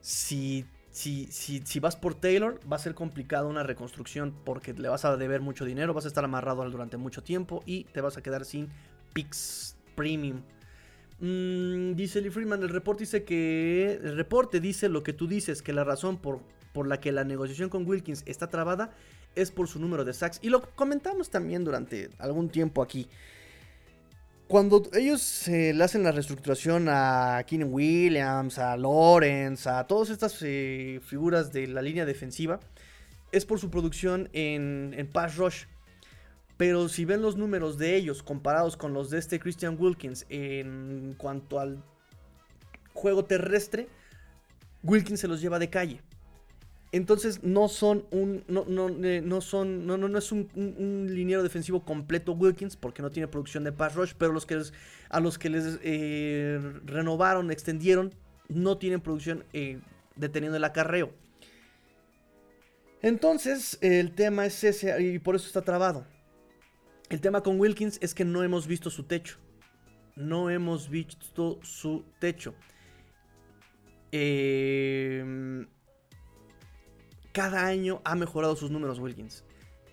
si 0.02 0.66
si, 1.00 1.62
si, 1.64 1.80
vas 1.80 1.96
por 1.96 2.14
Taylor, 2.14 2.60
va 2.70 2.76
a 2.76 2.80
ser 2.80 2.94
complicado 2.94 3.48
una 3.48 3.64
reconstrucción 3.64 4.36
porque 4.44 4.74
le 4.74 4.90
vas 4.90 5.06
a 5.06 5.16
deber 5.16 5.40
mucho 5.40 5.64
dinero, 5.64 5.94
vas 5.94 6.04
a 6.04 6.10
estar 6.10 6.26
amarrado 6.26 6.70
durante 6.70 6.98
mucho 6.98 7.24
tiempo 7.24 7.64
y 7.66 7.86
te 7.86 8.02
vas 8.02 8.18
a 8.18 8.22
quedar 8.22 8.44
sin 8.44 8.68
picks 9.14 9.78
premium. 9.96 10.42
Mm, 11.22 11.94
dice 11.96 12.20
Lee 12.20 12.30
Freeman, 12.30 12.64
el 12.64 12.70
reporte 12.70 13.04
dice 13.04 13.24
que. 13.24 13.98
El 14.04 14.18
reporte 14.18 14.60
dice 14.60 14.90
lo 14.90 15.02
que 15.02 15.14
tú 15.14 15.26
dices, 15.26 15.62
que 15.62 15.72
la 15.72 15.86
razón 15.86 16.18
por, 16.18 16.42
por 16.74 16.86
la 16.86 17.00
que 17.00 17.14
la 17.14 17.24
negociación 17.24 17.70
con 17.70 17.88
Wilkins 17.88 18.24
está 18.26 18.50
trabada 18.50 18.94
es 19.36 19.52
por 19.52 19.70
su 19.70 19.80
número 19.80 20.04
de 20.04 20.14
sacks. 20.14 20.40
Y 20.42 20.50
lo 20.50 20.62
comentamos 20.76 21.30
también 21.30 21.64
durante 21.64 22.10
algún 22.18 22.50
tiempo 22.50 22.82
aquí. 22.82 23.08
Cuando 24.50 24.82
ellos 24.94 25.44
le 25.48 25.84
hacen 25.84 26.02
la 26.02 26.12
reestructuración 26.12 26.88
a 26.90 27.44
Keenan 27.46 27.72
Williams, 27.72 28.58
a 28.58 28.76
Lawrence, 28.78 29.70
a 29.70 29.86
todas 29.86 30.10
estas 30.10 30.40
eh, 30.42 31.00
figuras 31.06 31.54
de 31.54 31.68
la 31.68 31.84
línea 31.84 32.04
defensiva, 32.04 32.60
es 33.32 33.46
por 33.46 33.60
su 33.60 33.70
producción 33.70 34.28
en, 34.34 34.96
en, 34.98 35.06
pass 35.06 35.38
rush. 35.38 35.66
Pero 36.58 36.90
si 36.90 37.06
ven 37.06 37.22
los 37.22 37.38
números 37.38 37.78
de 37.78 37.96
ellos 37.96 38.24
comparados 38.24 38.76
con 38.76 38.92
los 38.92 39.12
de 39.12 39.20
este 39.20 39.40
Christian 39.40 39.78
Wilkins 39.80 40.26
en 40.30 41.14
cuanto 41.16 41.60
al 41.60 41.84
juego 42.96 43.26
terrestre, 43.26 43.88
Wilkins 44.82 45.20
se 45.20 45.28
los 45.28 45.42
lleva 45.42 45.60
de 45.60 45.70
calle. 45.70 46.02
Entonces 46.92 47.44
no 47.44 47.68
son 47.68 48.06
un. 48.10 48.44
No, 48.48 48.66
no, 48.68 48.90
eh, 49.04 49.22
no 49.24 49.42
son. 49.42 49.86
No, 49.86 49.98
no, 49.98 50.10
no 50.10 50.18
es 50.18 50.32
un, 50.32 50.50
un, 50.56 51.08
liniero 51.14 51.44
defensivo 51.44 51.84
completo 51.86 52.34
Wilkins. 52.34 52.76
Porque 52.76 53.02
no 53.02 53.12
tiene 53.12 53.28
producción 53.28 53.64
de 53.64 53.72
pass 53.72 53.94
rush. 53.96 54.14
Pero 54.18 54.34
los 54.34 54.46
que 54.46 54.60
a 55.10 55.20
los 55.20 55.38
que 55.38 55.50
les 55.50 55.80
eh, 55.84 56.60
renovaron, 56.86 57.52
extendieron. 57.52 58.14
No 58.48 58.80
tienen 58.80 59.02
producción 59.02 59.44
eh, 59.54 59.80
deteniendo 60.16 60.58
el 60.58 60.64
acarreo. 60.64 61.14
Entonces, 63.04 63.78
el 63.82 64.14
tema 64.16 64.48
es 64.48 64.64
ese. 64.64 65.00
Y 65.02 65.20
por 65.20 65.36
eso 65.36 65.46
está 65.46 65.62
trabado. 65.62 66.08
El 67.10 67.22
tema 67.22 67.42
con 67.44 67.60
Wilkins 67.60 68.00
es 68.02 68.16
que 68.16 68.26
no 68.26 68.44
hemos 68.44 68.66
visto 68.66 68.90
su 68.90 69.04
techo. 69.04 69.38
No 70.16 70.50
hemos 70.50 70.90
visto 70.90 71.60
su 71.62 72.04
techo. 72.20 72.56
Eh 74.12 75.68
cada 77.32 77.66
año 77.66 78.02
ha 78.04 78.16
mejorado 78.16 78.56
sus 78.56 78.72
números 78.72 79.00
Wilkins. 79.00 79.44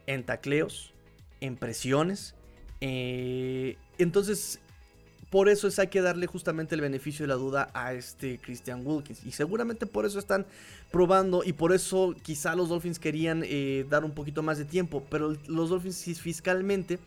En 0.07 0.25
tacleos, 0.25 0.93
en 1.41 1.57
presiones. 1.57 2.35
Eh, 2.81 3.77
entonces, 3.99 4.61
por 5.31 5.49
eso 5.49 5.67
es 5.67 5.79
hay 5.79 5.89
que 5.89 6.01
darle 6.01 6.27
justamente 6.27 6.75
el 6.75 6.81
beneficio 6.81 7.25
de 7.25 7.29
la 7.29 7.35
duda 7.35 7.71
a 7.75 7.93
este 7.95 8.39
Christian 8.39 8.87
Wilkins. 8.87 9.25
Y 9.25 9.33
seguramente 9.33 9.87
por 9.87 10.07
eso 10.07 10.19
están 10.19 10.47
probando 10.93 11.43
y 11.45 11.53
por 11.53 11.73
eso 11.73 12.15
quizá 12.23 12.55
los 12.55 12.69
Dolphins 12.69 12.99
querían 12.99 13.43
eh, 13.45 13.85
dar 13.91 14.05
un 14.05 14.13
poquito 14.13 14.43
más 14.43 14.59
de 14.59 14.65
tiempo. 14.65 15.03
Pero 15.11 15.37
los 15.49 15.71
Dolphins 15.71 16.21
fiscalmente, 16.21 16.99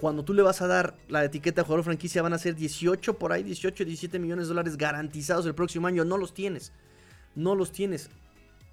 cuando 0.00 0.24
tú 0.24 0.32
le 0.32 0.42
vas 0.42 0.62
a 0.62 0.66
dar 0.66 0.94
la 1.08 1.24
etiqueta 1.24 1.60
de 1.60 1.66
jugador 1.66 1.84
franquicia, 1.84 2.22
van 2.22 2.32
a 2.32 2.38
ser 2.38 2.54
18 2.54 3.18
por 3.18 3.32
ahí, 3.32 3.42
18, 3.42 3.84
17 3.84 4.18
millones 4.18 4.46
de 4.46 4.48
dólares 4.48 4.76
garantizados 4.78 5.44
el 5.44 5.54
próximo 5.54 5.86
año. 5.86 6.04
No 6.04 6.16
los 6.16 6.32
tienes. 6.32 6.72
No 7.34 7.54
los 7.54 7.70
tienes. 7.70 8.08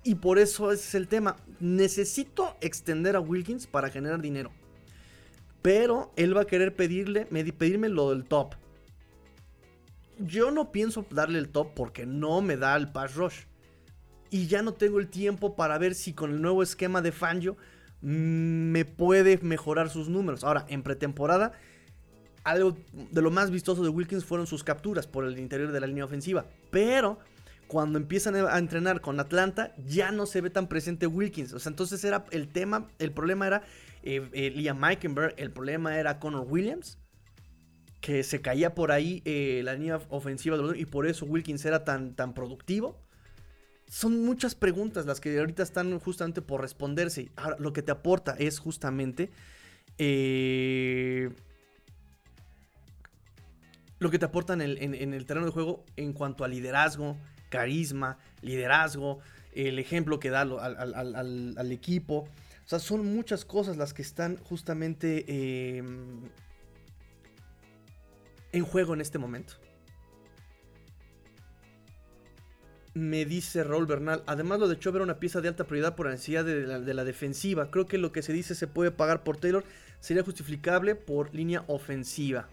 Y 0.06 0.14
por 0.16 0.38
eso 0.38 0.72
ese 0.72 0.84
es 0.84 0.95
el 0.95 1.08
tema. 1.08 1.36
Necesito 1.60 2.56
extender 2.62 3.16
a 3.16 3.20
Wilkins 3.20 3.66
para 3.66 3.89
generar 3.89 4.22
dinero. 4.22 4.51
Pero 5.64 6.14
él 6.16 6.38
va 6.38 6.41
a 6.41 6.45
querer 6.45 6.76
pedirle, 6.76 7.26
pedirme 7.26 7.89
lo 7.89 8.12
del 8.12 8.24
top. 8.24 8.53
Yo 10.20 10.51
no 10.51 10.72
pienso 10.72 11.08
darle 11.10 11.39
el 11.39 11.49
top 11.49 11.74
porque 11.74 12.06
no 12.06 12.39
me 12.41 12.56
da 12.56 12.76
el 12.76 12.91
pass 12.91 13.16
rush. 13.16 13.45
Y 14.30 14.45
ya 14.45 14.62
no 14.62 14.76
tengo 14.76 14.99
el 14.99 15.08
tiempo 15.08 15.56
para 15.56 15.80
ver 15.80 15.95
si 15.95 16.14
con 16.14 16.32
el 16.32 16.39
nuevo 16.39 16.62
esquema 16.62 17.01
de 17.01 17.12
Fangio 17.12 17.58
mm, 18.01 18.72
me 18.72 18.86
puede 18.86 19.39
mejorar 19.39 19.89
sus 19.89 20.08
números. 20.08 20.43
Ahora, 20.43 20.68
en 20.70 20.84
pretemporada, 20.84 21.53
algo 22.43 22.78
de 22.93 23.22
lo 23.24 23.32
más 23.32 23.49
vistoso 23.49 23.82
de 23.82 23.89
Wilkins 23.89 24.24
fueron 24.24 24.45
sus 24.45 24.64
capturas 24.64 25.08
por 25.08 25.26
el 25.26 25.39
interior 25.39 25.72
de 25.72 25.80
la 25.80 25.88
línea 25.88 26.06
ofensiva. 26.06 26.45
Pero 26.70 27.18
cuando 27.68 27.97
empiezan 27.97 28.36
a 28.36 28.57
entrenar 28.57 29.01
con 29.01 29.20
Atlanta, 29.20 29.74
ya 29.86 30.11
no 30.11 30.26
se 30.26 30.41
ve 30.41 30.49
tan 30.49 30.68
presente 30.68 31.07
Wilkins. 31.07 31.53
O 31.53 31.59
sea, 31.59 31.70
entonces 31.70 32.03
era 32.03 32.26
el 32.32 32.47
tema, 32.47 32.88
el 32.99 33.11
problema 33.11 33.47
era 33.47 33.63
eh, 34.03 34.30
eh, 34.34 34.51
Liam 34.51 34.80
Meikenberg, 34.80 35.34
el 35.38 35.51
problema 35.51 35.97
era 35.97 36.20
Connor 36.20 36.45
Williams, 36.47 36.99
que 38.01 38.24
se 38.24 38.39
caía 38.39 38.76
por 38.76 38.91
ahí 38.91 39.24
eh, 39.26 39.61
la 39.63 39.74
línea 39.74 39.99
ofensiva 40.09 40.57
y 40.76 40.85
por 40.85 41.07
eso 41.07 41.26
Wilkins 41.26 41.65
era 41.65 41.84
tan, 41.84 42.15
tan 42.15 42.35
productivo. 42.35 43.02
son 43.88 44.23
muchas 44.23 44.53
preguntas 44.53 45.07
las 45.07 45.19
que 45.19 45.38
ahorita 45.39 45.64
están 45.64 45.98
justamente 45.99 46.44
por 46.44 46.61
responderse. 46.61 47.31
Ahora, 47.35 47.57
lo 47.60 47.73
que 47.73 47.81
te 47.81 47.91
aporta 47.91 48.35
es 48.38 48.60
justamente 48.60 49.31
eh, 49.98 51.31
lo 53.98 54.11
que 54.11 54.19
te 54.19 54.26
aporta 54.26 54.53
en 54.53 54.61
en 54.61 55.14
el 55.14 55.26
terreno 55.26 55.48
de 55.48 55.52
juego 55.52 55.84
en 55.95 56.14
cuanto 56.14 56.44
a 56.44 56.48
liderazgo, 56.48 57.18
carisma, 57.49 58.17
liderazgo, 58.41 59.19
el 59.53 59.80
ejemplo 59.80 60.19
que 60.19 60.30
da 60.30 60.41
al, 60.41 61.72
equipo. 61.72 62.27
O 62.65 62.67
sea, 62.67 62.80
son 62.80 63.05
muchas 63.05 63.45
cosas 63.45 63.77
las 63.77 63.93
que 63.93 64.01
están 64.01 64.38
justamente 64.38 65.77
em, 65.77 66.22
en 68.51 68.63
juego 68.65 68.93
en 68.93 69.01
este 69.01 69.17
momento. 69.17 69.53
Me 72.93 73.26
dice 73.26 73.63
Raúl 73.63 73.88
Bernal, 73.88 74.23
además 74.26 74.59
lo 74.59 74.69
de 74.69 74.80
Chubb 74.80 74.95
era 74.95 75.03
una 75.03 75.19
pieza 75.19 75.41
de 75.41 75.49
alta 75.49 75.65
prioridad 75.65 75.95
por 75.95 76.05
la 76.05 76.13
necesidad 76.13 76.45
de 76.45 76.65
la, 76.65 76.80
de 76.80 76.93
la 76.93 77.03
defensiva. 77.03 77.69
Creo 77.69 77.85
que 77.85 77.97
lo 77.97 78.13
que 78.13 78.22
se 78.22 78.31
dice 78.31 78.55
se 78.55 78.67
puede 78.67 78.91
pagar 78.91 79.23
por 79.23 79.35
Taylor 79.35 79.65
sería 79.99 80.23
justificable 80.23 80.95
por 80.95 81.35
línea 81.35 81.65
ofensiva. 81.67 82.47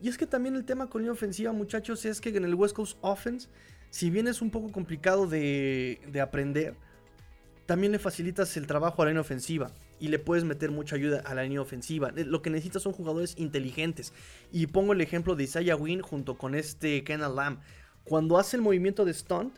Y 0.00 0.08
es 0.08 0.18
que 0.18 0.26
también 0.26 0.56
el 0.56 0.64
tema 0.64 0.88
con 0.88 1.02
línea 1.02 1.12
ofensiva, 1.12 1.52
muchachos, 1.52 2.04
es 2.04 2.20
que 2.20 2.30
en 2.30 2.44
el 2.44 2.54
West 2.54 2.74
Coast 2.74 2.98
Offense 3.00 3.48
si 3.90 4.10
bien 4.10 4.28
es 4.28 4.42
un 4.42 4.50
poco 4.50 4.72
complicado 4.72 5.26
de, 5.26 6.00
aprender, 6.22 6.74
también 7.66 7.92
le 7.92 7.98
facilitas 7.98 8.56
el 8.56 8.66
trabajo 8.66 9.02
a 9.02 9.06
la 9.06 9.10
línea 9.10 9.20
ofensiva 9.20 9.72
y 9.98 10.08
le 10.08 10.18
puedes 10.18 10.44
meter 10.44 10.70
mucha 10.70 10.96
ayuda 10.96 11.22
a 11.24 11.34
la 11.34 11.42
línea 11.42 11.60
ofensiva. 11.60 12.12
Eh, 12.16 12.24
lo 12.24 12.42
que 12.42 12.50
necesitas 12.50 12.82
son 12.82 12.92
jugadores 12.92 13.34
inteligentes. 13.38 14.12
Y 14.52 14.66
pongo 14.66 14.92
el 14.92 15.00
ejemplo 15.00 15.34
de 15.34 15.44
Isaiah 15.44 15.76
Wynn 15.76 16.02
junto 16.02 16.36
con 16.36 16.54
este 16.54 17.02
Kenan 17.04 17.34
Lamb. 17.34 17.60
Cuando 18.04 18.38
hace 18.38 18.56
el 18.56 18.62
movimiento 18.62 19.04
de 19.04 19.14
stunt, 19.14 19.56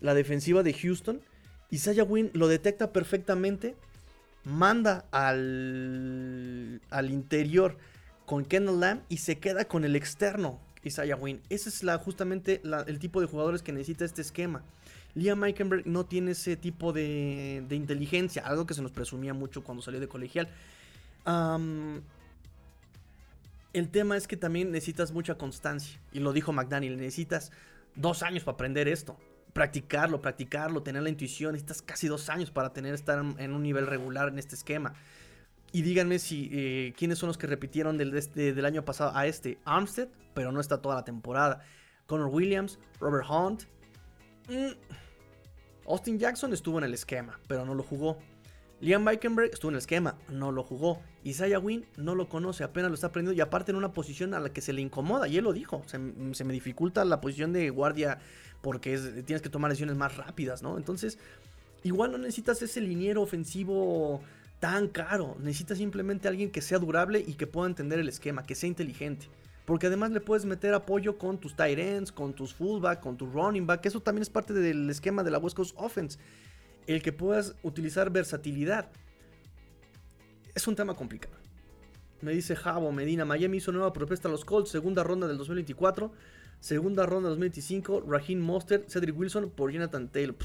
la 0.00 0.14
defensiva 0.14 0.62
de 0.62 0.74
Houston, 0.74 1.20
Isaiah 1.70 2.04
Wynn 2.04 2.30
lo 2.34 2.48
detecta 2.48 2.92
perfectamente, 2.92 3.74
manda 4.44 5.06
al, 5.10 6.82
al 6.90 7.10
interior 7.10 7.78
con 8.26 8.44
Kenan 8.44 8.80
Lamb 8.80 9.02
y 9.08 9.16
se 9.16 9.38
queda 9.38 9.64
con 9.64 9.84
el 9.84 9.96
externo 9.96 10.60
Isaiah 10.84 11.16
Wynn. 11.16 11.40
Ese 11.48 11.68
es 11.68 11.82
la, 11.82 11.98
justamente 11.98 12.60
el 12.86 12.98
tipo 12.98 13.20
de 13.20 13.26
jugadores 13.26 13.62
que 13.62 13.72
necesita 13.72 14.04
este 14.04 14.22
esquema. 14.22 14.62
Liam 15.14 15.38
Meikenberg 15.38 15.86
no 15.86 16.06
tiene 16.06 16.32
ese 16.32 16.56
tipo 16.56 16.92
de, 16.92 17.64
inteligencia, 17.70 18.46
algo 18.46 18.66
que 18.66 18.74
se 18.74 18.82
nos 18.82 18.92
presumía 18.92 19.34
mucho 19.34 19.62
cuando 19.62 19.82
salió 19.82 20.00
de 20.00 20.08
colegial. 20.08 20.48
el 23.72 23.88
tema 23.90 24.16
es 24.16 24.26
que 24.26 24.36
también 24.36 24.70
necesitas 24.70 25.12
mucha 25.12 25.36
constancia, 25.36 26.00
y 26.12 26.20
lo 26.20 26.32
dijo 26.32 26.52
McDaniel, 26.52 26.96
necesitas 26.96 27.52
dos 27.94 28.22
años 28.22 28.44
para 28.44 28.54
aprender 28.54 28.88
esto. 28.88 29.16
Practicarlo, 29.52 30.22
practicarlo, 30.22 30.82
tener 30.82 31.02
la 31.02 31.10
intuición, 31.10 31.52
necesitas 31.52 31.82
casi 31.82 32.08
dos 32.08 32.30
años 32.30 32.50
para 32.50 32.72
tener 32.72 32.94
estar 32.94 33.22
en 33.36 33.52
un 33.52 33.62
nivel 33.62 33.86
regular 33.86 34.28
en 34.28 34.38
este 34.38 34.54
esquema. 34.54 34.94
Y 35.72 35.82
díganme 35.82 36.18
si 36.18 36.50
eh, 36.52 36.94
quiénes 36.96 37.18
son 37.18 37.28
los 37.28 37.38
que 37.38 37.46
repitieron 37.46 37.96
del, 37.96 38.12
del 38.12 38.64
año 38.64 38.84
pasado 38.84 39.12
a 39.14 39.26
este. 39.26 39.58
Armstead, 39.64 40.08
pero 40.34 40.52
no 40.52 40.60
está 40.60 40.82
toda 40.82 40.96
la 40.96 41.04
temporada. 41.04 41.64
Connor 42.06 42.28
Williams, 42.28 42.78
Robert 43.00 43.26
Hunt. 43.28 43.64
Mm. 44.48 44.72
Austin 45.88 46.18
Jackson 46.18 46.52
estuvo 46.52 46.78
en 46.78 46.84
el 46.84 46.94
esquema, 46.94 47.40
pero 47.48 47.64
no 47.64 47.74
lo 47.74 47.82
jugó. 47.82 48.18
Liam 48.82 49.04
Bikenberg 49.04 49.50
estuvo 49.52 49.70
en 49.70 49.76
el 49.76 49.78
esquema, 49.78 50.16
no 50.28 50.50
lo 50.50 50.64
jugó. 50.64 51.00
Isaiah 51.22 51.60
Wynn 51.60 51.86
no 51.96 52.16
lo 52.16 52.28
conoce, 52.28 52.64
apenas 52.64 52.90
lo 52.90 52.96
está 52.96 53.06
aprendiendo 53.06 53.38
y 53.38 53.40
aparte 53.40 53.70
en 53.70 53.76
una 53.76 53.92
posición 53.92 54.34
a 54.34 54.40
la 54.40 54.52
que 54.52 54.60
se 54.60 54.72
le 54.72 54.82
incomoda. 54.82 55.28
Y 55.28 55.38
él 55.38 55.44
lo 55.44 55.52
dijo, 55.52 55.82
se, 55.86 55.98
me 55.98 56.52
dificulta 56.52 57.04
la 57.04 57.20
posición 57.20 57.52
de 57.52 57.70
guardia 57.70 58.18
porque 58.60 58.98
tienes 59.24 59.40
que 59.40 59.48
tomar 59.48 59.70
decisiones 59.70 59.96
más 59.96 60.16
rápidas, 60.16 60.62
¿no? 60.62 60.76
Entonces, 60.76 61.18
igual 61.84 62.10
no 62.10 62.18
necesitas 62.18 62.60
ese 62.60 62.80
liniero 62.80 63.22
ofensivo 63.22 64.20
tan 64.62 64.86
caro. 64.86 65.36
Necesitas 65.40 65.78
simplemente 65.78 66.28
alguien 66.28 66.52
que 66.52 66.60
sea 66.60 66.78
durable 66.78 67.18
y 67.26 67.34
que 67.34 67.48
pueda 67.48 67.66
entender 67.66 67.98
el 67.98 68.08
esquema, 68.08 68.44
que 68.44 68.54
sea 68.54 68.68
inteligente. 68.68 69.26
Porque 69.64 69.88
además 69.88 70.12
le 70.12 70.20
puedes 70.20 70.44
meter 70.44 70.72
apoyo 70.72 71.18
con 71.18 71.38
tus 71.38 71.56
tight 71.56 71.80
ends, 71.80 72.12
con 72.12 72.32
tus 72.32 72.54
fullback, 72.54 73.00
con 73.00 73.16
tu 73.16 73.26
running 73.26 73.66
back. 73.66 73.84
Eso 73.86 74.00
también 74.00 74.22
es 74.22 74.30
parte 74.30 74.54
del 74.54 74.88
esquema 74.88 75.24
de 75.24 75.32
la 75.32 75.38
West 75.38 75.56
Coast 75.56 75.74
Offense. 75.76 76.16
El 76.86 77.02
que 77.02 77.12
puedas 77.12 77.56
utilizar 77.64 78.10
versatilidad. 78.10 78.88
Es 80.54 80.68
un 80.68 80.76
tema 80.76 80.94
complicado. 80.94 81.34
Me 82.20 82.30
dice 82.30 82.54
Javo 82.54 82.92
Medina, 82.92 83.24
Miami 83.24 83.56
hizo 83.56 83.72
nueva 83.72 83.92
propuesta 83.92 84.28
a 84.28 84.30
los 84.30 84.44
Colts, 84.44 84.70
segunda 84.70 85.02
ronda 85.02 85.26
del 85.26 85.38
2024, 85.38 86.12
segunda 86.60 87.04
ronda 87.04 87.30
del 87.30 87.40
2025, 87.40 88.04
Raheem 88.06 88.38
Monster, 88.38 88.84
Cedric 88.86 89.18
Wilson 89.18 89.50
por 89.50 89.72
Jonathan 89.72 90.08
Taylor. 90.08 90.36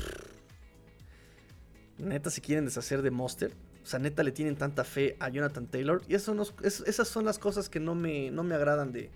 Neta, 1.99 2.31
si 2.31 2.41
quieren 2.41 2.65
deshacer 2.65 3.03
de 3.03 3.11
Monster, 3.11 3.53
o 3.87 3.89
sea, 3.89 3.99
neta 4.01 4.21
le 4.21 4.33
tienen 4.33 4.57
tanta 4.57 4.83
fe 4.83 5.15
a 5.21 5.29
Jonathan 5.29 5.65
Taylor. 5.65 6.01
Y 6.09 6.15
eso 6.15 6.35
esas 6.61 7.07
son 7.07 7.23
las 7.23 7.39
cosas 7.39 7.69
que 7.69 7.79
no 7.79 7.95
me, 7.95 8.31
no 8.31 8.43
me 8.43 8.53
agradan 8.53 8.91
de, 8.91 9.09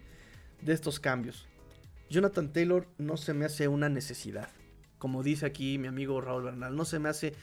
de 0.61 0.72
estos 0.72 1.02
cambios. 1.02 1.45
Jonathan 2.10 2.53
Taylor 2.53 2.88
no 2.98 3.18
se 3.18 3.34
me 3.34 3.43
hace 3.43 3.68
una 3.68 3.89
necesidad. 3.89 4.48
Como 4.98 5.23
dice 5.23 5.45
aquí 5.45 5.77
mi 5.77 5.89
amigo 5.89 6.22
Raúl 6.22 6.43
Bernal, 6.43 6.73
no 6.73 6.85
se 6.85 6.99
me 6.99 7.10
hace 7.10 7.34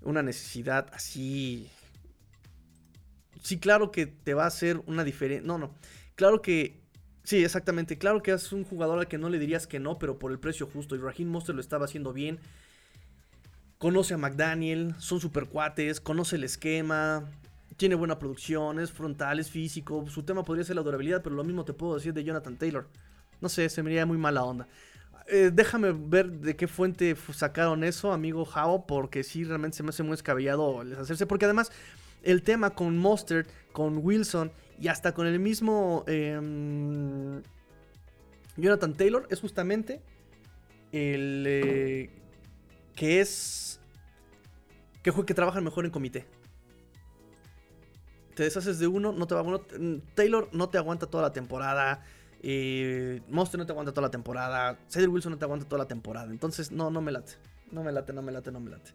una 0.00 0.24
necesidad 0.24 0.88
así. 0.92 1.70
Sí, 3.44 3.60
claro 3.60 3.92
que 3.92 4.06
te 4.06 4.34
va 4.34 4.42
a 4.42 4.48
hacer 4.48 4.82
una 4.86 5.04
diferencia. 5.04 5.46
No, 5.46 5.58
no. 5.58 5.76
Claro 6.16 6.42
que. 6.42 6.82
Sí, 7.22 7.44
exactamente. 7.44 7.96
Claro 7.96 8.24
que 8.24 8.32
es 8.32 8.52
un 8.52 8.64
jugador 8.64 8.98
al 8.98 9.06
que 9.06 9.18
no 9.18 9.28
le 9.28 9.38
dirías 9.38 9.68
que 9.68 9.78
no, 9.78 10.00
pero 10.00 10.18
por 10.18 10.32
el 10.32 10.40
precio 10.40 10.66
justo. 10.66 10.96
Y 10.96 10.98
Raheem 10.98 11.28
Monster 11.28 11.54
lo 11.54 11.60
estaba 11.60 11.84
haciendo 11.84 12.12
bien 12.12 12.40
conoce 13.82 14.14
a 14.14 14.16
McDaniel, 14.16 14.94
son 14.98 15.18
super 15.18 15.46
cuates, 15.46 16.00
conoce 16.00 16.36
el 16.36 16.44
esquema, 16.44 17.28
tiene 17.76 17.96
buena 17.96 18.16
producción, 18.16 18.78
es 18.78 18.92
frontal, 18.92 19.40
es 19.40 19.50
físico. 19.50 20.06
Su 20.08 20.22
tema 20.22 20.44
podría 20.44 20.64
ser 20.64 20.76
la 20.76 20.82
durabilidad, 20.82 21.20
pero 21.20 21.34
lo 21.34 21.42
mismo 21.42 21.64
te 21.64 21.72
puedo 21.72 21.96
decir 21.96 22.14
de 22.14 22.22
Jonathan 22.22 22.56
Taylor. 22.56 22.86
No 23.40 23.48
sé, 23.48 23.68
se 23.68 23.82
me 23.82 23.90
iría 23.90 24.06
muy 24.06 24.18
mala 24.18 24.44
onda. 24.44 24.68
Eh, 25.26 25.50
déjame 25.52 25.90
ver 25.90 26.30
de 26.30 26.54
qué 26.54 26.68
fuente 26.68 27.16
sacaron 27.34 27.82
eso, 27.82 28.12
amigo 28.12 28.44
Jao, 28.44 28.86
porque 28.86 29.24
sí, 29.24 29.42
realmente 29.42 29.78
se 29.78 29.82
me 29.82 29.88
hace 29.88 30.04
muy 30.04 30.14
escabellado 30.14 30.80
hacerse. 31.00 31.26
Porque 31.26 31.46
además, 31.46 31.72
el 32.22 32.44
tema 32.44 32.70
con 32.70 32.96
Mustard, 32.98 33.46
con 33.72 33.98
Wilson 33.98 34.52
y 34.80 34.86
hasta 34.86 35.12
con 35.12 35.26
el 35.26 35.40
mismo 35.40 36.04
em, 36.06 37.42
Jonathan 38.56 38.94
Taylor 38.94 39.26
es 39.28 39.40
justamente 39.40 40.00
el 40.92 41.44
eh, 41.48 42.10
que 42.94 43.20
es 43.20 43.71
que, 45.02 45.12
que 45.12 45.34
trabajan 45.34 45.64
mejor 45.64 45.84
en 45.84 45.90
comité. 45.90 46.26
Te 48.34 48.44
deshaces 48.44 48.78
de 48.78 48.86
uno, 48.86 49.12
no 49.12 49.26
te 49.26 49.34
va 49.34 49.44
Taylor 50.14 50.48
no 50.52 50.68
te 50.70 50.78
aguanta 50.78 51.06
toda 51.06 51.22
la 51.22 51.32
temporada. 51.32 52.02
Eh, 52.42 53.20
Monster 53.28 53.58
no 53.58 53.66
te 53.66 53.72
aguanta 53.72 53.92
toda 53.92 54.06
la 54.06 54.10
temporada. 54.10 54.78
Cedric 54.88 55.12
Wilson 55.12 55.32
no 55.32 55.38
te 55.38 55.44
aguanta 55.44 55.66
toda 55.66 55.80
la 55.80 55.88
temporada. 55.88 56.30
Entonces, 56.30 56.72
no, 56.72 56.90
no 56.90 57.00
me 57.00 57.12
late. 57.12 57.34
No 57.70 57.82
me 57.82 57.92
late, 57.92 58.12
no 58.12 58.22
me 58.22 58.32
late, 58.32 58.50
no 58.50 58.60
me 58.60 58.70
late. 58.70 58.90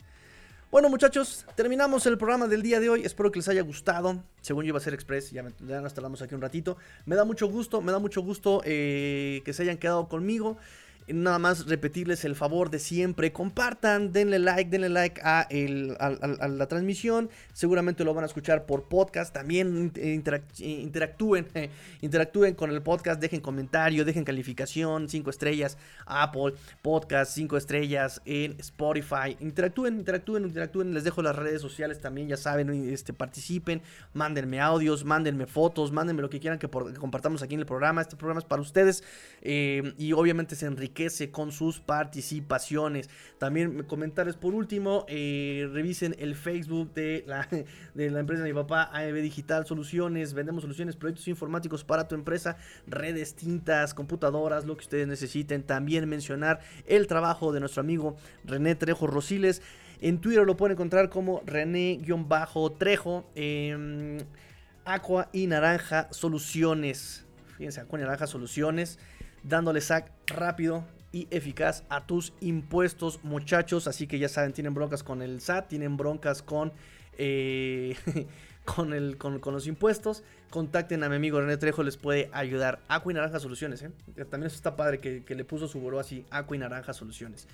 Bueno, 0.70 0.90
muchachos, 0.90 1.46
terminamos 1.56 2.06
el 2.08 2.18
programa 2.18 2.48
del 2.48 2.62
día 2.62 2.82
de 2.82 2.90
hoy. 2.90 3.04
Espero 3.06 3.32
que 3.32 3.40
les 3.40 3.48
haya 3.48 3.62
gustado. 3.62 4.22
Según 4.42 4.66
yo 4.66 4.70
iba 4.70 4.78
a 4.80 4.82
ser 4.82 4.94
express, 4.94 5.32
ya, 5.32 5.44
nos 5.44 5.94
tardamos 5.94 6.22
aquí 6.22 6.36
un 6.36 6.42
ratito. 6.42 6.78
Me 7.06 7.16
da 7.16 7.24
mucho 7.24 7.48
gusto, 7.48 7.82
me 7.82 7.94
da 7.94 8.00
mucho 8.00 8.22
gusto 8.22 8.62
eh, 8.66 9.42
que 9.46 9.54
se 9.54 9.64
hayan 9.64 9.78
quedado 9.78 10.10
conmigo. 10.10 10.58
Nada 11.10 11.40
más 11.40 11.68
repetirles 11.68 12.26
el 12.26 12.36
favor 12.36 12.70
de 12.70 12.80
siempre. 12.80 13.32
Compartan, 13.32 14.12
denle 14.12 14.40
like, 14.40 14.70
denle 14.70 14.90
like 14.90 15.22
a, 15.24 15.48
la 15.50 16.68
transmisión. 16.68 17.30
Seguramente 17.54 18.04
lo 18.04 18.14
van 18.14 18.26
a 18.26 18.28
escuchar 18.28 18.66
por 18.66 18.90
podcast. 18.90 19.34
También 19.34 19.94
interactúen, 19.96 21.48
interactúen 22.02 22.56
con 22.56 22.72
el 22.72 22.82
podcast. 22.82 23.22
Dejen 23.22 23.40
comentario, 23.40 24.04
dejen 24.04 24.26
calificación, 24.26 25.08
5 25.08 25.30
estrellas. 25.30 25.78
Apple 26.06 26.56
Podcast, 26.82 27.34
5 27.36 27.56
estrellas 27.56 28.22
en 28.26 28.60
Spotify. 28.60 29.38
Interactúen, 29.40 30.00
interactúen, 30.00 30.44
interactúen. 30.44 30.94
Les 30.94 31.06
dejo 31.06 31.22
las 31.22 31.38
redes 31.38 31.62
sociales 31.62 32.02
también, 32.02 32.28
ya 32.28 32.36
saben. 32.36 32.70
Este, 32.92 33.14
participen, 33.14 33.82
mándenme 34.14 34.60
audios, 34.60 35.06
mándenme 35.06 35.46
fotos, 35.46 35.94
mándenme 35.94 36.22
lo 36.22 36.30
que 36.30 36.42
quieran 36.42 36.60
que, 36.60 36.68
compartamos 36.68 37.42
aquí 37.44 37.54
en 37.54 37.62
el 37.62 37.66
programa. 37.66 38.02
Este 38.02 38.18
programa 38.18 38.40
es 38.40 38.46
para 38.46 38.62
ustedes. 38.62 39.06
Eh, 39.42 39.94
y 39.98 40.12
obviamente 40.12 40.58
se 40.58 40.66
enriquece 40.66 40.97
con 41.32 41.52
sus 41.52 41.80
participaciones. 41.80 43.08
También 43.38 43.84
comentarios 43.84 44.36
por 44.36 44.56
último, 44.56 45.06
eh, 45.08 45.70
revisen 45.72 46.16
el 46.18 46.36
Facebook 46.36 46.92
de 46.96 47.24
la, 47.28 47.48
de 47.94 48.10
la 48.10 48.20
empresa 48.20 48.42
de 48.42 48.50
mi 48.50 48.56
papá, 48.56 48.90
AEB 48.92 49.22
Digital 49.22 49.68
Soluciones. 49.68 50.34
Vendemos 50.34 50.64
soluciones, 50.64 50.96
proyectos 50.96 51.28
informáticos 51.28 51.84
para 51.84 52.08
tu 52.08 52.16
empresa, 52.16 52.58
redes 52.88 53.36
tintas, 53.36 53.94
computadoras, 53.94 54.66
lo 54.66 54.76
que 54.76 54.82
ustedes 54.82 55.08
necesiten. 55.08 55.62
También 55.62 56.10
mencionar 56.10 56.62
el 56.88 57.06
trabajo 57.06 57.52
de 57.52 57.60
nuestro 57.60 57.82
amigo 57.82 58.18
René 58.44 58.74
Trejo 58.74 59.06
Rosiles. 59.06 59.62
En 60.02 60.20
Twitter 60.20 60.46
lo 60.46 60.58
pueden 60.58 60.74
encontrar 60.74 61.10
como 61.10 61.44
René-Trejo. 61.46 63.30
Eh, 63.36 64.18
Aqua 64.84 65.30
y 65.32 65.46
Naranja 65.48 66.08
Soluciones. 66.12 67.26
Fíjense, 67.58 67.82
Aqua 67.82 68.00
y 68.00 68.02
Naranja 68.02 68.26
Soluciones 68.26 68.98
dándole 69.48 69.82
sac 69.82 70.12
rápido 70.28 70.86
y 71.12 71.28
eficaz 71.32 71.84
a 71.90 72.06
tus 72.06 72.34
impuestos, 72.42 73.24
muchachos. 73.24 73.88
Así 73.88 74.08
que 74.08 74.20
ya 74.20 74.30
saben, 74.30 74.54
tienen 74.54 74.74
broncas 74.74 75.04
con 75.04 75.22
el 75.22 75.42
SAT, 75.42 75.68
tienen 75.70 75.98
broncas 75.98 76.42
con... 76.42 76.74
Eh, 77.18 77.96
con, 78.68 78.92
el, 78.94 79.18
con, 79.18 79.40
los 79.42 79.66
impuestos, 79.66 80.24
contacten 80.50 81.02
a 81.04 81.10
mi 81.10 81.16
amigo 81.16 81.40
René 81.40 81.56
Trejo, 81.56 81.84
les 81.84 81.96
puede 81.96 82.30
ayudar. 82.34 82.82
Aqua 82.90 83.14
y 83.14 83.16
Naranja 83.16 83.40
Soluciones, 83.40 83.82
¿eh? 83.82 83.92
También 84.30 84.48
eso 84.48 84.58
está 84.58 84.76
padre 84.76 85.00
que, 85.00 85.24
le 85.36 85.46
puso 85.46 85.70
su 85.70 85.80
buró 85.80 86.00
así, 86.00 86.26
Aqua 86.30 86.58
y 86.58 86.60
Naranja 86.60 86.92
Soluciones. 86.92 87.48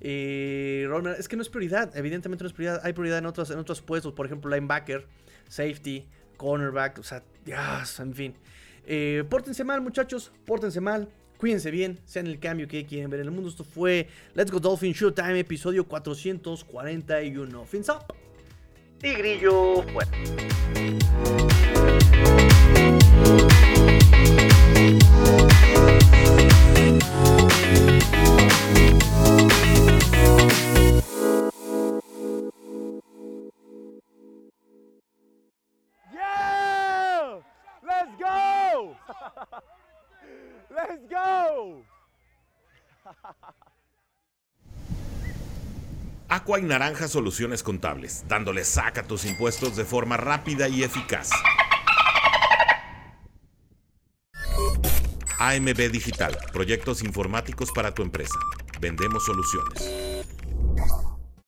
Eh, 0.00 0.88
es 1.18 1.28
que 1.28 1.36
no 1.36 1.42
es 1.42 1.50
prioridad, 1.50 1.94
evidentemente 1.96 2.42
no 2.44 2.48
es 2.48 2.54
prioridad. 2.54 2.80
Hay 2.82 2.94
prioridad 2.94 3.18
en 3.18 3.26
otros, 3.26 3.50
en 3.50 3.58
otros 3.58 3.82
puestos, 3.82 4.14
por 4.14 4.24
ejemplo, 4.24 4.50
linebacker, 4.50 5.06
safety, 5.48 6.06
cornerback, 6.38 6.98
o 6.98 7.02
sea, 7.02 7.22
ya, 7.44 7.84
en 7.98 8.14
fin. 8.14 8.34
Eh, 8.86 9.22
pórtense 9.28 9.64
mal, 9.64 9.82
muchachos, 9.82 10.32
pórtense 10.46 10.80
mal. 10.80 11.08
Cuídense 11.38 11.70
bien, 11.70 11.98
sean 12.06 12.26
el 12.26 12.38
cambio 12.38 12.68
que 12.68 12.86
quieren 12.86 13.10
ver 13.10 13.20
en 13.20 13.26
el 13.26 13.32
mundo. 13.32 13.50
Esto 13.50 13.64
fue 13.64 14.08
Let's 14.34 14.50
Go 14.50 14.60
Dolphin 14.60 14.92
Showtime, 14.92 15.38
episodio 15.40 15.86
441. 15.86 17.64
Fins 17.66 17.88
up. 17.88 18.14
Y 19.02 19.14
grillo 19.14 19.82
fuera. 19.82 20.10
Let's 40.74 41.08
go. 41.08 41.84
Aqua 46.28 46.58
y 46.58 46.62
Naranja 46.62 47.06
Soluciones 47.06 47.62
Contables, 47.62 48.24
dándole 48.26 48.64
saca 48.64 49.04
tus 49.04 49.24
impuestos 49.24 49.76
de 49.76 49.84
forma 49.84 50.16
rápida 50.16 50.66
y 50.68 50.82
eficaz. 50.82 51.30
AMB 55.38 55.90
Digital, 55.92 56.36
proyectos 56.52 57.04
informáticos 57.04 57.70
para 57.70 57.94
tu 57.94 58.02
empresa. 58.02 58.38
Vendemos 58.80 59.24
soluciones. 59.24 60.24